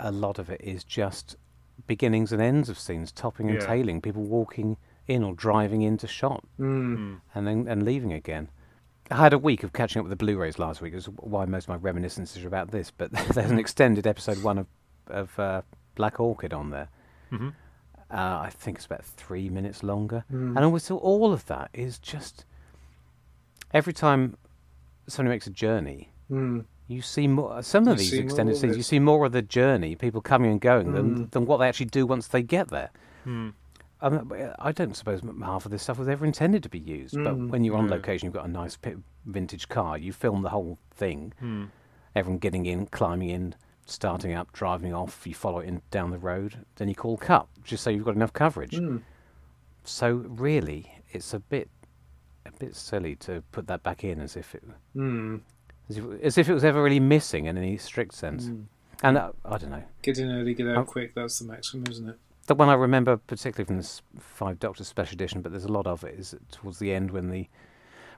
a 0.00 0.10
lot 0.10 0.38
of 0.38 0.50
it 0.50 0.60
is 0.62 0.82
just 0.84 1.36
beginnings 1.86 2.32
and 2.32 2.40
ends 2.42 2.68
of 2.68 2.78
scenes, 2.78 3.12
topping 3.12 3.50
and 3.50 3.60
Yeah. 3.60 3.66
tailing, 3.66 4.00
people 4.00 4.22
walking 4.24 4.76
in 5.06 5.22
or 5.22 5.34
driving 5.34 5.82
into 5.82 6.06
shot 6.06 6.42
Mm. 6.58 6.96
Mm. 6.96 7.20
and 7.34 7.46
then 7.46 7.68
and 7.68 7.84
leaving 7.84 8.12
again. 8.12 8.48
I 9.10 9.16
had 9.16 9.32
a 9.32 9.38
week 9.38 9.62
of 9.62 9.72
catching 9.72 10.00
up 10.00 10.04
with 10.04 10.10
the 10.10 10.24
Blu-rays 10.24 10.58
last 10.58 10.80
week. 10.80 10.94
Is 10.94 11.06
why 11.08 11.44
most 11.44 11.64
of 11.64 11.68
my 11.70 11.76
reminiscences 11.76 12.42
are 12.44 12.48
about 12.48 12.70
this. 12.70 12.90
But 12.90 13.12
there's 13.34 13.50
an 13.50 13.58
extended 13.58 14.06
episode 14.06 14.42
one 14.42 14.58
of 14.58 14.66
of 15.08 15.38
uh, 15.38 15.62
Black 15.94 16.18
Orchid 16.18 16.52
on 16.52 16.70
there. 16.70 16.88
hmm 17.30 17.48
Uh, 18.10 18.40
I 18.46 18.50
think 18.50 18.76
it's 18.78 18.86
about 18.86 19.04
three 19.04 19.48
minutes 19.48 19.82
longer. 19.82 20.24
Mm. 20.32 20.56
And 20.56 20.58
always 20.64 20.90
all 20.90 21.32
of 21.32 21.46
that 21.46 21.70
is 21.72 21.98
just 21.98 22.44
every 23.72 23.92
time 23.92 24.36
somebody 25.06 25.34
makes 25.34 25.46
a 25.46 25.50
journey, 25.50 26.10
Mm. 26.30 26.64
you 26.88 27.02
see 27.02 27.28
more. 27.28 27.62
Some 27.62 27.86
of 27.86 27.98
You 28.00 28.10
these 28.10 28.12
extended 28.14 28.56
scenes, 28.56 28.76
you 28.76 28.82
see 28.82 28.98
more 28.98 29.26
of 29.26 29.32
the 29.32 29.42
journey, 29.42 29.94
people 29.94 30.20
coming 30.20 30.50
and 30.50 30.60
going, 30.60 30.92
than 30.92 31.06
Mm. 31.26 31.30
than 31.30 31.46
what 31.46 31.58
they 31.58 31.68
actually 31.68 31.86
do 31.86 32.04
once 32.06 32.26
they 32.28 32.42
get 32.42 32.68
there. 32.68 32.90
I, 34.00 34.08
mean, 34.10 34.52
I 34.58 34.72
don't 34.72 34.94
suppose 34.96 35.22
half 35.42 35.64
of 35.64 35.70
this 35.70 35.82
stuff 35.82 35.98
was 35.98 36.08
ever 36.08 36.24
intended 36.26 36.62
to 36.64 36.68
be 36.68 36.78
used. 36.78 37.14
But 37.14 37.34
Mm. 37.36 37.48
when 37.50 37.64
you're 37.64 37.76
on 37.76 37.86
Yeah. 37.86 37.92
location, 37.92 38.26
you've 38.26 38.34
got 38.34 38.44
a 38.44 38.48
nice 38.50 38.76
vintage 39.24 39.68
car. 39.68 39.96
You 39.96 40.12
film 40.12 40.42
the 40.42 40.50
whole 40.50 40.78
thing. 40.90 41.32
Mm. 41.42 41.68
Everyone 42.14 42.38
getting 42.38 42.66
in, 42.66 42.86
climbing 42.86 43.30
in, 43.30 43.54
starting 43.86 44.32
up, 44.34 44.52
driving 44.52 44.92
off. 44.92 45.26
You 45.26 45.34
follow 45.34 45.60
it 45.60 45.68
in 45.68 45.80
down 45.90 46.10
the 46.10 46.18
road. 46.18 46.64
Then 46.76 46.88
you 46.88 46.94
call 46.94 47.16
cut, 47.16 47.46
just 47.64 47.82
so 47.82 47.90
you've 47.90 48.04
got 48.04 48.14
enough 48.16 48.32
coverage. 48.32 48.72
Mm. 48.76 49.02
So 49.84 50.12
really, 50.14 50.92
it's 51.12 51.32
a 51.32 51.38
bit 51.40 51.70
a 52.44 52.52
bit 52.58 52.76
silly 52.76 53.16
to 53.16 53.42
put 53.50 53.66
that 53.66 53.82
back 53.82 54.04
in 54.04 54.20
as 54.20 54.36
if 54.36 54.54
it 54.54 54.62
Mm. 54.94 55.40
as 55.90 55.96
if, 55.98 56.04
as 56.22 56.38
if 56.38 56.48
it 56.48 56.54
was 56.54 56.64
ever 56.64 56.80
really 56.82 57.00
missing 57.00 57.46
in 57.46 57.56
any 57.56 57.76
strict 57.76 58.14
sense. 58.14 58.46
Mm. 58.46 58.66
And 59.02 59.18
uh, 59.18 59.32
I 59.44 59.58
don't 59.58 59.70
know. 59.70 59.82
Get 60.02 60.18
in 60.18 60.30
early, 60.30 60.54
get 60.54 60.68
out 60.68 60.76
Oh. 60.76 60.84
quick. 60.84 61.14
That's 61.14 61.38
the 61.40 61.44
maximum, 61.46 61.84
isn't 61.90 62.08
it? 62.08 62.18
The 62.46 62.54
one 62.54 62.68
I 62.68 62.74
remember 62.74 63.16
particularly 63.16 63.66
from 63.66 63.76
this 63.78 64.02
Five 64.20 64.60
Doctors 64.60 64.86
Special 64.86 65.14
Edition, 65.14 65.42
but 65.42 65.50
there's 65.50 65.64
a 65.64 65.72
lot 65.72 65.86
of 65.86 66.04
it, 66.04 66.18
is 66.18 66.34
towards 66.52 66.78
the 66.78 66.92
end 66.92 67.10
when 67.10 67.30
the 67.30 67.48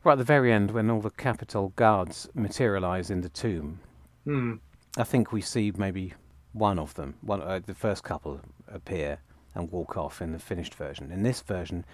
right 0.04 0.12
at 0.12 0.18
the 0.18 0.24
very 0.24 0.52
end 0.52 0.70
when 0.70 0.90
all 0.90 1.00
the 1.00 1.10
Capitol 1.10 1.72
guards 1.76 2.28
materialise 2.34 3.08
in 3.10 3.22
the 3.22 3.30
tomb. 3.30 3.80
Mm. 4.26 4.60
I 4.98 5.04
think 5.04 5.32
we 5.32 5.40
see 5.40 5.72
maybe 5.76 6.12
one 6.52 6.78
of 6.78 6.94
them, 6.94 7.14
one 7.22 7.40
uh, 7.40 7.60
the 7.64 7.74
first 7.74 8.04
couple 8.04 8.40
appear 8.70 9.18
and 9.54 9.72
walk 9.72 9.96
off 9.96 10.20
in 10.20 10.32
the 10.32 10.38
finished 10.38 10.74
version. 10.74 11.10
In 11.10 11.22
this 11.22 11.40
version, 11.40 11.86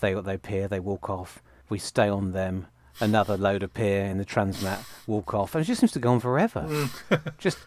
they 0.00 0.14
they 0.14 0.34
appear, 0.34 0.66
they 0.66 0.80
walk 0.80 1.10
off. 1.10 1.42
We 1.68 1.78
stay 1.78 2.08
on 2.08 2.32
them. 2.32 2.68
Another 3.00 3.36
load 3.36 3.62
appear 3.62 4.04
in 4.04 4.18
the 4.18 4.24
transmat, 4.24 4.84
walk 5.06 5.32
off, 5.32 5.54
and 5.54 5.62
it 5.62 5.66
just 5.66 5.80
seems 5.80 5.92
to 5.92 5.98
go 6.00 6.12
on 6.12 6.20
forever. 6.20 6.88
just 7.38 7.58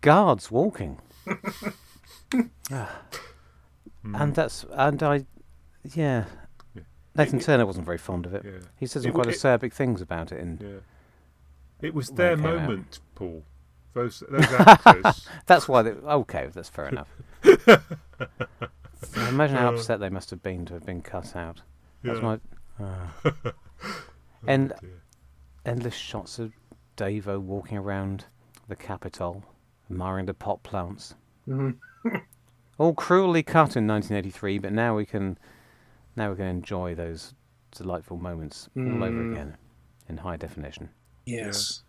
guards 0.00 0.50
walking. 0.50 0.98
Ah. 2.70 3.02
And 4.04 4.34
that's 4.34 4.64
and 4.72 5.02
I, 5.02 5.26
yeah. 5.94 6.24
Yeah. 6.74 6.82
Nathan 7.14 7.36
It- 7.38 7.42
it- 7.42 7.44
Turner 7.46 7.66
wasn't 7.66 7.86
very 7.86 7.98
fond 7.98 8.26
of 8.26 8.34
it. 8.34 8.44
Yeah. 8.44 8.52
He 8.78 8.86
said 8.86 9.00
It 9.00 9.02
some 9.04 9.12
w- 9.12 9.24
quite 9.24 9.34
it- 9.34 9.38
acerbic 9.38 9.72
things 9.72 10.00
about 10.00 10.32
it. 10.32 10.40
In 10.40 10.58
Yeah. 10.60 10.78
It 11.86 11.94
was 11.94 12.08
When 12.10 12.16
their 12.16 12.32
it 12.32 12.36
came 12.36 12.46
out. 12.46 12.62
moment, 12.62 13.00
Paul. 13.14 13.42
Those 13.94 14.22
those 14.30 14.44
actors. 14.52 15.28
That's 15.46 15.68
why. 15.68 15.82
They, 15.82 15.90
okay, 15.90 16.48
that's 16.54 16.68
fair 16.70 16.88
enough. 16.88 17.08
Imagine 19.28 19.56
how 19.56 19.74
upset 19.74 20.00
they 20.00 20.08
must 20.08 20.30
have 20.30 20.42
been 20.42 20.64
to 20.66 20.74
have 20.74 20.86
been 20.86 21.02
cut 21.02 21.34
out. 21.36 21.60
That's 22.02 22.18
Uh. 22.18 22.22
Yeah. 22.22 22.38
my. 22.80 23.12
ah. 23.44 23.52
and 24.46 24.72
Oh, 24.72 24.78
dear. 24.80 25.02
endless 25.66 25.94
shots 25.94 26.38
of 26.38 26.52
Davo 26.96 27.40
walking 27.40 27.76
around 27.78 28.24
the 28.68 28.76
Capitol, 28.76 29.44
admiring 29.90 30.26
the 30.26 30.34
pot 30.34 30.62
plants. 30.62 31.14
Mhm. 31.48 31.76
All 32.78 32.94
cruelly 32.94 33.42
cut 33.42 33.76
in 33.76 33.86
1983, 33.86 34.58
but 34.58 34.72
now 34.72 34.96
we 34.96 35.04
can, 35.06 35.38
now 36.16 36.30
we 36.30 36.36
can 36.36 36.46
enjoy 36.46 36.94
those 36.94 37.34
delightful 37.76 38.16
moments 38.16 38.68
all 38.76 39.04
over 39.04 39.12
Mm. 39.22 39.32
again, 39.32 39.56
in 40.08 40.16
high 40.18 40.36
definition. 40.36 40.88
Yes. 41.26 41.82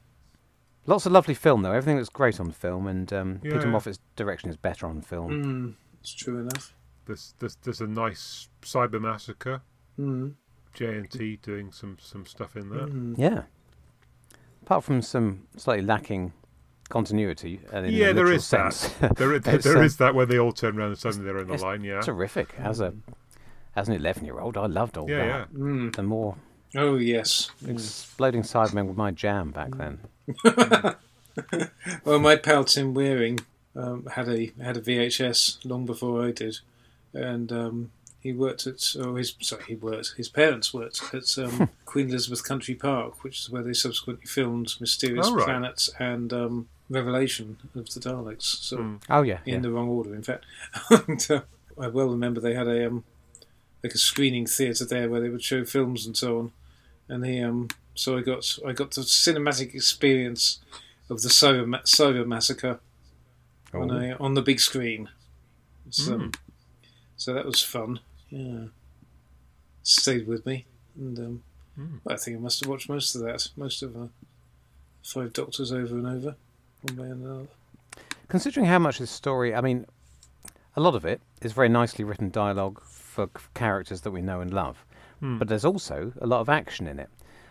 Lots 0.86 1.06
of 1.06 1.12
lovely 1.14 1.34
film 1.34 1.62
though. 1.62 1.72
Everything 1.72 1.98
looks 1.98 2.10
great 2.10 2.40
on 2.40 2.52
film, 2.52 2.88
and 2.88 3.12
um, 3.14 3.40
Peter 3.42 3.56
Yeah. 3.58 3.64
Moffatt's 3.66 4.00
direction 4.16 4.50
is 4.50 4.58
better 4.58 4.86
on 4.86 5.02
film. 5.02 5.32
Mm. 5.32 5.74
It's 6.02 6.14
true 6.14 6.40
enough. 6.40 6.74
There's, 7.06 7.34
there's 7.40 7.56
there's 7.64 7.82
a 7.82 7.88
nice 7.88 8.50
cyber 8.62 9.00
massacre. 9.02 9.62
Mm. 10.00 10.34
JNT 10.76 11.42
doing 11.42 11.72
some 11.72 11.98
some 12.02 12.26
stuff 12.26 12.56
in 12.58 12.70
there. 12.70 12.88
Mm. 12.88 13.16
Yeah. 13.18 13.44
Apart 14.64 14.84
from 14.84 15.02
some 15.02 15.48
slightly 15.58 15.86
lacking 15.86 16.34
continuity, 16.90 17.60
and 17.72 17.86
in 17.86 17.94
Yeah, 17.94 18.10
a 18.10 18.14
there 18.14 18.26
literal 18.26 18.38
that. 18.38 18.74
sense, 18.74 18.88
There, 19.18 19.34
is- 19.34 19.42
there 19.64 19.78
um, 19.78 19.84
is 19.84 19.98
that 19.98 20.14
when 20.16 20.28
they 20.30 20.38
all 20.40 20.52
turn 20.52 20.78
around 20.78 20.90
and 20.90 20.98
suddenly 20.98 21.26
they're 21.26 21.40
in 21.40 21.48
the 21.48 21.58
line. 21.58 21.84
Yeah, 21.84 22.02
terrific. 22.02 22.54
As 22.60 22.80
a 22.80 22.94
as 23.76 23.88
an 23.90 23.96
eleven-year-old, 23.96 24.56
I 24.58 24.68
loved 24.68 24.98
all 24.98 25.10
yeah, 25.10 25.18
that. 25.18 25.48
yeah. 25.54 25.60
Mm. 25.60 25.96
The 25.96 26.04
more 26.04 26.36
Oh 26.76 26.96
yes. 26.98 27.50
exploding 27.68 28.42
Cybermen 28.44 28.88
were 28.88 28.94
my 28.94 29.12
jam 29.12 29.52
back 29.52 29.72
Mm. 29.72 30.00
then. 30.46 30.96
Well, 32.06 32.20
my 32.20 32.36
pal 32.36 32.64
Tim 32.64 32.94
Wearing 32.94 33.40
um, 33.76 34.06
had 34.06 34.30
a 34.30 34.52
had 34.62 34.78
a 34.78 34.82
VHS 34.82 35.66
long 35.66 35.86
before 35.86 36.24
I 36.24 36.32
did, 36.32 36.60
and 37.14 37.52
um, 37.52 37.92
he 38.24 38.32
worked 38.34 38.66
at 38.66 38.82
oh 39.00 39.16
his 39.16 39.36
sorry 39.42 39.64
he 39.68 39.76
worked 39.76 40.14
his 40.18 40.30
parents 40.30 40.74
worked 40.74 41.14
at 41.14 41.38
um, 41.38 41.70
Queen 41.86 42.10
Elizabeth 42.10 42.44
Country 42.44 42.74
Park, 42.74 43.24
which 43.24 43.42
is 43.42 43.50
where 43.50 43.62
they 43.64 43.74
subsequently 43.74 44.26
filmed 44.26 44.74
Mysterious 44.80 45.28
Oh, 45.28 45.36
right. 45.36 45.46
Planets 45.46 45.90
and 46.00 46.32
um, 46.34 46.68
Revelation 46.90 47.58
of 47.76 47.90
the 47.94 48.00
Daleks. 48.00 48.44
So 48.64 48.78
Mm. 48.78 49.02
Oh 49.10 49.22
yeah, 49.24 49.40
in 49.46 49.56
yeah. 49.56 49.60
the 49.60 49.72
wrong 49.72 49.90
order, 49.90 50.16
in 50.16 50.24
fact. 50.24 50.46
and, 51.08 51.28
uh, 51.30 51.42
I 51.80 51.88
well 51.88 52.08
remember 52.10 52.40
they 52.40 52.54
had 52.56 52.68
a 52.68 52.88
um, 52.88 53.04
like 53.84 53.94
a 53.94 53.98
screening 53.98 54.46
theatre 54.48 54.86
there 54.86 55.10
where 55.10 55.20
they 55.22 55.30
would 55.30 55.44
show 55.44 55.66
films 55.66 56.06
and 56.06 56.16
so 56.16 56.40
on. 56.40 56.52
And 57.10 57.26
he 57.26 57.42
um, 57.42 57.68
so 57.96 58.18
I 58.18 58.22
got 58.22 58.58
I 58.66 58.72
got 58.72 58.92
the 58.92 59.02
cinematic 59.02 59.76
experience 59.76 60.60
of 61.10 61.22
the 61.22 61.30
Cyber, 61.30 61.68
Ma- 61.68 61.80
cyber 61.82 62.26
massacre 62.26 62.80
on 63.74 63.92
Oh. 63.92 63.98
a, 64.00 64.16
on 64.24 64.36
the 64.36 64.42
big 64.42 64.60
screen. 64.62 65.10
So, 65.90 66.14
Mm. 66.18 66.36
so 67.18 67.34
that 67.34 67.46
was 67.46 67.62
fun. 67.62 68.00
Yeah, 68.34 68.66
stayed 69.84 70.28
with 70.28 70.46
me, 70.46 70.66
and 70.98 71.20
um, 71.20 71.44
Mm. 71.80 72.00
I 72.08 72.18
think 72.18 72.38
I 72.38 72.40
must 72.40 72.60
have 72.60 72.70
watched 72.70 72.88
most 72.88 73.16
of 73.16 73.22
that, 73.24 73.48
most 73.58 73.82
of 73.82 73.96
uh, 73.98 74.06
Five 75.04 75.34
Doctors 75.34 75.72
over 75.72 75.96
and 75.96 76.06
over, 76.06 76.36
one 76.84 76.98
way 76.98 77.10
and 77.10 77.26
another. 77.26 77.48
Considering 78.28 78.68
how 78.68 78.78
much 78.78 79.00
this 79.00 79.10
story, 79.10 79.56
I 79.56 79.62
mean, 79.62 79.88
a 80.76 80.82
lot 80.82 80.94
of 80.94 81.04
it 81.04 81.20
is 81.42 81.52
very 81.52 81.70
nicely 81.70 82.06
written 82.06 82.30
dialogue 82.30 82.80
for 82.84 83.28
c- 83.36 83.44
characters 83.56 84.02
that 84.02 84.12
we 84.12 84.22
know 84.22 84.40
and 84.40 84.54
love, 84.54 84.86
Hmm. 85.20 85.40
but 85.40 85.48
there's 85.48 85.66
also 85.66 86.14
a 86.22 86.28
lot 86.28 86.42
of 86.42 86.50
action 86.50 86.86
in 86.88 87.00
it, 87.00 87.10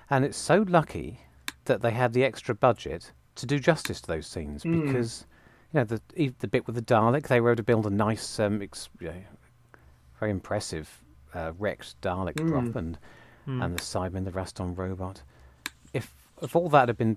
and 0.08 0.24
it's 0.24 0.38
so 0.38 0.64
lucky 0.68 1.18
that 1.64 1.80
they 1.82 1.90
had 1.90 2.12
the 2.12 2.22
extra 2.24 2.54
budget 2.54 3.10
to 3.34 3.44
do 3.46 3.58
justice 3.58 4.00
to 4.02 4.06
those 4.06 4.28
scenes 4.28 4.62
Mm. 4.62 4.86
because 4.86 5.26
you 5.72 5.80
know 5.80 5.84
the 5.84 6.00
the 6.38 6.46
bit 6.48 6.66
with 6.68 6.76
the 6.76 6.82
Dalek, 6.82 7.26
they 7.26 7.40
were 7.40 7.50
able 7.50 7.56
to 7.56 7.62
build 7.64 7.86
a 7.86 7.90
nice, 7.90 8.38
um, 8.38 8.62
ex- 8.62 8.88
you 9.00 9.08
know, 9.08 9.22
very 10.22 10.30
impressive 10.30 11.02
uh, 11.34 11.52
wrecked 11.58 12.00
Dalek 12.00 12.34
Mm. 12.36 12.48
prop 12.50 12.76
and 12.76 12.96
Hmm. 13.44 13.60
and 13.60 13.76
the 13.76 13.82
Cyberman, 13.82 14.24
the 14.24 14.30
Raston 14.30 14.76
robot. 14.76 15.22
If 15.92 16.14
if 16.40 16.54
all 16.54 16.68
that 16.68 16.88
had 16.88 16.96
been 16.96 17.16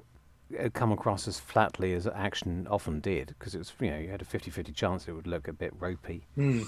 had 0.57 0.73
come 0.73 0.91
across 0.91 1.27
as 1.27 1.39
flatly 1.39 1.93
as 1.93 2.07
action 2.07 2.67
often 2.67 2.99
did, 2.99 3.27
because 3.27 3.53
it 3.53 3.59
was 3.59 3.71
you 3.79 3.91
know 3.91 3.99
you 3.99 4.09
had 4.09 4.21
a 4.23 4.25
50-50 4.25 4.73
chance 4.73 5.07
it 5.07 5.11
would 5.13 5.27
look 5.27 5.47
a 5.47 5.53
bit 5.53 5.71
ropey 5.79 6.25
Mm. 6.35 6.65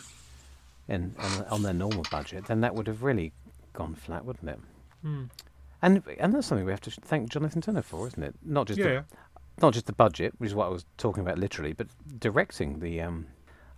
in 0.88 1.16
on, 1.18 1.46
on 1.46 1.62
their 1.64 1.74
normal 1.74 2.04
budget, 2.12 2.46
then 2.46 2.62
that 2.62 2.76
would 2.76 2.86
have 2.88 3.02
really 3.02 3.34
gone 3.74 3.96
flat, 3.96 4.24
wouldn't 4.26 4.50
it? 4.50 4.60
Hmm. 5.02 5.24
And 5.82 6.04
and 6.20 6.34
that's 6.36 6.46
something 6.48 6.66
we 6.66 6.72
have 6.72 6.82
to 6.82 6.92
thank 6.92 7.30
John 7.32 7.42
Nathan 7.44 7.62
Turner 7.62 7.82
for, 7.82 8.06
isn't 8.08 8.22
it? 8.24 8.36
Not 8.44 8.68
just 8.68 8.78
Yeah, 8.80 8.86
the, 9.02 9.06
not 9.66 9.74
just 9.74 9.88
the 9.88 9.94
budget, 9.94 10.34
which 10.38 10.50
is 10.52 10.56
what 10.56 10.68
I 10.68 10.70
was 10.70 10.86
talking 10.98 11.22
about 11.22 11.40
literally, 11.40 11.74
but 11.74 11.88
directing 12.20 12.80
the 12.80 13.02
um, 13.02 13.26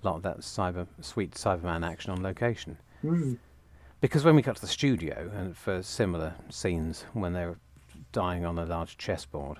lot 0.03 0.15
of 0.17 0.23
that 0.23 0.39
cyber 0.39 0.87
sweet 1.01 1.31
Cyberman 1.31 1.85
action 1.87 2.11
on 2.11 2.21
location. 2.23 2.77
Hmm. 3.01 3.33
Because 4.01 4.23
when 4.23 4.35
we 4.35 4.41
got 4.41 4.55
to 4.55 4.61
the 4.61 4.67
studio 4.67 5.29
and 5.35 5.57
for 5.57 5.83
similar 5.83 6.33
scenes 6.49 7.05
when 7.13 7.33
they're 7.33 7.57
dying 8.11 8.45
on 8.45 8.57
a 8.57 8.65
large 8.65 8.97
chessboard, 8.97 9.57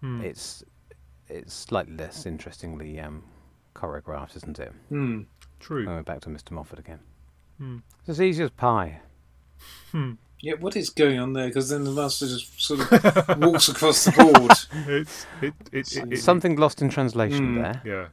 Hmm. 0.00 0.20
it's 0.22 0.64
it's 1.28 1.54
slightly 1.54 1.94
less 1.96 2.26
interestingly 2.26 2.98
um, 3.00 3.22
choreographed, 3.74 4.36
isn't 4.36 4.58
it? 4.58 4.72
Hmm. 4.88 5.22
True. 5.60 5.86
When 5.86 5.94
we're 5.96 6.02
back 6.02 6.20
to 6.22 6.28
Mr. 6.28 6.50
Moffatt 6.50 6.78
again. 6.78 6.98
Hmm. 7.58 7.78
It's 8.00 8.08
as 8.08 8.20
easy 8.20 8.42
as 8.42 8.50
pie. 8.50 9.00
Hmm. 9.92 10.12
Yeah, 10.40 10.54
what 10.58 10.74
is 10.74 10.90
going 10.90 11.20
on 11.20 11.34
there? 11.34 11.46
Because 11.46 11.68
then 11.68 11.84
the 11.84 11.92
master 11.92 12.26
just 12.26 12.60
sort 12.60 12.80
of 12.80 13.38
walks 13.40 13.68
across 13.68 14.04
the 14.04 14.10
board. 14.12 14.50
It's 14.90 15.26
it, 15.40 15.54
it, 15.70 15.96
it, 15.96 16.12
it 16.14 16.16
Something 16.20 16.56
lost 16.56 16.82
in 16.82 16.88
translation 16.88 17.54
Mm. 17.56 17.62
there. 17.62 17.82
Yeah. 17.84 18.08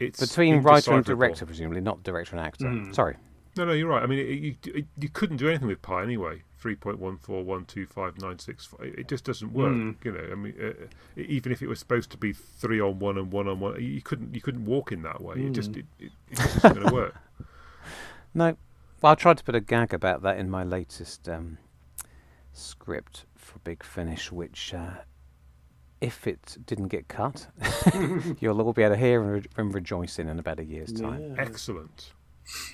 It's 0.00 0.20
Between 0.20 0.62
writer 0.62 0.92
and 0.92 1.04
director, 1.04 1.44
presumably, 1.46 1.80
not 1.80 2.02
director 2.02 2.36
and 2.36 2.44
actor. 2.46 2.66
Mm. 2.66 2.94
Sorry. 2.94 3.16
No, 3.56 3.64
no, 3.64 3.72
you're 3.72 3.88
right. 3.88 4.02
I 4.02 4.06
mean, 4.06 4.20
it, 4.20 4.22
you 4.24 4.56
it, 4.66 4.86
you 5.00 5.08
couldn't 5.08 5.38
do 5.38 5.48
anything 5.48 5.66
with 5.66 5.82
pi 5.82 6.02
anyway. 6.02 6.42
Three 6.58 6.76
point 6.76 6.98
one 7.00 7.18
four 7.18 7.42
one 7.42 7.64
two 7.64 7.86
five 7.86 8.16
nine 8.20 8.38
six 8.38 8.64
five. 8.66 8.80
It 8.82 9.08
just 9.08 9.24
doesn't 9.24 9.52
work. 9.52 9.72
Mm. 9.72 9.96
You 10.04 10.12
know, 10.12 10.28
I 10.30 10.34
mean, 10.36 10.54
uh, 10.62 11.20
even 11.20 11.50
if 11.50 11.60
it 11.62 11.66
was 11.66 11.78
supposed 11.80 12.10
to 12.10 12.16
be 12.16 12.32
three 12.32 12.80
on 12.80 12.98
one 13.00 13.18
and 13.18 13.32
one 13.32 13.48
on 13.48 13.58
one, 13.58 13.82
you 13.82 14.00
couldn't 14.02 14.34
you 14.34 14.40
couldn't 14.40 14.64
walk 14.64 14.92
in 14.92 15.02
that 15.02 15.20
way. 15.20 15.36
It 15.36 15.52
just 15.52 15.72
Mm. 15.72 15.78
it, 15.78 15.86
it, 15.98 16.12
it 16.30 16.36
just 16.36 16.56
isn't 16.58 16.74
going 16.74 16.86
to 16.88 16.94
work. 16.94 17.14
No. 18.34 18.56
Well, 19.00 19.12
I 19.12 19.14
tried 19.14 19.38
to 19.38 19.44
put 19.44 19.54
a 19.54 19.60
gag 19.60 19.94
about 19.94 20.22
that 20.22 20.38
in 20.38 20.50
my 20.50 20.62
latest 20.62 21.28
um, 21.28 21.58
script 22.52 23.24
for 23.36 23.58
Big 23.60 23.82
Finish, 23.82 24.30
which, 24.30 24.74
uh, 24.74 24.90
if 26.00 26.26
it 26.26 26.56
didn't 26.66 26.88
get 26.88 27.08
cut, 27.08 27.46
you'll 28.40 28.60
all 28.62 28.72
be 28.72 28.82
able 28.82 28.94
to 28.94 29.00
hear 29.00 29.20
and, 29.22 29.32
re- 29.32 29.50
and 29.56 29.74
rejoice 29.74 30.18
in 30.18 30.28
in 30.28 30.38
about 30.38 30.60
a 30.60 30.64
year's 30.64 30.92
time. 30.92 31.20
Yeah. 31.34 31.42
Excellent. 31.42 32.12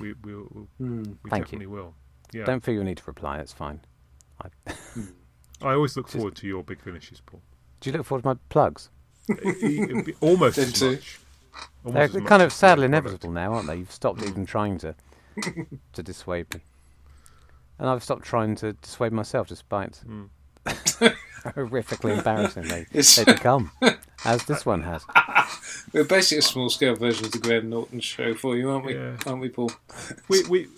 We 0.01 0.13
we 0.23 0.35
we'll, 0.35 0.69
Hmm. 0.79 1.03
we 1.23 1.31
Thank 1.31 1.53
you. 1.53 1.59
definitely 1.59 1.67
will. 1.67 1.95
Yeah. 2.33 2.45
Don't 2.45 2.63
feel 2.63 2.75
you 2.75 2.85
need 2.85 2.99
to 2.99 3.05
reply, 3.07 3.39
it's 3.39 3.53
fine. 3.53 3.81
I 5.63 5.73
always 5.75 5.97
look 5.97 6.07
Just- 6.07 6.17
forward 6.17 6.35
to 6.37 6.47
your 6.47 6.63
big 6.65 6.81
finishes, 6.81 7.21
Paul. 7.21 7.41
Do 7.81 7.91
you 7.91 7.97
look 7.97 8.07
forward 8.07 8.23
to 8.23 8.29
my 8.29 8.37
plugs? 8.49 8.91
It- 9.29 10.09
it- 10.09 10.17
Almost 10.21 10.57
Them 10.57 10.65
as 10.65 10.83
much. 10.83 11.19
Almost 11.85 11.95
They're 11.95 12.03
as 12.03 12.13
they're 12.13 12.21
much 12.23 12.29
kind 12.29 12.43
of 12.43 12.47
as 12.49 12.53
the 12.53 12.59
sadly 12.59 12.89
product. 12.89 13.07
inevitable 13.07 13.31
now, 13.33 13.53
aren't 13.55 13.67
they? 13.69 13.77
You've 13.77 13.93
stopped 13.93 14.23
even 14.23 14.45
trying 14.47 14.79
to 14.79 14.95
to 15.93 16.03
dissuade 16.03 16.53
me. 16.55 16.61
And 17.79 17.89
I've 17.89 18.03
stopped 18.05 18.23
trying 18.25 18.55
to 18.57 18.73
dissuade 18.75 19.13
myself 19.13 19.49
despite 19.49 20.03
Mm. 20.07 20.29
horrifically 21.57 22.16
embarrassing 22.16 22.65
they, 22.69 22.83
It's- 22.93 23.16
they 23.16 23.25
become, 23.25 23.71
as 24.25 24.45
this 24.45 24.65
one 24.66 24.83
has. 24.83 25.05
We're 25.93 26.05
basically 26.05 26.39
a 26.39 26.43
small 26.43 26.71
scale 26.71 26.97
version 26.97 27.27
of 27.27 27.33
the 27.33 27.39
Graham 27.39 27.71
Norton 27.71 28.01
show 28.01 28.35
for 28.35 28.57
you, 28.57 28.71
aren't 28.71 28.87
we? 28.87 28.95
Yeah. 28.95 29.16
Aren't 29.27 29.41
we, 29.41 29.49
Paul? 29.49 29.71
We 30.29 30.43
we 30.45 30.69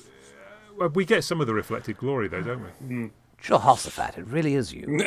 uh, 0.80 0.88
we 0.88 1.04
get 1.04 1.24
some 1.24 1.40
of 1.40 1.46
the 1.46 1.54
reflected 1.54 1.96
glory 1.96 2.28
though, 2.28 2.42
don't 2.42 2.62
we? 2.88 3.10
Jehoshaphat, 3.40 4.18
it 4.18 4.26
really 4.26 4.54
is 4.54 4.72
you. 4.72 5.00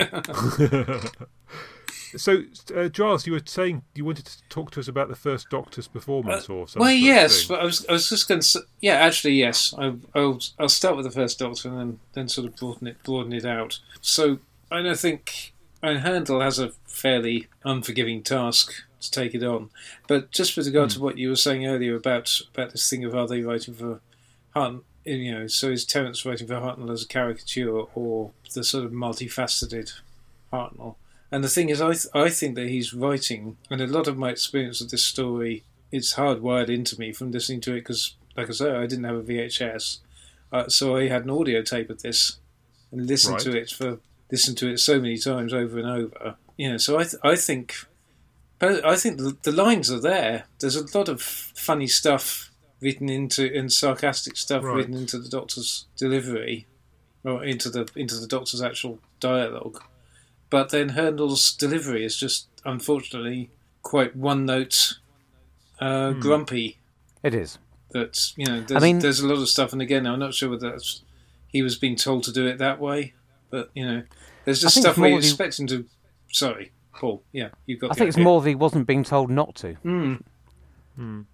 So, 2.17 2.41
uh, 2.75 2.87
Giles, 2.89 3.27
you 3.27 3.33
were 3.33 3.41
saying 3.45 3.83
you 3.93 4.03
wanted 4.03 4.25
to 4.25 4.41
talk 4.49 4.71
to 4.71 4.79
us 4.79 4.87
about 4.87 5.09
the 5.09 5.15
first 5.15 5.47
Doctor's 5.51 5.87
performance 5.87 6.49
or 6.49 6.67
something. 6.67 6.81
Well, 6.87 6.91
yes, 6.91 7.45
but 7.45 7.59
I 7.59 7.63
was, 7.65 7.85
I 7.87 7.91
was 7.93 8.09
just 8.09 8.27
going 8.27 8.41
to. 8.41 8.61
Yeah, 8.81 8.95
actually, 8.95 9.33
yes. 9.35 9.75
I, 9.77 9.93
I'll, 10.15 10.39
I'll 10.57 10.69
start 10.69 10.95
with 10.95 11.05
the 11.05 11.11
first 11.11 11.37
Doctor 11.37 11.69
and 11.69 11.77
then, 11.77 11.99
then 12.13 12.27
sort 12.27 12.47
of 12.47 12.55
broaden 12.55 12.87
it, 12.87 13.03
broaden 13.03 13.31
it 13.33 13.45
out. 13.45 13.77
So 14.01 14.39
I 14.71 14.81
don't 14.81 14.99
think 14.99 15.53
I 15.81 15.93
mean, 15.93 16.03
Hurndall 16.03 16.41
has 16.41 16.59
a 16.59 16.69
fairly 16.85 17.47
unforgiving 17.63 18.23
task 18.23 18.73
to 19.01 19.11
take 19.11 19.33
it 19.33 19.43
on. 19.43 19.69
But 20.07 20.31
just 20.31 20.57
with 20.57 20.67
regard 20.67 20.89
to 20.91 20.99
what 20.99 21.17
you 21.17 21.29
were 21.29 21.35
saying 21.35 21.65
earlier 21.65 21.95
about 21.95 22.41
about 22.53 22.71
this 22.71 22.89
thing 22.89 23.05
of 23.05 23.15
are 23.15 23.27
they 23.27 23.41
writing 23.41 23.73
for 23.73 24.01
Hunt, 24.53 24.83
you 25.05 25.31
know, 25.31 25.47
so 25.47 25.69
is 25.69 25.85
Terrance 25.85 26.25
writing 26.25 26.47
for 26.47 26.55
Hartnell 26.55 26.91
as 26.91 27.03
a 27.03 27.07
caricature 27.07 27.69
or 27.69 28.31
the 28.53 28.63
sort 28.63 28.83
of 28.83 28.91
multifaceted 28.91 29.93
Hartnell? 30.51 30.95
And 31.31 31.43
the 31.43 31.49
thing 31.49 31.69
is, 31.69 31.81
I 31.81 31.93
th- 31.93 32.07
I 32.13 32.29
think 32.29 32.55
that 32.55 32.69
he's 32.69 32.93
writing, 32.93 33.57
and 33.69 33.79
a 33.79 33.87
lot 33.87 34.07
of 34.07 34.17
my 34.17 34.29
experience 34.29 34.81
of 34.81 34.89
this 34.89 35.05
story 35.05 35.63
it's 35.91 36.15
hardwired 36.15 36.69
into 36.69 36.99
me 36.99 37.11
from 37.11 37.31
listening 37.31 37.61
to 37.61 37.71
it 37.71 37.79
because, 37.79 38.15
like 38.37 38.49
I 38.49 38.51
say, 38.51 38.71
I 38.75 38.85
didn't 38.85 39.05
have 39.05 39.15
a 39.15 39.23
VHS, 39.23 39.99
uh, 40.51 40.67
so 40.67 40.95
I 40.95 41.07
had 41.07 41.23
an 41.23 41.31
audio 41.31 41.61
tape 41.61 41.89
of 41.89 42.01
this 42.01 42.37
and 42.91 43.07
listened 43.07 43.39
to 43.39 43.57
it 43.57 43.71
for 43.71 43.99
listened 44.31 44.57
to 44.59 44.69
it 44.71 44.79
so 44.79 44.99
many 44.99 45.17
times 45.17 45.53
over 45.53 45.77
and 45.79 45.87
over. 45.87 46.35
You 46.57 46.71
know, 46.71 46.77
so 46.77 46.97
I 46.99 47.03
th- 47.03 47.21
I 47.23 47.35
think, 47.35 47.75
I 48.61 48.95
think 48.95 49.17
the, 49.17 49.37
the 49.43 49.51
lines 49.51 49.89
are 49.91 49.99
there. 50.01 50.45
There's 50.59 50.75
a 50.75 50.97
lot 50.97 51.07
of 51.09 51.21
funny 51.21 51.87
stuff 51.87 52.51
written 52.81 53.09
into 53.09 53.49
and 53.57 53.71
sarcastic 53.71 54.37
stuff 54.37 54.63
Right. 54.63 54.75
written 54.77 54.93
into 54.95 55.17
the 55.19 55.29
Doctor's 55.29 55.85
delivery, 55.97 56.67
or 57.23 57.43
into 57.43 57.69
the 57.69 57.87
into 57.95 58.15
the 58.15 58.27
Doctor's 58.27 58.61
actual 58.61 58.99
dialogue. 59.19 59.81
But 60.49 60.69
then 60.69 60.89
Hurndall's 60.89 61.53
delivery 61.53 62.03
is 62.03 62.17
just 62.17 62.47
unfortunately 62.65 63.49
quite 63.83 64.15
one 64.15 64.45
note, 64.45 64.99
uh, 65.79 66.11
Hmm. 66.11 66.19
grumpy 66.19 66.77
It 67.23 67.33
is. 67.33 67.57
that 67.91 68.33
you 68.35 68.45
know 68.45 68.61
there's, 68.61 68.81
mean- 68.83 68.99
there's 68.99 69.19
a 69.21 69.27
lot 69.27 69.37
of 69.39 69.47
stuff 69.49 69.71
and 69.73 69.81
again 69.81 70.05
i'm 70.05 70.19
not 70.19 70.33
sure 70.35 70.49
whether 70.49 70.69
that's 70.71 71.01
he 71.47 71.61
was 71.63 71.75
being 71.77 71.95
told 71.95 72.23
to 72.23 72.31
do 72.31 72.45
it 72.45 72.57
that 72.59 72.79
way 72.79 73.13
but 73.49 73.71
you 73.73 73.83
know 73.85 74.03
there's 74.45 74.61
just 74.61 74.75
stuff 74.77 74.91
it's 74.91 74.97
where 74.99 75.09
you 75.09 75.17
expect 75.17 75.59
him 75.59 75.67
to 75.67 75.85
sorry 76.31 76.71
paul 76.93 77.23
yeah 77.31 77.49
you've 77.65 77.79
got 77.79 77.87
I 77.91 77.93
the 77.93 77.97
think 77.99 78.07
it's 78.09 78.17
idea. 78.17 78.23
more 78.25 78.41
that 78.41 78.49
he 78.49 78.55
wasn't 78.55 78.87
being 78.87 79.03
told 79.03 79.29
not 79.29 79.55
to. 79.55 79.75
Mm. 79.85 81.25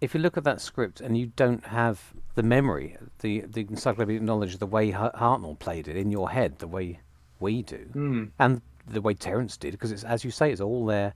If 0.00 0.14
you 0.14 0.20
look 0.20 0.36
at 0.38 0.44
that 0.44 0.60
script 0.60 1.00
and 1.00 1.16
you 1.16 1.26
don't 1.36 1.64
have 1.66 2.14
the 2.34 2.42
memory, 2.42 2.96
the 3.20 3.40
the 3.42 3.60
encyclopedic 3.68 4.22
knowledge 4.22 4.54
of 4.54 4.60
the 4.60 4.66
way 4.66 4.90
Hartnell 4.92 5.58
played 5.58 5.88
it 5.88 5.96
in 5.96 6.10
your 6.10 6.30
head, 6.30 6.58
the 6.58 6.66
way 6.68 7.00
we 7.38 7.62
do, 7.62 7.86
Mm. 7.94 8.30
and 8.38 8.62
the 8.86 9.00
way 9.02 9.14
Terrance 9.14 9.56
did, 9.58 9.72
because 9.72 9.92
it's 9.92 10.04
as 10.04 10.24
you 10.24 10.30
say, 10.30 10.50
it's 10.50 10.60
all 10.60 10.86
there, 10.86 11.12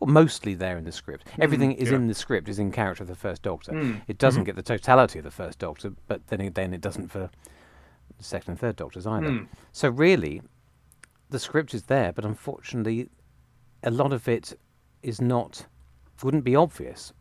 or 0.00 0.06
mostly 0.06 0.54
there 0.54 0.78
in 0.78 0.84
the 0.84 0.92
script. 0.92 1.26
Everything 1.40 1.72
is 1.72 1.90
yeah. 1.90 1.96
in 1.96 2.06
the 2.06 2.14
script, 2.14 2.48
is 2.48 2.58
in 2.60 2.70
character 2.70 3.02
of 3.02 3.08
the 3.08 3.16
First 3.16 3.42
Doctor. 3.42 3.72
Mm. 3.72 4.02
It 4.06 4.18
doesn't 4.18 4.44
get 4.44 4.54
the 4.56 4.62
totality 4.62 5.18
of 5.18 5.24
the 5.24 5.30
First 5.32 5.58
Doctor, 5.58 5.92
but 6.06 6.26
then 6.28 6.40
it- 6.40 6.54
then 6.54 6.72
it 6.72 6.80
doesn't 6.80 7.08
for 7.08 7.30
the 8.16 8.24
Second 8.24 8.52
and 8.52 8.60
Third 8.60 8.76
Doctors 8.76 9.06
either. 9.06 9.26
Mm. 9.28 9.48
So 9.72 9.88
really, 9.90 10.42
the 11.30 11.38
script 11.38 11.74
is 11.74 11.84
there, 11.84 12.12
but 12.12 12.24
unfortunately, 12.24 13.08
a 13.82 13.90
lot 13.90 14.12
of 14.12 14.26
it 14.28 14.58
is 15.02 15.20
not, 15.20 15.66
wouldn't 16.22 16.44
be 16.44 16.56
obvious. 16.56 17.12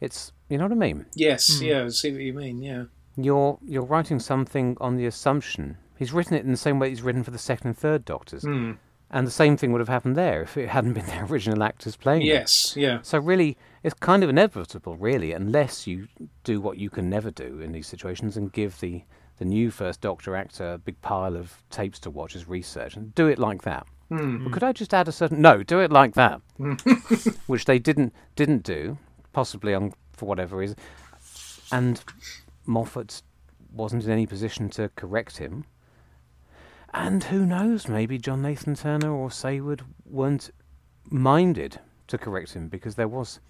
It's, 0.00 0.32
you 0.48 0.58
know 0.58 0.64
what 0.64 0.72
I 0.72 0.76
mean? 0.76 1.06
yes 1.14 1.60
yeah 1.62 1.84
i 1.84 1.88
see 1.88 2.12
what 2.12 2.20
you 2.20 2.32
mean 2.34 2.62
yeah 2.62 2.84
You're 3.16 3.58
you're 3.64 3.82
writing 3.84 4.18
something 4.20 4.76
on 4.80 4.96
the 4.96 5.06
assumption 5.06 5.78
he's 5.98 6.12
written 6.12 6.36
it 6.36 6.44
in 6.44 6.50
the 6.50 6.56
same 6.58 6.78
way 6.78 6.90
he's 6.90 7.00
written 7.02 7.24
for 7.24 7.30
the 7.30 7.38
second 7.38 7.68
and 7.68 7.78
third 7.78 8.04
Doctors, 8.04 8.44
Mm. 8.44 8.76
and 9.10 9.26
the 9.26 9.30
same 9.30 9.56
thing 9.56 9.72
would 9.72 9.80
have 9.80 9.88
happened 9.88 10.14
there 10.14 10.42
if 10.42 10.56
it 10.58 10.68
hadn't 10.68 10.92
been 10.92 11.06
the 11.12 11.24
original 11.24 11.62
actors 11.62 11.96
playing. 11.96 12.22
it. 12.22 12.26
yes 12.26 12.74
yeah 12.76 12.98
So 13.02 13.18
really, 13.18 13.56
it's 13.82 13.94
kind 13.94 14.22
of 14.22 14.28
inevitable, 14.30 14.96
really, 14.96 15.32
unless 15.32 15.86
you 15.86 16.08
do 16.44 16.60
what 16.60 16.76
you 16.78 16.90
can 16.90 17.08
never 17.08 17.30
do 17.30 17.60
in 17.60 17.72
these 17.72 17.86
situations 17.86 18.36
and 18.36 18.52
give 18.52 18.78
the 18.80 19.02
the 19.38 19.44
new 19.44 19.70
first 19.70 20.00
Doctor 20.00 20.34
actor 20.34 20.74
a 20.74 20.78
big 20.78 21.00
pile 21.02 21.36
of 21.36 21.62
tapes 21.70 21.98
to 22.00 22.10
watch 22.10 22.34
as 22.34 22.48
research 22.48 22.96
and 22.96 23.14
do 23.14 23.26
it 23.26 23.38
like 23.38 23.62
that. 23.62 23.86
Mm. 24.10 24.52
Could 24.52 24.62
I 24.62 24.72
just 24.72 24.94
add 24.94 25.08
a 25.08 25.12
certain 25.12 25.40
no? 25.40 25.62
Do 25.62 25.80
it 25.80 25.90
like 25.90 26.14
that, 26.14 26.40
which 27.46 27.64
they 27.64 27.78
didn't 27.78 28.14
didn't 28.36 28.62
do, 28.62 28.98
possibly 29.32 29.74
on 29.74 29.92
for 30.12 30.26
whatever 30.26 30.56
reason, 30.56 30.76
and 31.72 32.02
Moffatt 32.66 33.22
wasn't 33.72 34.04
in 34.04 34.10
any 34.10 34.26
position 34.26 34.70
to 34.70 34.90
correct 34.96 35.38
him. 35.38 35.64
And 36.94 37.24
who 37.24 37.44
knows? 37.44 37.88
Maybe 37.88 38.16
John 38.16 38.42
Nathan 38.42 38.74
Turner 38.74 39.12
or 39.12 39.28
Saward 39.28 39.82
weren't 40.04 40.50
minded 41.10 41.80
to 42.06 42.16
correct 42.16 42.54
him 42.54 42.68
because 42.68 42.94
there 42.94 43.08
was. 43.08 43.40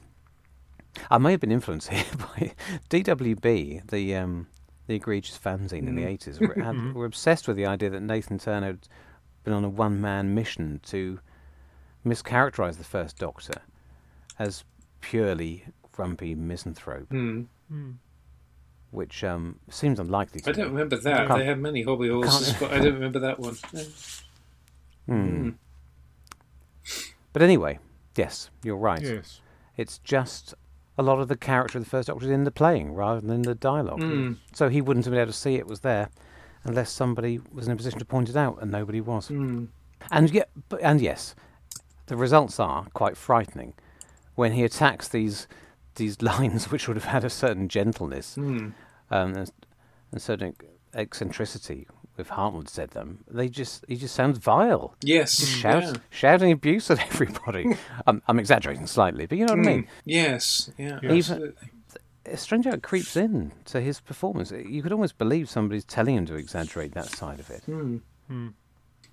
I 1.11 1.19
may 1.19 1.33
have 1.33 1.41
been 1.41 1.53
influenced 1.53 1.89
here 1.93 2.05
by 2.19 2.55
DWB, 2.89 3.91
the 3.91 4.17
um, 4.17 4.47
the 4.87 4.95
egregious 4.95 5.39
fanzine 5.39 5.87
in 5.89 5.95
the 5.97 6.05
eighties, 6.05 6.39
were, 6.41 6.55
had- 6.55 6.95
were 6.95 7.05
obsessed 7.07 7.47
with 7.49 7.57
the 7.57 7.67
idea 7.67 7.91
that 7.91 8.01
Nathan 8.03 8.39
Turner 8.39 8.67
had 8.69 8.89
been 9.45 9.53
on 9.53 9.65
a 9.65 9.69
one 9.69 10.01
man 10.01 10.35
mission 10.35 10.81
to 10.87 11.19
mischaracterize 12.05 12.77
the 12.79 12.85
First 12.85 13.19
Doctor 13.19 13.55
as 14.39 14.65
purely 15.01 15.65
grumpy 15.93 16.35
misanthrope, 16.35 17.09
Mm. 17.09 17.47
which 18.91 19.25
um, 19.25 19.59
seems 19.71 19.99
unlikely 19.99 20.41
to 20.43 20.51
i 20.51 20.53
don't 20.53 20.67
me. 20.67 20.73
remember 20.73 20.97
that 20.97 21.27
Can't- 21.27 21.39
they 21.41 21.47
had 21.47 21.59
many 21.59 21.83
hobby 21.83 22.09
horses 22.09 22.53
but 22.61 22.71
i 22.73 22.79
don't 22.79 22.95
remember 22.95 23.19
that 23.21 23.39
one 23.41 23.57
Hmm. 25.07 25.51
But 27.33 27.43
anyway, 27.43 27.79
yes, 28.17 28.51
you're 28.65 28.77
right. 28.77 29.01
Yes. 29.03 29.41
It's 29.77 29.99
just 29.99 30.55
a 30.99 31.03
lot 31.03 31.19
of 31.19 31.29
the 31.29 31.37
character 31.37 31.79
of 31.79 31.85
the 31.85 31.91
first 31.91 32.09
Doctor 32.09 32.25
is 32.25 32.31
in 32.31 32.45
the 32.45 32.51
playing 32.51 32.93
rather 32.95 33.21
than 33.21 33.31
in 33.31 33.43
the 33.43 33.55
dialogue. 33.55 34.01
Mm. 34.01 34.37
So 34.55 34.69
he 34.69 34.81
wouldn't 34.81 35.05
have 35.05 35.13
been 35.13 35.21
able 35.21 35.33
to 35.33 35.39
see 35.39 35.55
it 35.57 35.67
was 35.67 35.81
there 35.81 36.09
unless 36.65 36.91
somebody 36.91 37.39
was 37.53 37.67
in 37.67 37.73
a 37.73 37.77
position 37.77 37.99
to 37.99 38.05
point 38.05 38.29
it 38.29 38.37
out, 38.37 38.59
and 38.61 38.71
nobody 38.73 39.01
was. 39.01 39.29
Mm. 39.29 39.69
And 40.11 40.31
yet, 40.31 40.49
and 40.83 41.01
yes, 41.01 41.35
the 42.07 42.17
results 42.17 42.59
are 42.59 42.87
quite 42.95 43.17
frightening 43.17 43.75
when 44.35 44.53
he 44.53 44.65
attacks 44.65 45.09
these 45.09 45.47
these 45.97 46.21
lines, 46.33 46.71
which 46.71 46.89
would 46.89 46.97
have 46.97 47.07
had 47.07 47.25
a 47.25 47.31
certain 47.31 47.69
gentleness 47.69 48.37
Mm. 48.37 48.73
um, 49.11 49.35
and, 49.35 49.51
and 50.13 50.23
certain 50.23 50.55
eccentricity. 50.95 51.87
If 52.19 52.29
Hartwood 52.31 52.69
said 52.69 52.91
them, 52.91 53.25
they 53.29 53.49
just 53.49 53.85
he 53.89 53.97
just 53.97 54.15
sounds 54.15 54.39
vile. 54.39 54.95
Yes. 55.03 55.37
Just 55.37 55.53
shouts, 55.53 55.93
yeah. 55.93 56.01
shouting 56.11 56.53
abuse 56.53 56.91
at 56.91 56.99
everybody. 57.07 57.77
I'm, 58.07 58.23
I'm 58.29 58.39
exaggerating 58.39 58.87
slightly, 58.87 59.27
but 59.27 59.39
you 59.39 59.47
know 59.47 59.55
what 59.55 59.67
I 59.67 59.71
mean. 59.71 59.83
Mm. 59.85 59.89
Yes. 60.05 60.71
Yeah. 60.79 60.99
Yes. 61.03 61.31
absolutely. 61.31 61.69
It's 62.25 62.43
strange 62.43 62.65
how 62.65 62.73
it 62.73 62.83
creeps 62.83 63.17
in 63.17 63.53
to 63.67 63.81
his 63.81 64.01
performance. 64.01 64.51
You 64.51 64.83
could 64.83 64.93
almost 64.93 65.17
believe 65.17 65.49
somebody's 65.49 65.85
telling 65.85 66.17
him 66.17 66.27
to 66.27 66.35
exaggerate 66.35 66.93
that 66.95 67.07
side 67.07 67.39
of 67.39 67.51
it. 67.51 67.63
Mm. 67.69 68.01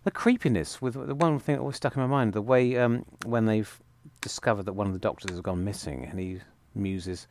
The 0.04 0.12
creepiness 0.12 0.82
with 0.82 0.96
the 0.96 1.14
one 1.14 1.38
thing 1.40 1.56
that 1.56 1.62
always 1.62 1.76
stuck 1.76 1.96
in 1.96 2.02
my 2.02 2.08
mind, 2.08 2.34
the 2.34 2.42
way 2.42 2.76
um, 2.78 3.06
when 3.26 3.46
they've 3.46 3.80
discovered 4.22 4.64
that 4.64 4.74
one 4.74 4.88
of 4.88 4.94
the 4.94 5.00
doctors 5.00 5.30
has 5.30 5.42
gone 5.42 5.64
missing, 5.64 6.06
and 6.06 6.20
he 6.20 6.40
muses, 6.74 7.28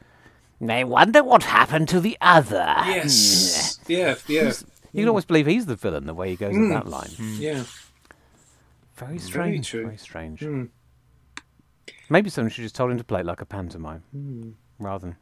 "I 0.67 0.85
wonder 0.85 1.25
what 1.25 1.43
happened 1.43 1.89
to 1.89 2.01
the 2.01 2.17
other." 2.21 2.75
Yes. 2.87 3.81
yeah. 3.89 4.15
Yeah. 4.29 4.53
You 4.93 5.03
can 5.03 5.09
always 5.09 5.25
believe 5.25 5.47
he's 5.47 5.67
the 5.67 5.77
villain 5.77 6.07
the 6.07 6.15
way 6.15 6.31
he 6.31 6.37
goes 6.37 6.55
Mm. 6.55 6.61
with 6.63 6.71
that 6.71 6.87
line. 6.89 7.11
Yeah. 7.41 7.65
Very 8.97 9.19
strange. 9.19 9.69
true. 9.69 9.85
Very 9.85 9.97
strange. 9.97 10.41
Mm. 10.41 10.69
Maybe 12.11 12.29
someone 12.31 12.51
should 12.51 12.63
just 12.63 12.75
told 12.75 12.91
him 12.91 12.99
to 12.99 13.05
play 13.05 13.21
it 13.21 13.27
like 13.27 13.41
a 13.41 13.47
pantomime 13.47 14.03
Mm. 14.15 14.55
rather 14.79 15.07
than 15.09 15.17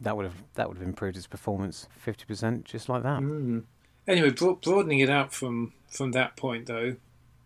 that 0.00 0.16
would 0.16 0.24
have 0.26 0.42
that 0.54 0.68
would 0.68 0.78
have 0.78 0.86
improved 0.86 1.16
his 1.16 1.26
performance 1.26 1.86
fifty 1.90 2.24
percent 2.24 2.64
just 2.64 2.88
like 2.88 3.02
that. 3.02 3.20
Mm. 3.20 3.64
Anyway, 4.08 4.30
bro- 4.30 4.56
broadening 4.56 5.00
it 5.00 5.10
out 5.10 5.32
from 5.34 5.72
from 5.88 6.12
that 6.12 6.36
point 6.36 6.66
though, 6.66 6.96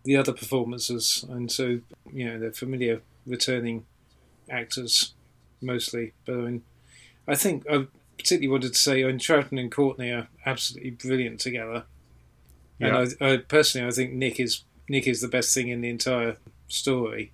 the 0.03 0.15
other 0.17 0.33
performances, 0.33 1.25
and 1.29 1.51
so 1.51 1.81
you 2.11 2.25
know 2.25 2.39
the 2.39 2.51
familiar 2.51 3.01
returning 3.25 3.85
actors 4.49 5.13
mostly, 5.61 6.13
but 6.25 6.33
I 6.35 6.37
mean, 6.37 6.63
I 7.27 7.35
think 7.35 7.65
I 7.69 7.87
particularly 8.21 8.47
wanted 8.51 8.73
to 8.73 8.79
say, 8.79 9.03
I 9.03 9.07
mean, 9.07 9.19
Troughton 9.19 9.59
and 9.59 9.71
Courtney 9.71 10.11
are 10.11 10.27
absolutely 10.45 10.91
brilliant 10.91 11.39
together, 11.39 11.83
Yeah. 12.79 12.97
and 13.01 13.15
I, 13.21 13.25
I 13.33 13.37
personally 13.37 13.87
I 13.87 13.91
think 13.91 14.13
Nick 14.13 14.39
is 14.39 14.63
Nick 14.89 15.07
is 15.07 15.21
the 15.21 15.27
best 15.27 15.53
thing 15.53 15.67
in 15.69 15.81
the 15.81 15.89
entire 15.89 16.37
story. 16.67 17.31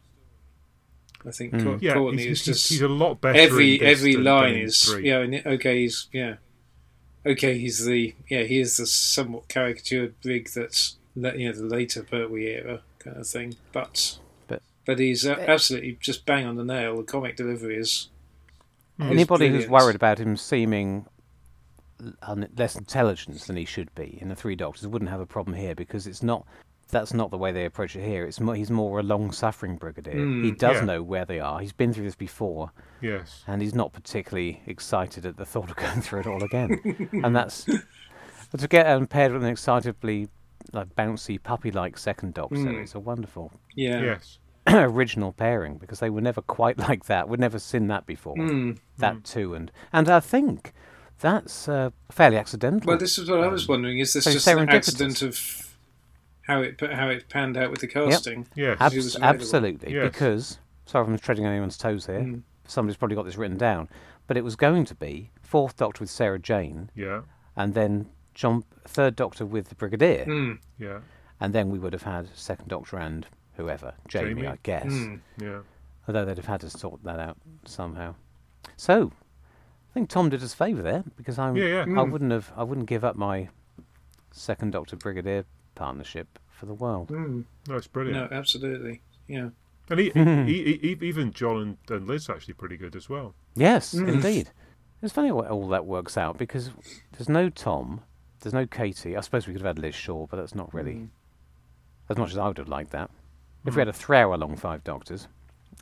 I 1.25 1.31
think 1.31 1.53
Mm. 1.53 1.63
Cour- 1.63 1.77
yeah, 1.81 1.93
Courtney 1.93 2.23
he's, 2.23 2.39
is 2.41 2.45
he's, 2.45 2.55
just 2.55 2.69
he's 2.69 2.81
a 2.81 2.87
lot 2.87 3.19
better. 3.21 3.37
every 3.39 3.75
in 3.75 3.79
this 3.83 3.99
every 3.99 4.13
than- 4.15 4.23
line 4.23 4.55
is 4.55 4.81
three. 4.83 5.07
yeah 5.09 5.17
okay 5.45 5.81
he's 5.81 6.07
yeah 6.13 6.35
okay 7.25 7.57
he's 7.57 7.83
the 7.85 8.13
yeah 8.29 8.43
he 8.43 8.59
is 8.59 8.77
the 8.77 8.85
somewhat 8.85 9.47
caricatured 9.49 10.13
brig 10.21 10.49
that's 10.55 10.95
you 11.15 11.21
know 11.21 11.51
the 11.53 11.63
later 11.65 12.03
Pertwee 12.03 12.45
era 12.45 12.81
kind 12.99 13.17
of 13.17 13.27
thing 13.27 13.55
but 13.73 14.19
But- 14.47 14.61
but 14.85 14.99
he's 14.99 15.25
a- 15.25 15.49
absolutely 15.49 15.97
just 15.99 16.25
bang 16.25 16.45
on 16.45 16.55
the 16.55 16.63
nail 16.63 16.95
the 16.97 17.03
comic 17.03 17.35
delivery 17.35 17.77
is 17.77 18.09
Anybody 18.99 19.49
who's 19.49 19.67
worried 19.67 19.95
about 19.95 20.17
him 20.19 20.35
seeming 20.37 21.05
un- 22.23 22.49
less 22.57 22.75
intelligent 22.75 23.39
than 23.41 23.55
he 23.55 23.65
should 23.65 23.93
be 23.95 24.17
in 24.21 24.29
the 24.29 24.35
Three 24.35 24.55
Doctors 24.55 24.87
wouldn't 24.87 25.11
have 25.11 25.19
a 25.19 25.25
problem 25.25 25.55
here 25.55 25.75
because 25.75 26.07
it's 26.07 26.23
not. 26.23 26.45
That's 26.89 27.13
not 27.13 27.31
the 27.31 27.37
way 27.37 27.51
they 27.51 27.65
approach 27.65 27.97
it 27.97 28.05
here. 28.05 28.23
It's 28.25 28.39
more, 28.39 28.55
he's 28.55 28.71
more 28.71 28.99
a 29.01 29.03
long-suffering 29.03 29.75
brigadier. 29.75 30.13
he 30.13 30.51
Mm, 30.51 30.57
does 30.57 30.77
yeah. 30.77 30.85
know 30.85 31.03
where 31.03 31.25
they 31.25 31.37
are. 31.41 31.59
He's 31.59 31.73
been 31.73 31.91
through 31.93 32.05
this 32.05 32.15
before, 32.15 32.71
Yes. 33.01 33.43
and 33.45 33.61
he's 33.61 33.75
not 33.75 33.91
particularly 33.91 34.61
excited 34.65 35.25
at 35.25 35.35
the 35.35 35.43
thought 35.45 35.69
of 35.69 35.75
going 35.75 35.99
through 36.01 36.21
it 36.21 36.27
all 36.27 36.41
again. 36.41 37.09
and 37.11 37.35
that's 37.35 37.65
to 37.65 38.67
get 38.69 38.87
um, 38.87 39.05
paired 39.05 39.33
with 39.33 39.43
an 39.43 39.53
excitably 39.53 40.29
like 40.71 40.95
bouncy 40.95 41.41
puppy-like 41.43 41.97
second 41.97 42.33
Doctor. 42.35 42.55
Mm. 42.55 42.81
It's 42.83 42.95
a 42.95 42.99
wonderful 43.01 43.51
yeah 43.75 44.01
Yes. 44.01 44.39
original 44.73 45.31
pairing 45.33 45.77
because 45.77 45.99
they 45.99 46.09
were 46.09 46.21
never 46.21 46.41
quite 46.41 46.77
like 46.89 47.05
that. 47.05 47.29
We'd 47.29 47.39
never 47.39 47.59
seen 47.59 47.87
that 47.87 48.05
before. 48.05 48.35
Mm. 48.35 48.77
That 48.97 49.23
too, 49.23 49.53
and 49.53 49.71
and 49.93 50.09
I 50.09 50.19
think 50.19 50.73
that's 51.19 51.67
uh, 51.67 51.89
fairly 52.11 52.37
accidental. 52.37 52.87
well 52.87 52.97
this 52.97 53.17
is 53.17 53.29
what 53.29 53.43
I 53.43 53.47
was 53.47 53.67
wondering 53.67 53.97
is 53.99 54.13
this 54.13 54.23
so 54.25 54.31
just 54.31 54.47
an 54.47 54.69
accident 54.69 55.21
of 55.23 55.75
how 56.43 56.61
it 56.61 56.79
how 56.79 57.09
it 57.09 57.27
panned 57.29 57.57
out 57.57 57.71
with 57.71 57.81
the 57.81 57.87
casting 57.87 58.47
Yes. 58.55 58.77
Ab- 58.79 58.93
Abs- 58.93 59.15
absolutely, 59.17 59.93
Yes. 59.93 60.11
because 60.11 60.59
sorry 60.85 61.03
if 61.05 61.09
I'm 61.09 61.17
treading 61.17 61.45
on 61.45 61.51
anyone's 61.51 61.77
toes 61.77 62.05
here. 62.05 62.19
Mm. 62.21 62.43
Somebody's 62.67 62.97
probably 62.97 63.15
got 63.15 63.25
this 63.25 63.37
written 63.37 63.57
down, 63.57 63.87
but 64.27 64.35
it 64.37 64.43
was 64.43 64.55
going 64.57 64.83
to 64.85 64.95
be 64.95 65.31
fourth 65.41 65.77
Doctor 65.77 66.01
with 66.01 66.09
Sarah 66.09 66.37
Jane, 66.39 66.89
Yeah. 66.95 67.21
and 67.55 67.73
then 67.73 68.07
John 68.33 68.63
third 68.85 69.15
Doctor 69.15 69.45
with 69.45 69.69
the 69.69 69.75
Brigadier, 69.75 70.25
Mm. 70.27 70.59
Yeah. 70.77 70.99
and 71.39 71.53
then 71.53 71.69
we 71.69 71.79
would 71.79 71.93
have 71.93 72.03
had 72.03 72.27
second 72.35 72.67
Doctor 72.67 72.97
and 72.97 73.25
whoever 73.57 73.93
Jamie, 74.07 74.35
Jamie. 74.35 74.47
I 74.47 74.57
guess. 74.63 74.85
Mm. 74.85 75.19
Yeah. 75.41 75.59
Although 76.07 76.23
they'd 76.25 76.37
have 76.37 76.45
had 76.45 76.61
to 76.61 76.69
sort 76.69 77.03
that 77.03 77.19
out 77.19 77.37
somehow. 77.65 78.15
So, 78.77 79.11
I 79.91 79.93
think 79.93 80.09
Tom 80.09 80.29
did 80.29 80.41
us 80.41 80.53
a 80.53 80.57
favour 80.57 80.81
there 80.81 81.03
because 81.17 81.37
I'm. 81.37 81.55
Yeah. 81.57 81.65
Yeah. 81.65 81.81
I 81.81 81.85
Mm. 81.85 82.11
wouldn't 82.11 82.31
have. 82.31 82.51
I 82.55 82.63
wouldn't 82.63 82.87
give 82.87 83.03
up 83.03 83.15
my 83.15 83.49
second 84.31 84.71
Doctor 84.71 84.95
Brigadier 84.95 85.45
partnership 85.75 86.39
for 86.49 86.65
the 86.65 86.73
world. 86.73 87.09
Mm. 87.09 87.43
No, 87.67 87.75
it's 87.75 87.87
brilliant. 87.87 88.31
no 88.31 88.37
absolutely 88.37 89.01
yeah 89.27 89.49
And 89.89 89.99
he, 89.99 90.09
he, 90.11 90.23
he, 90.63 90.77
he, 90.81 90.97
even 91.07 91.31
John 91.31 91.57
and, 91.61 91.77
and 91.89 92.07
Liz 92.07 92.29
are 92.29 92.35
actually 92.35 92.53
pretty 92.55 92.77
good 92.77 92.95
as 92.95 93.09
well. 93.09 93.35
Yes, 93.55 93.93
Mm. 93.93 94.07
indeed. 94.07 94.49
It's 95.01 95.13
funny 95.13 95.27
how 95.29 95.41
all 95.41 95.67
that 95.69 95.85
works 95.85 96.17
out 96.17 96.37
because 96.39 96.71
there's 97.11 97.29
no 97.29 97.49
Tom, 97.49 98.01
there's 98.39 98.53
no 98.53 98.65
Katie. 98.65 99.15
I 99.15 99.21
suppose 99.21 99.45
we 99.47 99.53
could 99.53 99.61
have 99.61 99.75
had 99.75 99.79
Liz 99.83 99.93
Shaw, 99.93 100.25
but 100.25 100.37
that's 100.37 100.55
not 100.55 100.73
really 100.73 100.95
Mm. 100.95 101.09
as 102.09 102.17
much 102.17 102.31
as 102.31 102.37
I 102.39 102.47
would 102.47 102.57
have 102.57 102.67
liked 102.69 102.91
that. 102.91 103.11
If 103.67 103.75
we 103.75 103.81
had 103.81 103.87
a 103.89 103.93
three-hour-long 103.93 104.55
Five 104.55 104.83
Doctors, 104.85 105.27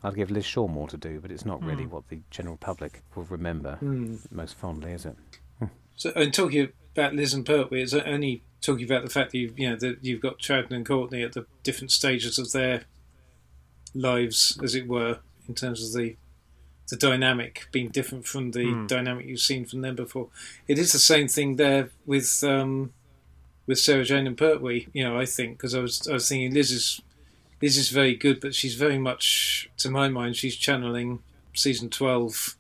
I'd 0.04 0.16
give 0.16 0.32
Liz 0.32 0.46
Shaw 0.46 0.68
more 0.68 0.88
to 0.88 0.98
do, 0.98 1.20
but 1.20 1.32
it's 1.32 1.46
not 1.46 1.64
really 1.64 1.86
Mm. 1.86 1.90
what 1.92 2.10
the 2.10 2.20
general 2.32 2.58
public 2.58 3.02
will 3.16 3.26
remember 3.26 3.78
Mm. 3.82 4.20
most 4.32 4.56
fondly, 4.58 4.92
is 4.92 5.06
it? 5.06 5.16
So, 5.96 6.12
and 6.16 6.34
talking 6.34 6.70
about 6.94 7.14
Liz 7.16 7.34
and 7.34 7.46
Pertwee, 7.46 7.82
it's 7.82 7.94
only 7.94 8.42
talking 8.62 8.86
about 8.86 9.04
the 9.06 9.10
fact 9.10 9.32
that 9.32 9.38
you've, 9.38 9.58
you 9.58 9.70
know 9.70 9.76
that 9.78 10.04
you've 10.04 10.20
got 10.20 10.40
Chad 10.40 10.72
and 10.72 10.86
Courtney 10.86 11.22
at 11.22 11.34
the 11.34 11.46
different 11.64 11.92
stages 11.92 12.38
of 12.40 12.52
their 12.52 12.84
lives, 13.94 14.60
as 14.64 14.76
it 14.76 14.88
were, 14.88 15.20
in 15.48 15.56
terms 15.56 15.84
of 15.86 15.94
the 15.94 16.18
the 16.90 16.96
dynamic 16.96 17.68
being 17.72 17.90
different 17.90 18.28
from 18.28 18.52
the 18.52 18.72
Hmm. 18.72 18.86
dynamic 18.88 19.26
you've 19.26 19.40
seen 19.40 19.66
from 19.66 19.82
them 19.82 19.96
before. 19.96 20.30
It 20.68 20.78
is 20.78 20.92
the 20.92 21.00
same 21.00 21.28
thing 21.28 21.56
there 21.56 21.90
with 22.06 22.44
um, 22.44 22.94
with 23.66 23.80
Sarah 23.80 24.04
Jane 24.04 24.28
and 24.28 24.38
Pertwee. 24.38 24.88
You 24.94 25.04
know, 25.04 25.18
I 25.20 25.26
think 25.26 25.58
because 25.58 25.74
I 25.74 25.80
was 25.80 26.08
I 26.08 26.14
was 26.14 26.28
thinking 26.30 26.54
Liz 26.54 26.72
is 26.72 27.02
Is 27.66 27.90
very 27.90 28.16
good, 28.16 28.40
but 28.42 28.54
she's 28.54 28.76
very 28.76 28.98
much, 29.00 29.70
to 29.78 29.90
my 29.90 30.08
mind, 30.08 30.36
she's 30.36 30.56
channeling 30.56 31.24
season 31.54 31.90
twelve 31.90 32.56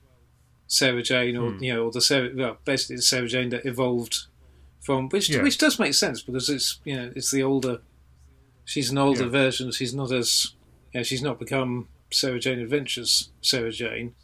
Sarah 0.68 1.03
Jane, 1.03 1.38
or 1.38 1.52
Hmm. 1.52 1.64
you 1.64 1.73
know, 1.73 1.86
or 1.86 1.91
the 1.91 2.02
Sarah, 2.02 2.32
well, 2.34 2.57
basically 2.65 2.95
the 2.95 3.02
Sarah 3.03 3.27
Jane 3.27 3.49
that 3.49 3.65
evolved 3.65 4.26
from, 4.82 5.10
which 5.10 5.30
Yeah. 5.30 5.44
which 5.44 5.57
does 5.60 5.77
make 5.80 5.94
sense 5.94 6.22
because 6.23 6.49
it's 6.49 6.80
you 6.86 6.95
know 6.95 7.11
it's 7.15 7.30
the 7.32 7.44
older, 7.44 7.82
she's 8.65 8.90
an 8.90 8.98
older 8.98 9.23
Yeah. 9.23 9.30
version. 9.30 9.72
She's 9.72 9.94
not 9.94 10.11
as, 10.11 10.53
you 10.94 10.99
know, 10.99 11.03
she's 11.03 11.22
not 11.22 11.40
become 11.40 11.88
Sarah 12.11 12.40
Jane 12.40 12.60
Adventures 12.60 13.30
Sarah 13.41 13.72
Jane 13.72 14.15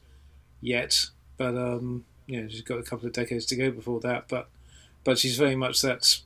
yet, 0.62 1.08
but 1.38 1.56
um, 1.56 2.06
you 2.26 2.42
know, 2.42 2.48
she's 2.50 2.62
got 2.62 2.80
a 2.80 2.84
couple 2.84 3.06
of 3.08 3.14
decades 3.14 3.46
to 3.48 3.56
go 3.56 3.70
before 3.72 4.00
that. 4.02 4.28
But 4.28 4.50
but 5.04 5.20
she's 5.20 5.38
very 5.38 5.56
much 5.56 5.82
that. 5.82 6.22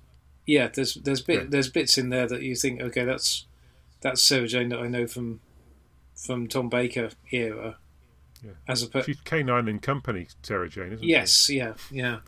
Yeah, 0.45 0.67
there's 0.67 0.93
there's 0.95 1.21
bit 1.21 1.39
Yeah. 1.43 1.47
there's 1.49 1.69
bits 1.69 1.97
in 1.97 2.09
there 2.09 2.27
that 2.27 2.41
you 2.43 2.55
think, 2.55 2.79
okay, 2.81 3.03
that's 3.03 3.45
that's 4.05 4.21
Sarah 4.21 4.47
Jane 4.47 4.69
that 4.69 4.79
I 4.79 4.87
know 4.87 5.07
from 5.07 5.39
from 6.15 6.47
Tom 6.47 6.69
Baker 6.69 7.09
era. 7.31 7.77
Yeah. 8.43 8.51
As 8.67 8.83
a 8.83 8.87
per- 8.87 9.01
She's 9.01 9.19
K9 9.21 9.67
and 9.67 9.81
Company, 9.81 10.27
Sarah 10.43 10.69
Jane, 10.69 10.93
isn't 10.93 11.03
Yes, 11.03 11.49
yeah, 11.49 11.73
yeah. 11.89 12.19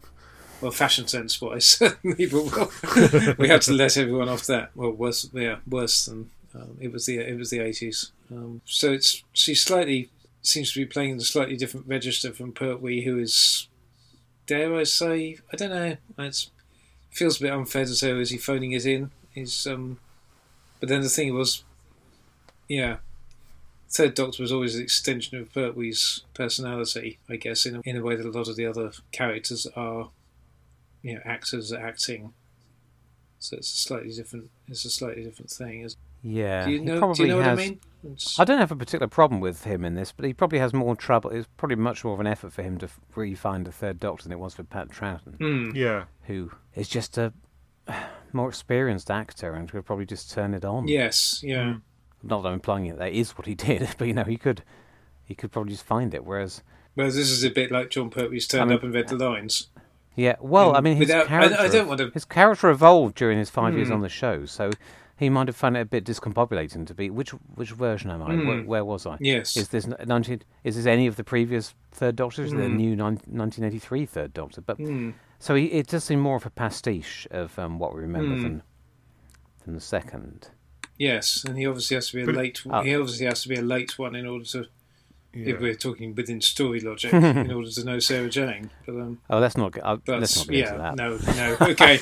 Well, 0.59 0.71
fashion 0.71 1.07
sense 1.07 1.39
wise, 1.39 1.65
certainly, 1.67 2.25
but 2.25 2.45
well, 2.45 3.35
we 3.37 3.47
had 3.47 3.61
to 3.63 3.73
let 3.73 3.95
everyone 3.95 4.27
off 4.27 4.47
that. 4.47 4.71
Well, 4.75 4.89
worse, 4.89 5.29
yeah, 5.31 5.57
worse 5.69 6.05
than 6.05 6.31
um, 6.55 6.77
it 6.81 6.91
was 6.91 7.05
the 7.05 7.19
it 7.19 7.37
was 7.37 7.51
the 7.51 7.59
eighties. 7.59 8.11
Um, 8.31 8.61
so 8.65 8.91
it's 8.91 9.23
she's 9.31 9.61
slightly 9.61 10.09
seems 10.41 10.73
to 10.73 10.79
be 10.79 10.85
playing 10.85 11.11
in 11.11 11.17
a 11.17 11.21
slightly 11.21 11.57
different 11.57 11.85
register 11.85 12.33
from 12.33 12.53
Pertwee, 12.53 13.03
who 13.03 13.19
is, 13.19 13.67
dare 14.47 14.75
I 14.75 14.83
say, 14.83 15.37
I 15.53 15.55
don't 15.55 15.69
know. 15.69 15.97
It's 16.17 16.49
feels 17.11 17.39
a 17.39 17.43
bit 17.43 17.53
unfair 17.53 17.85
to 17.85 17.93
say, 17.93 18.19
is 18.19 18.31
he 18.31 18.37
phoning 18.39 18.71
it 18.71 18.85
in? 18.87 19.11
Is 19.35 19.67
um, 19.67 19.99
but 20.79 20.89
then 20.89 21.01
the 21.01 21.09
thing 21.09 21.33
was, 21.33 21.63
yeah, 22.67 22.97
Third 23.89 24.13
Doctor 24.15 24.43
was 24.43 24.51
always 24.51 24.75
an 24.75 24.81
extension 24.81 25.37
of 25.37 25.51
Pertwee's 25.53 26.23
personality, 26.33 27.19
I 27.29 27.37
guess, 27.37 27.65
in 27.65 27.77
a, 27.77 27.81
in 27.85 27.95
a 27.97 28.01
way 28.03 28.15
that 28.15 28.25
a 28.25 28.29
lot 28.31 28.47
of 28.49 28.55
the 28.57 28.65
other 28.65 28.91
characters 29.11 29.65
are, 29.75 30.09
you 31.01 31.15
know, 31.15 31.21
actors 31.23 31.71
acting. 31.71 32.33
So 33.39 33.55
it's 33.57 33.71
a 33.71 33.77
slightly 33.77 34.11
different. 34.13 34.49
It's 34.67 34.83
a 34.83 34.89
slightly 34.89 35.23
different 35.23 35.51
thing. 35.51 35.79
It's- 35.81 35.95
Yeah, 36.23 36.65
Do 36.65 36.71
you 36.71 36.79
he 36.79 36.85
know? 36.85 36.97
probably 36.99 37.15
Do 37.15 37.21
you 37.23 37.27
know 37.29 37.41
has. 37.41 37.57
what 37.57 37.63
I 37.63 37.69
mean? 37.69 37.79
It's- 38.03 38.39
I 38.39 38.43
don't 38.43 38.57
have 38.59 38.71
a 38.71 38.75
particular 38.75 39.07
problem 39.07 39.39
with 39.39 39.63
him 39.63 39.85
in 39.85 39.93
this, 39.95 40.11
but 40.11 40.25
he 40.25 40.33
probably 40.33 40.59
has 40.59 40.73
more 40.73 40.95
trouble. 40.95 41.29
It's 41.29 41.47
probably 41.55 41.75
much 41.77 42.03
more 42.03 42.13
of 42.15 42.19
an 42.19 42.27
effort 42.27 42.51
for 42.51 42.63
him 42.63 42.77
to 42.79 42.85
f- 42.87 42.99
really 43.15 43.35
find 43.35 43.67
a 43.67 43.71
third 43.71 43.99
Doctor 43.99 44.23
than 44.23 44.31
it 44.33 44.39
was 44.39 44.55
for 44.55 44.63
Pat 44.63 44.89
Troughton, 44.89 45.37
Hmm. 45.37 45.75
Yeah. 45.75 46.05
who 46.23 46.51
is 46.75 46.89
just 46.89 47.17
a 47.17 47.31
more 48.33 48.49
experienced 48.49 49.09
actor 49.11 49.53
and 49.53 49.69
could 49.71 49.85
probably 49.85 50.05
just 50.05 50.31
turn 50.31 50.53
it 50.53 50.65
on. 50.65 50.87
Yes. 50.87 51.41
Yeah. 51.43 51.63
Mm. 51.63 51.81
Not 52.23 52.41
that 52.41 52.49
I'm 52.49 52.55
implying 52.55 52.87
that 52.89 52.99
that 52.99 53.13
is 53.13 53.31
what 53.37 53.47
he 53.47 53.55
did, 53.67 53.87
but 53.97 54.07
you 54.07 54.13
know, 54.13 54.23
he 54.23 54.37
could, 54.37 54.63
he 55.23 55.35
could 55.35 55.51
probably 55.51 55.71
just 55.73 55.85
find 55.85 56.13
it. 56.13 56.25
Whereas, 56.25 56.63
Whereas 56.95 57.15
this 57.15 57.29
is 57.29 57.43
a 57.43 57.49
bit 57.51 57.71
like 57.71 57.89
Jon 57.91 58.09
Pertwee's 58.09 58.47
turned 58.47 58.63
I 58.63 58.65
mean- 58.65 58.77
up 58.77 58.83
and 58.83 58.93
read 58.93 59.07
the 59.07 59.15
lines. 59.15 59.67
yeah, 60.15 60.35
well, 60.39 60.75
I 60.75 60.79
Mm, 60.79 60.83
mean, 60.83 60.97
his 60.97 61.07
without- 61.07 61.27
character, 61.27 61.57
I 61.59 61.67
don't 61.67 61.87
want 61.87 61.99
to- 61.99 62.09
his 62.11 62.25
character 62.25 62.69
evolved 62.69 63.15
during 63.15 63.37
his 63.37 63.49
five 63.51 63.75
years 63.75 63.89
Mm. 63.89 63.93
on 63.95 64.01
the 64.01 64.09
show, 64.09 64.45
so 64.45 64.71
he 65.15 65.29
might 65.29 65.47
have 65.47 65.55
found 65.55 65.77
it 65.77 65.81
a 65.81 65.85
bit 65.85 66.03
discombobulating 66.05 66.85
to 66.87 66.93
be. 66.95 67.09
Which 67.11 67.29
which 67.55 67.71
version 67.71 68.09
am 68.09 68.23
I? 68.23 68.29
Where, 68.35 68.37
Mm. 68.37 68.65
where 68.65 68.85
was 68.85 69.05
I? 69.05 69.17
Yes. 69.19 69.55
Is 69.57 69.69
this 69.69 69.85
19? 69.87 70.41
Is 70.63 70.75
this 70.75 70.85
any 70.87 71.05
of 71.07 71.15
the 71.17 71.23
previous 71.23 71.73
Third 71.91 72.15
Doctors? 72.15 72.47
Is 72.47 72.51
the 72.53 72.59
Mm. 72.67 72.75
new 72.77 72.95
nine- 72.95 73.19
1983 73.27 74.05
Third 74.07 74.33
Doctor? 74.33 74.61
But 74.61 74.77
Hmm. 74.77 75.11
so 75.39 75.53
he, 75.55 75.65
it 75.67 75.87
does 75.87 76.03
seem 76.03 76.19
more 76.19 76.35
of 76.37 76.45
a 76.47 76.49
pastiche 76.51 77.27
of 77.31 77.57
um, 77.59 77.77
what 77.79 77.93
we 77.95 78.01
remember 78.01 78.35
Mm. 78.37 78.41
than 78.41 78.63
than 79.65 79.73
the 79.75 79.81
second. 79.81 80.49
Yes, 80.97 81.43
and 81.47 81.57
he 81.57 81.65
obviously 81.67 81.95
has 81.95 82.09
to 82.09 82.15
be 82.15 82.23
a 82.23 82.25
But- 82.25 82.35
late. 82.35 82.61
Oh. 82.69 82.81
He 82.81 82.95
obviously 82.95 83.25
has 83.27 83.41
to 83.43 83.49
be 83.49 83.55
a 83.55 83.61
late 83.61 83.97
one 83.99 84.15
in 84.15 84.25
order 84.25 84.45
to, 84.45 84.65
yeah. 85.33 85.53
if 85.53 85.61
we're 85.61 85.75
talking 85.75 86.15
within 86.15 86.41
story 86.41 86.79
logic, 86.79 87.13
in 87.13 87.51
order 87.51 87.69
to 87.69 87.83
know 87.83 87.99
Sarah 87.99 88.29
Jane. 88.29 88.71
But 88.85 88.93
um, 88.93 89.19
Oh, 89.29 89.39
let's 89.39 89.57
not 89.57 89.73
get. 89.73 89.85
Uh, 89.85 89.97
but 89.97 90.19
let's 90.19 90.35
not 90.37 90.47
get 90.47 90.55
yeah, 90.57 90.69
into 90.69 90.77
that. 90.81 90.95
no, 90.95 91.17
no, 91.35 91.57
okay. 91.71 91.99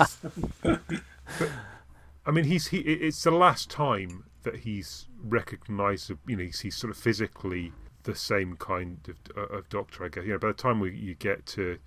I 2.25 2.31
mean, 2.31 2.45
he's 2.45 2.67
he. 2.67 2.79
It's 2.79 3.23
the 3.23 3.31
last 3.31 3.69
time 3.69 4.25
that 4.43 4.57
he's 4.57 5.07
recognised. 5.23 6.11
You 6.27 6.35
know, 6.37 6.43
he's, 6.43 6.61
he's 6.61 6.75
sort 6.75 6.91
of 6.91 6.97
physically 6.97 7.71
the 8.03 8.15
same 8.15 8.55
kind 8.57 8.97
of, 9.07 9.37
uh, 9.37 9.57
of 9.57 9.69
doctor. 9.69 10.05
I 10.05 10.09
guess. 10.09 10.23
You 10.25 10.33
know, 10.33 10.39
by 10.39 10.47
the 10.47 10.53
time 10.53 10.79
we 10.79 10.95
you 10.95 11.15
get 11.15 11.45
to 11.47 11.77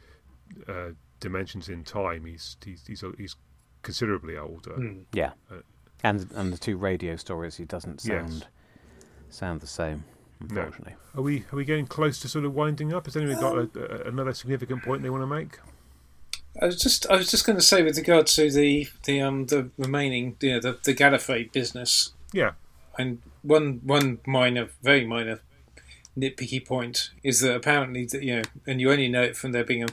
uh, 0.68 0.88
dimensions 1.20 1.68
in 1.68 1.82
time, 1.84 2.24
he's 2.26 2.56
he's 2.64 2.86
he's, 2.86 3.02
he's 3.16 3.36
considerably 3.82 4.36
older. 4.36 4.74
Hmm. 4.74 4.98
Yeah, 5.12 5.32
Uh, 5.50 5.56
and 6.02 6.30
and 6.34 6.52
the 6.52 6.58
two 6.58 6.76
radio 6.76 7.16
stories, 7.16 7.56
he 7.56 7.64
doesn't 7.64 8.04
Yes. 8.04 8.28
sound 8.30 8.46
sound 9.30 9.60
the 9.60 9.66
same. 9.66 10.04
No. 10.40 10.60
Unfortunately, 10.62 10.94
Are 11.16 11.22
we 11.22 11.44
are 11.52 11.56
we 11.56 11.64
getting 11.64 11.86
close 11.86 12.20
to 12.20 12.28
sort 12.28 12.44
of 12.44 12.54
winding 12.54 12.92
up? 12.94 13.06
Has 13.06 13.16
anyone 13.16 13.40
got 13.40 13.58
a, 13.58 14.04
a, 14.04 14.08
another 14.08 14.32
significant 14.32 14.82
point 14.84 15.02
they 15.02 15.10
want 15.10 15.22
to 15.22 15.26
make? 15.26 15.58
I 16.60 16.66
was 16.66 16.80
just, 16.80 17.08
I 17.10 17.16
was 17.16 17.30
just 17.30 17.44
going 17.46 17.56
to 17.58 17.64
say 17.64 17.82
with 17.82 17.96
regard 17.98 18.26
to 18.28 18.50
the 18.50 18.88
the 19.04 19.20
um 19.20 19.46
the 19.46 19.70
remaining, 19.76 20.36
you 20.40 20.52
know, 20.54 20.60
the 20.60 20.78
the 20.84 20.94
Gallifrey 20.94 21.50
business, 21.52 22.12
Yeah. 22.32 22.52
and 22.98 23.20
one 23.42 23.80
one 23.84 24.18
minor, 24.26 24.68
very 24.82 25.04
minor, 25.06 25.40
nitpicky 26.16 26.64
point 26.64 27.10
is 27.22 27.40
that 27.40 27.54
apparently, 27.54 28.06
that, 28.06 28.22
you 28.22 28.36
know, 28.36 28.42
and 28.66 28.80
you 28.80 28.90
only 28.90 29.08
know 29.08 29.22
it 29.22 29.36
from 29.36 29.52
there 29.52 29.64
being 29.64 29.84
a 29.84 29.88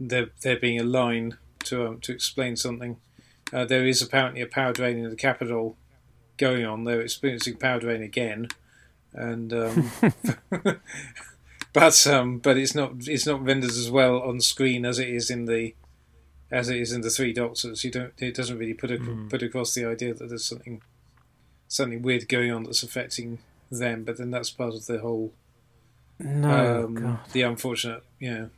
there 0.00 0.28
there 0.42 0.58
being 0.58 0.78
a 0.80 0.84
line 0.84 1.36
to 1.64 1.86
um, 1.86 2.00
to 2.00 2.12
explain 2.12 2.56
something. 2.56 2.96
Uh, 3.52 3.64
there 3.64 3.86
is 3.86 4.02
apparently 4.02 4.40
a 4.42 4.46
power 4.46 4.72
drain 4.72 4.98
in 4.98 5.08
the 5.10 5.16
capital 5.16 5.76
going 6.36 6.64
on. 6.66 6.84
They're 6.84 7.00
experiencing 7.00 7.56
power 7.56 7.80
drain 7.80 8.02
again, 8.02 8.48
and 9.12 9.52
um, 9.52 9.90
but 11.72 12.06
um, 12.06 12.38
but 12.38 12.56
it's 12.58 12.74
not 12.74 12.92
it's 13.06 13.26
not 13.26 13.44
rendered 13.44 13.70
as 13.70 13.90
well 13.90 14.20
on 14.20 14.40
screen 14.40 14.84
as 14.84 14.98
it 14.98 15.08
is 15.08 15.30
in 15.30 15.44
the 15.46 15.74
as 16.50 16.68
it 16.68 16.78
is 16.80 16.92
in 16.92 17.02
the 17.02 17.10
Three 17.10 17.32
Doctors. 17.32 17.84
You 17.84 17.90
don't 17.90 18.12
it 18.18 18.34
doesn't 18.34 18.58
really 18.58 18.74
put 18.74 18.90
ac- 18.90 19.02
Mm. 19.02 19.30
put 19.30 19.42
across 19.42 19.74
the 19.74 19.84
idea 19.84 20.14
that 20.14 20.28
there's 20.28 20.44
something 20.46 20.82
something 21.68 22.02
weird 22.02 22.28
going 22.28 22.50
on 22.50 22.64
that's 22.64 22.82
affecting 22.82 23.38
them. 23.70 24.04
But 24.04 24.16
then 24.18 24.30
that's 24.30 24.50
part 24.50 24.74
of 24.74 24.86
the 24.86 24.98
whole 25.00 25.32
no. 26.18 26.84
um, 26.84 26.94
God. 26.94 27.18
the 27.32 27.42
unfortunate 27.42 28.02
know 28.20 28.50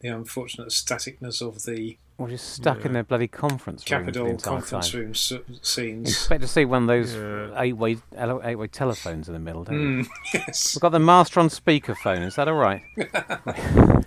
the 0.00 0.08
unfortunate 0.08 0.68
staticness 0.68 1.40
of 1.40 1.62
the 1.64 1.96
We're 2.18 2.30
just 2.30 2.48
stuck 2.54 2.84
in 2.86 2.94
Yeah. 2.94 3.00
a 3.00 3.04
bloody 3.04 3.28
conference 3.28 3.90
room 3.90 4.06
for 4.06 4.10
the 4.10 4.24
entire 4.24 4.54
conference 4.60 4.90
time. 4.92 5.00
room 5.00 5.10
s- 5.10 5.30
You 5.32 5.44
scenes. 5.60 6.08
expect 6.10 6.40
to 6.40 6.48
see 6.48 6.64
one 6.64 6.82
of 6.84 6.88
those 6.88 7.14
Yeah. 7.14 7.60
eight-way 7.60 7.98
eight-way 8.16 8.66
telephones 8.68 9.28
in 9.28 9.34
the 9.34 9.40
middle, 9.40 9.64
don't 9.64 9.74
you? 9.80 10.04
Mm, 10.04 10.08
yes. 10.34 10.74
We've 10.74 10.80
got 10.80 10.92
the 10.92 10.98
master 10.98 11.40
on 11.40 11.48
speakerphone. 11.50 12.24
Is 12.26 12.36
that 12.36 12.48
all 12.48 12.54
right? 12.54 12.82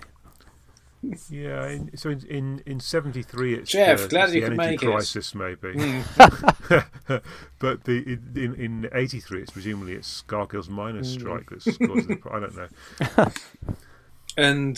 Yeah. 1.30 1.65
In, 1.69 1.95
so 1.95 2.10
in 2.10 2.26
in, 2.27 2.61
in 2.65 2.80
seventy 2.81 3.23
three, 3.23 3.53
it's 3.53 3.72
Jeff, 3.72 4.02
the, 4.02 4.07
glad 4.10 4.26
it's 4.26 4.34
you 4.36 4.41
the 4.41 4.45
energy 4.48 4.57
make 4.72 4.84
it. 4.84 4.86
crisis, 4.86 5.34
maybe. 5.34 5.69
Mm. 5.73 7.22
but 7.60 7.86
the 7.86 7.98
in 7.99 8.31
in, 8.36 8.56
in 8.56 8.90
eighty 8.94 9.22
three, 9.22 9.41
it's 9.41 9.49
presumably 9.52 9.94
it's 9.94 10.23
Scargill's 10.27 10.68
miners' 10.68 11.15
Mm. 11.15 11.22
strike 11.22 11.49
that's 11.52 11.77
causing 11.77 12.07
the. 12.07 12.15
pro- 12.18 12.36
I 12.36 12.40
don't 12.41 12.56
know. 12.57 13.31
And 14.36 14.77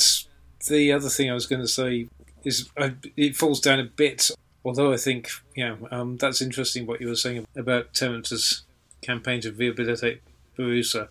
the 0.69 0.91
other 0.91 1.09
thing 1.09 1.31
I 1.31 1.33
was 1.33 1.47
going 1.47 1.61
to 1.63 1.67
say 1.67 2.07
is 2.43 2.69
uh, 2.77 2.89
it 3.15 3.35
falls 3.35 3.59
down 3.59 3.79
a 3.79 3.85
bit. 3.85 4.29
Although 4.63 4.93
I 4.93 4.97
think, 4.97 5.29
yeah, 5.55 5.75
um, 5.89 6.17
that's 6.17 6.41
interesting 6.41 6.85
what 6.85 7.01
you 7.01 7.07
were 7.07 7.15
saying 7.15 7.47
about 7.55 7.95
Terrance's 7.95 8.61
campaign 9.01 9.41
to 9.41 9.51
rehabilitate 9.51 10.21
Borusa. 10.57 11.09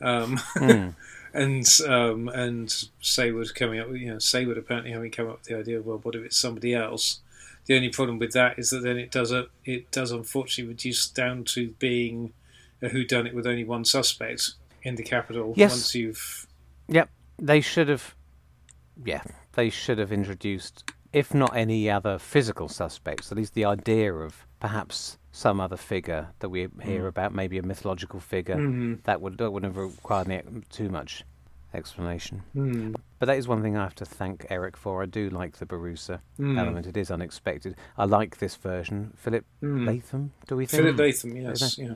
Um, 0.00 0.36
Hmm. 0.54 0.88
and 1.34 1.68
um, 1.86 2.28
and 2.28 2.68
Saward 3.02 3.54
coming 3.54 3.80
up 3.80 3.88
you 3.90 4.10
know, 4.10 4.16
Saward 4.16 4.56
apparently 4.56 4.92
having 4.92 5.10
come 5.10 5.28
up 5.28 5.38
with 5.38 5.48
the 5.48 5.58
idea 5.58 5.78
of, 5.78 5.86
well, 5.86 5.98
what 5.98 6.14
if 6.14 6.24
it's 6.24 6.38
somebody 6.38 6.74
else? 6.74 7.20
The 7.66 7.74
only 7.74 7.88
problem 7.88 8.18
with 8.18 8.32
that 8.32 8.58
is 8.58 8.70
that 8.70 8.82
then 8.82 8.96
it 8.96 9.10
does 9.10 9.32
a, 9.32 9.46
it 9.64 9.90
does 9.90 10.12
unfortunately 10.12 10.72
reduce 10.72 11.08
down 11.08 11.44
to 11.44 11.70
being 11.78 12.32
a 12.80 12.88
whodunit 12.88 13.34
with 13.34 13.46
only 13.46 13.64
one 13.64 13.84
suspect 13.84 14.52
in 14.82 14.94
the 14.94 15.02
capital. 15.02 15.52
Yes. 15.56 15.72
Once 15.72 15.94
you've 15.94 16.46
Yep, 16.88 17.10
they 17.38 17.60
should 17.60 17.88
have. 17.88 18.14
Yeah, 19.04 19.22
they 19.56 19.68
should 19.70 19.98
have 19.98 20.12
introduced, 20.12 20.84
if 21.12 21.34
not 21.34 21.54
any 21.56 21.90
other 21.90 22.18
physical 22.18 22.68
suspects, 22.68 23.30
at 23.32 23.36
least 23.38 23.54
the 23.54 23.64
idea 23.64 24.12
of 24.14 24.46
perhaps 24.60 25.18
some 25.32 25.60
other 25.60 25.76
figure 25.76 26.28
that 26.38 26.48
we 26.48 26.60
hear 26.82 27.02
Mm. 27.04 27.08
about, 27.08 27.34
maybe 27.34 27.58
a 27.58 27.62
mythological 27.62 28.20
figure. 28.20 28.56
Mhm. 28.56 29.02
That 29.02 29.20
would 29.20 29.36
that 29.38 29.50
wouldn't 29.50 29.74
have 29.74 29.82
required 29.82 30.30
any, 30.30 30.62
too 30.70 30.88
much 30.88 31.24
explanation. 31.74 32.42
Hmm. 32.54 32.94
But 33.18 33.26
that 33.26 33.36
is 33.36 33.46
one 33.48 33.60
thing 33.62 33.76
I 33.76 33.82
have 33.82 33.94
to 33.96 34.06
thank 34.06 34.46
Eric 34.48 34.76
for. 34.76 35.02
I 35.02 35.06
do 35.06 35.28
like 35.28 35.56
the 35.58 35.66
Borusa 35.66 36.20
Hmm. 36.38 36.58
element. 36.58 36.86
It 36.86 36.96
is 36.96 37.10
unexpected. 37.10 37.76
I 37.98 38.04
like 38.04 38.38
this 38.38 38.56
version. 38.56 39.12
Philip 39.16 39.44
Hmm. 39.60 39.86
Latham, 39.86 40.32
do 40.46 40.56
we 40.56 40.64
think? 40.66 40.82
Philip 40.84 40.98
Latham, 40.98 41.36
yes, 41.36 41.76
yeah. 41.78 41.94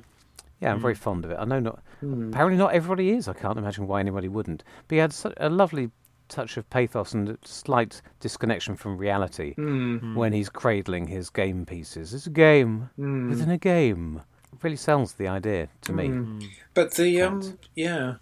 Yeah, 0.61 0.73
I'm 0.74 0.81
very 0.81 0.95
fond 0.95 1.24
of 1.24 1.31
it. 1.31 1.39
I 1.41 1.47
know 1.47 1.61
not. 1.61 1.82
Hmm. 2.01 2.28
Apparently, 2.28 2.59
not 2.59 2.74
everybody 2.74 3.11
is. 3.12 3.27
I 3.28 3.32
can't 3.32 3.57
imagine 3.57 3.87
why 3.87 4.01
anybody 4.01 4.28
wouldn't. 4.28 4.62
But 4.89 4.95
he 4.95 4.99
had 4.99 5.15
a 5.39 5.49
lovely 5.49 5.91
touch 6.31 6.57
of 6.57 6.69
pathos 6.70 7.12
and 7.12 7.28
a 7.28 7.39
slight 7.44 8.01
disconnection 8.20 8.77
from 8.77 8.97
reality 8.97 9.55
Hmm. 9.55 10.15
when 10.15 10.32
he's 10.32 10.48
cradling 10.48 11.09
his 11.09 11.28
game 11.31 11.66
pieces. 11.66 12.15
It's 12.15 12.27
a 12.27 12.31
game 12.31 12.89
Hmm. 12.97 13.28
within 13.28 13.51
a 13.51 13.59
game. 13.59 14.23
It 14.52 14.59
really 14.65 14.77
sells 14.77 15.15
the 15.15 15.28
idea 15.28 15.69
to 15.82 15.93
me. 15.93 16.07
Hmm. 16.09 16.39
But 16.74 16.94
the 16.94 17.20
um, 17.23 17.43
Can't. 17.43 17.59
yeah, 17.74 18.15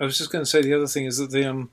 I 0.00 0.04
was 0.04 0.16
just 0.18 0.30
going 0.30 0.44
to 0.44 0.50
say 0.50 0.62
the 0.62 0.74
other 0.74 0.86
thing 0.86 1.06
is 1.06 1.16
that 1.18 1.30
the 1.30 1.44
um, 1.50 1.70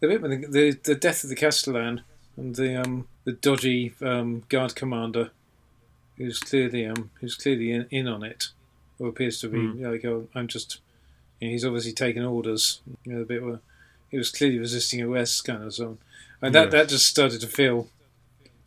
the 0.00 0.08
bit 0.08 0.20
with 0.22 0.30
the, 0.32 0.46
the 0.48 0.70
the 0.84 0.94
death 0.94 1.24
of 1.24 1.30
the 1.30 1.36
Castellan 1.36 2.02
and 2.36 2.54
the 2.56 2.76
um 2.80 3.08
the 3.24 3.32
dodgy 3.32 3.94
um 4.02 4.42
guard 4.48 4.74
commander, 4.74 5.30
who's 6.18 6.38
clearly 6.40 6.86
um 6.86 7.10
who's 7.20 7.34
clearly 7.36 7.70
in, 7.72 7.86
in 7.90 8.06
on 8.08 8.22
it, 8.22 8.48
or 8.98 9.08
appears 9.08 9.40
to 9.40 9.48
be 9.48 9.58
Hmm. 9.66 9.84
like 9.84 10.04
oh 10.04 10.28
I'm 10.34 10.48
just, 10.48 10.80
you 11.40 11.48
know, 11.48 11.52
he's 11.52 11.64
obviously 11.64 11.92
taken 11.92 12.24
orders. 12.24 12.82
You 13.04 13.12
know 13.14 13.18
the 13.20 13.24
bit 13.24 13.42
where 13.44 13.60
he 14.10 14.18
was 14.18 14.30
clearly 14.30 14.58
resisting 14.58 15.00
arrest, 15.02 15.44
kind 15.44 15.62
of 15.64 15.74
so, 15.74 15.98
and 16.42 16.54
that 16.54 16.64
Yes. 16.64 16.72
that 16.72 16.88
just 16.88 17.06
started 17.08 17.40
to 17.40 17.46
feel. 17.48 17.88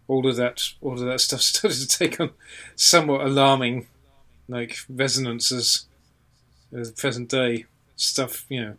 All 0.09 0.25
of 0.25 0.37
that, 0.37 0.61
all 0.81 0.93
of 0.93 0.99
that 1.01 1.19
stuff 1.27 1.41
started 1.41 1.79
to 1.79 1.87
take 1.87 2.19
on 2.21 2.29
somewhat 2.75 3.25
alarming, 3.25 3.87
like 4.47 4.77
resonances 4.89 5.85
of 6.71 6.95
present 6.95 7.29
day 7.29 7.65
stuff, 7.97 8.45
you 8.49 8.61
know, 8.61 8.73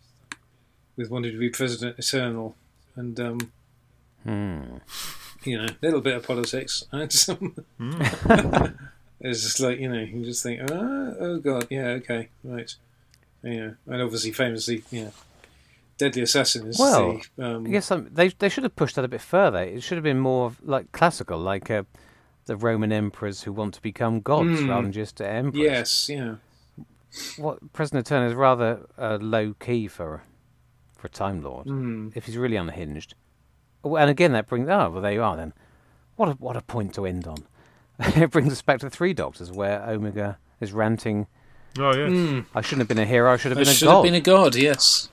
with 0.96 1.10
wanting 1.10 1.32
to 1.32 1.38
be 1.38 1.50
president 1.50 1.98
eternal, 1.98 2.56
and 2.96 3.18
um, 3.20 3.52
Hmm. 4.24 4.78
you 5.44 5.58
know, 5.58 5.66
a 5.66 5.76
little 5.82 6.00
bit 6.00 6.16
of 6.16 6.26
politics. 6.26 6.84
And 6.92 7.12
some, 7.12 7.54
it's 9.20 9.42
just 9.42 9.60
like 9.60 9.78
you 9.78 9.88
know, 9.92 10.00
you 10.00 10.24
just 10.24 10.42
think, 10.42 10.60
ah, 10.70 11.12
oh 11.20 11.38
god, 11.38 11.66
yeah, 11.70 11.88
okay, 12.00 12.28
right, 12.44 12.74
you 13.42 13.54
know, 13.60 13.74
and 13.86 14.02
obviously, 14.02 14.32
famously, 14.32 14.82
you 14.90 15.04
know, 15.04 15.12
Deadly 15.98 16.22
Assassin 16.22 16.66
is 16.68 16.78
Well, 16.78 17.20
the 17.36 17.44
um, 17.56 17.66
I 17.66 17.70
guess 17.70 17.90
um, 17.90 18.08
they 18.12 18.28
they 18.28 18.48
should 18.48 18.64
have 18.64 18.76
pushed 18.76 18.96
that 18.96 19.04
a 19.04 19.08
bit 19.08 19.20
further. 19.20 19.58
It 19.62 19.82
should 19.82 19.96
have 19.96 20.04
been 20.04 20.20
more 20.20 20.52
like 20.62 20.92
classical, 20.92 21.38
like 21.38 21.70
uh, 21.70 21.82
the 22.46 22.56
Roman 22.56 22.92
emperors 22.92 23.42
who 23.42 23.52
want 23.52 23.74
to 23.74 23.82
become 23.82 24.20
gods 24.20 24.60
Hmm. 24.60 24.70
rather 24.70 24.82
than 24.82 24.92
just 24.92 25.20
emperors. 25.20 25.54
yes, 25.62 26.08
yeah, 26.08 26.36
What 27.36 27.72
President 27.72 28.06
Turner 28.06 28.26
is 28.26 28.34
rather 28.34 28.86
uh, 28.98 29.18
low 29.20 29.54
key 29.58 29.88
for 29.88 30.22
for 30.96 31.06
a 31.06 31.10
Time 31.10 31.42
Lord. 31.42 31.66
mm, 31.66 32.12
if 32.16 32.26
he's 32.26 32.36
really 32.36 32.56
unhinged. 32.56 33.14
Oh, 33.84 33.96
And 33.96 34.10
again, 34.10 34.32
that 34.32 34.48
brings 34.48 34.68
oh 34.68 34.90
well, 34.90 35.02
there 35.02 35.12
you 35.12 35.22
are 35.22 35.36
then. 35.36 35.52
What 36.16 36.28
a 36.28 36.32
what 36.32 36.56
a 36.56 36.60
point 36.62 36.94
to 36.94 37.06
end 37.06 37.26
on. 37.26 37.38
it 38.00 38.30
brings 38.30 38.52
us 38.52 38.62
back 38.62 38.78
to 38.80 38.86
the 38.86 38.90
Three 38.90 39.12
Doctors, 39.14 39.50
where 39.52 39.82
Omega 39.88 40.38
is 40.60 40.72
ranting. 40.72 41.26
Oh 41.78 41.94
yes, 41.94 42.10
Mm. 42.10 42.46
I 42.54 42.60
shouldn't 42.60 42.80
have 42.80 42.88
been 42.88 42.98
a 42.98 43.06
hero. 43.06 43.32
I 43.32 43.36
should 43.36 43.50
have 43.52 43.58
I 43.58 43.62
been 43.62 43.68
a 43.70 43.74
should 43.74 43.86
god. 43.86 44.04
Should 44.04 44.14
have 44.14 44.24
been 44.24 44.34
a 44.34 44.36
god, 44.42 44.54
yes. 44.56 45.08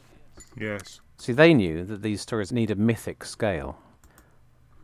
Yes. 0.60 1.02
See, 1.18 1.34
they 1.34 1.54
knew 1.54 1.84
that 1.86 2.02
these 2.02 2.22
stories 2.22 2.52
need 2.52 2.72
a 2.72 2.76
mythic 2.76 3.24
scale, 3.24 3.78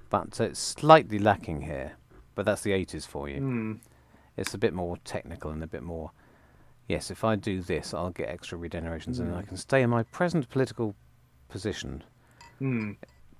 but 0.09 0.39
it's 0.39 0.59
slightly 0.59 1.19
lacking 1.19 1.61
here. 1.61 1.93
But 2.35 2.45
that's 2.45 2.61
the 2.61 2.71
80s 2.71 3.05
for 3.05 3.27
you. 3.29 3.41
Mm. 3.41 3.79
It's 4.37 4.53
a 4.53 4.57
bit 4.57 4.73
more 4.73 4.97
technical 5.03 5.51
and 5.51 5.61
a 5.63 5.67
bit 5.67 5.83
more. 5.83 6.11
Yes, 6.87 7.11
if 7.11 7.23
I 7.23 7.35
do 7.35 7.61
this, 7.61 7.93
I'll 7.93 8.09
get 8.09 8.29
extra 8.29 8.57
regenerations, 8.57 9.19
and 9.19 9.35
I 9.35 9.41
can 9.43 9.57
stay 9.57 9.81
in 9.81 9.89
my 9.89 10.03
present 10.03 10.49
political 10.49 10.95
position. 11.49 12.03
Mm. 12.61 12.97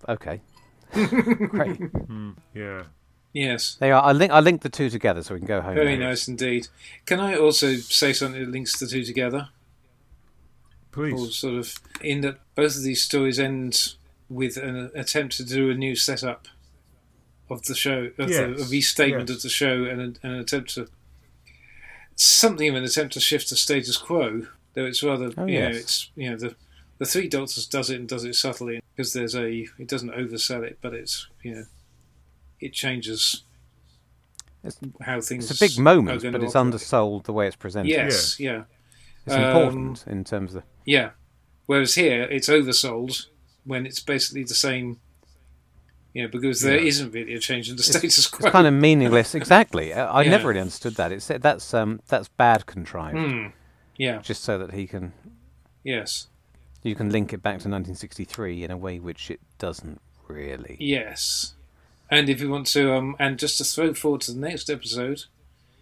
Okay, 0.08 0.42
great. 0.92 1.80
Mm, 1.80 2.36
yeah. 2.54 2.84
Yes. 3.34 3.76
They 3.80 3.92
are. 3.92 4.04
I 4.04 4.12
link. 4.12 4.32
I 4.32 4.42
link 4.42 4.62
the 4.62 4.70
two 4.70 4.90
together 4.90 5.24
so 5.24 5.34
we 5.34 5.40
can 5.40 5.48
go 5.48 5.62
home. 5.62 5.76
Very 5.76 5.98
now. 5.98 6.10
nice 6.10 6.28
indeed. 6.28 6.68
Can 7.06 7.20
I 7.20 7.36
also 7.36 7.76
say 7.76 8.14
something 8.14 8.42
that 8.42 8.52
links 8.52 8.78
the 8.78 8.88
two 8.88 9.04
together? 9.04 9.50
Please. 10.92 11.36
sort 11.36 11.56
of 11.56 11.76
in 12.02 12.22
that 12.22 12.40
both 12.56 12.76
of 12.76 12.84
these 12.84 13.02
stories 13.04 13.40
end 13.40 13.94
with 14.30 14.58
an 14.58 14.92
attempt 14.96 15.38
to 15.38 15.44
do 15.44 15.70
a 15.70 15.74
new 15.74 15.96
setup 15.96 16.48
of 17.50 17.64
the 17.64 17.76
show, 17.76 18.10
of 18.18 18.30
the 18.30 18.46
a 18.46 18.66
restatement 18.70 19.30
yes. 19.30 19.38
of 19.38 19.42
the 19.44 19.50
show, 19.50 19.84
and 19.84 20.02
an, 20.02 20.18
an 20.24 20.32
attempt 20.36 20.74
to 20.76 20.88
something 22.16 22.70
of 22.70 22.76
an 22.76 22.84
attempt 22.84 23.14
to 23.14 23.20
shift 23.20 23.50
the 23.50 23.56
status 23.56 23.98
quo. 23.98 24.48
Though 24.74 24.86
it's 24.86 25.04
rather, 25.04 25.32
Oh, 25.38 25.46
you 25.46 25.60
know, 25.60 25.68
it's 25.70 26.10
you 26.16 26.30
know 26.30 26.38
the 26.38 26.56
the 26.98 27.06
Three 27.06 27.28
Doctors 27.28 27.66
does 27.66 27.90
it 27.90 28.00
and 28.00 28.08
does 28.08 28.24
it 28.24 28.36
subtly 28.36 28.82
because 28.96 29.14
there's 29.14 29.36
a 29.36 29.68
it 29.78 29.88
doesn't 29.88 30.12
oversell 30.12 30.64
it, 30.64 30.78
but 30.82 30.94
it's 30.94 31.28
you 31.44 31.56
know 31.56 31.66
it 32.60 32.74
changes 32.74 33.44
It's, 34.64 34.78
how 35.02 35.20
things. 35.20 35.50
it's 35.52 35.60
a 35.60 35.66
big 35.66 35.78
moment, 35.80 36.22
but 36.22 36.36
it's 36.44 36.56
operate. 36.56 36.56
undersold 36.56 37.26
the 37.26 37.34
way 37.34 37.48
it's 37.48 37.56
presented. 37.56 37.90
Yes, 37.90 38.40
yeah. 38.40 38.64
It's 39.26 39.36
Um, 39.36 39.44
important 39.44 40.06
in 40.08 40.24
terms 40.24 40.56
of. 40.56 40.64
Yeah. 40.86 41.12
Whereas 41.68 41.96
here, 41.96 42.24
it's 42.24 42.50
oversold 42.50 43.28
when 43.64 43.86
it's 43.86 44.00
basically 44.00 44.44
the 44.44 44.56
same. 44.56 45.00
You 46.14 46.24
know, 46.24 46.28
because 46.30 46.60
there 46.62 46.78
Yeah. 46.82 47.04
not 47.04 47.14
really 47.14 47.36
a 47.36 47.40
change 47.40 47.70
in 47.70 47.78
the 47.78 47.84
status 47.84 48.28
quo. 48.28 48.48
It's 48.48 48.52
kind 48.52 48.68
of 48.68 48.74
meaningless. 48.74 49.34
Exactly. 49.42 49.94
I, 49.94 50.06
I 50.06 50.24
Yeah. 50.24 50.32
never 50.32 50.50
really 50.50 50.60
understood 50.60 50.96
that. 50.96 51.12
It's 51.12 51.28
that's 51.28 51.74
um 51.74 52.02
that's 52.08 52.28
bad 52.28 52.66
contrived, 52.66 53.18
Hmm. 53.18 53.48
Yeah. 53.98 54.18
just 54.22 54.44
so 54.44 54.58
that 54.58 54.74
he 54.74 54.88
can 54.88 55.14
Yes. 55.84 56.28
you 56.84 56.96
can 56.96 57.10
link 57.12 57.32
it 57.32 57.42
back 57.42 57.60
to 57.60 57.70
1963 57.70 58.64
in 58.66 58.72
a 58.72 58.78
way 58.78 59.00
which 59.00 59.32
it 59.32 59.40
doesn't 59.58 60.02
really. 60.28 60.76
Yes. 60.82 61.54
And 62.10 62.28
if 62.28 62.42
you 62.42 62.50
want 62.50 62.68
to, 62.68 62.94
um, 62.94 63.16
and 63.20 63.40
just 63.40 63.58
to 63.60 63.64
throw 63.64 63.94
forward 63.94 64.20
to 64.22 64.34
the 64.34 64.40
next 64.40 64.70
episode, 64.70 65.26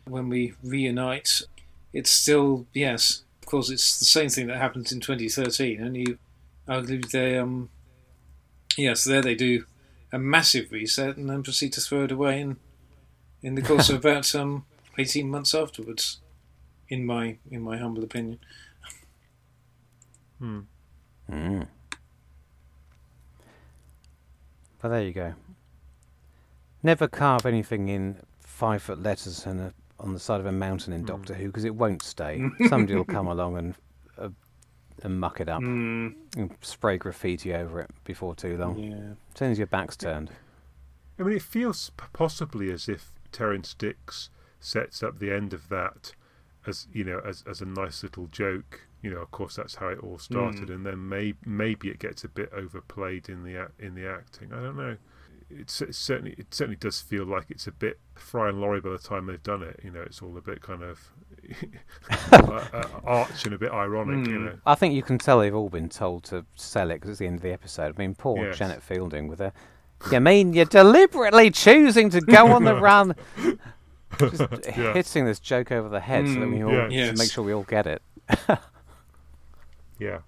when 0.05 0.29
we 0.29 0.53
reunite, 0.63 1.41
it's 1.91 2.11
still 2.11 2.67
yes. 2.71 3.23
Of 3.49 3.51
course, 3.51 3.71
it's 3.71 3.97
the 3.97 4.05
same 4.05 4.29
thing 4.29 4.45
that 4.45 4.57
happened 4.57 4.91
in 4.91 4.99
2013. 4.99 5.81
Only, 5.83 6.19
arguably, 6.67 7.09
they 7.09 7.35
um, 7.35 7.69
yes, 8.77 9.03
there 9.03 9.23
they 9.23 9.33
do 9.33 9.65
a 10.13 10.19
massive 10.19 10.71
reset 10.71 11.17
and 11.17 11.27
then 11.27 11.41
proceed 11.41 11.73
to 11.73 11.81
throw 11.81 12.03
it 12.03 12.11
away 12.11 12.41
in 12.41 12.57
in 13.41 13.55
the 13.55 13.63
course 13.63 13.89
of 13.89 13.95
about 14.05 14.35
um 14.35 14.65
18 14.99 15.27
months 15.27 15.55
afterwards. 15.55 16.19
In 16.89 17.07
my 17.07 17.37
in 17.49 17.63
my 17.63 17.77
humble 17.77 18.03
opinion. 18.03 18.37
Hmm. 20.37 20.59
Mm. 21.27 21.67
But 24.79 24.89
there 24.89 25.01
you 25.01 25.11
go. 25.11 25.33
Never 26.83 27.07
carve 27.07 27.47
anything 27.47 27.89
in 27.89 28.17
five 28.41 28.83
foot 28.83 29.01
letters 29.01 29.47
and 29.47 29.59
a, 29.59 29.73
on 29.99 30.13
the 30.13 30.19
side 30.19 30.39
of 30.39 30.45
a 30.45 30.51
mountain 30.51 30.93
in 30.93 31.03
Doctor 31.05 31.33
Who 31.33 31.47
because 31.47 31.65
it 31.65 31.75
won't 31.75 32.01
stay. 32.03 32.41
Somebody 32.67 32.95
will 32.95 33.05
come 33.05 33.27
along 33.27 33.57
and 33.57 33.75
uh, 34.17 34.29
and 35.03 35.19
muck 35.19 35.39
it 35.39 35.47
up 35.47 35.61
Mm, 35.61 36.13
and 36.35 36.51
spray 36.61 36.97
graffiti 36.97 37.53
over 37.53 37.79
it 37.79 37.89
before 38.03 38.35
too 38.35 38.57
long. 38.57 38.77
yeah. 38.79 38.95
As 39.33 39.39
soon 39.39 39.51
as 39.51 39.57
your 39.57 39.67
back's 39.67 39.95
turned. 39.95 40.29
I 41.19 41.23
mean, 41.23 41.35
it 41.35 41.41
feels 41.41 41.91
possibly 42.13 42.71
as 42.71 42.87
if 42.89 43.11
Terrance 43.31 43.73
Dicks 43.73 44.29
sets 44.59 45.01
up 45.03 45.19
the 45.19 45.31
end 45.33 45.53
of 45.53 45.69
that 45.69 46.13
as 46.67 46.87
you 46.93 47.03
know 47.03 47.21
as 47.25 47.43
as 47.49 47.61
a 47.61 47.65
nice 47.65 48.03
little 48.03 48.27
joke. 48.27 48.81
You 49.01 49.11
know, 49.11 49.21
of 49.21 49.31
course, 49.31 49.55
that's 49.55 49.75
how 49.75 49.87
it 49.87 49.99
all 49.99 50.17
started, 50.17 50.67
Mm. 50.67 50.75
and 50.75 50.85
then 50.85 51.07
may, 51.07 51.33
maybe 51.45 51.87
it 51.89 51.99
gets 51.99 52.25
a 52.25 52.27
bit 52.27 52.49
overplayed 52.53 53.29
in 53.29 53.43
the 53.43 53.69
in 53.79 53.95
the 53.95 54.05
acting. 54.05 54.51
I 54.51 54.59
don't 54.61 54.75
know. 54.75 54.97
It's, 55.51 55.81
it's 55.81 55.97
certainly 55.97 56.35
it 56.37 56.53
certainly 56.53 56.75
does 56.77 57.01
feel 57.01 57.25
like 57.25 57.45
it's 57.49 57.65
a 57.67 57.71
bit 57.71 57.99
Fry 58.15 58.49
and 58.49 58.61
Laurie 58.61 58.81
by 58.81 58.89
the 58.91 58.97
time 58.99 59.25
they've 59.25 59.41
done 59.41 59.63
it. 59.63 59.79
You 59.83 59.89
know, 59.91 60.01
it's 60.01 60.21
all 60.21 60.37
a 60.37 60.41
bit 60.41 60.61
kind 60.61 60.83
of 60.83 61.09
uh, 62.31 62.35
uh, 62.73 62.87
arch 63.03 63.45
and 63.45 63.53
a 63.53 63.57
bit 63.57 63.71
ironic. 63.71 64.27
You 64.27 64.33
Mm. 64.37 64.45
know, 64.45 64.57
I 64.65 64.75
think 64.75 64.93
you 64.93 65.01
can 65.03 65.17
tell 65.17 65.39
they've 65.39 65.55
all 65.55 65.69
been 65.69 65.89
told 65.89 66.23
to 66.25 66.45
sell 66.55 66.91
it 66.91 66.95
because 66.95 67.09
it's 67.11 67.19
the 67.19 67.27
end 67.27 67.37
of 67.37 67.41
the 67.41 67.51
episode. 67.51 67.95
I 67.95 67.99
mean, 67.99 68.13
poor 68.15 68.45
Yes. 68.45 68.57
Janet 68.57 68.83
Fielding 68.83 69.27
with 69.27 69.39
her. 69.39 69.51
You 70.11 70.19
mean 70.21 70.53
you're 70.53 70.65
deliberately 70.65 71.51
choosing 71.51 72.09
to 72.11 72.21
go 72.21 72.47
on 72.53 72.63
the 72.63 72.75
run? 72.79 73.15
Just 74.19 74.41
Yeah. 74.77 74.93
hitting 74.93 75.25
this 75.25 75.39
joke 75.39 75.71
over 75.71 75.89
the 75.89 75.99
head 75.99 76.27
so 76.27 76.33
that 76.35 76.47
we 76.47 76.57
Mm, 76.59 76.67
all 76.67 76.73
yeah. 76.73 76.87
Yes. 77.07 77.17
make 77.17 77.31
sure 77.31 77.43
we 77.43 77.53
all 77.53 77.63
get 77.63 77.85
it. 77.87 78.01
yeah. 79.99 80.19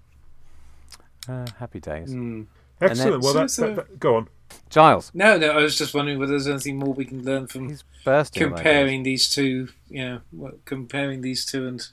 Uh, 1.28 1.46
happy 1.58 1.80
days. 1.80 2.12
Mm. 2.12 2.46
Excellent. 2.80 3.22
Well, 3.22 3.32
so 3.32 3.38
that, 3.38 3.44
it's 3.44 3.56
that, 3.56 3.76
that, 3.76 4.00
go 4.00 4.16
on. 4.16 4.28
Giles, 4.70 5.10
No, 5.14 5.36
no. 5.38 5.50
I 5.50 5.62
was 5.62 5.76
just 5.76 5.94
wondering 5.94 6.18
whether 6.18 6.32
there's 6.32 6.48
anything 6.48 6.78
more 6.78 6.94
we 6.94 7.04
can 7.04 7.24
learn 7.24 7.46
from 7.46 7.68
he's 7.68 7.84
bursting. 8.04 8.42
like 8.42 8.56
comparing 8.56 9.02
these 9.02 9.28
two, 9.28 9.68
you 9.88 10.20
know, 10.36 10.52
comparing 10.64 11.20
these 11.20 11.44
two, 11.44 11.66
and 11.66 11.86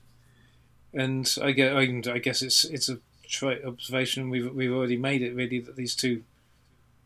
and 0.94 1.36
I 1.42 1.52
guess 1.52 2.08
I, 2.08 2.18
guess 2.20 2.42
it's 2.42 2.64
it's 2.66 2.90
a 2.90 3.00
trite 3.28 3.64
observation. 3.66 4.30
We've 4.30 4.54
we've 4.54 4.72
already 4.72 4.98
made 4.98 5.22
it 5.22 5.36
really 5.36 5.60
that 5.60 5.76
these 5.76 5.96
two 5.96 6.24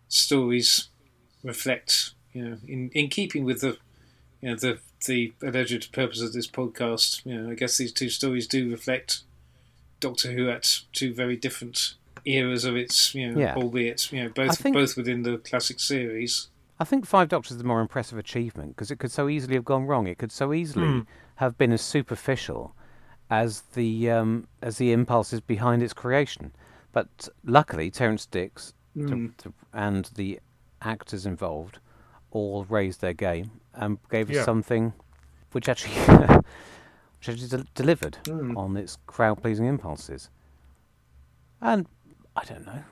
stories 0.08 0.90
reflect, 1.44 2.12
you 2.34 2.44
know, 2.44 2.58
in 2.68 2.90
in 2.94 3.10
keeping 3.10 3.44
with 3.44 3.62
the, 3.62 3.78
you 4.42 4.50
know, 4.50 4.56
the 4.56 4.80
the 5.06 5.34
alleged 5.42 5.92
purpose 5.92 6.22
of 6.22 6.34
this 6.34 6.48
podcast. 6.48 7.26
You 7.26 7.42
know, 7.42 7.52
I 7.52 7.56
guess 7.56 7.78
these 7.78 7.92
two 7.92 8.10
stories 8.10 8.48
do 8.48 8.70
reflect 8.70 9.22
Doctor 10.00 10.32
Who 10.32 10.50
at 10.50 10.82
two 10.94 11.14
very 11.14 11.36
different 11.36 11.96
eras 12.26 12.66
of 12.66 12.76
its, 12.76 13.14
you 13.16 13.32
know, 13.32 13.40
Yeah. 13.40 13.56
albeit 13.56 14.12
you 14.12 14.24
know 14.24 14.30
both 14.30 14.58
think- 14.60 14.76
both 14.76 14.95
within 14.98 15.24
the 15.24 15.38
classic 15.38 15.80
series. 15.80 16.50
I 16.80 16.86
think 16.86 17.06
Five 17.06 17.30
Doctors 17.30 17.52
is 17.52 17.58
the 17.60 17.64
more 17.64 17.82
impressive 17.82 18.18
achievement 18.18 18.76
because 18.76 18.91
it 18.91 18.98
could 19.00 19.12
so 19.12 19.30
easily 19.30 19.56
have 19.56 19.64
gone 19.66 19.86
wrong. 19.86 20.08
It 20.08 20.18
could 20.18 20.32
so 20.32 20.54
easily 20.54 20.88
Hmm. 20.88 21.00
have 21.36 21.58
been 21.58 21.72
as 21.72 21.82
superficial 21.82 22.76
as 23.30 23.62
the 23.74 24.10
um, 24.10 24.48
as 24.62 24.78
the 24.78 24.91
impulses 24.91 25.40
behind 25.41 25.82
its 25.84 25.94
creation. 25.94 26.52
But 26.91 27.30
luckily, 27.44 27.90
Terrance 27.91 28.26
Dicks 28.26 28.74
Mm. 28.95 29.36
to- 29.38 29.54
and 29.74 30.06
the 30.16 30.40
actors 30.82 31.26
involved 31.26 31.80
all 32.32 32.66
raised 32.66 33.02
their 33.02 33.14
game 33.14 33.52
and 33.74 33.98
gave 34.10 34.30
us 34.30 34.44
something 34.45 34.94
which 35.52 35.68
actually 35.70 35.94
which 37.18 37.30
actually 37.30 37.48
del- 37.48 37.66
delivered 37.76 38.18
Mm. 38.26 38.58
on 38.58 38.76
its 38.78 38.98
crowd 39.08 39.41
pleasing 39.41 39.66
impulses. 39.66 40.30
And 41.62 41.88
I 42.36 42.44
don't 42.46 42.66
know. 42.66 42.84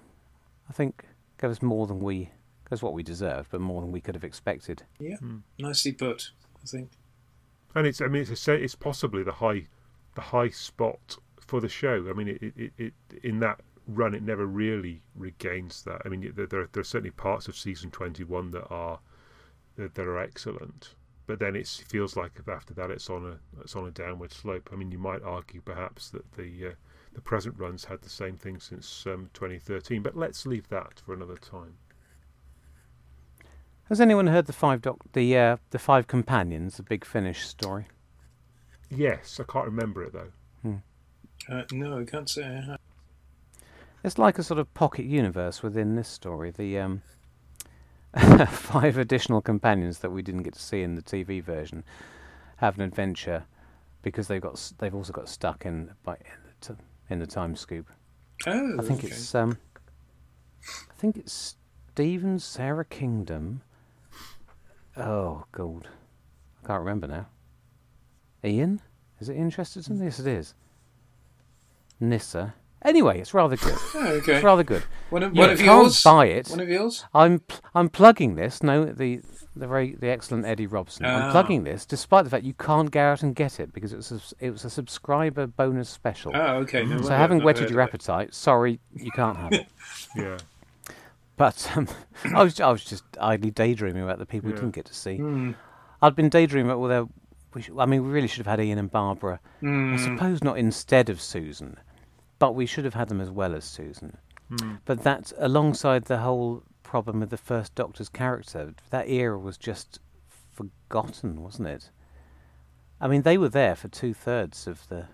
I 0.69 0.73
think 0.73 1.05
gave 1.39 1.51
us 1.51 1.61
more 1.61 1.87
than 1.87 1.99
we 1.99 2.17
gave 2.69 2.73
us 2.73 2.81
what 2.83 2.93
we 2.93 3.03
deserved, 3.03 3.49
but 3.51 3.61
more 3.61 3.81
than 3.81 3.91
we 3.91 4.01
could 4.01 4.15
have 4.15 4.23
expected. 4.23 4.83
Yeah. 4.99 5.17
Nicely 5.59 5.91
put, 5.93 6.31
I 6.61 6.65
think. 6.67 6.91
and 7.75 7.87
it's 7.87 8.01
I 8.01 8.07
mean 8.07 8.25
it's 8.29 8.47
a, 8.47 8.53
it's 8.53 8.75
possibly 8.75 9.23
the 9.23 9.33
high 9.33 9.67
the 10.15 10.21
high 10.21 10.49
spot 10.49 11.17
for 11.39 11.59
the 11.59 11.69
show. 11.69 12.05
I 12.09 12.13
mean 12.13 12.27
it, 12.29 12.41
it, 12.41 12.53
it, 12.57 12.73
it 12.77 12.93
in 13.23 13.39
that 13.39 13.59
run 13.87 14.13
it 14.13 14.23
never 14.23 14.45
really 14.45 15.01
regains 15.15 15.83
that. 15.83 16.01
I 16.05 16.09
mean 16.09 16.31
there 16.35 16.45
there, 16.45 16.67
there 16.71 16.81
are 16.81 16.83
certainly 16.83 17.11
parts 17.11 17.47
of 17.47 17.57
season 17.57 17.91
twenty 17.91 18.23
one 18.23 18.51
that 18.51 18.67
are 18.69 18.99
that, 19.77 19.95
that 19.95 20.05
are 20.05 20.19
excellent, 20.19 20.95
but 21.27 21.39
then 21.39 21.55
it 21.55 21.67
feels 21.67 22.15
like 22.15 22.33
after 22.47 22.73
that 22.75 22.91
it's 22.91 23.09
on 23.09 23.25
a 23.25 23.61
it's 23.61 23.75
on 23.75 23.87
a 23.87 23.91
downward 23.91 24.31
slope. 24.31 24.69
I 24.71 24.75
mean 24.75 24.91
you 24.91 24.99
might 24.99 25.23
argue 25.23 25.61
perhaps 25.61 26.09
that 26.11 26.31
the 26.33 26.67
uh, 26.67 26.71
the 27.13 27.21
present 27.21 27.57
runs 27.57 27.85
had 27.85 28.01
the 28.01 28.09
same 28.09 28.37
thing 28.37 28.59
since 28.59 29.05
um, 29.05 29.29
2013, 29.33 30.01
but 30.01 30.15
let's 30.15 30.45
leave 30.45 30.67
that 30.69 30.99
for 31.05 31.13
another 31.13 31.37
time. 31.37 31.75
Has 33.89 33.99
anyone 33.99 34.27
heard 34.27 34.45
the 34.45 34.53
five 34.53 34.81
doc 34.81 34.99
the 35.13 35.37
uh, 35.37 35.57
the 35.71 35.79
five 35.79 36.07
companions, 36.07 36.77
the 36.77 36.83
big 36.83 37.03
finish 37.03 37.45
story? 37.45 37.87
Yes, 38.89 39.39
I 39.39 39.51
can't 39.51 39.65
remember 39.65 40.03
it 40.03 40.13
though. 40.13 40.31
Uh, 41.49 41.63
no, 41.71 41.99
I 41.99 42.05
can't 42.05 42.29
say 42.29 42.43
I 42.43 42.61
have. 42.61 42.79
It's 44.03 44.17
like 44.17 44.39
a 44.39 44.43
sort 44.43 44.59
of 44.59 44.73
pocket 44.73 45.05
universe 45.05 45.61
within 45.61 45.95
this 45.95 46.07
story. 46.07 46.51
The 46.51 46.79
um, 46.79 47.01
five 48.47 48.97
additional 48.97 49.41
companions 49.41 49.99
that 49.99 50.11
we 50.11 50.21
didn't 50.21 50.43
get 50.43 50.53
to 50.53 50.61
see 50.61 50.81
in 50.81 50.95
the 50.95 51.01
TV 51.01 51.43
version 51.43 51.83
have 52.57 52.77
an 52.77 52.83
adventure 52.83 53.45
because 54.01 54.27
they've 54.27 54.41
got 54.41 54.73
they've 54.79 54.95
also 54.95 55.13
got 55.13 55.29
stuck 55.29 55.65
in 55.65 55.91
by 56.03 56.17
in 57.11 57.19
the, 57.19 57.27
t- 57.27 57.33
in 57.39 57.41
the 57.43 57.49
time 57.49 57.55
scoop. 57.55 57.87
Oh, 58.47 58.75
I 58.79 58.81
think 58.81 58.99
okay. 58.99 59.07
it's 59.07 59.35
um, 59.35 59.57
I 60.63 60.93
think 60.97 61.17
it's 61.17 61.55
Steven 61.91 62.39
Sara 62.39 62.85
Kingdom. 62.85 63.61
Oh 64.97 65.45
God, 65.51 65.87
I 66.63 66.67
can't 66.67 66.79
remember 66.79 67.07
now. 67.07 67.27
Ian, 68.43 68.81
Is 69.19 69.29
it 69.29 69.35
interested 69.35 69.79
in 69.89 69.99
Chesterton? 69.99 70.03
Yes, 70.03 70.19
it 70.19 70.27
is. 70.27 70.53
Nyssa. 71.99 72.55
Anyway, 72.83 73.19
it's 73.19 73.33
rather 73.33 73.55
good. 73.57 73.77
Oh, 73.95 74.07
okay. 74.13 74.35
It's 74.35 74.43
rather 74.43 74.63
good. 74.63 74.83
One 75.11 75.23
of, 75.23 75.33
You 75.35 75.39
one 75.41 75.49
of 75.51 75.59
can't 75.59 75.83
yours. 75.83 76.03
buy 76.03 76.25
it. 76.27 76.47
One 76.49 76.59
of 76.59 76.69
yours. 76.69 77.05
I'm 77.13 77.39
pl- 77.39 77.59
I'm 77.75 77.89
plugging 77.89 78.35
this. 78.35 78.63
No, 78.63 78.85
the 78.85 79.21
the 79.55 79.67
very 79.67 79.95
the 79.95 80.07
excellent 80.09 80.45
Eddie 80.45 80.65
Robson. 80.67 81.05
I'm 81.05 81.23
Ah. 81.23 81.31
plugging 81.31 81.63
this, 81.65 81.85
despite 81.85 82.23
the 82.23 82.29
fact 82.29 82.43
you 82.45 82.53
can't 82.53 82.89
go 82.89 83.01
out 83.01 83.21
and 83.21 83.35
get 83.35 83.59
it 83.59 83.73
because 83.73 83.91
it 83.93 83.97
was 83.97 84.11
a, 84.11 84.15
s- 84.15 84.33
it 84.39 84.49
was 84.51 84.65
a 84.65 84.69
subscriber 84.69 85.45
bonus 85.45 85.89
special. 85.89 86.31
Oh, 86.33 86.57
okay. 86.59 86.83
No, 86.83 86.95
so 86.97 87.01
wonder 87.03 87.15
having 87.17 87.37
I've 87.39 87.43
whetted 87.45 87.61
heard 87.63 87.71
your 87.71 87.81
appetite, 87.81 88.33
sorry, 88.33 88.79
you 88.95 89.11
can't 89.11 89.37
have 89.37 89.51
it. 89.53 89.67
Yeah. 90.15 90.37
But 91.37 91.71
um, 91.75 91.87
I 92.35 92.43
was 92.43 92.59
I 92.59 92.71
was 92.71 92.83
just 92.83 93.03
idly 93.19 93.51
daydreaming 93.51 94.03
about 94.03 94.19
the 94.19 94.25
people 94.25 94.49
we 94.49 94.55
didn't 94.55 94.71
get 94.71 94.85
to 94.85 94.93
see. 94.95 95.17
Hmm. 95.17 95.51
I'd 96.01 96.15
been 96.15 96.29
daydreaming 96.29 96.71
about 96.71 96.79
well, 96.79 96.89
there- 96.89 97.07
we 97.53 97.61
sh- 97.61 97.69
I 97.77 97.85
mean, 97.85 98.03
we 98.05 98.09
really 98.09 98.27
should 98.27 98.45
have 98.45 98.59
had 98.59 98.65
Ian 98.65 98.77
and 98.77 98.89
Barbara. 98.89 99.39
Hmm. 99.59 99.93
I 99.93 99.97
suppose 99.97 100.41
not 100.43 100.57
instead 100.57 101.09
of 101.09 101.19
Susan, 101.21 101.77
but 102.41 102.55
we 102.55 102.65
should 102.65 102.85
have 102.85 102.95
had 102.95 103.07
them 103.07 103.21
as 103.21 103.29
well 103.29 103.53
as 103.53 103.63
Susan. 103.63 104.17
Hmm. 104.49 104.75
But 104.85 105.03
that, 105.03 105.31
alongside 105.37 106.05
the 106.05 106.17
whole 106.17 106.63
problem 106.81 107.19
with 107.19 107.29
the 107.29 107.37
first 107.37 107.75
Doctor's 107.75 108.09
character, 108.09 108.73
that 108.89 109.07
era 109.07 109.37
was 109.37 109.57
just 109.57 109.99
forgotten, 110.51 111.41
wasn't 111.43 111.67
it? 111.67 111.91
I 112.99 113.07
mean, 113.07 113.21
they 113.21 113.37
were 113.37 113.49
there 113.49 113.75
for 113.75 113.87
two 113.89 114.13
thirds 114.13 114.65
of 114.67 114.87
the 114.89 115.05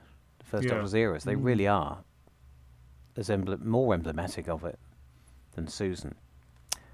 first 0.42 0.64
Yeah. 0.64 0.72
Doctor's 0.76 0.94
eras. 0.94 1.24
They 1.26 1.36
really 1.36 1.68
are 1.68 2.00
as 3.18 3.30
emblem- 3.30 3.68
more 3.68 3.94
emblematic 3.94 4.48
of 4.48 4.64
it 4.64 4.80
than 5.56 5.68
Susan. 5.68 6.16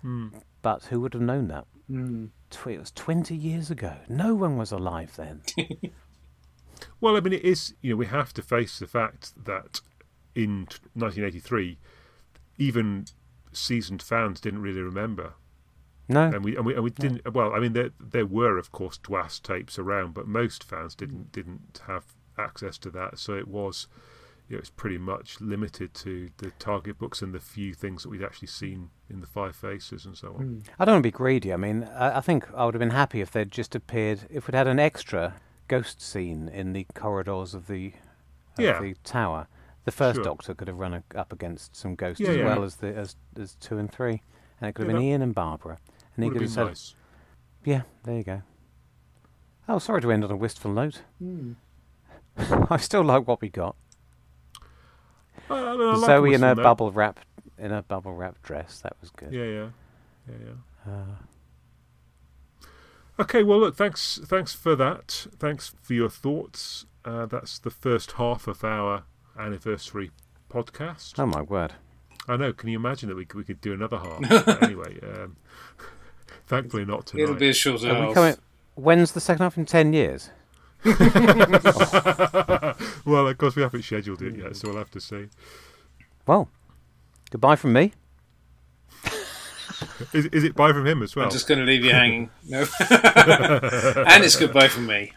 Hmm. 0.01 0.29
But 0.63 0.85
who 0.85 0.99
would 1.01 1.13
have 1.13 1.21
known 1.21 1.47
that? 1.49 1.65
Hmm. 1.87 2.25
Tw- 2.49 2.67
It 2.67 2.79
was 2.79 2.91
20 2.91 3.35
years 3.35 3.69
ago. 3.69 3.97
No 4.09 4.33
one 4.33 4.57
was 4.57 4.71
alive 4.71 5.15
then. 5.15 5.41
Well, 6.99 7.15
I 7.15 7.21
mean, 7.21 7.33
it 7.33 7.43
is. 7.43 7.73
You 7.81 7.91
know, 7.91 7.95
we 7.97 8.07
have 8.07 8.33
to 8.33 8.41
face 8.41 8.79
the 8.79 8.87
fact 8.87 9.33
that 9.45 9.79
in 10.35 10.67
1983, 10.93 11.77
even 12.57 13.05
seasoned 13.51 14.01
fans 14.01 14.39
didn't 14.41 14.61
really 14.61 14.81
remember, 14.81 15.33
No. 16.07 16.23
and 16.23 16.43
we 16.43 16.55
and 16.55 16.65
we, 16.65 16.73
and 16.75 16.83
we 16.83 16.89
didn't. 16.89 17.33
Well, 17.33 17.53
I 17.53 17.59
mean, 17.59 17.73
there 17.73 17.91
there 17.99 18.25
were 18.25 18.57
of 18.57 18.71
course 18.71 18.97
DWAS 18.97 19.41
tapes 19.41 19.77
around, 19.79 20.13
but 20.13 20.27
most 20.27 20.63
fans 20.63 20.95
didn't 20.95 21.27
mm. 21.27 21.31
didn't 21.31 21.81
have 21.87 22.03
access 22.37 22.77
to 22.79 22.89
that. 22.91 23.19
So 23.19 23.35
it 23.35 23.47
was, 23.47 23.87
you 24.49 24.55
know, 24.55 24.59
it's 24.59 24.69
pretty 24.71 24.97
much 24.97 25.39
limited 25.39 25.93
to 25.95 26.29
the 26.37 26.51
target 26.57 26.97
books 26.97 27.21
and 27.21 27.33
the 27.33 27.39
few 27.39 27.73
things 27.73 28.03
that 28.03 28.09
we'd 28.09 28.23
actually 28.23 28.47
seen 28.47 28.89
in 29.09 29.21
the 29.21 29.27
Five 29.27 29.55
Faces 29.55 30.05
and 30.05 30.17
so 30.17 30.29
on. 30.29 30.33
Hmm. 30.33 30.59
I 30.79 30.85
don't 30.85 30.95
want 30.95 31.03
to 31.03 31.07
be 31.07 31.11
greedy. 31.11 31.53
I 31.53 31.57
mean, 31.57 31.83
I, 31.83 32.17
I 32.17 32.21
think 32.21 32.47
I 32.55 32.65
would 32.65 32.73
have 32.73 32.79
been 32.79 32.89
happy 32.89 33.21
if 33.21 33.31
they'd 33.31 33.51
just 33.51 33.75
appeared, 33.75 34.21
if 34.29 34.47
we'd 34.47 34.55
had 34.55 34.67
an 34.67 34.79
extra 34.79 35.35
ghost 35.67 36.01
scene 36.01 36.49
in 36.49 36.73
the 36.73 36.85
corridors 36.95 37.53
of 37.53 37.67
the, 37.67 37.93
of 38.57 38.63
Yeah. 38.63 38.81
the 38.81 38.95
tower. 39.03 39.47
The 39.85 39.91
first 39.91 40.15
Sure. 40.17 40.23
Doctor 40.23 40.53
could 40.53 40.67
have 40.67 40.77
run 40.79 40.93
a, 40.93 41.03
up 41.15 41.33
against 41.33 41.75
some 41.75 41.95
ghosts 41.95 42.19
Yeah, 42.21 42.29
as 42.29 42.37
yeah. 42.37 42.45
well 42.45 42.63
as 42.63 42.75
the 42.77 42.95
as, 42.95 43.15
as 43.39 43.55
two 43.55 43.77
and 43.77 43.91
three, 43.91 44.21
and 44.61 44.69
it 44.69 44.73
could 44.75 44.87
have 44.87 44.95
been 44.95 45.01
Ian 45.03 45.21
and 45.21 45.35
Barbara, 45.35 45.77
and 46.15 46.23
he 46.23 46.29
could 46.29 46.41
have 46.41 46.49
have 46.49 46.53
said, 46.53 46.67
nice. 46.67 46.95
"Yeah, 47.65 47.81
there 48.03 48.17
you 48.17 48.23
go." 48.23 48.41
Oh, 49.67 49.79
sorry 49.79 50.01
to 50.01 50.11
end 50.11 50.23
on 50.23 50.31
a 50.31 50.35
wistful 50.37 50.71
note. 50.71 51.01
I 52.37 52.77
still 52.77 53.03
like 53.03 53.27
what 53.27 53.41
we 53.41 53.49
got. 53.49 53.75
I, 55.49 55.53
I, 55.55 55.71
I 55.71 55.73
like 55.95 56.05
Zoe 56.05 56.33
in 56.33 56.43
a 56.43 56.55
Note. 56.55 56.63
bubble 56.63 56.91
wrap 56.91 57.19
in 57.57 57.71
her 57.71 57.81
bubble 57.81 58.13
wrap 58.13 58.41
dress. 58.41 58.79
That 58.81 58.95
was 59.01 59.09
good. 59.11 59.31
Yeah, 59.33 59.43
yeah, 59.43 59.69
yeah, 60.29 60.35
yeah. 60.45 60.91
Uh, 60.93 61.15
Okay, 63.19 63.43
well, 63.43 63.59
look, 63.59 63.75
thanks, 63.75 64.19
thanks 64.25 64.53
for 64.53 64.75
that. 64.75 65.27
Thanks 65.37 65.75
for 65.81 65.93
your 65.93 66.09
thoughts. 66.09 66.87
Uh, 67.05 67.27
that's 67.27 67.59
the 67.59 67.69
first 67.69 68.13
half 68.13 68.47
of 68.47 68.63
our 68.63 69.03
anniversary 69.37 70.11
podcast. 70.49 71.13
oh 71.17 71.25
my 71.25 71.41
word! 71.41 71.73
I 72.27 72.37
know. 72.37 72.53
Can 72.53 72.69
you 72.69 72.77
imagine 72.77 73.09
that 73.09 73.15
we 73.15 73.25
could, 73.25 73.37
we 73.37 73.43
could 73.43 73.61
do 73.61 73.73
another 73.73 73.97
half? 73.97 74.21
But 74.45 74.63
anyway, 74.69 74.99
um, 75.01 75.35
thankfully 76.47 76.85
not 76.85 77.07
tonight. 77.07 77.23
It'll 77.23 77.35
be 77.35 77.49
a 77.49 77.53
short 77.53 77.83
Are 77.83 78.07
we 78.07 78.13
half. 78.13 78.37
When's 78.75 79.11
the 79.11 79.19
second 79.19 79.43
half 79.43 79.57
in 79.57 79.65
ten 79.65 79.93
years? 79.93 80.29
well, 83.05 83.27
of 83.27 83.37
course, 83.37 83.55
we 83.55 83.61
haven't 83.61 83.83
scheduled 83.83 84.21
it 84.21 84.35
yet, 84.35 84.55
so 84.55 84.67
we'll 84.67 84.77
have 84.77 84.91
to 84.91 84.99
see. 84.99 85.27
Well, 86.27 86.49
goodbye 87.29 87.55
from 87.55 87.73
me. 87.73 87.93
Is, 90.11 90.25
is 90.27 90.43
it 90.43 90.55
bye 90.55 90.73
from 90.73 90.85
him 90.85 91.01
as 91.01 91.15
well? 91.15 91.25
I'm 91.25 91.31
just 91.31 91.47
going 91.47 91.59
to 91.59 91.65
leave 91.65 91.83
you 91.85 91.91
hanging. 91.91 92.29
No. 92.47 92.59
and 92.59 94.23
it's 94.23 94.35
goodbye 94.35 94.67
from 94.67 94.87
me. 94.87 95.13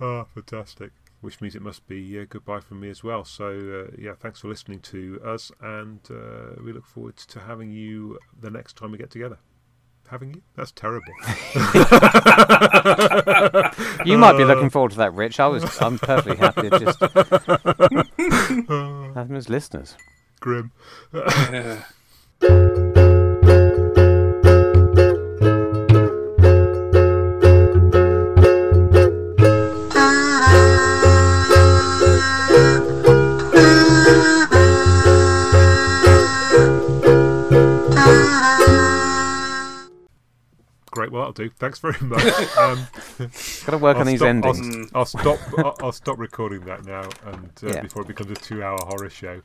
Oh, 0.00 0.26
fantastic. 0.34 0.92
Which 1.20 1.40
means 1.40 1.54
it 1.54 1.62
must 1.62 1.86
be 1.86 2.18
uh, 2.18 2.24
goodbye 2.28 2.60
from 2.60 2.80
me 2.80 2.88
as 2.88 3.04
well. 3.04 3.24
So, 3.24 3.86
uh, 3.88 3.94
yeah, 3.98 4.14
thanks 4.18 4.40
for 4.40 4.48
listening 4.48 4.80
to 4.80 5.20
us, 5.24 5.52
and 5.60 6.00
uh, 6.10 6.54
we 6.64 6.72
look 6.72 6.86
forward 6.86 7.16
to 7.18 7.40
having 7.40 7.70
you 7.72 8.18
the 8.40 8.50
next 8.50 8.76
time 8.76 8.92
we 8.92 8.98
get 8.98 9.10
together. 9.10 9.38
Having 10.08 10.34
you? 10.34 10.42
That's 10.56 10.72
terrible. 10.72 11.12
You 14.04 14.18
might 14.18 14.36
be 14.36 14.44
looking 14.44 14.70
forward 14.70 14.92
to 14.92 14.96
that, 14.98 15.14
Rich. 15.14 15.40
I 15.40 15.46
was. 15.46 15.64
I'm 15.80 15.98
perfectly 15.98 16.36
happy 16.36 16.70
to 16.70 16.78
just 16.78 17.00
have 19.14 19.28
them 19.28 19.36
as 19.36 19.48
listeners. 19.48 19.96
Grim. 20.40 20.72
Great. 40.90 41.12
Well, 41.12 41.22
that'll 41.22 41.32
do. 41.32 41.50
Thanks 41.58 41.78
very 41.78 41.96
much. 42.00 42.24
Um, 42.56 42.86
Got 43.18 43.70
to 43.70 43.78
work 43.78 43.96
I'll 43.96 44.00
on 44.00 44.06
these 44.06 44.18
stop, 44.18 44.28
endings. 44.28 44.90
I'll, 44.92 45.00
I'll 45.00 45.04
stop. 45.04 45.38
I'll, 45.58 45.76
I'll 45.80 45.92
stop 45.92 46.18
recording 46.18 46.60
that 46.66 46.84
now, 46.84 47.08
and 47.26 47.50
uh, 47.62 47.68
Yeah. 47.74 47.82
before 47.82 48.02
it 48.02 48.08
becomes 48.08 48.30
a 48.32 48.34
two-hour 48.34 48.78
horror 48.82 49.08
show. 49.10 49.42